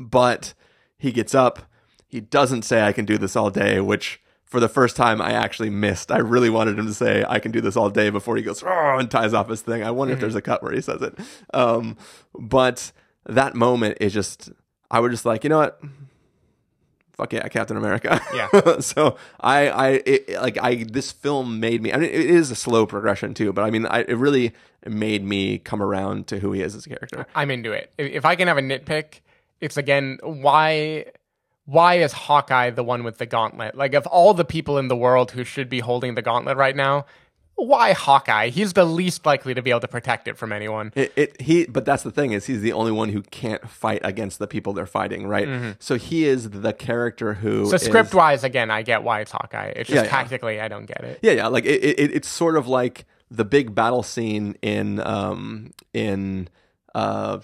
but 0.00 0.54
he 0.96 1.10
gets 1.10 1.34
up. 1.34 1.60
He 2.06 2.20
doesn't 2.20 2.62
say 2.62 2.82
i 2.82 2.92
can 2.92 3.04
do 3.04 3.18
this 3.18 3.36
all 3.36 3.50
day 3.50 3.80
which 3.80 4.20
for 4.44 4.60
the 4.60 4.68
first 4.68 4.96
time 4.96 5.20
i 5.20 5.32
actually 5.32 5.70
missed. 5.70 6.10
I 6.10 6.18
really 6.18 6.50
wanted 6.50 6.78
him 6.78 6.86
to 6.86 6.94
say 6.94 7.24
i 7.28 7.38
can 7.38 7.52
do 7.52 7.60
this 7.60 7.76
all 7.76 7.90
day 7.90 8.10
before 8.10 8.36
he 8.36 8.42
goes 8.42 8.62
oh 8.62 8.96
and 8.98 9.10
ties 9.10 9.34
off 9.34 9.48
his 9.48 9.62
thing. 9.62 9.82
I 9.82 9.90
wonder 9.90 10.14
if 10.14 10.20
there's 10.20 10.34
a 10.34 10.42
cut 10.42 10.62
where 10.62 10.72
he 10.72 10.80
says 10.80 11.02
it. 11.02 11.14
Um 11.54 11.96
but 12.34 12.92
that 13.26 13.54
moment 13.54 13.98
is 14.00 14.12
just 14.12 14.50
i 14.90 15.00
was 15.00 15.12
just 15.12 15.24
like 15.24 15.44
you 15.44 15.50
know 15.50 15.58
what 15.58 15.80
fuck 17.18 17.32
yeah 17.34 17.46
captain 17.48 17.76
america 17.76 18.18
Yeah. 18.34 18.78
so 18.80 19.16
i 19.40 19.68
i 19.68 19.88
it, 20.06 20.30
like 20.40 20.56
i 20.62 20.84
this 20.84 21.12
film 21.12 21.60
made 21.60 21.82
me 21.82 21.92
i 21.92 21.96
mean 21.98 22.08
it 22.08 22.14
is 22.14 22.50
a 22.50 22.54
slow 22.54 22.86
progression 22.86 23.34
too 23.34 23.52
but 23.52 23.62
i 23.64 23.70
mean 23.70 23.84
I, 23.84 24.00
it 24.02 24.16
really 24.16 24.54
made 24.86 25.24
me 25.24 25.58
come 25.58 25.82
around 25.82 26.28
to 26.28 26.38
who 26.38 26.52
he 26.52 26.62
is 26.62 26.74
as 26.74 26.86
a 26.86 26.88
character 26.88 27.26
I'm 27.34 27.50
into 27.50 27.72
it. 27.72 27.92
If 27.98 28.12
if 28.12 28.24
I 28.24 28.36
can 28.36 28.46
have 28.48 28.56
a 28.58 28.62
nitpick, 28.62 29.20
it's 29.60 29.76
again 29.76 30.18
why 30.22 31.06
why 31.66 31.94
is 31.98 32.12
Hawkeye 32.12 32.70
the 32.70 32.84
one 32.84 33.02
with 33.04 33.18
the 33.18 33.26
gauntlet? 33.26 33.74
Like 33.74 33.92
of 33.94 34.06
all 34.06 34.32
the 34.34 34.44
people 34.44 34.78
in 34.78 34.86
the 34.88 34.96
world 34.96 35.32
who 35.32 35.42
should 35.44 35.68
be 35.68 35.80
holding 35.80 36.14
the 36.14 36.22
gauntlet 36.22 36.56
right 36.56 36.76
now, 36.76 37.04
why 37.60 37.92
Hawkeye? 37.92 38.48
He's 38.50 38.72
the 38.72 38.84
least 38.84 39.26
likely 39.26 39.52
to 39.52 39.62
be 39.62 39.70
able 39.70 39.80
to 39.80 39.88
protect 39.88 40.28
it 40.28 40.36
from 40.38 40.52
anyone. 40.52 40.92
It, 40.94 41.12
it 41.16 41.40
he 41.40 41.66
but 41.66 41.84
that's 41.84 42.04
the 42.04 42.10
thing 42.12 42.32
is 42.32 42.46
he's 42.46 42.60
the 42.62 42.72
only 42.72 42.92
one 42.92 43.08
who 43.08 43.20
can't 43.22 43.68
fight 43.68 44.00
against 44.04 44.38
the 44.38 44.46
people 44.46 44.72
they're 44.72 44.86
fighting 44.86 45.26
right 45.26 45.74
so 45.80 45.96
he 45.96 46.24
is 46.24 46.50
the 46.50 46.72
character 46.72 47.34
who 47.34 47.62
Mm-hmm. 47.62 47.66
So 47.70 47.74
is- 47.76 47.82
script 47.82 48.14
wise, 48.14 48.44
again, 48.44 48.70
I 48.70 48.82
get 48.82 49.02
why 49.02 49.20
it's 49.20 49.32
Hawkeye. 49.32 49.72
It's 49.76 49.88
just 49.88 49.96
Yeah, 49.96 50.02
yeah. 50.04 50.08
tactically, 50.08 50.60
I 50.60 50.68
don't 50.68 50.86
get 50.86 51.02
it. 51.02 51.18
Yeah, 51.22 51.32
yeah. 51.32 51.46
Like 51.48 51.64
it, 51.64 51.82
it, 51.82 52.10
it's 52.14 52.28
sort 52.28 52.56
of 52.56 52.68
like 52.68 53.04
the 53.30 53.44
big 53.44 53.74
battle 53.74 54.02
scene 54.02 54.56
in 54.62 55.00
um 55.00 55.72
in 55.92 56.48
uh 56.94 57.38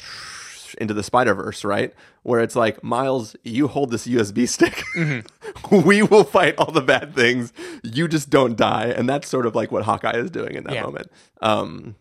into 0.74 0.94
the 0.94 1.02
Spider 1.02 1.34
Verse, 1.34 1.64
right? 1.64 1.92
Where 2.22 2.40
it's 2.40 2.56
like 2.56 2.82
Miles, 2.84 3.36
you 3.44 3.68
hold 3.68 3.90
this 3.90 4.06
USB 4.06 4.48
stick, 4.48 4.82
we 5.70 6.02
will 6.02 6.24
fight 6.24 6.54
all 6.58 6.70
the 6.72 6.80
bad 6.82 7.14
things. 7.14 7.52
You 7.82 8.08
just 8.08 8.30
don't 8.30 8.56
die, 8.56 8.86
and 8.96 9.08
that's 9.08 9.28
sort 9.28 9.46
of 9.46 9.54
like 9.54 9.70
what 9.72 9.84
Hawkeye 9.84 10.16
is 10.16 10.30
doing 10.30 10.54
in 10.54 10.64
that 10.64 10.74
Yeah. 10.74 10.82
moment. 10.82 11.10
Um. 11.40 11.96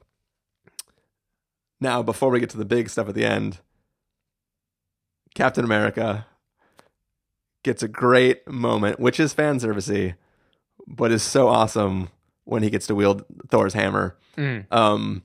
Now, 1.81 2.01
before 2.01 2.29
we 2.29 2.39
get 2.39 2.49
to 2.51 2.57
the 2.57 2.63
big 2.65 2.89
stuff 2.89 3.09
at 3.09 3.15
the 3.15 3.25
end, 3.25 3.59
Captain 5.35 5.65
America 5.65 6.25
gets 7.63 7.83
a 7.83 7.87
great 7.87 8.47
moment, 8.47 8.99
which 8.99 9.19
is 9.19 9.33
fan 9.33 9.59
servicey, 9.59 10.15
but 10.87 11.11
is 11.11 11.23
so 11.23 11.47
awesome 11.49 12.09
when 12.45 12.63
he 12.63 12.69
gets 12.69 12.87
to 12.87 12.95
wield 12.95 13.25
Thor's 13.49 13.73
hammer. 13.73 14.15
Mm. 14.37 14.65
Um, 14.71 15.23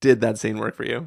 did 0.00 0.20
that 0.22 0.38
scene 0.38 0.58
work 0.58 0.74
for 0.74 0.84
you? 0.84 1.06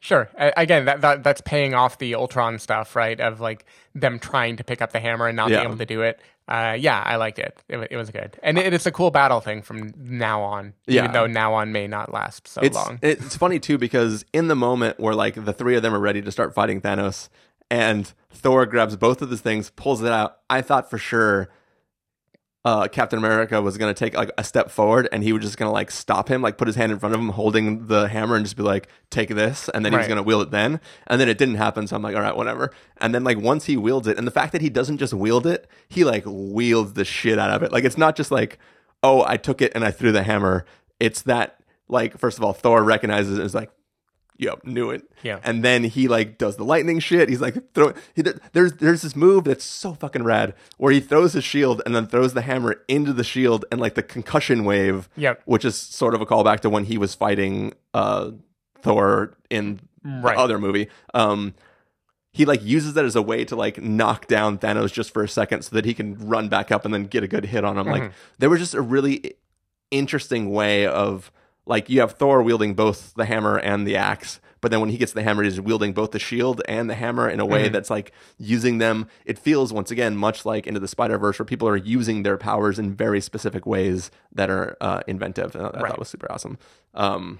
Sure. 0.00 0.28
Again, 0.36 0.84
that, 0.84 1.00
that 1.00 1.22
that's 1.24 1.40
paying 1.40 1.74
off 1.74 1.98
the 1.98 2.14
Ultron 2.14 2.58
stuff, 2.58 2.94
right? 2.94 3.18
Of 3.18 3.40
like 3.40 3.64
them 3.94 4.18
trying 4.18 4.56
to 4.56 4.64
pick 4.64 4.80
up 4.82 4.92
the 4.92 5.00
hammer 5.00 5.26
and 5.26 5.36
not 5.36 5.50
Yeah. 5.50 5.58
being 5.58 5.68
able 5.68 5.78
to 5.78 5.86
do 5.86 6.02
it. 6.02 6.20
Uh, 6.48 6.76
yeah, 6.78 7.02
I 7.04 7.16
liked 7.16 7.40
it. 7.40 7.58
It, 7.68 7.88
it 7.90 7.96
was 7.96 8.10
good, 8.10 8.38
and 8.40 8.56
it, 8.56 8.72
it's 8.72 8.86
a 8.86 8.92
cool 8.92 9.10
battle 9.10 9.40
thing 9.40 9.62
from 9.62 9.92
now 9.98 10.42
on. 10.42 10.74
Yeah. 10.86 11.00
even 11.02 11.12
though 11.12 11.26
now 11.26 11.54
on 11.54 11.72
may 11.72 11.88
not 11.88 12.12
last 12.12 12.46
so 12.46 12.60
It's 12.60 12.76
long. 12.76 13.00
it's 13.02 13.36
funny 13.36 13.58
too 13.58 13.78
because 13.78 14.24
in 14.32 14.46
the 14.46 14.54
moment 14.54 15.00
where 15.00 15.14
like 15.14 15.34
the 15.44 15.52
three 15.52 15.74
of 15.74 15.82
them 15.82 15.92
are 15.92 15.98
ready 15.98 16.22
to 16.22 16.30
start 16.30 16.54
fighting 16.54 16.80
Thanos, 16.80 17.28
and 17.68 18.12
Thor 18.30 18.64
grabs 18.66 18.94
both 18.94 19.22
of 19.22 19.30
his 19.30 19.40
things, 19.40 19.70
pulls 19.70 20.02
it 20.02 20.12
out. 20.12 20.36
I 20.48 20.62
thought 20.62 20.88
for 20.88 20.98
sure. 20.98 21.48
Uh, 22.66 22.88
Captain 22.88 23.16
America 23.16 23.62
was 23.62 23.78
gonna 23.78 23.94
take 23.94 24.16
like 24.16 24.32
a 24.36 24.42
step 24.42 24.72
forward, 24.72 25.08
and 25.12 25.22
he 25.22 25.32
was 25.32 25.40
just 25.44 25.56
gonna 25.56 25.70
like 25.70 25.88
stop 25.88 26.28
him, 26.28 26.42
like 26.42 26.58
put 26.58 26.66
his 26.66 26.74
hand 26.74 26.90
in 26.90 26.98
front 26.98 27.14
of 27.14 27.20
him, 27.20 27.28
holding 27.28 27.86
the 27.86 28.08
hammer, 28.08 28.34
and 28.34 28.44
just 28.44 28.56
be 28.56 28.64
like, 28.64 28.88
"Take 29.08 29.28
this," 29.28 29.68
and 29.68 29.84
then 29.84 29.92
he 29.92 29.96
was 29.96 30.02
Right. 30.06 30.08
gonna 30.08 30.24
wield 30.24 30.42
it 30.42 30.50
then. 30.50 30.80
And 31.06 31.20
then 31.20 31.28
it 31.28 31.38
didn't 31.38 31.54
happen, 31.54 31.86
so 31.86 31.94
I'm 31.94 32.02
like, 32.02 32.16
"All 32.16 32.22
right, 32.22 32.36
whatever." 32.36 32.72
And 33.00 33.14
then 33.14 33.22
like 33.22 33.38
once 33.38 33.66
he 33.66 33.76
wields 33.76 34.08
it, 34.08 34.18
and 34.18 34.26
the 34.26 34.32
fact 34.32 34.50
that 34.50 34.62
he 34.62 34.68
doesn't 34.68 34.98
just 34.98 35.14
wield 35.14 35.46
it, 35.46 35.68
he 35.88 36.02
like 36.02 36.24
wields 36.26 36.94
the 36.94 37.04
shit 37.04 37.38
out 37.38 37.50
of 37.50 37.62
it. 37.62 37.70
Like 37.70 37.84
it's 37.84 37.96
not 37.96 38.16
just 38.16 38.32
like, 38.32 38.58
"Oh, 39.00 39.22
I 39.24 39.36
took 39.36 39.62
it 39.62 39.70
and 39.76 39.84
I 39.84 39.92
threw 39.92 40.10
the 40.10 40.24
hammer." 40.24 40.64
It's 40.98 41.22
that 41.22 41.60
like 41.88 42.18
first 42.18 42.36
of 42.36 42.42
all, 42.42 42.52
Thor 42.52 42.82
recognizes 42.82 43.34
it 43.34 43.42
and 43.42 43.46
is 43.46 43.54
like, 43.54 43.70
"Yep, 44.38 44.64
knew 44.64 44.90
it." 44.90 45.02
Yeah. 45.22 45.40
And 45.44 45.64
then 45.64 45.84
he 45.84 46.08
like 46.08 46.38
does 46.38 46.56
the 46.56 46.64
lightning 46.64 46.98
shit. 47.00 47.28
He's 47.28 47.40
like 47.40 47.72
throw. 47.74 47.92
He, 48.14 48.22
there's 48.52 48.72
there's 48.74 49.02
this 49.02 49.16
move 49.16 49.44
that's 49.44 49.64
so 49.64 49.94
fucking 49.94 50.24
rad 50.24 50.54
where 50.76 50.92
he 50.92 51.00
throws 51.00 51.32
his 51.32 51.44
shield 51.44 51.82
and 51.86 51.94
then 51.94 52.06
throws 52.06 52.34
the 52.34 52.42
hammer 52.42 52.82
into 52.88 53.12
the 53.12 53.24
shield 53.24 53.64
and 53.70 53.80
like 53.80 53.94
the 53.94 54.02
concussion 54.02 54.64
wave. 54.64 55.08
Yep. 55.16 55.42
Which 55.44 55.64
is 55.64 55.76
sort 55.76 56.14
of 56.14 56.20
a 56.20 56.26
callback 56.26 56.60
to 56.60 56.70
when 56.70 56.84
he 56.84 56.98
was 56.98 57.14
fighting 57.14 57.74
uh 57.94 58.30
Thor 58.82 59.36
in 59.50 59.80
Right. 60.04 60.36
the 60.36 60.40
other 60.40 60.58
movie. 60.58 60.88
Um. 61.14 61.54
He 62.32 62.44
like 62.44 62.62
uses 62.62 62.92
that 62.94 63.06
as 63.06 63.16
a 63.16 63.22
way 63.22 63.46
to 63.46 63.56
like 63.56 63.80
knock 63.80 64.26
down 64.26 64.58
Thanos 64.58 64.92
just 64.92 65.10
for 65.10 65.24
a 65.24 65.28
second 65.28 65.62
so 65.62 65.74
that 65.74 65.86
he 65.86 65.94
can 65.94 66.18
run 66.28 66.50
back 66.50 66.70
up 66.70 66.84
and 66.84 66.92
then 66.92 67.04
get 67.06 67.22
a 67.24 67.26
good 67.26 67.46
hit 67.46 67.64
on 67.64 67.78
him. 67.78 67.86
Like 67.86 68.12
there 68.38 68.50
was 68.50 68.60
just 68.60 68.74
a 68.74 68.82
really 68.82 69.36
interesting 69.90 70.50
way 70.50 70.86
of 70.86 71.32
like 71.66 71.90
you 71.90 72.00
have 72.00 72.12
Thor 72.12 72.42
wielding 72.42 72.74
both 72.74 73.12
the 73.14 73.24
hammer 73.26 73.58
and 73.58 73.86
the 73.86 73.96
axe, 73.96 74.40
but 74.60 74.70
then 74.70 74.80
when 74.80 74.88
he 74.88 74.96
gets 74.98 75.12
the 75.12 75.22
hammer, 75.22 75.42
he's 75.42 75.60
wielding 75.60 75.92
both 75.92 76.12
the 76.12 76.18
shield 76.18 76.62
and 76.68 76.88
the 76.88 76.94
hammer 76.94 77.28
in 77.28 77.40
a 77.40 77.46
way 77.46 77.68
that's 77.68 77.90
like 77.90 78.12
using 78.38 78.78
them. 78.78 79.08
It 79.24 79.38
feels 79.38 79.72
once 79.72 79.90
again 79.90 80.16
much 80.16 80.44
like 80.46 80.66
into 80.66 80.80
the 80.80 80.88
Spider 80.88 81.18
Verse, 81.18 81.38
where 81.38 81.46
people 81.46 81.68
are 81.68 81.76
using 81.76 82.22
their 82.22 82.38
powers 82.38 82.78
in 82.78 82.94
very 82.94 83.20
specific 83.20 83.66
ways 83.66 84.10
that 84.32 84.48
are 84.48 84.76
uh, 84.80 85.02
inventive. 85.06 85.54
And 85.54 85.64
I, 85.66 85.68
I 85.68 85.70
Right. 85.82 85.90
thought 85.90 85.98
was 85.98 86.08
super 86.08 86.30
awesome. 86.32 86.58
Um, 86.94 87.38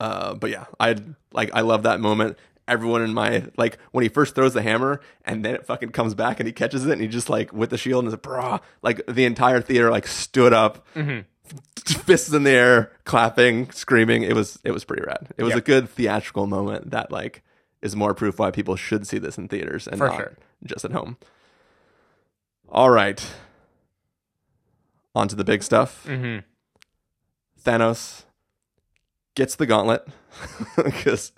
uh, 0.00 0.34
but 0.34 0.50
yeah, 0.50 0.64
I 0.78 0.96
like 1.32 1.50
I 1.54 1.60
love 1.60 1.82
that 1.84 2.00
moment. 2.00 2.38
Everyone 2.66 3.00
in 3.02 3.14
my 3.14 3.44
like 3.56 3.78
when 3.92 4.02
he 4.02 4.08
first 4.10 4.34
throws 4.34 4.52
the 4.52 4.60
hammer 4.62 5.00
and 5.24 5.42
then 5.44 5.54
it 5.54 5.64
fucking 5.64 5.88
comes 5.90 6.14
back 6.14 6.38
and 6.38 6.46
he 6.46 6.52
catches 6.52 6.84
it 6.86 6.92
and 6.92 7.00
he 7.00 7.08
just 7.08 7.30
like 7.30 7.50
with 7.52 7.70
the 7.70 7.78
shield 7.78 8.04
and 8.04 8.12
is 8.12 8.18
brah 8.20 8.60
like 8.82 9.00
the 9.06 9.24
entire 9.24 9.62
theater 9.62 9.90
like 9.90 10.06
stood 10.06 10.52
up, 10.52 10.86
fists 12.04 12.32
in 12.32 12.42
the 12.44 12.50
air, 12.50 12.92
clapping, 13.04 13.70
screaming. 13.70 14.22
It 14.22 14.34
was 14.34 14.58
it 14.64 14.70
was 14.72 14.84
pretty 14.84 15.02
rad. 15.04 15.28
It 15.36 15.42
was 15.44 15.50
Yep. 15.54 15.58
a 15.58 15.62
good 15.62 15.88
theatrical 15.88 16.46
moment 16.46 16.90
that 16.90 17.10
like 17.12 17.42
is 17.82 17.94
more 17.96 18.14
proof 18.14 18.38
why 18.38 18.50
people 18.50 18.76
should 18.76 19.06
see 19.06 19.18
this 19.18 19.38
in 19.38 19.48
theaters 19.48 19.86
and 19.86 19.98
For 19.98 20.08
not 20.08 20.16
sure. 20.16 20.32
just 20.64 20.84
at 20.84 20.92
home. 20.92 21.16
All 22.70 22.90
right, 22.90 23.24
on 25.14 25.28
to 25.28 25.36
the 25.36 25.44
big 25.44 25.62
stuff. 25.62 26.04
hmm 26.06 26.38
Thanos 27.64 28.24
gets 29.34 29.56
the 29.56 29.66
gauntlet 29.66 30.06
because 30.76 31.32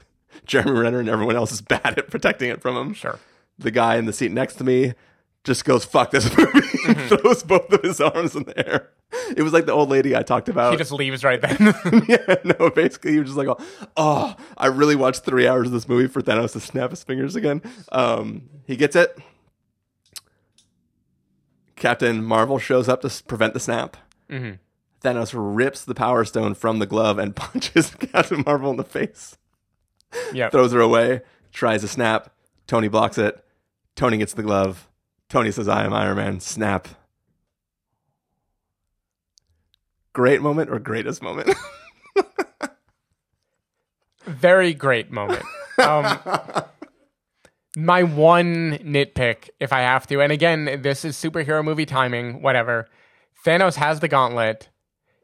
Jeremy 0.44 0.78
Renner 0.78 1.00
and 1.00 1.08
everyone 1.08 1.36
else 1.36 1.52
is 1.52 1.60
bad 1.60 1.98
at 1.98 2.10
protecting 2.10 2.50
it 2.50 2.60
from 2.60 2.76
him. 2.76 2.94
Sure. 2.94 3.18
The 3.58 3.70
guy 3.70 3.96
in 3.96 4.06
the 4.06 4.12
seat 4.12 4.32
next 4.32 4.54
to 4.56 4.64
me 4.64 4.94
just 5.44 5.64
goes, 5.64 5.84
fuck 5.84 6.10
this 6.10 6.24
movie, 6.36 6.60
Mm-hmm. 6.80 7.08
throws 7.16 7.42
both 7.42 7.70
of 7.72 7.82
his 7.82 8.00
arms 8.00 8.34
in 8.34 8.44
the 8.44 8.66
air. 8.66 8.88
It 9.36 9.42
was 9.42 9.52
like 9.52 9.66
the 9.66 9.72
old 9.72 9.88
lady 9.88 10.14
I 10.16 10.22
talked 10.22 10.48
about. 10.48 10.72
He 10.72 10.78
just 10.78 10.92
leaves 10.92 11.22
right 11.24 11.40
then. 11.40 11.56
yeah, 12.08 12.36
no, 12.44 12.70
basically, 12.70 13.12
he 13.12 13.18
was 13.18 13.34
just 13.34 13.38
like, 13.38 13.48
oh, 13.96 14.36
I 14.56 14.66
really 14.66 14.96
watched 14.96 15.24
three 15.24 15.46
hours 15.46 15.66
of 15.68 15.72
this 15.72 15.88
movie 15.88 16.06
for 16.08 16.20
Thanos 16.22 16.52
to 16.52 16.60
snap 16.60 16.90
his 16.90 17.02
fingers 17.04 17.36
again. 17.36 17.62
Um, 17.92 18.48
he 18.66 18.76
gets 18.76 18.96
it. 18.96 19.16
Captain 21.76 22.22
Marvel 22.22 22.58
shows 22.58 22.88
up 22.88 23.00
to 23.02 23.22
prevent 23.24 23.54
the 23.54 23.60
snap. 23.60 23.96
Mhm. 24.28 24.58
Thanos 25.02 25.32
rips 25.34 25.84
the 25.84 25.94
Power 25.94 26.24
Stone 26.24 26.54
from 26.54 26.78
the 26.78 26.86
glove 26.86 27.18
and 27.18 27.34
punches 27.36 27.94
Captain 27.94 28.42
Marvel 28.44 28.70
in 28.70 28.76
the 28.76 28.84
face. 28.84 29.38
yeah. 30.32 30.50
Throws 30.50 30.72
her 30.72 30.80
away, 30.80 31.22
tries 31.52 31.80
to 31.80 31.88
snap. 31.88 32.30
Tony 32.66 32.88
blocks 32.88 33.16
it. 33.18 33.42
Tony 33.96 34.18
gets 34.18 34.34
the 34.34 34.42
glove. 34.42 34.88
Tony 35.28 35.50
says, 35.50 35.68
I 35.68 35.84
am 35.84 35.92
Iron 35.92 36.16
Man. 36.16 36.40
Snap. 36.40 36.88
Great 40.12 40.42
moment 40.42 40.70
or 40.70 40.78
greatest 40.78 41.22
moment? 41.22 41.50
Very 44.24 44.74
great 44.74 45.10
moment. 45.10 45.42
Um, 45.78 46.18
my 47.76 48.02
one 48.02 48.78
nitpick, 48.78 49.50
if 49.60 49.72
I 49.72 49.80
have 49.80 50.06
to, 50.08 50.20
and 50.20 50.32
again, 50.32 50.80
this 50.82 51.04
is 51.04 51.16
superhero 51.16 51.64
movie 51.64 51.86
timing, 51.86 52.42
whatever. 52.42 52.88
Thanos 53.44 53.76
has 53.76 54.00
the 54.00 54.08
gauntlet. 54.08 54.68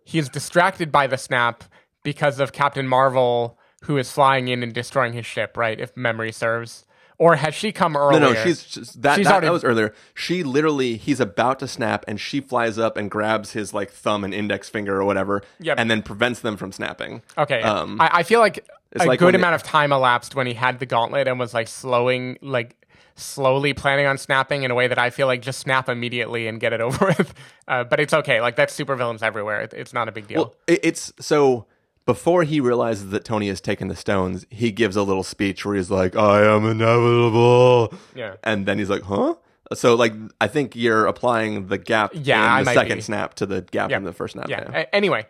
He's 0.05 0.29
distracted 0.29 0.91
by 0.91 1.07
the 1.07 1.19
snap 1.19 1.65
because 2.03 2.41
of 2.41 2.53
Captain 2.53 2.87
Marvel, 2.87 3.59
who 3.83 3.99
is 3.99 4.13
flying 4.13 4.49
in 4.49 4.63
and 4.63 4.73
destroying 4.73 5.13
his 5.13 5.27
ship, 5.27 5.57
right? 5.57 5.79
If 5.79 5.97
memory 5.97 6.33
serves. 6.33 6.87
Or 7.19 7.37
has 7.37 7.55
she 7.55 7.73
come 7.73 7.97
earlier? 7.97 8.21
No, 8.21 8.33
no, 8.33 8.45
she's 8.45 8.63
just, 8.63 9.01
that. 9.03 9.17
She's 9.17 9.25
that, 9.27 9.33
already- 9.33 9.47
that 9.47 9.53
was 9.53 9.65
earlier. 9.65 9.95
She 10.15 10.43
literally, 10.43 10.97
he's 10.97 11.19
about 11.21 11.59
to 11.61 11.69
snap, 11.69 12.05
and 12.07 12.21
she 12.21 12.41
flies 12.41 12.79
up 12.79 12.97
and 12.97 13.11
grabs 13.11 13.53
his 13.53 13.73
like 13.73 13.91
thumb 13.91 14.23
and 14.25 14.35
index 14.35 14.69
finger 14.69 15.01
or 15.01 15.05
whatever, 15.05 15.43
Yep. 15.61 15.79
and 15.79 15.91
then 15.91 16.03
prevents 16.03 16.41
them 16.41 16.57
from 16.57 16.73
snapping. 16.73 17.23
Okay. 17.39 17.63
Um, 17.63 18.01
I, 18.01 18.11
I 18.19 18.23
feel 18.23 18.41
like 18.41 18.67
it's 18.93 19.05
a 19.05 19.09
like 19.09 19.19
good 19.19 19.35
amount 19.35 19.55
of 19.55 19.63
time 19.63 19.93
elapsed 19.93 20.35
when 20.35 20.47
he 20.47 20.53
had 20.55 20.79
the 20.79 20.87
gauntlet 20.87 21.27
and 21.29 21.39
was 21.39 21.55
like 21.55 21.69
slowing, 21.69 22.39
like 22.43 22.77
slowly 23.15 23.73
planning 23.73 24.05
on 24.07 24.19
snapping 24.19 24.63
in 24.63 24.71
a 24.71 24.75
way 24.75 24.87
that 24.89 24.99
I 24.99 25.09
feel 25.09 25.27
like 25.27 25.41
just 25.41 25.59
snap 25.61 25.89
immediately 25.89 26.49
and 26.49 26.61
get 26.61 26.73
it 26.75 26.83
over 26.83 27.07
with. 27.19 27.33
Uh, 27.67 27.83
but 27.85 27.99
it's 27.99 28.13
okay. 28.13 28.41
Like 28.43 28.57
that's 28.57 28.79
supervillains 28.79 29.23
everywhere. 29.23 29.63
It, 29.63 29.73
it's 29.75 29.93
not 29.95 30.09
a 30.09 30.13
big 30.13 30.27
deal. 30.29 30.37
Well, 30.39 30.55
it, 30.67 30.81
it's 30.83 31.13
so 31.19 31.65
before 32.07 32.45
he 32.45 32.61
realizes 32.61 33.11
that 33.11 33.25
Tony 33.25 33.49
has 33.49 33.61
taken 33.61 33.89
the 33.89 33.97
stones, 33.97 34.47
he 34.51 34.71
gives 34.73 34.97
a 34.97 35.03
little 35.03 35.23
speech 35.25 35.65
where 35.65 35.75
he's 35.77 35.91
like, 35.91 36.17
"I 36.17 36.45
am 36.45 36.65
inevitable," 36.65 37.93
Yeah. 38.15 38.35
and 38.43 38.65
then 38.67 38.79
he's 38.79 38.89
like, 38.91 39.03
"Huh." 39.03 39.35
So, 39.75 39.97
like, 39.97 40.13
I 40.41 40.47
think 40.47 40.77
you're 40.77 41.07
applying 41.07 41.67
the 41.67 41.77
gap 41.79 42.13
Yeah, 42.15 42.59
in 42.61 42.65
the 42.65 42.73
second 42.73 42.99
be. 42.99 43.03
snap 43.03 43.35
to 43.35 43.47
the 43.47 43.63
gap 43.63 43.91
in 43.91 44.05
the 44.05 44.13
first 44.13 44.33
snap. 44.35 44.49
yeah. 44.49 44.71
A- 44.73 44.95
anyway, 44.95 45.27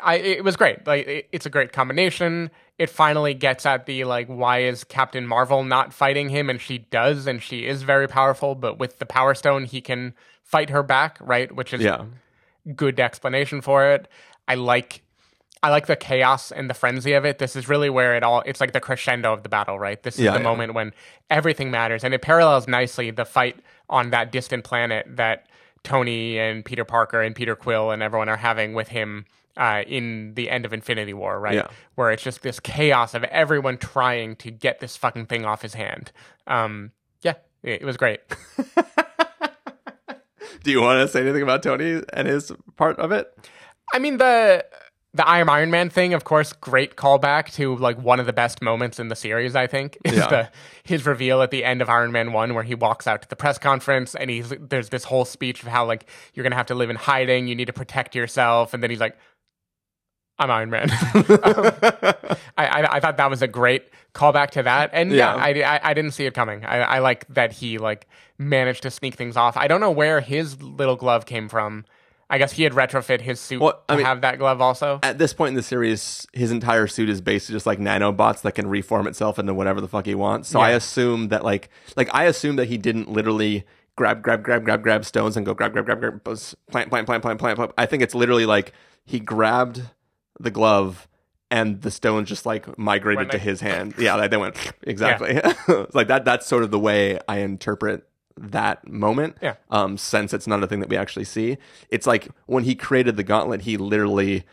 I 0.00 0.14
it 0.18 0.44
was 0.44 0.56
great. 0.56 0.86
Like 0.86 1.06
it, 1.06 1.28
it's 1.32 1.46
a 1.46 1.50
great 1.50 1.72
combination. 1.72 2.50
It 2.78 2.88
finally 2.90 3.34
gets 3.34 3.66
at 3.66 3.86
the 3.86 4.04
like 4.04 4.28
why 4.28 4.60
is 4.62 4.84
Captain 4.84 5.26
Marvel 5.26 5.64
not 5.64 5.92
fighting 5.92 6.28
him 6.28 6.48
and 6.48 6.60
she 6.60 6.78
does 6.78 7.26
and 7.26 7.42
she 7.42 7.66
is 7.66 7.82
very 7.82 8.06
powerful, 8.08 8.54
but 8.54 8.78
with 8.78 9.00
the 9.00 9.06
power 9.06 9.34
stone 9.34 9.64
he 9.64 9.80
can 9.80 10.14
fight 10.44 10.70
her 10.70 10.82
back, 10.84 11.18
right? 11.20 11.50
Which 11.54 11.74
is 11.74 11.80
yeah. 11.82 12.04
good 12.76 13.00
explanation 13.00 13.60
for 13.60 13.84
it. 13.90 14.06
I 14.46 14.54
like 14.54 15.02
I 15.62 15.70
like 15.70 15.86
the 15.86 15.94
chaos 15.96 16.50
and 16.50 16.68
the 16.68 16.74
frenzy 16.74 17.12
of 17.12 17.24
it. 17.24 17.38
This 17.38 17.54
is 17.54 17.68
really 17.68 17.88
where 17.88 18.16
it 18.16 18.22
all 18.22 18.42
it's 18.46 18.60
like 18.60 18.72
the 18.72 18.80
crescendo 18.80 19.32
of 19.32 19.42
the 19.44 19.48
battle, 19.48 19.78
right? 19.78 20.02
This 20.02 20.14
is 20.14 20.20
Yeah, 20.24 20.32
the 20.32 20.38
yeah. 20.38 20.44
moment 20.44 20.74
when 20.74 20.92
everything 21.30 21.70
matters 21.70 22.02
and 22.04 22.12
it 22.14 22.20
parallels 22.22 22.66
nicely 22.66 23.10
the 23.10 23.24
fight 23.24 23.56
on 23.88 24.10
that 24.10 24.32
distant 24.32 24.64
planet 24.64 25.06
that 25.08 25.46
Tony 25.84 26.38
and 26.38 26.64
Peter 26.64 26.84
Parker 26.84 27.22
and 27.22 27.34
Peter 27.34 27.54
Quill 27.56 27.90
and 27.90 28.02
everyone 28.02 28.28
are 28.28 28.36
having 28.36 28.74
with 28.74 28.88
him 28.88 29.24
uh, 29.56 29.82
in 29.86 30.32
the 30.34 30.48
end 30.48 30.64
of 30.64 30.72
Infinity 30.72 31.12
War, 31.12 31.38
right? 31.38 31.54
Yeah. 31.56 31.68
Where 31.94 32.10
it's 32.10 32.22
just 32.22 32.42
this 32.42 32.58
chaos 32.58 33.14
of 33.14 33.22
everyone 33.24 33.76
trying 33.78 34.36
to 34.36 34.50
get 34.50 34.80
this 34.80 34.96
fucking 34.96 35.26
thing 35.26 35.44
off 35.44 35.60
his 35.62 35.74
hand. 35.74 36.10
Um, 36.46 36.92
yeah, 37.22 37.34
it, 37.62 37.82
it 37.82 37.84
was 37.84 37.96
great. 37.96 38.20
Do 40.64 40.70
you 40.70 40.80
want 40.80 41.00
to 41.00 41.08
say 41.08 41.20
anything 41.20 41.42
about 41.42 41.62
Tony 41.62 42.02
and 42.12 42.28
his 42.28 42.52
part 42.76 42.98
of 42.98 43.10
it? 43.12 43.32
I 43.92 43.98
mean 43.98 44.16
the 44.18 44.64
the 45.14 45.26
I 45.28 45.40
am 45.40 45.50
Iron 45.50 45.70
Man 45.70 45.90
thing, 45.90 46.14
of 46.14 46.24
course, 46.24 46.52
great 46.54 46.96
callback 46.96 47.52
to 47.54 47.76
like 47.76 47.98
one 47.98 48.18
of 48.18 48.26
the 48.26 48.32
best 48.32 48.62
moments 48.62 48.98
in 48.98 49.08
the 49.08 49.16
series. 49.16 49.54
I 49.54 49.66
think 49.66 49.98
is 50.04 50.14
Yeah. 50.16 50.26
the 50.28 50.50
his 50.84 51.04
reveal 51.06 51.42
at 51.42 51.50
the 51.50 51.64
end 51.64 51.82
of 51.82 51.88
Iron 51.90 52.12
Man 52.12 52.32
one, 52.32 52.54
where 52.54 52.64
he 52.64 52.74
walks 52.74 53.06
out 53.06 53.22
to 53.22 53.28
the 53.28 53.36
press 53.36 53.58
conference 53.58 54.14
and 54.14 54.30
he's 54.30 54.52
there's 54.58 54.88
this 54.88 55.04
whole 55.04 55.24
speech 55.24 55.62
of 55.62 55.68
how 55.68 55.84
like 55.84 56.06
you're 56.34 56.42
gonna 56.44 56.56
have 56.56 56.66
to 56.66 56.74
live 56.74 56.88
in 56.90 56.96
hiding, 56.96 57.46
you 57.46 57.54
need 57.54 57.66
to 57.66 57.72
protect 57.72 58.14
yourself, 58.14 58.72
and 58.74 58.82
then 58.82 58.88
he's 58.90 59.00
like, 59.00 59.16
"I'm 60.38 60.50
Iron 60.50 60.70
Man." 60.70 60.90
Um, 62.54 62.66
I, 62.66 62.66
I 62.82 62.96
I 62.96 63.00
thought 63.00 63.16
that 63.16 63.30
was 63.30 63.42
a 63.42 63.48
great 63.48 63.84
callback 64.14 64.50
to 64.50 64.62
that, 64.62 64.90
and 64.92 65.10
yeah, 65.10 65.34
Yeah. 65.50 65.66
I, 65.66 65.74
I 65.76 65.80
I 65.90 65.94
didn't 65.94 66.12
see 66.12 66.26
it 66.26 66.34
coming. 66.34 66.64
I 66.64 66.80
I 66.80 66.98
like 66.98 67.26
that 67.28 67.52
he 67.52 67.78
like 67.78 68.06
managed 68.38 68.82
to 68.82 68.90
sneak 68.90 69.14
things 69.14 69.36
off. 69.36 69.56
I 69.56 69.68
don't 69.68 69.80
know 69.80 69.90
where 69.90 70.20
his 70.20 70.60
little 70.62 70.96
glove 70.96 71.26
came 71.26 71.48
from. 71.48 71.84
I 72.32 72.38
guess 72.38 72.50
he 72.52 72.62
had 72.62 72.72
retrofit 72.72 73.20
his 73.20 73.38
suit 73.38 73.60
Well, 73.60 73.82
I 73.90 73.92
to 73.92 73.96
mean- 73.98 74.06
have 74.06 74.22
that 74.22 74.38
glove 74.38 74.62
also. 74.62 74.98
At 75.02 75.18
this 75.18 75.34
point 75.34 75.50
in 75.50 75.54
the 75.54 75.62
series, 75.62 76.26
his 76.32 76.50
entire 76.50 76.86
suit 76.86 77.10
is 77.10 77.20
basically 77.20 77.54
just 77.56 77.66
like 77.66 77.78
nanobots 77.78 78.40
that 78.42 78.52
can 78.54 78.66
reform 78.66 79.06
itself 79.06 79.38
into 79.38 79.52
whatever 79.52 79.82
the 79.82 79.86
fuck 79.88 80.06
he 80.06 80.14
wants. 80.14 80.48
So 80.48 80.58
I 80.58 80.70
assume 80.70 81.28
that 81.28 81.44
like 81.44 81.68
like 81.94 82.08
I 82.12 82.24
assume 82.24 82.56
that 82.56 82.68
he 82.68 82.78
didn't 82.78 83.10
literally 83.10 83.64
grab 83.96 84.22
grab 84.22 84.42
grab 84.42 84.64
grab 84.64 84.82
grab 84.82 85.04
stones 85.04 85.36
and 85.36 85.44
go 85.44 85.52
grab 85.52 85.74
grab 85.74 85.84
grab 85.84 86.00
grab 86.00 86.24
plant 86.24 86.48
plant 86.70 86.90
plant 86.90 87.22
plant 87.22 87.38
plant. 87.38 87.56
plant. 87.56 87.72
I 87.76 87.84
think 87.84 88.02
it's 88.02 88.14
literally 88.14 88.46
like 88.46 88.72
he 89.04 89.20
grabbed 89.20 89.82
the 90.40 90.50
glove 90.50 91.06
and 91.50 91.82
the 91.82 91.90
stones 91.90 92.30
just 92.30 92.46
like 92.46 92.78
migrated 92.78 93.30
to 93.32 93.38
his 93.38 93.60
hand. 93.60 93.92
Yeah, 93.98 94.14
like 94.14 94.30
they 94.30 94.38
went 94.38 94.56
exactly. 94.84 95.34
It's 95.68 95.94
like 95.94 96.08
that. 96.08 96.24
That's 96.24 96.46
sort 96.46 96.62
of 96.62 96.70
the 96.70 96.78
way 96.78 97.18
I 97.28 97.40
interpret 97.40 98.08
that 98.36 98.86
moment. 98.88 99.36
Yeah. 99.42 99.54
Um, 99.70 99.96
since 99.98 100.32
it's 100.32 100.46
not 100.46 100.62
a 100.62 100.66
thing 100.66 100.80
that 100.80 100.88
we 100.88 100.96
actually 100.96 101.24
see, 101.24 101.58
it's 101.88 102.06
like 102.06 102.28
when 102.46 102.64
he 102.64 102.74
created 102.74 103.16
the 103.16 103.22
gauntlet, 103.24 103.62
he 103.62 103.76
literally 103.76 104.44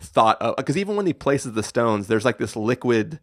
thought 0.00 0.40
of 0.42 0.56
because 0.56 0.76
even 0.76 0.96
when 0.96 1.06
he 1.06 1.12
places 1.12 1.52
the 1.52 1.62
stones, 1.62 2.08
there's 2.08 2.24
like 2.24 2.38
this 2.38 2.56
liquid 2.56 3.20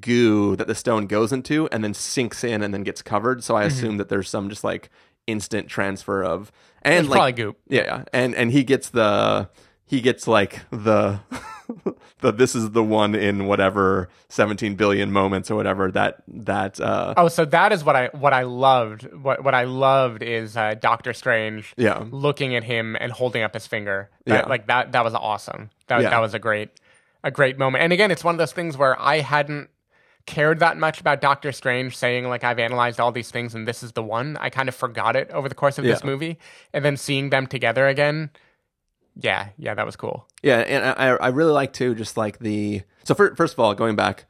goo 0.00 0.54
that 0.56 0.66
the 0.66 0.74
stone 0.74 1.06
goes 1.06 1.32
into 1.32 1.66
and 1.72 1.82
then 1.82 1.94
sinks 1.94 2.44
in 2.44 2.62
and 2.62 2.74
then 2.74 2.82
gets 2.82 3.00
covered. 3.02 3.42
So 3.42 3.56
I 3.56 3.60
Mm-hmm. 3.64 3.76
assume 3.76 3.96
that 3.96 4.08
there's 4.08 4.28
some 4.28 4.50
just 4.50 4.62
like 4.64 4.90
instant 5.26 5.68
transfer 5.68 6.22
of 6.22 6.52
and 6.82 7.00
It's 7.00 7.08
like 7.08 7.16
probably 7.16 7.32
goop. 7.32 7.58
yeah, 7.68 7.82
yeah, 7.84 8.04
and 8.12 8.34
and 8.34 8.50
he 8.52 8.64
gets 8.64 8.90
the 8.90 9.48
he 9.88 10.00
gets 10.00 10.28
like 10.28 10.60
the 10.70 11.20
the 12.20 12.32
this 12.32 12.54
is 12.54 12.70
the 12.70 12.82
one 12.84 13.14
in 13.14 13.46
whatever 13.46 14.08
17 14.28 14.74
billion 14.74 15.10
moments 15.12 15.50
or 15.50 15.56
whatever 15.56 15.90
that 15.92 16.22
that 16.28 16.80
uh 16.80 17.14
Oh, 17.16 17.28
so 17.28 17.44
that 17.46 17.72
is 17.72 17.84
what 17.84 17.96
I 17.96 18.06
what 18.12 18.32
I 18.32 18.42
loved. 18.42 19.02
What 19.12 19.42
what 19.42 19.54
I 19.54 19.64
loved 19.64 20.22
is 20.22 20.56
uh, 20.56 20.74
Doctor 20.74 21.12
Strange 21.12 21.74
Yeah. 21.76 22.04
looking 22.10 22.54
at 22.54 22.64
him 22.64 22.96
and 23.00 23.12
holding 23.12 23.42
up 23.42 23.54
his 23.54 23.66
finger. 23.66 24.10
That, 24.26 24.44
Yeah. 24.44 24.48
Like 24.48 24.66
that 24.68 24.92
that 24.92 25.04
was 25.04 25.14
awesome. 25.14 25.70
That 25.88 26.02
Yeah. 26.02 26.10
that 26.10 26.20
was 26.20 26.34
a 26.34 26.38
great 26.38 26.70
a 27.24 27.30
great 27.30 27.58
moment. 27.58 27.82
And 27.82 27.92
again, 27.92 28.10
it's 28.10 28.22
one 28.24 28.34
of 28.34 28.38
those 28.38 28.52
things 28.52 28.76
where 28.76 29.00
I 29.00 29.20
hadn't 29.20 29.68
cared 30.26 30.58
that 30.60 30.76
much 30.76 31.00
about 31.00 31.20
Doctor 31.22 31.52
Strange 31.52 31.96
saying 31.96 32.28
like 32.28 32.44
I've 32.44 32.58
analyzed 32.58 33.00
all 33.00 33.12
these 33.12 33.30
things 33.30 33.54
and 33.54 33.66
this 33.66 33.82
is 33.82 33.92
the 33.92 34.02
one. 34.02 34.36
I 34.38 34.50
kind 34.50 34.68
of 34.68 34.74
forgot 34.74 35.16
it 35.16 35.30
over 35.30 35.48
the 35.48 35.54
course 35.54 35.78
of 35.78 35.84
this 35.84 36.04
movie, 36.04 36.38
and 36.74 36.84
then 36.84 36.96
seeing 36.96 37.30
them 37.30 37.46
together 37.46 37.88
again. 37.88 38.30
Yeah, 39.20 39.48
yeah, 39.58 39.74
that 39.74 39.84
was 39.84 39.96
cool. 39.96 40.26
Yeah, 40.42 40.58
and 40.58 40.84
I 40.84 41.08
I 41.16 41.28
really 41.28 41.52
like 41.52 41.72
too 41.72 41.94
just 41.94 42.16
like 42.16 42.38
the 42.38 42.82
so 43.04 43.14
fir- 43.14 43.34
first 43.34 43.54
of 43.54 43.60
all 43.60 43.74
going 43.74 43.96
back, 43.96 44.26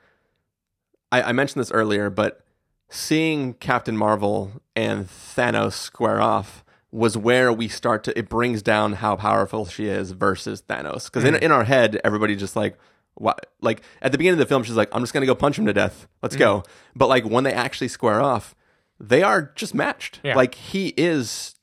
I, 1.13 1.23
I 1.23 1.33
mentioned 1.33 1.61
this 1.61 1.71
earlier, 1.71 2.11
but 2.11 2.45
seeing 2.89 3.55
Captain 3.55 3.97
Marvel 3.97 4.63
and 4.75 5.07
Thanos 5.07 5.75
square 5.75 6.21
off 6.21 6.65
was 6.91 7.19
where 7.19 7.53
we 7.53 7.69
start 7.69 8.03
to 8.05 8.19
it 8.19 8.31
brings 8.31 8.63
down 8.63 8.95
how 8.95 9.15
powerful 9.15 9.67
she 9.67 9.87
is 9.87 10.13
versus 10.13 10.63
Thanos. 10.63 11.05
Because 11.05 11.25
in 11.25 11.35
mm. 11.35 11.43
in 11.43 11.53
our 11.53 11.65
head 11.65 12.01
everybody 12.03 12.35
just 12.35 12.57
like 12.57 12.79
what 13.15 13.53
like 13.61 13.83
at 14.01 14.13
the 14.13 14.19
beginning 14.19 14.41
of 14.41 14.47
the 14.47 14.49
film 14.49 14.63
she's 14.63 14.77
like 14.77 14.89
I'm 14.93 15.03
just 15.03 15.13
gonna 15.13 15.27
go 15.27 15.35
punch 15.35 15.59
him 15.59 15.67
to 15.67 15.75
death. 15.75 16.09
Let's 16.23 16.37
mm. 16.37 16.41
go. 16.41 16.63
But 16.97 17.09
like 17.09 17.25
when 17.25 17.45
they 17.45 17.53
actually 17.53 17.89
square 17.89 18.23
off 18.23 18.55
they 18.99 19.23
are 19.23 19.53
just 19.55 19.75
matched. 19.75 20.21
Yeah. 20.25 20.35
like 20.35 20.55
he 20.55 20.95
is 20.97 21.55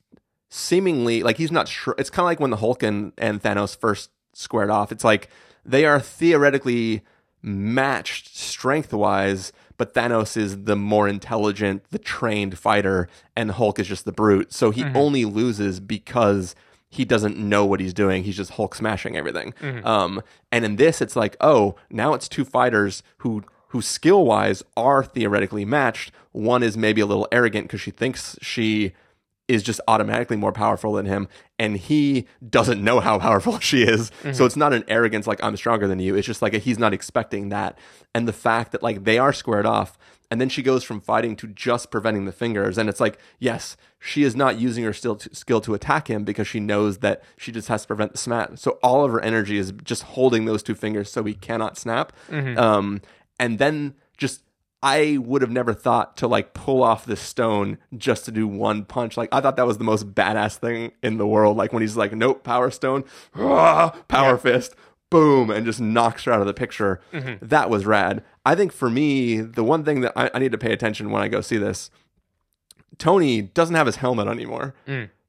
seemingly 0.48 1.22
like 1.22 1.36
he's 1.36 1.52
not 1.52 1.68
sure. 1.68 1.94
It's 1.98 2.10
kind 2.10 2.24
of 2.24 2.26
like 2.26 2.40
when 2.40 2.50
the 2.50 2.56
Hulk 2.56 2.82
and, 2.82 3.12
and 3.18 3.42
Thanos 3.42 3.76
first 3.76 4.10
squared 4.32 4.70
off. 4.70 4.92
It's 4.92 5.04
like 5.04 5.28
they 5.64 5.84
are 5.84 6.00
theoretically 6.00 7.02
matched 7.42 8.36
strength 8.36 8.92
wise, 8.92 9.52
but 9.76 9.94
Thanos 9.94 10.36
is 10.36 10.64
the 10.64 10.76
more 10.76 11.08
intelligent, 11.08 11.84
the 11.90 11.98
trained 11.98 12.58
fighter, 12.58 13.08
and 13.36 13.50
Hulk 13.52 13.78
is 13.78 13.86
just 13.86 14.04
the 14.04 14.12
brute. 14.12 14.52
So 14.52 14.70
he 14.70 14.82
only 14.94 15.24
loses 15.24 15.80
because 15.80 16.54
he 16.88 17.04
doesn't 17.04 17.36
know 17.36 17.64
what 17.64 17.80
he's 17.80 17.92
doing. 17.92 18.22
He's 18.24 18.36
just 18.36 18.52
Hulk 18.52 18.74
smashing 18.74 19.16
everything. 19.16 19.54
Um, 19.84 20.22
and 20.52 20.64
in 20.64 20.76
this, 20.76 21.00
it's 21.00 21.16
like, 21.16 21.36
oh, 21.40 21.74
now 21.90 22.14
it's 22.14 22.28
two 22.28 22.44
fighters 22.44 23.02
who 23.18 23.42
who 23.70 23.82
skill 23.82 24.24
wise 24.24 24.62
are 24.76 25.02
theoretically 25.04 25.64
matched. 25.64 26.12
One 26.32 26.62
is 26.62 26.76
maybe 26.76 27.00
a 27.00 27.06
little 27.06 27.26
arrogant 27.32 27.66
because 27.66 27.80
she 27.80 27.90
thinks 27.90 28.38
she 28.40 28.92
is 29.48 29.62
just 29.62 29.80
automatically 29.86 30.36
more 30.36 30.52
powerful 30.52 30.94
than 30.94 31.06
him 31.06 31.28
and 31.58 31.76
he 31.76 32.26
doesn't 32.48 32.82
know 32.82 33.00
how 33.00 33.18
powerful 33.18 33.58
she 33.60 33.82
is. 33.82 34.10
So 34.32 34.44
it's 34.44 34.56
not 34.56 34.72
an 34.72 34.84
arrogance 34.88 35.26
like 35.26 35.42
i'm 35.42 35.56
stronger 35.56 35.86
than 35.86 35.98
you. 36.00 36.14
It's 36.16 36.26
just 36.26 36.42
like 36.42 36.54
he's 36.54 36.78
not 36.78 36.92
expecting 36.92 37.48
that. 37.50 37.78
And 38.14 38.26
the 38.26 38.32
fact 38.32 38.72
that 38.72 38.82
like 38.82 39.04
they 39.04 39.18
are 39.18 39.32
squared 39.32 39.66
off 39.66 39.96
and 40.30 40.40
then 40.40 40.48
she 40.48 40.62
goes 40.62 40.82
from 40.82 41.00
fighting 41.00 41.36
to 41.36 41.46
just 41.46 41.90
preventing 41.90 42.24
the 42.24 42.32
fingers 42.32 42.76
and 42.78 42.88
it's 42.88 42.98
like 42.98 43.18
yes 43.38 43.76
she 43.98 44.22
is 44.22 44.36
not 44.36 44.58
using 44.58 44.84
her 44.84 44.92
still 44.92 45.16
to, 45.16 45.34
skill 45.34 45.60
to 45.60 45.74
attack 45.74 46.08
him 46.08 46.24
because 46.24 46.46
she 46.46 46.60
knows 46.60 46.98
that 46.98 47.22
she 47.36 47.50
just 47.52 47.68
has 47.68 47.82
to 47.82 47.86
prevent 47.88 48.12
the 48.12 48.18
snap. 48.18 48.58
So 48.58 48.78
all 48.82 49.04
of 49.04 49.10
her 49.12 49.20
energy 49.20 49.58
is 49.58 49.72
just 49.84 50.02
holding 50.02 50.44
those 50.44 50.62
two 50.62 50.74
fingers 50.74 51.10
so 51.10 51.24
he 51.24 51.34
cannot 51.34 51.76
snap. 51.76 52.12
Um, 52.56 53.00
and 53.40 53.58
then 53.58 53.94
just 54.16 54.42
I 54.82 55.18
would 55.20 55.42
have 55.42 55.50
never 55.50 55.72
thought 55.74 56.16
to 56.18 56.28
like 56.28 56.54
pull 56.54 56.82
off 56.82 57.06
this 57.06 57.20
stone 57.20 57.78
just 57.96 58.24
to 58.26 58.30
do 58.30 58.46
one 58.46 58.84
punch. 58.84 59.16
Like 59.16 59.30
I 59.32 59.40
thought 59.40 59.56
that 59.56 59.66
was 59.66 59.78
the 59.78 59.84
most 59.84 60.14
badass 60.14 60.56
thing 60.58 60.92
in 61.02 61.18
the 61.18 61.26
world. 61.26 61.56
Like 61.56 61.72
when 61.72 61.82
he's 61.82 61.96
like, 61.96 62.12
nope, 62.12 62.44
power 62.44 62.70
stone, 62.70 63.04
ah, 63.34 63.90
power 64.08 64.36
fist, 64.36 64.74
boom, 65.10 65.50
and 65.50 65.64
just 65.66 65.80
knocks 65.80 66.24
her 66.24 66.32
out 66.32 66.40
of 66.40 66.46
the 66.46 66.54
picture. 66.54 67.00
That 67.42 67.70
was 67.70 67.86
rad. 67.86 68.22
I 68.44 68.54
think 68.54 68.72
for 68.72 68.88
me, 68.90 69.40
the 69.40 69.64
one 69.64 69.82
thing 69.84 70.02
that 70.02 70.12
I, 70.14 70.30
I 70.34 70.38
need 70.38 70.52
to 70.52 70.58
pay 70.58 70.72
attention 70.72 71.10
when 71.10 71.22
I 71.22 71.28
go 71.28 71.40
see 71.40 71.56
this, 71.56 71.90
Tony 72.98 73.42
doesn't 73.42 73.74
have 73.74 73.86
his 73.86 73.96
helmet 73.96 74.28
anymore. 74.28 74.74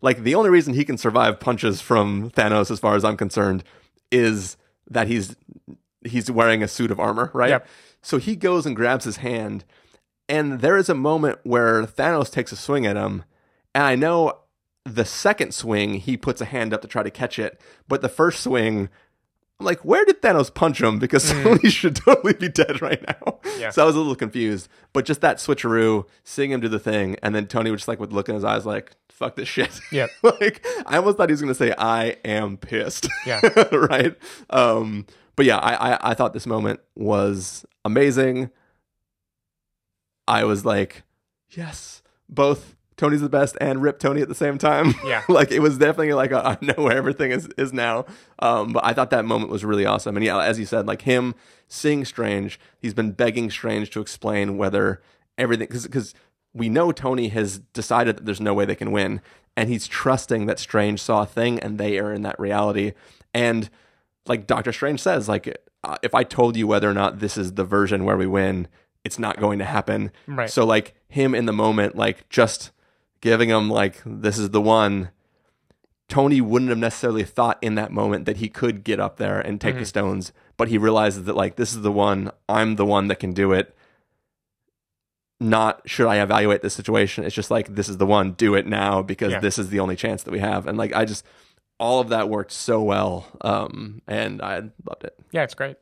Like 0.01 0.23
the 0.23 0.35
only 0.35 0.49
reason 0.51 0.73
he 0.73 0.85
can 0.85 0.97
survive 0.97 1.39
punches 1.39 1.81
from 1.81 2.29
Thanos, 2.31 2.69
as 2.69 2.79
far 2.79 2.95
as 2.95 3.03
I'm 3.03 3.17
concerned, 3.17 3.63
is 4.11 4.57
that 4.89 5.07
he's 5.07 5.35
he's 6.05 6.29
wearing 6.29 6.61
a 6.61 6.67
suit 6.67 6.91
of 6.91 6.99
armor, 6.99 7.31
right? 7.33 7.49
Yep. 7.49 7.67
So 8.07 8.19
he 8.19 8.37
goes 8.37 8.65
and 8.65 8.73
grabs 8.73 9.03
his 9.03 9.17
hand, 9.17 9.65
and 10.29 10.61
there 10.61 10.77
is 10.77 10.87
a 10.87 10.95
moment 10.95 11.39
where 11.43 11.83
Thanos 11.83 12.31
takes 12.31 12.53
a 12.53 12.55
swing 12.55 12.85
at 12.85 12.95
him, 12.95 13.25
and 13.75 13.83
I 13.83 13.95
know 13.95 14.43
the 14.85 15.03
second 15.03 15.53
swing 15.53 15.95
he 15.95 16.15
puts 16.15 16.39
a 16.39 16.45
hand 16.45 16.73
up 16.73 16.81
to 16.83 16.87
try 16.87 17.03
to 17.03 17.11
catch 17.11 17.37
it, 17.37 17.59
but 17.85 18.01
the 18.01 18.07
first 18.07 18.39
swing. 18.39 18.87
I'm 19.59 19.65
like, 19.65 19.83
where 19.83 20.05
did 20.05 20.21
Thanos 20.21 20.53
punch 20.53 20.79
him? 20.79 20.99
Because 20.99 21.29
Tony 21.43 21.69
should 21.69 21.97
totally 21.97 22.31
be 22.31 22.47
dead 22.47 22.81
right 22.81 23.03
now. 23.05 23.39
Yeah. 23.57 23.71
So 23.71 23.83
I 23.83 23.85
was 23.85 23.95
a 23.95 23.97
little 23.97 24.15
confused. 24.15 24.69
But 24.93 25.03
just 25.03 25.19
that 25.19 25.37
switcheroo, 25.37 26.05
seeing 26.23 26.51
him 26.51 26.61
do 26.61 26.69
the 26.69 26.79
thing, 26.79 27.17
and 27.21 27.35
then 27.35 27.45
Tony 27.47 27.71
was 27.71 27.81
just 27.81 27.87
like 27.89 27.99
with 27.99 28.13
look 28.13 28.29
in 28.29 28.35
his 28.35 28.45
eyes, 28.45 28.65
like, 28.65 28.95
fuck 29.09 29.35
this 29.35 29.49
shit. 29.49 29.81
Yeah. 29.91 30.07
like 30.21 30.65
I 30.85 30.95
almost 30.95 31.17
thought 31.17 31.27
he 31.27 31.33
was 31.33 31.41
gonna 31.41 31.55
say, 31.55 31.73
I 31.77 32.15
am 32.23 32.55
pissed. 32.55 33.09
Yeah. 33.25 33.41
right. 33.73 34.15
Um, 34.49 35.07
but 35.35 35.45
yeah, 35.45 35.57
I, 35.57 35.91
I 35.91 36.11
I 36.11 36.13
thought 36.13 36.31
this 36.33 36.47
moment 36.47 36.79
was 36.95 37.65
amazing. 37.87 38.51
I 40.27 40.43
was 40.43 40.65
like, 40.65 41.03
yes, 41.49 42.03
both 42.29 42.75
Tony's 42.97 43.21
the 43.21 43.29
best 43.29 43.55
and 43.61 43.81
Rip 43.81 43.97
Tony 43.97 44.21
at 44.21 44.27
the 44.27 44.35
same 44.35 44.57
time. 44.57 44.93
Yeah. 45.05 45.23
like 45.29 45.51
it 45.51 45.59
was 45.59 45.77
definitely 45.77 46.13
like 46.13 46.31
a, 46.31 46.45
I 46.61 46.65
know 46.65 46.83
where 46.83 46.97
everything 46.97 47.31
is 47.31 47.47
is 47.57 47.71
now. 47.71 48.05
Um, 48.39 48.73
but 48.73 48.83
I 48.85 48.93
thought 48.93 49.09
that 49.11 49.25
moment 49.25 49.49
was 49.49 49.63
really 49.63 49.85
awesome. 49.85 50.17
And 50.17 50.25
yeah, 50.25 50.39
as 50.39 50.59
you 50.59 50.65
said, 50.65 50.85
like 50.85 51.03
him 51.03 51.33
seeing 51.67 52.05
Strange, 52.05 52.59
he's 52.79 52.93
been 52.93 53.11
begging 53.11 53.49
Strange 53.49 53.89
to 53.91 54.01
explain 54.01 54.57
whether 54.57 55.01
everything 55.37 55.67
because 55.67 55.83
because 55.83 56.13
we 56.53 56.69
know 56.69 56.91
Tony 56.91 57.29
has 57.29 57.59
decided 57.59 58.17
that 58.17 58.25
there's 58.25 58.41
no 58.41 58.53
way 58.53 58.65
they 58.65 58.75
can 58.75 58.91
win, 58.91 59.21
and 59.55 59.69
he's 59.69 59.87
trusting 59.87 60.45
that 60.47 60.59
Strange 60.59 61.01
saw 61.01 61.21
a 61.21 61.25
thing 61.25 61.59
and 61.59 61.77
they 61.77 61.99
are 61.99 62.11
in 62.11 62.23
that 62.23 62.39
reality. 62.39 62.93
And 63.33 63.69
like 64.25 64.45
Doctor 64.45 64.73
Strange 64.73 64.99
says, 64.99 65.29
like 65.29 65.55
uh, 65.83 65.97
if 66.01 66.13
I 66.15 66.23
told 66.23 66.55
you 66.57 66.67
whether 66.67 66.89
or 66.89 66.93
not 66.93 67.19
this 67.19 67.37
is 67.37 67.53
the 67.53 67.63
version 67.63 68.03
where 68.03 68.17
we 68.17 68.27
win, 68.27 68.67
it's 69.03 69.19
not 69.19 69.39
going 69.39 69.59
to 69.59 69.65
happen. 69.65 70.11
Right. 70.27 70.49
So 70.49 70.65
like 70.65 70.95
him 71.07 71.33
in 71.35 71.45
the 71.45 71.53
moment, 71.53 71.95
like 71.95 72.27
just 72.29 72.71
giving 73.21 73.49
him 73.49 73.69
like 73.69 74.01
this 74.05 74.37
is 74.37 74.49
the 74.49 74.61
one. 74.61 75.09
Tony 76.09 76.39
wouldn't 76.39 76.69
have 76.69 76.77
necessarily 76.77 77.23
thought 77.23 77.57
in 77.61 77.75
that 77.75 77.91
moment 77.91 78.25
that 78.25 78.37
he 78.37 78.47
could 78.47 78.83
get 78.83 78.99
up 78.99 79.17
there 79.17 79.39
and 79.41 79.59
take 79.59 79.77
the 79.77 79.85
stones, 79.85 80.31
but 80.55 80.69
he 80.69 80.77
realizes 80.77 81.25
that 81.25 81.35
like 81.35 81.57
this 81.57 81.73
is 81.73 81.81
the 81.81 81.91
one. 81.91 82.31
I'm 82.47 82.75
the 82.77 82.85
one 82.85 83.07
that 83.09 83.19
can 83.19 83.33
do 83.33 83.51
it. 83.51 83.75
Not 85.39 85.81
should 85.85 86.07
I 86.07 86.21
evaluate 86.21 86.61
the 86.61 86.69
situation? 86.69 87.23
It's 87.23 87.35
just 87.35 87.51
like 87.51 87.75
this 87.75 87.89
is 87.89 87.97
the 87.97 88.05
one. 88.07 88.31
Do 88.31 88.55
it 88.55 88.65
now 88.65 89.01
because 89.01 89.33
Yeah. 89.33 89.39
this 89.39 89.59
is 89.59 89.69
the 89.69 89.79
only 89.79 89.95
chance 89.95 90.23
that 90.23 90.31
we 90.31 90.39
have. 90.39 90.65
And 90.65 90.77
like 90.77 90.93
I 90.95 91.05
just 91.05 91.23
all 91.79 91.99
of 91.99 92.09
that 92.09 92.29
worked 92.29 92.51
so 92.51 92.81
well, 92.81 93.27
um, 93.41 94.01
and 94.07 94.41
I 94.41 94.57
loved 94.57 95.03
it. 95.03 95.15
Yeah, 95.31 95.43
it's 95.43 95.53
great. 95.53 95.77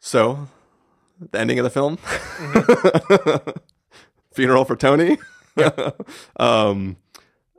So, 0.00 0.48
the 1.18 1.38
ending 1.38 1.58
of 1.58 1.64
the 1.64 1.70
film, 1.70 1.96
funeral 4.32 4.64
for 4.64 4.76
Tony. 4.76 5.18
um, 6.36 6.96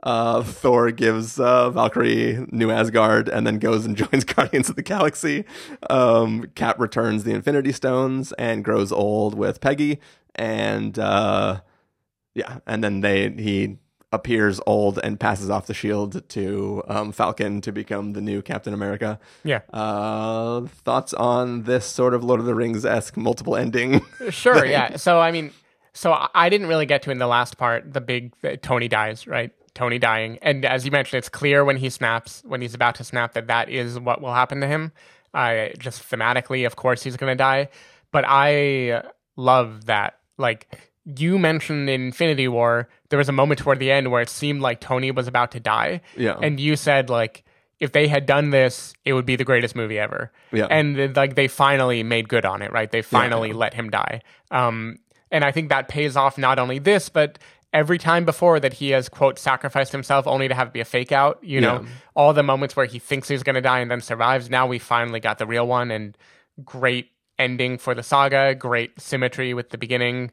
uh, 0.02 0.42
Thor 0.42 0.90
gives 0.90 1.40
uh, 1.40 1.70
Valkyrie 1.70 2.46
New 2.50 2.70
Asgard 2.70 3.28
and 3.28 3.46
then 3.46 3.58
goes 3.58 3.84
and 3.84 3.96
joins 3.96 4.24
Guardians 4.24 4.68
of 4.68 4.76
the 4.76 4.82
Galaxy. 4.82 5.44
Um, 5.90 6.44
Cap 6.54 6.78
returns 6.78 7.24
the 7.24 7.32
Infinity 7.32 7.72
Stones 7.72 8.32
and 8.32 8.64
grows 8.64 8.92
old 8.92 9.34
with 9.34 9.60
Peggy, 9.60 9.98
and 10.34 10.98
uh, 10.98 11.60
yeah, 12.34 12.58
and 12.66 12.84
then 12.84 13.00
they 13.00 13.30
he 13.30 13.78
appears 14.16 14.60
old 14.66 14.98
and 15.04 15.20
passes 15.20 15.48
off 15.48 15.66
the 15.66 15.74
shield 15.74 16.28
to 16.30 16.82
um, 16.88 17.12
Falcon 17.12 17.60
to 17.60 17.70
become 17.70 18.12
the 18.14 18.20
new 18.20 18.42
Captain 18.42 18.74
America. 18.74 19.20
Yeah. 19.44 19.60
Uh, 19.72 20.62
thoughts 20.84 21.14
on 21.14 21.62
this 21.62 21.86
sort 21.86 22.14
of 22.14 22.24
Lord 22.24 22.40
of 22.40 22.46
the 22.46 22.54
Rings 22.54 22.84
esque 22.84 23.16
multiple 23.16 23.54
ending? 23.56 24.00
Sure, 24.30 24.64
yeah. 24.66 24.96
So 24.96 25.20
I 25.20 25.30
mean, 25.30 25.52
so 25.92 26.12
I- 26.34 26.48
didn't 26.48 26.66
really 26.66 26.86
get 26.86 27.02
to 27.02 27.10
in 27.10 27.18
the 27.18 27.26
last 27.28 27.58
part 27.58 27.92
the 27.92 28.00
big 28.00 28.32
uh, 28.42 28.56
Tony 28.60 28.88
dies, 28.88 29.26
right? 29.26 29.52
Tony 29.74 29.98
dying, 29.98 30.38
and 30.40 30.64
as 30.64 30.84
you 30.86 30.90
mentioned, 30.90 31.18
it's 31.18 31.28
clear 31.28 31.62
when 31.64 31.76
he 31.76 31.90
snaps, 31.90 32.42
when 32.46 32.62
he's 32.62 32.72
about 32.74 32.94
to 32.96 33.04
snap, 33.04 33.34
that 33.34 33.46
that 33.48 33.68
is 33.68 34.00
what 34.00 34.22
will 34.22 34.32
happen 34.32 34.60
to 34.62 34.66
him. 34.66 34.90
Uh, 35.34 35.68
just 35.78 36.02
thematically, 36.10 36.66
of 36.66 36.76
course, 36.76 37.02
he's 37.02 37.16
going 37.18 37.30
to 37.30 37.36
die. 37.36 37.68
But 38.10 38.24
I 38.26 39.02
love 39.36 39.84
that. 39.84 40.18
Like 40.38 40.90
you 41.04 41.38
mentioned 41.38 41.90
in 41.90 42.06
Infinity 42.06 42.48
War, 42.48 42.88
there 43.10 43.18
was 43.18 43.28
a 43.28 43.32
moment 43.32 43.60
toward 43.60 43.78
the 43.78 43.90
end 43.90 44.10
where 44.10 44.22
it 44.22 44.28
seemed 44.28 44.60
like 44.60 44.80
Tony 44.80 45.10
was 45.10 45.26
about 45.28 45.52
to 45.52 45.60
die. 45.60 46.00
Yeah. 46.16 46.36
and 46.42 46.58
you 46.60 46.76
said 46.76 47.10
like. 47.10 47.44
If 47.78 47.92
they 47.92 48.08
had 48.08 48.24
done 48.24 48.48
this, 48.48 48.94
it 49.04 49.12
would 49.12 49.26
be 49.26 49.36
the 49.36 49.44
greatest 49.44 49.76
movie 49.76 49.98
ever. 49.98 50.32
Yeah. 50.50 50.64
And 50.70 51.14
like 51.14 51.34
they 51.34 51.46
finally 51.46 52.02
made 52.02 52.26
good 52.26 52.46
on 52.46 52.62
it, 52.62 52.72
right? 52.72 52.90
They 52.90 53.02
finally 53.02 53.52
let 53.52 53.74
him 53.74 53.90
die. 53.90 54.22
Um, 54.50 54.96
and 55.30 55.44
I 55.44 55.52
think 55.52 55.68
that 55.68 55.86
pays 55.86 56.16
off 56.16 56.38
not 56.38 56.58
only 56.58 56.78
this, 56.78 57.10
but 57.10 57.38
every 57.74 57.98
time 57.98 58.24
before 58.24 58.58
that 58.60 58.72
he 58.72 58.92
has 58.92 59.10
quote 59.10 59.38
sacrificed 59.38 59.92
himself 59.92 60.26
only 60.26 60.48
to 60.48 60.54
have 60.54 60.68
it 60.68 60.72
be 60.72 60.80
a 60.80 60.86
fake 60.86 61.12
out. 61.12 61.38
You 61.44 61.60
know, 61.60 61.82
Yeah. 61.82 61.88
all 62.14 62.32
the 62.32 62.42
moments 62.42 62.76
where 62.76 62.86
he 62.86 62.98
thinks 62.98 63.28
he's 63.28 63.42
going 63.42 63.56
to 63.56 63.60
die 63.60 63.80
and 63.80 63.90
then 63.90 64.00
survives. 64.00 64.48
Now 64.48 64.66
we 64.66 64.78
finally 64.78 65.20
got 65.20 65.36
the 65.36 65.44
real 65.46 65.66
one, 65.66 65.90
and 65.90 66.16
great 66.64 67.10
ending 67.38 67.76
for 67.76 67.94
the 67.94 68.02
saga. 68.02 68.54
Great 68.54 68.98
symmetry 68.98 69.52
with 69.52 69.68
the 69.68 69.76
beginning. 69.76 70.30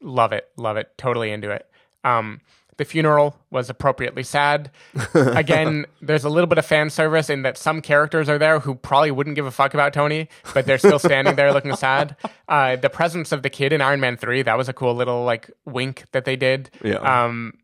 Love 0.00 0.32
it, 0.32 0.48
love 0.56 0.78
it. 0.78 0.96
Totally 0.96 1.32
into 1.32 1.50
it. 1.50 1.67
Um, 2.04 2.40
the 2.78 2.84
funeral 2.84 3.36
was 3.50 3.68
appropriately 3.68 4.22
sad. 4.22 4.70
Again, 5.14 5.84
there's 6.00 6.24
a 6.24 6.28
little 6.28 6.46
bit 6.46 6.58
of 6.58 6.64
fan 6.64 6.90
service 6.90 7.28
in 7.28 7.42
that 7.42 7.58
some 7.58 7.82
characters 7.82 8.28
are 8.28 8.38
there 8.38 8.60
who 8.60 8.76
probably 8.76 9.10
wouldn't 9.10 9.34
give 9.34 9.46
a 9.46 9.50
fuck 9.50 9.74
about 9.74 9.92
Tony, 9.92 10.28
but 10.54 10.64
they're 10.64 10.78
still 10.78 11.00
standing 11.00 11.34
there 11.34 11.52
looking 11.52 11.74
sad. 11.76 12.16
Uh, 12.48 12.76
the 12.76 12.88
presence 12.88 13.32
of 13.32 13.42
the 13.42 13.50
kid 13.50 13.72
in 13.72 13.80
Iron 13.80 13.98
Man 13.98 14.16
3, 14.16 14.42
that 14.42 14.56
was 14.56 14.68
a 14.68 14.72
cool 14.72 14.94
little 14.94 15.24
like 15.24 15.50
wink 15.64 16.04
that 16.12 16.24
they 16.24 16.36
did. 16.36 16.70
Yeah. 16.82 17.24
Um, 17.24 17.54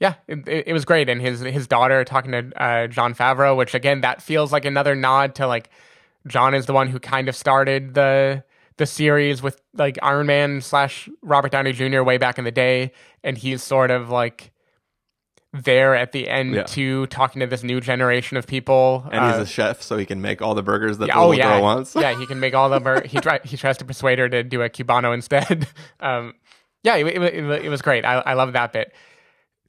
yeah, 0.00 0.14
it, 0.26 0.46
it 0.46 0.68
it 0.68 0.72
was 0.72 0.84
great. 0.84 1.08
And 1.08 1.20
his 1.20 1.40
his 1.40 1.66
daughter 1.66 2.04
talking 2.04 2.30
to 2.30 2.62
uh, 2.62 2.86
Jon 2.86 3.14
Favreau, 3.14 3.56
which 3.56 3.74
again, 3.74 4.02
that 4.02 4.22
feels 4.22 4.52
like 4.52 4.64
another 4.64 4.94
nod 4.94 5.34
to 5.36 5.46
like 5.48 5.70
Jon 6.26 6.54
is 6.54 6.66
the 6.66 6.72
one 6.72 6.88
who 6.88 7.00
kind 7.00 7.28
of 7.28 7.34
started 7.34 7.94
the 7.94 8.44
the 8.78 8.86
series 8.86 9.42
with 9.42 9.60
like 9.74 9.98
Iron 10.02 10.26
Man 10.26 10.60
slash 10.60 11.08
Robert 11.22 11.52
Downey 11.52 11.72
Jr. 11.72 12.02
way 12.02 12.16
back 12.18 12.38
in 12.38 12.44
the 12.44 12.50
day, 12.50 12.92
and 13.22 13.36
he's 13.38 13.62
sort 13.62 13.90
of 13.90 14.08
like 14.10 14.50
there 15.52 15.94
at 15.94 16.12
the 16.12 16.28
end 16.28 16.54
Yeah. 16.54 16.62
too, 16.64 17.06
talking 17.06 17.40
to 17.40 17.46
this 17.46 17.62
new 17.62 17.80
generation 17.80 18.36
of 18.36 18.46
people. 18.46 19.06
and 19.10 19.24
he's 19.24 19.38
Uh, 19.38 19.42
a 19.42 19.46
chef, 19.46 19.82
so 19.82 19.96
he 19.96 20.04
can 20.04 20.20
make 20.20 20.42
all 20.42 20.54
the 20.54 20.62
burgers 20.62 20.98
that 20.98 21.08
yeah, 21.08 21.14
the 21.14 21.20
oh 21.20 21.32
yeah, 21.32 21.54
girl 21.54 21.62
wants. 21.62 21.94
yeah, 21.96 22.16
he 22.18 22.26
can 22.26 22.38
make 22.40 22.54
all 22.54 22.68
the. 22.68 22.80
Bur- 22.80 23.02
he 23.06 23.18
try, 23.20 23.40
he 23.44 23.56
tries 23.56 23.78
to 23.78 23.84
persuade 23.84 24.18
her 24.18 24.28
to 24.28 24.42
do 24.42 24.62
a 24.62 24.68
cubano 24.68 25.14
instead. 25.14 25.66
um, 26.00 26.34
yeah, 26.84 26.96
it, 26.96 27.06
it, 27.06 27.22
it, 27.22 27.64
it 27.64 27.68
was 27.70 27.82
great. 27.82 28.04
I, 28.04 28.16
I 28.24 28.34
love 28.34 28.52
that 28.52 28.72
bit. 28.72 28.92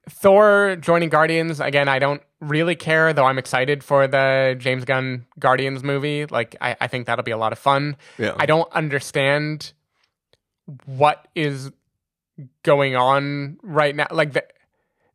Thor 0.10 0.76
joining 0.80 1.10
Guardians 1.10 1.60
again. 1.60 1.88
I 1.88 2.00
don't 2.00 2.22
really 2.40 2.76
care, 2.76 3.14
though. 3.14 3.26
I'm 3.26 3.38
excited 3.38 3.84
for 3.84 4.08
the 4.08 4.56
James 4.58 4.86
Gunn 4.86 5.26
Guardians 5.40 5.84
movie. 5.84 6.26
Like, 6.26 6.56
I, 6.62 6.76
I 6.82 6.88
think 6.88 7.06
that'll 7.06 7.24
be 7.24 7.32
a 7.32 7.38
lot 7.38 7.52
of 7.52 7.60
fun. 7.60 7.96
Yeah. 8.18 8.34
I 8.38 8.46
don't 8.46 8.72
understand 8.74 9.74
what 10.86 11.28
is 11.36 11.72
going 12.64 12.96
on 12.96 13.60
right 13.62 13.96
now. 13.96 14.08
Like, 14.12 14.34
the, 14.34 14.44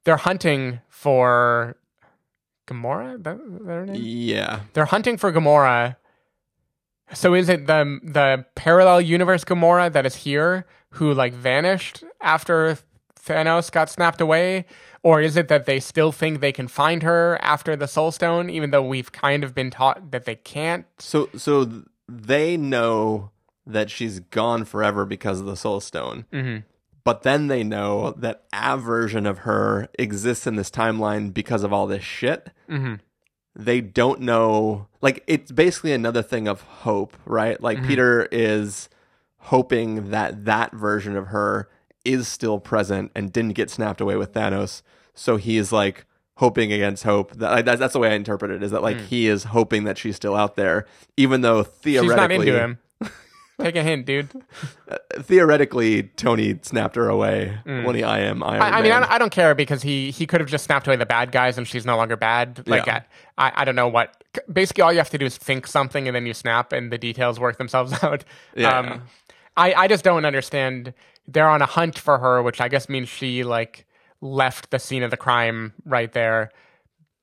they're 0.05 0.17
hunting 0.17 0.81
for 0.89 1.77
Gamora. 2.67 3.23
That, 3.23 3.39
that 3.39 3.65
her 3.67 3.87
name? 3.87 4.01
yeah. 4.03 4.61
They're 4.73 4.85
hunting 4.87 5.17
for 5.17 5.33
Gamora. 5.33 5.97
So 7.13 7.35
is 7.35 7.49
it 7.49 7.67
the 7.67 8.01
the 8.03 8.47
parallel 8.55 9.01
universe 9.03 9.45
Gamora 9.45 9.93
that 9.93 10.07
is 10.07 10.17
here 10.17 10.67
who 10.91 11.13
like 11.13 11.35
vanished 11.35 12.03
after 12.23 12.79
Thanos 13.25 13.71
got 13.73 13.89
snapped 13.89 14.21
away, 14.21 14.67
or 15.03 15.21
is 15.21 15.37
it 15.37 15.49
that 15.49 15.67
they 15.67 15.81
still 15.81 16.13
think 16.13 16.41
they 16.41 16.53
can 16.53 16.69
find 16.69 17.03
her 17.03 17.39
after 17.41 17.77
the 17.77 17.89
Soul 17.89 18.11
Stone, 18.11 18.51
even 18.51 18.71
though 18.71 18.83
we've 18.83 19.13
kind 19.13 19.45
of 19.45 19.55
been 19.55 19.71
taught 19.71 20.11
that 20.11 20.25
they 20.25 20.37
can't? 20.37 20.87
So 20.99 21.29
so 21.37 21.85
they 22.09 22.57
know 22.57 23.31
that 23.67 23.91
she's 23.91 24.21
gone 24.21 24.65
forever 24.65 25.07
because 25.07 25.41
of 25.41 25.47
the 25.47 25.57
Soul 25.57 25.81
Stone. 25.81 26.27
Mm-hmm. 26.33 26.59
But 27.03 27.23
then 27.23 27.49
they 27.49 27.63
know 27.63 28.13
that 28.13 28.45
a 28.53 28.79
version 28.79 29.27
of 29.27 29.39
her 29.39 29.89
exists 29.99 30.47
in 30.47 30.57
this 30.57 30.71
timeline 30.71 31.33
because 31.35 31.63
of 31.63 31.73
all 31.73 31.87
this 31.87 32.03
shit. 32.03 32.51
Mm-hmm. 32.69 32.95
They 33.55 33.81
don't 33.83 34.21
know. 34.23 34.89
Like, 35.03 35.23
it's 35.27 35.53
basically 35.53 35.93
another 35.93 36.23
thing 36.23 36.49
of 36.49 36.63
hope, 36.63 37.17
right? 37.27 37.61
Like, 37.61 37.79
Mm-hmm. 37.79 37.89
Peter 37.89 38.29
is 38.33 38.89
hoping 39.39 40.11
that 40.11 40.47
that 40.47 40.73
version 40.73 41.15
of 41.15 41.27
her 41.27 41.69
is 42.05 42.29
still 42.29 42.59
present 42.61 43.11
and 43.15 43.33
didn't 43.33 43.55
get 43.55 43.71
snapped 43.71 44.01
away 44.01 44.17
with 44.17 44.33
Thanos. 44.33 44.83
So 45.15 45.37
he's 45.37 45.73
like 45.73 46.05
hoping 46.39 46.73
against 46.73 47.05
hope. 47.05 47.33
That, 47.37 47.65
that's, 47.65 47.79
that's 47.79 47.93
the 47.93 47.99
way 48.01 48.11
I 48.11 48.15
interpret 48.15 48.51
it. 48.51 48.63
Is 48.63 48.71
that 48.73 48.83
like 48.83 48.99
he 49.01 49.29
is 49.29 49.45
hoping 49.45 49.85
that 49.85 49.97
she's 49.99 50.17
still 50.17 50.35
out 50.35 50.57
there, 50.57 50.87
even 51.17 51.41
though 51.43 51.63
Mm. 51.65 51.67
She's 51.85 52.01
theoretically, 52.01 52.17
not 52.17 52.31
into 52.47 52.59
him. 52.59 52.79
Take 53.61 53.77
a 53.77 53.83
hint, 53.85 54.05
dude. 54.07 54.29
theoretically, 55.21 56.05
Tony 56.17 56.59
snapped 56.63 56.97
her 56.97 57.09
away 57.09 57.57
when 57.65 57.95
he 57.95 58.03
I 58.03 58.21
am 58.21 58.43
Iron 58.43 58.61
Mm. 58.61 58.65
I, 58.65 58.79
I 58.79 58.83
mean, 58.83 58.93
I 58.93 59.01
don't, 59.01 59.11
I 59.13 59.19
don't 59.19 59.31
care 59.33 59.55
because 59.55 59.83
he 59.83 60.11
he 60.11 60.27
could 60.27 60.41
have 60.41 60.51
just 60.51 60.65
snapped 60.65 60.87
away 60.87 60.97
the 60.97 61.07
bad 61.07 61.31
guys 61.33 61.57
and 61.59 61.67
she's 61.67 61.87
no 61.87 61.97
longer 61.97 62.17
bad. 62.17 62.67
Like, 62.67 62.87
Yeah. 62.87 63.03
I, 63.39 63.53
I 63.55 63.65
don't 63.65 63.77
know 63.77 63.89
what. 63.89 64.23
Basically, 64.53 64.83
all 64.83 64.93
you 64.93 64.99
have 64.99 65.11
to 65.11 65.19
do 65.19 65.27
is 65.27 65.37
think 65.37 65.67
something 65.67 66.09
and 66.09 66.15
then 66.15 66.27
you 66.27 66.35
snap 66.35 66.73
and 66.73 66.91
the 66.93 66.99
details 66.99 67.39
work 67.39 67.59
themselves 67.59 67.93
out. 68.03 68.25
Yeah. 68.57 68.77
Um, 68.79 69.03
I 69.57 69.73
I 69.75 69.89
just 69.89 70.03
don't 70.05 70.25
understand. 70.25 70.93
They're 71.27 71.49
on 71.49 71.63
a 71.63 71.67
hunt 71.67 71.99
for 71.99 72.19
her, 72.19 72.43
which 72.43 72.61
I 72.61 72.69
guess 72.69 72.89
means 72.89 73.09
she 73.09 73.45
like 73.45 73.87
left 74.21 74.71
the 74.71 74.79
scene 74.79 75.03
of 75.03 75.11
the 75.11 75.17
crime 75.17 75.73
right 75.85 76.13
there. 76.13 76.51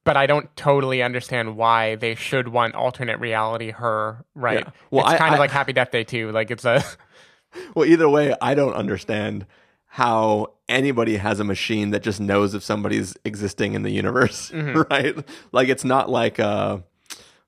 But 0.04 0.18
I 0.18 0.26
don't 0.26 0.54
totally 0.56 1.04
understand 1.04 1.56
why 1.58 1.96
they 1.96 2.16
should 2.16 2.48
want 2.48 2.74
alternate 2.74 3.20
reality 3.20 3.70
her, 3.72 4.26
right? 4.34 4.60
Yeah. 4.66 4.72
Well, 4.90 5.06
it's 5.06 5.14
I- 5.14 5.18
kind 5.20 5.34
of 5.36 5.40
like 5.40 5.52
Happy 5.52 5.74
Death 5.74 5.92
Day 5.92 6.04
too. 6.04 6.32
Like 6.32 6.50
it's 6.50 6.66
a 6.66 6.84
Well, 7.76 7.86
either 7.86 8.10
way, 8.10 8.34
I 8.42 8.54
don't 8.56 8.74
understand 8.74 9.46
how 9.86 10.54
anybody 10.70 11.18
has 11.18 11.40
a 11.40 11.44
machine 11.44 11.92
that 11.92 12.02
just 12.02 12.20
knows 12.22 12.54
if 12.54 12.64
somebody's 12.64 13.16
existing 13.26 13.74
in 13.74 13.84
the 13.84 13.92
universe, 13.92 14.50
Mm-hmm. 14.52 14.82
right? 14.90 15.16
Like 15.52 15.68
it's 15.70 15.84
not 15.84 16.10
like 16.10 16.40
uh 16.40 16.80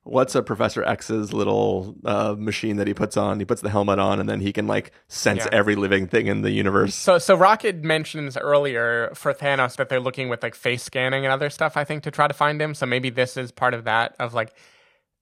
what's 0.04 0.34
a 0.34 0.42
Professor 0.42 0.84
X's 0.84 1.32
little 1.32 1.96
uh, 2.04 2.34
machine 2.38 2.76
that 2.76 2.86
he 2.86 2.94
puts 2.94 3.16
on? 3.16 3.38
He 3.40 3.44
puts 3.44 3.60
the 3.62 3.70
helmet 3.70 3.98
on, 3.98 4.20
and 4.20 4.28
then 4.28 4.40
he 4.40 4.52
can 4.52 4.66
like 4.66 4.92
sense 5.08 5.40
Yeah. 5.44 5.48
every 5.52 5.74
living 5.76 6.06
thing 6.06 6.26
in 6.26 6.42
the 6.42 6.50
universe. 6.50 6.94
So, 6.94 7.18
so 7.18 7.34
Rocket 7.34 7.82
mentions 7.82 8.36
earlier 8.36 9.10
for 9.14 9.32
Thanos 9.34 9.76
that 9.76 9.88
they're 9.88 10.00
looking 10.00 10.28
with 10.28 10.42
like 10.42 10.54
face 10.54 10.82
scanning 10.82 11.24
and 11.24 11.32
other 11.32 11.50
stuff. 11.50 11.76
I 11.76 11.84
think 11.84 12.02
to 12.04 12.10
try 12.10 12.28
to 12.28 12.34
find 12.34 12.60
him. 12.60 12.74
So 12.74 12.86
maybe 12.86 13.10
this 13.10 13.36
is 13.36 13.50
part 13.50 13.74
of 13.74 13.84
that. 13.84 14.14
Of 14.20 14.34
like, 14.34 14.54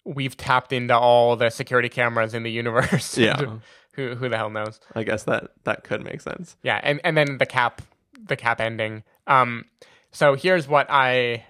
we've 0.04 0.36
tapped 0.36 0.72
into 0.72 0.96
all 0.96 1.36
the 1.36 1.50
security 1.50 1.88
cameras 1.88 2.34
in 2.34 2.42
the 2.42 2.50
universe. 2.50 3.16
Yeah. 3.18 3.58
who 3.94 4.14
who 4.14 4.28
the 4.28 4.36
hell 4.36 4.50
knows? 4.50 4.80
I 4.94 5.02
guess 5.04 5.24
that 5.24 5.50
that 5.64 5.84
could 5.84 6.02
make 6.02 6.20
sense. 6.22 6.56
Yeah, 6.62 6.80
and 6.82 7.00
and 7.04 7.16
then 7.16 7.38
the 7.38 7.46
cap, 7.46 7.82
the 8.26 8.36
cap 8.36 8.60
ending. 8.60 9.04
Um, 9.26 9.66
so 10.10 10.34
here's 10.34 10.66
what 10.66 10.86
I 10.90 11.44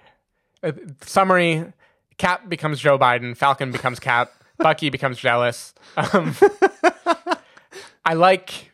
uh, 0.61 0.73
summary: 1.01 1.65
Cap 2.17 2.49
becomes 2.49 2.79
Joe 2.79 2.97
Biden, 2.97 3.35
Falcon 3.35 3.71
becomes 3.71 3.99
Cap, 3.99 4.31
Bucky 4.57 4.89
becomes 4.89 5.17
jealous. 5.17 5.73
Um, 5.97 6.35
I 8.05 8.13
like. 8.13 8.72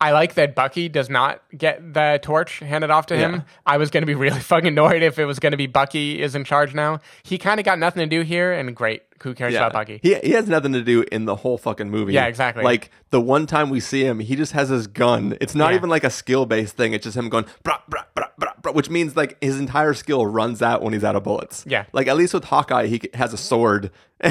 I 0.00 0.12
like 0.12 0.34
that 0.34 0.54
Bucky 0.54 0.88
does 0.88 1.10
not 1.10 1.42
get 1.56 1.92
the 1.94 2.20
torch 2.22 2.60
handed 2.60 2.90
off 2.90 3.06
to 3.06 3.14
Yeah. 3.16 3.30
him. 3.30 3.42
I 3.66 3.78
was 3.78 3.90
going 3.90 4.02
to 4.02 4.06
be 4.06 4.14
really 4.26 4.38
fucking 4.38 4.68
annoyed 4.68 5.02
if 5.02 5.18
it 5.18 5.24
was 5.24 5.40
going 5.40 5.50
to 5.50 5.56
be 5.56 5.66
Bucky 5.66 6.22
is 6.22 6.34
in 6.36 6.44
charge 6.44 6.72
now. 6.74 7.00
He 7.24 7.36
kind 7.36 7.58
of 7.58 7.66
got 7.66 7.78
nothing 7.80 8.08
to 8.08 8.16
do 8.16 8.22
here, 8.22 8.52
and 8.52 8.76
great. 8.76 9.02
Who 9.24 9.34
cares 9.34 9.56
about 9.56 9.72
Bucky? 9.72 9.98
He 10.00 10.14
he 10.20 10.30
has 10.30 10.46
nothing 10.46 10.72
to 10.74 10.82
do 10.82 11.04
in 11.10 11.24
the 11.24 11.34
whole 11.34 11.58
fucking 11.58 11.90
movie. 11.90 12.12
Yeah, 12.12 12.26
exactly. 12.26 12.62
Like 12.62 12.92
the 13.10 13.20
one 13.20 13.46
time 13.46 13.68
we 13.68 13.80
see 13.80 14.04
him, 14.04 14.20
he 14.20 14.36
just 14.36 14.52
has 14.52 14.68
his 14.68 14.86
gun. 14.86 15.36
It's 15.40 15.56
not 15.56 15.70
Yeah. 15.70 15.76
even 15.78 15.90
like 15.90 16.04
a 16.04 16.10
skill 16.10 16.46
based 16.46 16.76
thing. 16.76 16.92
It's 16.92 17.02
just 17.02 17.16
him 17.16 17.28
going 17.28 17.46
brah, 17.64 17.80
brah, 17.90 18.04
brah, 18.16 18.28
brah, 18.40 18.62
brah, 18.62 18.74
which 18.74 18.88
means 18.88 19.16
like 19.16 19.36
his 19.42 19.58
entire 19.58 19.92
skill 19.94 20.24
runs 20.24 20.62
out 20.62 20.82
when 20.82 20.92
he's 20.92 21.02
out 21.02 21.16
of 21.16 21.24
bullets. 21.24 21.64
Yeah. 21.66 21.86
Like 21.92 22.06
at 22.06 22.16
least 22.16 22.32
with 22.32 22.44
Hawkeye, 22.44 22.86
he 22.86 23.00
has 23.14 23.32
a 23.32 23.36
sword 23.36 23.90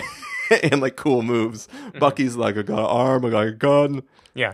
and 0.63 0.79
like 0.81 0.95
cool 0.95 1.21
moves. 1.21 1.67
Mm-hmm. 1.67 1.99
Bucky's 1.99 2.37
like 2.37 2.57
I 2.57 2.61
got 2.61 2.79
an 2.79 2.85
arm, 2.85 3.25
I 3.25 3.29
got 3.29 3.47
a 3.47 3.51
gun. 3.51 4.03
Yeah. 4.33 4.53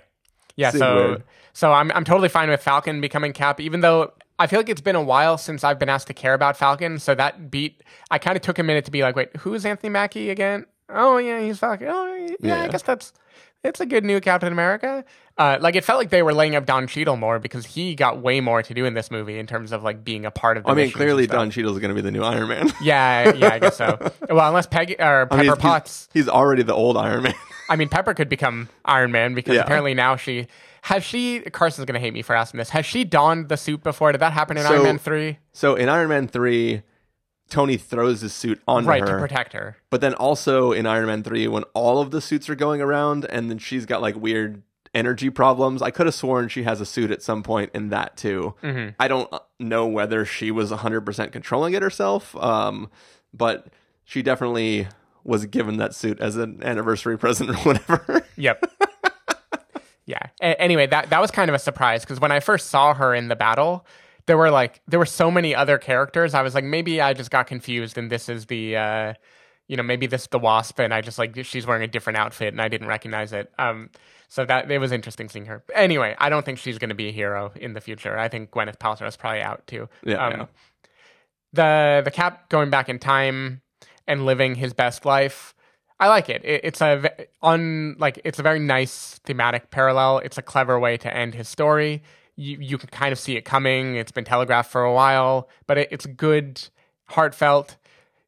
Yeah, 0.56 0.72
so 0.72 1.22
so 1.54 1.72
I'm 1.74 1.92
I'm 1.92 2.04
totally 2.04 2.30
fine 2.30 2.50
with 2.50 2.62
Falcon 2.62 3.02
becoming 3.02 3.34
Cap, 3.34 3.60
even 3.60 3.82
though 3.82 4.14
I 4.40 4.48
feel 4.48 4.60
like 4.60 4.70
it's 4.70 4.82
been 4.82 4.96
a 4.96 5.02
while 5.04 5.38
since 5.38 5.64
I've 5.64 5.80
been 5.80 5.90
asked 5.90 6.08
to 6.08 6.14
care 6.14 6.34
about 6.34 6.58
Falcon. 6.58 7.00
So 7.00 7.16
that 7.16 7.50
beat 7.52 7.84
I 8.12 8.18
kind 8.20 8.36
of 8.36 8.42
took 8.42 8.60
a 8.60 8.64
minute 8.64 8.86
to 8.86 8.92
be 8.92 9.02
like, 9.02 9.16
wait, 9.16 9.36
who's 9.38 9.66
Anthony 9.66 9.90
Mackie 9.90 10.30
again? 10.30 10.66
Oh 10.90 11.18
yeah, 11.18 11.40
he's 11.42 11.60
Falcon. 11.60 11.88
Oh 11.90 12.16
yeah, 12.16 12.36
Yeah. 12.40 12.62
I 12.64 12.68
guess 12.68 12.82
that's 12.84 13.14
it's 13.64 13.80
a 13.80 13.86
good 13.86 14.04
new 14.04 14.20
Captain 14.20 14.52
America. 14.52 15.04
Uh, 15.38 15.58
like 15.60 15.76
it 15.76 15.84
felt 15.84 15.98
like 15.98 16.10
they 16.12 16.22
were 16.22 16.34
laying 16.34 16.56
up 16.56 16.66
Don 16.66 16.86
Cheadle 16.86 17.16
more 17.16 17.40
because 17.40 17.66
he 17.66 17.96
got 17.96 18.22
way 18.22 18.40
more 18.40 18.62
to 18.62 18.74
do 18.74 18.86
in 18.86 18.94
this 18.94 19.10
movie 19.10 19.40
in 19.40 19.48
terms 19.48 19.72
of 19.72 19.82
like 19.84 20.04
being 20.04 20.26
a 20.26 20.32
part 20.32 20.58
of. 20.58 20.64
the 20.64 20.70
I 20.70 20.74
mean, 20.76 20.92
clearly. 20.92 21.26
Don 21.26 21.50
Cheadle's 21.50 21.80
going 21.80 21.90
to 21.90 21.96
be 21.96 22.02
the 22.02 22.12
new 22.12 22.22
Iron 22.24 22.48
Man. 22.50 22.72
Yeah, 22.84 23.34
yeah, 23.34 23.54
I 23.54 23.60
guess 23.60 23.78
so. 23.78 23.98
well, 24.30 24.48
unless 24.48 24.68
Peggy 24.68 24.94
or 25.00 25.26
Pepper 25.26 25.34
I 25.34 25.38
mean, 25.38 25.46
he's- 25.46 25.58
Potts. 25.58 26.10
He's, 26.14 26.30
already 26.30 26.62
the 26.64 26.74
old 26.76 26.98
Iron 26.98 27.24
Man. 27.24 27.34
I 27.70 27.76
mean, 27.78 27.90
Pepper 27.90 28.14
could 28.14 28.30
become 28.30 28.70
Iron 28.86 29.12
Man 29.12 29.34
because 29.34 29.56
Yeah. 29.56 29.62
apparently 29.62 29.94
now 29.94 30.18
she 30.18 30.48
has 30.84 31.04
she. 31.04 31.40
Carson's 31.40 31.86
gonna 31.86 32.00
hate 32.00 32.14
me 32.14 32.22
for 32.22 32.36
asking 32.36 32.58
this. 32.60 32.70
Has 32.70 32.86
she 32.86 33.04
donned 33.06 33.48
the 33.50 33.58
suit 33.58 33.82
before? 33.84 34.12
Did 34.12 34.20
that 34.22 34.34
happen 34.34 34.58
in 34.58 34.64
So- 34.64 34.74
Iron 34.74 34.84
Man 34.84 34.98
three? 35.00 35.38
so 35.54 35.76
in 35.76 35.88
Iron 35.90 36.10
Man 36.10 36.28
three, 36.28 36.82
Tony 37.50 37.78
throws 37.78 38.22
his 38.22 38.34
suit 38.34 38.62
on 38.68 38.86
Right 38.86 39.02
her. 39.02 39.06
to 39.08 39.20
protect 39.20 39.54
her. 39.54 39.78
But 39.90 40.02
then 40.02 40.14
also 40.14 40.72
in 40.72 40.86
Iron 40.86 41.08
Man 41.08 41.24
3, 41.24 41.48
when 41.50 41.64
all 41.74 42.00
of 42.00 42.12
the 42.12 42.22
suits 42.22 42.50
are 42.50 42.56
going 42.56 42.82
around 42.82 43.26
and 43.26 43.50
then 43.50 43.58
she's 43.60 43.86
got 43.86 44.02
like 44.02 44.16
weird 44.16 44.64
energy 44.94 45.30
problems, 45.30 45.82
I 45.82 45.92
could 45.92 46.06
have 46.06 46.16
sworn 46.16 46.48
she 46.50 46.64
has 46.64 46.80
a 46.82 46.86
suit 46.86 47.12
at 47.12 47.22
some 47.22 47.44
point 47.44 47.72
in 47.74 47.90
that 47.90 48.16
too. 48.18 48.56
I 49.00 49.08
don't 49.08 49.32
uh, 49.34 49.40
know 49.60 49.86
whether 49.88 50.24
she 50.26 50.52
was 50.52 50.72
100% 50.72 51.32
controlling 51.32 51.74
it 51.74 51.82
herself, 51.84 52.36
um, 52.38 52.90
but 53.34 53.68
she 54.04 54.22
definitely 54.22 54.88
was 55.24 55.46
given 55.46 55.78
that 55.78 55.96
suit 55.96 56.20
as 56.20 56.36
an 56.38 56.60
anniversary 56.64 57.18
present 57.20 57.50
or 57.50 57.56
whatever. 57.58 58.26
Yep. 58.36 58.66
yeah. 60.06 60.20
A- 60.42 60.60
anyway, 60.62 60.88
that 60.88 61.10
that 61.10 61.22
was 61.22 61.32
kind 61.32 61.50
of 61.50 61.56
a 61.56 61.60
surprise 61.60 62.02
because 62.02 62.20
when 62.20 62.32
I 62.32 62.40
first 62.40 62.68
saw 62.70 62.94
her 62.94 63.14
in 63.16 63.28
the 63.30 63.36
battle, 63.36 63.86
there 64.26 64.38
were 64.38 64.52
like 64.52 64.82
there 64.88 65.00
were 65.00 65.06
so 65.06 65.30
many 65.30 65.54
other 65.56 65.78
characters. 65.78 66.34
I 66.34 66.42
was 66.42 66.56
like, 66.56 66.64
maybe 66.64 67.02
I 67.02 67.14
just 67.14 67.32
got 67.32 67.48
confused, 67.48 67.98
and 67.98 68.10
this 68.12 68.30
is 68.30 68.46
the. 68.48 68.78
Uh, 68.78 69.14
you 69.70 69.78
know, 69.78 69.84
maybe 69.84 70.08
this 70.08 70.24
is 70.24 70.28
the 70.28 70.40
wasp, 70.40 70.80
and 70.80 70.94
I 70.94 71.00
just 71.00 71.18
like 71.18 71.42
she's 71.46 71.66
wearing 71.66 71.84
a 71.84 71.88
different 71.88 72.18
outfit, 72.18 72.50
and 72.54 72.62
I 72.62 72.68
didn't 72.68 72.88
recognize 72.88 73.32
it. 73.32 73.50
Um, 73.58 73.90
so 74.28 74.46
that 74.46 74.70
it 74.70 74.78
was 74.78 74.92
interesting 74.92 75.30
seeing 75.30 75.46
her. 75.46 75.64
Anyway, 75.74 76.16
I 76.20 76.28
don't 76.30 76.44
think 76.46 76.58
she's 76.58 76.78
going 76.78 76.90
to 76.90 76.96
be 76.96 77.08
a 77.08 77.12
hero 77.12 77.54
in 77.56 77.74
the 77.74 77.80
future. 77.80 78.18
I 78.18 78.28
think 78.28 78.52
Gwyneth 78.52 78.78
Paltrow 78.78 79.08
is 79.08 79.16
probably 79.16 79.42
out 79.42 79.66
too. 79.66 79.88
Yeah, 80.04 80.26
Um, 80.26 80.32
yeah. 80.34 80.46
The 81.54 82.02
the 82.04 82.12
Cap 82.12 82.50
going 82.50 82.70
back 82.70 82.90
in 82.90 83.00
time 83.00 83.62
and 84.08 84.26
living 84.26 84.56
his 84.56 84.74
best 84.74 85.06
life. 85.06 85.54
I 86.00 86.08
like 86.08 86.30
it. 86.30 86.44
it 86.44 86.62
it's 86.66 86.82
a 86.82 87.10
un 87.42 87.96
like 88.00 88.20
it's 88.26 88.40
a 88.40 88.44
very 88.44 88.60
nice 88.60 89.20
thematic 89.24 89.70
parallel. 89.72 90.18
It's 90.20 90.38
a 90.38 90.42
clever 90.42 90.80
way 90.80 90.98
to 90.98 91.16
end 91.16 91.36
his 91.36 91.48
story. 91.48 92.04
You 92.36 92.58
you 92.60 92.78
can 92.78 92.90
kind 92.90 93.12
of 93.12 93.20
see 93.20 93.36
it 93.36 93.44
coming. 93.46 93.96
It's 93.96 94.12
been 94.12 94.26
telegraphed 94.26 94.72
for 94.72 94.84
a 94.84 94.94
while, 94.94 95.50
but 95.68 95.78
it, 95.78 95.88
it's 95.92 96.06
good, 96.06 96.62
heartfelt. 97.06 97.78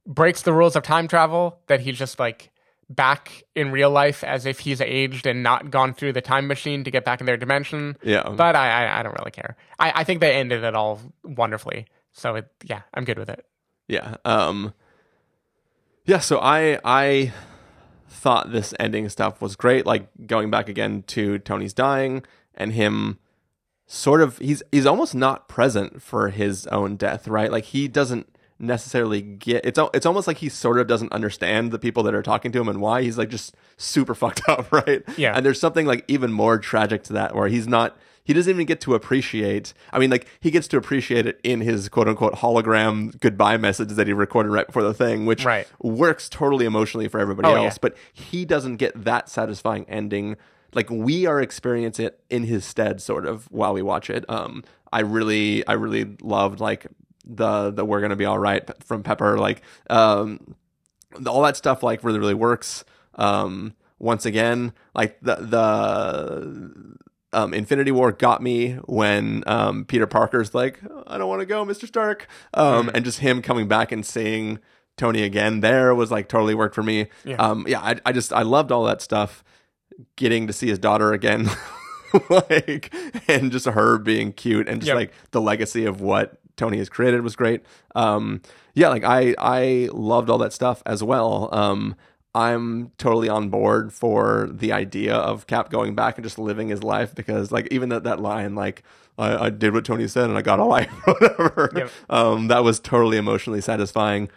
Breaks 0.07 0.44
the 0.44 0.53
rules 0.53 0.76
of 0.76 0.84
time 0.84 1.07
travel 1.07 1.60
that 1.68 1.80
he's 1.80 1.98
just 1.98 2.19
like 2.19 2.52
back 2.88 3.44
in 3.56 3.72
real 3.72 3.90
life 3.90 4.23
as 4.23 4.45
if 4.45 4.60
he's 4.60 4.80
aged 4.80 5.26
and 5.26 5.41
not 5.41 5.72
gone 5.72 5.94
through 5.94 6.14
the 6.14 6.22
time 6.22 6.45
machine 6.48 6.84
to 6.84 6.91
get 6.91 7.03
back 7.03 7.19
in 7.19 7.26
their 7.26 7.38
dimension. 7.38 7.98
Yeah. 8.03 8.30
but 8.30 8.56
I 8.56 8.86
I, 8.86 8.99
I 8.99 9.03
don't 9.03 9.18
really 9.18 9.32
care. 9.32 9.56
I, 9.80 9.91
I 9.95 10.03
think 10.03 10.19
they 10.19 10.34
ended 10.34 10.64
it 10.64 10.76
all 10.76 11.02
wonderfully. 11.23 11.88
So 12.11 12.36
it, 12.36 12.48
yeah, 12.64 12.82
I'm 12.94 13.03
good 13.03 13.18
with 13.18 13.30
it. 13.30 13.44
Yeah. 13.88 14.18
Um 14.23 14.73
Yeah, 16.06 16.19
so 16.19 16.40
I 16.40 16.80
I 16.84 17.34
thought 18.07 18.52
this 18.52 18.73
ending 18.80 19.10
stuff 19.10 19.41
was 19.41 19.56
great 19.56 19.86
like 19.88 20.07
going 20.27 20.52
back 20.52 20.69
again 20.69 21.03
to 21.07 21.40
Tony's 21.40 21.73
dying 21.73 22.23
and 22.53 22.72
him 22.72 23.18
sort 23.88 24.22
of 24.22 24.38
he's 24.40 24.64
he's 24.72 24.86
almost 24.86 25.14
not 25.16 25.48
present 25.48 26.02
for 26.02 26.30
his 26.30 26.66
own 26.68 26.95
death, 26.95 27.28
right? 27.28 27.52
Like 27.52 27.66
he 27.66 27.88
doesn't 27.88 28.28
necessarily 28.57 29.22
get 29.22 29.66
it's 29.66 29.78
it's 29.94 30.06
almost 30.06 30.28
like 30.28 30.38
he 30.38 30.48
sort 30.49 30.80
of 30.80 30.88
doesn't 30.88 31.12
understand 31.12 31.72
the 31.72 31.78
people 31.80 32.03
that 32.03 32.16
are 32.16 32.24
talking 32.24 32.52
to 32.53 32.60
him 32.62 32.70
and 32.70 32.80
why 32.80 33.02
he's 33.03 33.18
like 33.18 33.30
just 33.30 33.53
super 33.78 34.16
fucked 34.22 34.41
up, 34.48 34.72
right? 34.72 35.03
Yeah. 35.18 35.34
And 35.36 35.45
there's 35.45 35.60
something 35.60 35.86
like 35.86 36.06
even 36.07 36.32
more 36.32 36.57
tragic 36.57 37.03
to 37.03 37.14
that 37.14 37.36
where 37.36 37.48
he's 37.49 37.68
not 37.68 37.98
he 38.24 38.34
doesn't 38.34 38.49
even 38.49 38.66
get 38.66 38.82
to 38.82 38.95
appreciate 38.95 39.74
I 39.94 39.99
mean 39.99 40.10
like 40.10 40.28
he 40.40 40.49
gets 40.52 40.68
to 40.70 40.78
appreciate 40.78 41.28
it 41.28 41.40
in 41.44 41.62
his 41.62 41.90
quote 41.90 42.07
unquote 42.07 42.36
hologram 42.36 43.20
goodbye 43.20 43.57
message 43.57 43.90
that 43.90 44.07
he 44.07 44.14
recorded 44.14 44.49
right 44.49 44.66
before 44.66 44.84
the 44.84 44.94
thing, 44.94 45.26
which 45.26 45.44
Right. 45.45 45.68
works 45.80 46.28
totally 46.30 46.66
emotionally 46.66 47.07
for 47.10 47.20
everybody 47.20 47.49
Oh, 47.49 47.56
else, 47.56 47.74
yeah. 47.76 47.80
but 47.82 47.98
he 48.14 48.45
doesn't 48.45 48.78
get 48.78 49.03
that 49.03 49.30
satisfying 49.30 49.86
ending 49.90 50.38
like 50.76 50.89
we 50.89 51.26
are 51.26 51.41
experiencing 51.41 52.06
it 52.07 52.23
in 52.30 52.43
his 52.43 52.65
stead, 52.65 53.02
sort 53.02 53.26
of 53.26 53.45
while 53.52 53.73
we 53.73 53.81
watch 53.81 54.10
it. 54.10 54.26
Um, 54.30 54.64
I 54.91 54.99
really, 54.99 55.65
I 55.68 55.73
really 55.73 56.15
loved 56.22 56.60
like 56.60 56.85
the 57.26 57.72
the 57.72 57.84
we're 57.84 58.02
gonna 58.02 58.15
be 58.15 58.26
all 58.26 58.38
right 58.38 58.69
from 58.84 59.02
Pepper, 59.02 59.38
like 59.38 59.61
um, 59.89 60.56
all 61.26 61.41
that 61.41 61.57
stuff, 61.57 61.81
like 61.81 62.03
really, 62.03 62.19
really 62.19 62.34
works. 62.34 62.84
Um, 63.15 63.73
once 63.97 64.26
again, 64.26 64.73
like 64.93 65.19
the 65.22 65.35
the 65.35 66.97
um, 67.34 67.53
Infinity 67.53 67.91
War 67.91 68.11
got 68.11 68.41
me 68.41 68.73
when 68.85 69.43
um, 69.47 69.85
Peter 69.85 70.06
Parker's 70.06 70.53
like, 70.53 70.80
I 71.07 71.18
don't 71.18 71.30
want 71.30 71.39
to 71.39 71.45
go, 71.45 71.65
Mr. 71.65 71.88
Stark, 71.88 72.27
um, 72.53 72.91
and 72.93 73.03
just 73.03 73.19
him 73.19 73.41
coming 73.41 73.68
back 73.68 73.91
and 73.91 74.06
seeing 74.06 74.60
Tony 74.97 75.23
again 75.23 75.60
there 75.60 75.93
was 75.93 76.11
like 76.11 76.30
totally 76.30 76.56
worked 76.56 76.76
for 76.76 76.84
me. 76.84 77.07
Yeah. 77.23 77.35
Um, 77.35 77.65
yeah, 77.68 77.81
I, 77.81 77.95
I 78.06 78.11
just 78.11 78.31
I 78.31 78.43
loved 78.43 78.72
all 78.72 78.84
that 78.85 79.02
stuff. 79.02 79.43
Getting 80.15 80.47
to 80.47 80.53
see 80.53 80.67
his 80.67 80.80
daughter 80.80 81.13
again, 81.13 81.49
like, 82.30 82.93
and 83.27 83.51
just 83.51 83.65
her 83.65 83.97
being 83.97 84.34
cute 84.34 84.67
and 84.67 84.81
just 84.81 84.88
Yep. 84.89 84.95
like 84.95 85.13
the 85.31 85.41
legacy 85.41 85.85
of 85.85 86.01
what 86.01 86.38
Tony 86.57 86.77
has 86.77 86.89
created 86.89 87.22
was 87.22 87.35
great. 87.35 87.61
Um, 87.95 88.41
yeah, 88.73 88.89
like 88.89 89.03
I 89.03 89.35
I 89.38 89.89
loved 89.93 90.30
all 90.30 90.38
that 90.39 90.53
stuff 90.53 90.81
as 90.85 91.01
well. 91.03 91.49
Um, 91.53 91.95
I'm 92.34 92.91
totally 92.97 93.30
on 93.30 93.49
board 93.49 93.93
for 93.93 94.49
the 94.51 94.73
idea 94.73 95.15
of 95.15 95.47
Cap 95.47 95.69
going 95.69 95.95
back 95.95 96.17
and 96.17 96.23
just 96.26 96.38
living 96.38 96.67
his 96.67 96.84
life 96.84 97.15
because 97.15 97.51
like 97.51 97.67
even 97.72 97.89
that 97.89 98.03
that 98.03 98.19
line 98.19 98.55
like 98.55 98.84
I, 99.17 99.45
I 99.45 99.49
did 99.49 99.73
what 99.73 99.85
Tony 99.85 100.07
said 100.09 100.30
and 100.30 100.38
I 100.38 100.41
got 100.41 100.59
a 100.59 100.65
life 100.65 100.89
whatever. 101.05 101.72
Yep. 101.73 101.89
Um, 102.09 102.47
that 102.49 102.63
was 102.65 102.80
totally 102.81 103.15
emotionally 103.17 103.61
satisfying. 103.61 104.30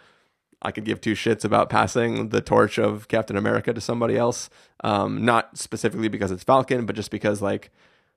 I 0.61 0.71
could 0.71 0.85
give 0.85 0.99
two 1.01 1.13
shits 1.13 1.45
about 1.45 1.69
passing 1.69 2.29
the 2.29 2.41
torch 2.41 2.77
of 2.77 3.07
Captain 3.07 3.37
America 3.37 3.73
to 3.73 3.81
somebody 3.81 4.17
else. 4.17 4.49
Um, 4.83 5.23
not 5.23 5.57
specifically 5.57 6.09
because 6.09 6.31
it's 6.31 6.43
Falcon, 6.43 6.85
but 6.85 6.95
just 6.95 7.11
because 7.11 7.41
like 7.41 7.71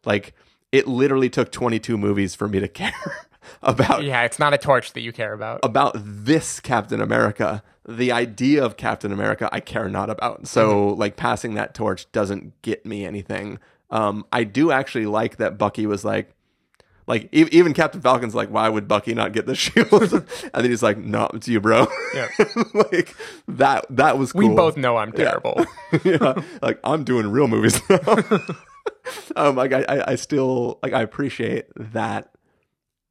like 0.04 0.34
it 0.72 0.88
literally 0.88 1.28
took 1.28 1.52
22 1.52 1.96
movies 1.98 2.34
for 2.34 2.48
me 2.48 2.58
to 2.60 2.68
care 2.82 3.26
about 3.62 4.02
Yeah, 4.04 4.22
it's 4.22 4.38
not 4.38 4.54
a 4.54 4.58
torch 4.58 4.92
that 4.92 5.00
you 5.00 5.12
care 5.12 5.32
about. 5.32 5.60
about 5.62 5.92
this 5.96 6.60
Captain 6.60 7.00
America. 7.00 7.62
The 7.88 8.12
idea 8.12 8.64
of 8.64 8.76
Captain 8.76 9.12
America, 9.12 9.48
I 9.52 9.58
care 9.60 9.88
not 9.88 10.08
about. 10.08 10.46
So, 10.46 10.88
like, 10.90 11.16
passing 11.16 11.54
that 11.54 11.74
torch 11.74 12.10
doesn't 12.12 12.60
get 12.62 12.86
me 12.86 13.04
anything. 13.04 13.58
Um, 13.90 14.24
I 14.32 14.44
do 14.44 14.70
actually 14.70 15.06
like 15.06 15.36
that 15.38 15.58
Bucky 15.58 15.86
was 15.86 16.04
like, 16.04 16.32
like 17.06 17.24
e- 17.32 17.48
even 17.52 17.74
Captain 17.74 18.00
Falcon's 18.00 18.34
like, 18.34 18.48
why 18.50 18.68
would 18.68 18.86
Bucky 18.88 19.14
not 19.14 19.32
get 19.32 19.46
the 19.46 19.54
shield? 19.56 19.90
and 19.92 20.24
then 20.52 20.64
he's 20.70 20.82
like, 20.82 20.98
no, 20.98 21.28
it's 21.34 21.48
you, 21.48 21.60
bro. 21.60 21.86
Yeah. 22.14 22.28
like 22.74 23.14
that. 23.48 23.86
That 23.90 24.18
was 24.18 24.32
cool. 24.32 24.48
We 24.48 24.54
both 24.54 24.76
know 24.76 24.96
I'm 24.96 25.12
terrible. 25.12 25.64
yeah, 26.04 26.40
like 26.60 26.78
I'm 26.84 27.04
doing 27.04 27.26
real 27.30 27.48
movies 27.48 27.80
now. 27.90 28.00
um, 29.36 29.56
like 29.56 29.72
I, 29.72 29.82
I, 29.88 30.12
I 30.12 30.14
still 30.16 30.78
like 30.82 30.92
I 30.92 31.02
appreciate 31.02 31.66
that 31.76 32.28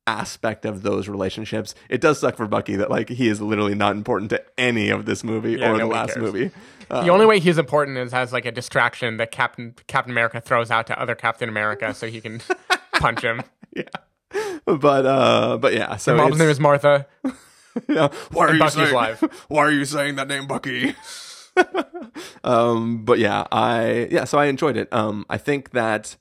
aspect 0.07 0.65
of 0.65 0.81
those 0.81 1.07
relationships. 1.07 1.76
It 1.89 2.01
does 2.01 2.19
suck 2.19 2.35
for 2.35 2.47
Bucky 2.47 2.76
that 2.77 2.89
like 2.89 3.09
he 3.09 3.27
is 3.27 3.39
literally 3.41 3.76
not 3.76 3.95
important 3.95 4.30
to 4.31 4.43
any 4.57 4.89
of 4.89 5.05
this 5.05 5.23
movie 5.23 5.53
Yeah, 5.53 5.72
or 5.72 5.77
the 5.77 5.85
last 5.85 6.13
cares. 6.15 6.23
movie. 6.26 6.51
Uh, 6.89 7.03
the 7.03 7.09
only 7.11 7.26
way 7.26 7.39
he's 7.39 7.57
important 7.57 7.97
is 7.97 8.13
as 8.13 8.34
like 8.34 8.45
a 8.45 8.51
distraction 8.51 9.18
that 9.18 9.31
Captain 9.31 9.76
Captain 9.88 10.11
America 10.11 10.41
throws 10.41 10.72
out 10.72 10.88
to 10.88 10.99
other 10.99 11.15
Captain 11.15 11.47
America 11.47 11.93
so 11.93 12.07
he 12.07 12.19
can 12.19 12.41
punch 12.93 13.22
him. 13.22 13.41
but 14.65 15.06
uh, 15.06 15.57
but 15.57 15.73
yeah. 15.73 15.95
So 15.98 16.15
Mom's 16.15 16.38
name 16.38 16.49
is 16.49 16.60
Martha. 16.60 17.07
yeah. 17.88 18.10
Why 18.31 18.48
are 18.48 18.53
you 18.53 18.60
Bucky's 18.60 18.73
saying? 18.76 18.93
live. 18.93 19.45
Why 19.48 19.65
are 19.65 19.72
you 19.72 19.85
saying 19.85 20.15
that 20.15 20.27
name, 20.27 20.48
Bucky? 20.48 20.95
um, 22.43 23.03
but 23.03 23.19
yeah, 23.19 23.45
I 23.52 24.07
yeah, 24.11 24.23
so 24.23 24.38
I 24.38 24.45
enjoyed 24.45 24.77
it. 24.77 24.91
Um, 24.91 25.26
I 25.30 25.38
think 25.38 25.72
that 25.72 26.15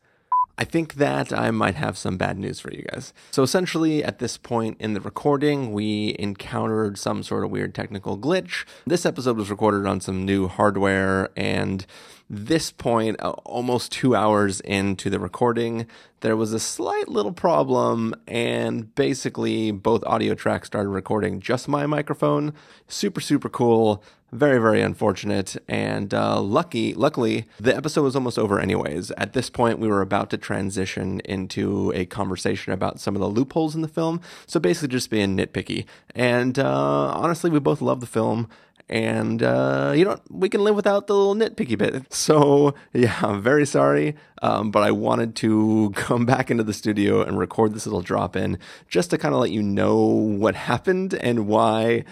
I 0.59 0.65
think 0.65 0.95
that 0.95 1.33
I 1.33 1.51
might 1.51 1.77
have 1.77 1.97
some 1.97 2.19
bad 2.19 2.39
news 2.39 2.61
for 2.61 2.71
you 2.71 2.85
guys. 2.93 3.15
So 3.31 3.43
essentially, 3.43 4.05
at 4.05 4.19
this 4.19 4.37
point 4.37 4.77
in 4.79 4.93
the 4.93 5.01
recording, 5.01 5.73
we 5.73 6.15
encountered 6.19 6.99
some 6.99 7.23
sort 7.23 7.45
of 7.45 7.51
weird 7.51 7.75
technical 7.75 8.19
glitch. 8.19 8.67
This 8.87 9.07
episode 9.07 9.39
was 9.39 9.51
recorded 9.51 9.87
on 9.87 10.03
some 10.03 10.27
new 10.27 10.49
hardware, 10.49 11.31
and 11.35 11.87
this 12.33 12.71
point, 12.71 13.17
uh, 13.21 13.31
almost 13.45 13.91
two 13.91 14.15
hours 14.15 14.61
into 14.61 15.11
the 15.11 15.19
recording, 15.19 15.87
there 16.21 16.37
was 16.37 16.53
a 16.53 16.61
slight 16.61 17.09
little 17.09 17.33
problem, 17.33 18.15
and 18.29 18.95
basically 18.95 19.73
both 19.73 20.05
audio 20.05 20.35
tracks 20.35 20.69
started 20.69 20.91
recording 20.91 21.41
just 21.41 21.67
my 21.67 21.87
microphone. 21.87 22.55
Super, 22.87 23.21
super 23.21 23.49
cool. 23.49 24.05
Very, 24.33 24.59
very 24.59 24.81
unfortunate, 24.81 25.57
and 25.67 26.15
uh, 26.15 26.41
lucky. 26.41 26.95
Luckily, 26.95 27.47
the 27.59 27.75
episode 27.75 28.03
was 28.03 28.15
almost 28.15 28.39
over, 28.39 28.61
anyways. 28.61 29.11
At 29.13 29.33
this 29.33 29.51
point, 29.51 29.81
we 29.81 29.89
were 29.89 30.03
about 30.03 30.31
to 30.31 30.39
transition 30.39 31.19
into 31.25 31.93
a 31.97 32.07
conversation 32.07 32.73
about 32.73 33.01
some 33.01 33.17
of 33.17 33.21
the 33.21 33.27
loopholes 33.27 33.75
in 33.75 33.83
the 33.83 33.89
film. 33.89 34.21
So 34.47 34.61
basically, 34.61 34.87
just 34.87 35.11
being 35.11 35.37
nitpicky. 35.37 35.85
And 36.15 36.61
uh, 36.61 37.11
honestly, 37.13 37.51
we 37.51 37.59
both 37.59 37.83
love 37.83 37.99
the 37.99 38.07
film 38.07 38.49
and 38.91 39.41
uh, 39.41 39.93
you 39.97 40.05
know 40.05 40.21
we 40.29 40.49
can 40.49 40.63
live 40.65 40.75
without 40.75 41.07
the 41.07 41.15
little 41.15 41.35
nitpicky 41.35 41.79
bit. 41.79 42.05
So 42.13 42.75
yeah, 42.93 43.17
I'm 43.23 43.41
very 43.41 43.65
sorry, 43.65 44.17
um, 44.43 44.71
but 44.71 44.83
I 44.83 44.91
wanted 44.91 45.37
to 45.37 45.93
come 45.95 46.27
back 46.27 46.51
into 46.51 46.65
the 46.65 46.75
studio 46.75 47.23
and 47.23 47.39
record 47.39 47.73
this 47.73 47.87
little 47.87 48.03
drop 48.03 48.37
in 48.37 48.59
just 48.89 49.11
to 49.11 49.19
kind 49.19 49.33
of 49.33 49.41
let 49.41 49.53
you 49.53 49.63
know 49.63 49.97
what 49.97 50.55
happened 50.55 51.15
and 51.15 51.47
why 51.47 52.05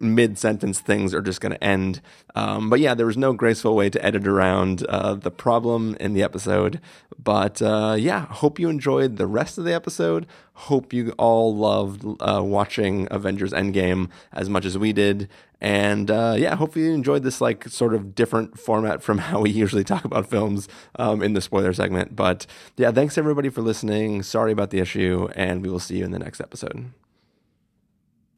mid 0.00 0.38
sentence 0.38 0.80
things 0.80 1.14
are 1.14 1.22
just 1.22 1.40
going 1.40 1.52
to 1.52 1.64
end. 1.64 2.00
Um, 2.34 2.68
but 2.68 2.80
yeah, 2.80 2.94
there 2.94 3.06
was 3.06 3.16
no 3.16 3.32
graceful 3.32 3.76
way 3.76 3.90
to 3.90 4.04
edit 4.04 4.26
around 4.26 4.84
uh, 4.88 5.14
the 5.14 5.30
problem 5.30 5.96
in 6.00 6.14
the 6.14 6.22
episode. 6.22 6.80
But 7.22 7.62
uh, 7.62 7.96
yeah, 7.98 8.26
hope 8.26 8.58
you 8.58 8.68
enjoyed 8.68 9.16
the 9.16 9.26
rest 9.26 9.56
of 9.58 9.64
the 9.64 9.74
episode. 9.74 10.26
Hope 10.54 10.92
you 10.92 11.12
all 11.12 11.56
loved 11.56 12.04
uh, 12.20 12.42
watching 12.42 13.08
Avengers 13.10 13.52
Endgame 13.52 14.10
as 14.32 14.48
much 14.48 14.64
as 14.64 14.76
we 14.76 14.92
did. 14.92 15.28
And 15.60 16.10
uh, 16.10 16.34
yeah, 16.36 16.56
hopefully 16.56 16.86
you 16.86 16.92
enjoyed 16.92 17.22
this 17.22 17.40
like 17.40 17.68
sort 17.68 17.94
of 17.94 18.14
different 18.14 18.58
format 18.58 19.02
from 19.02 19.18
how 19.30 19.40
we 19.40 19.50
usually 19.50 19.84
talk 19.84 20.04
about 20.04 20.26
films 20.26 20.68
um, 20.96 21.22
in 21.22 21.32
the 21.32 21.40
spoiler 21.40 21.72
segment. 21.72 22.14
But 22.14 22.46
yeah, 22.76 22.90
thanks 22.90 23.16
everybody 23.16 23.48
for 23.48 23.62
listening. 23.62 24.22
Sorry 24.22 24.52
about 24.52 24.70
the 24.70 24.80
issue, 24.80 25.28
and 25.34 25.62
we 25.62 25.70
will 25.70 25.80
see 25.80 25.98
you 25.98 26.04
in 26.04 26.10
the 26.10 26.18
next 26.18 26.40
episode. 26.40 26.90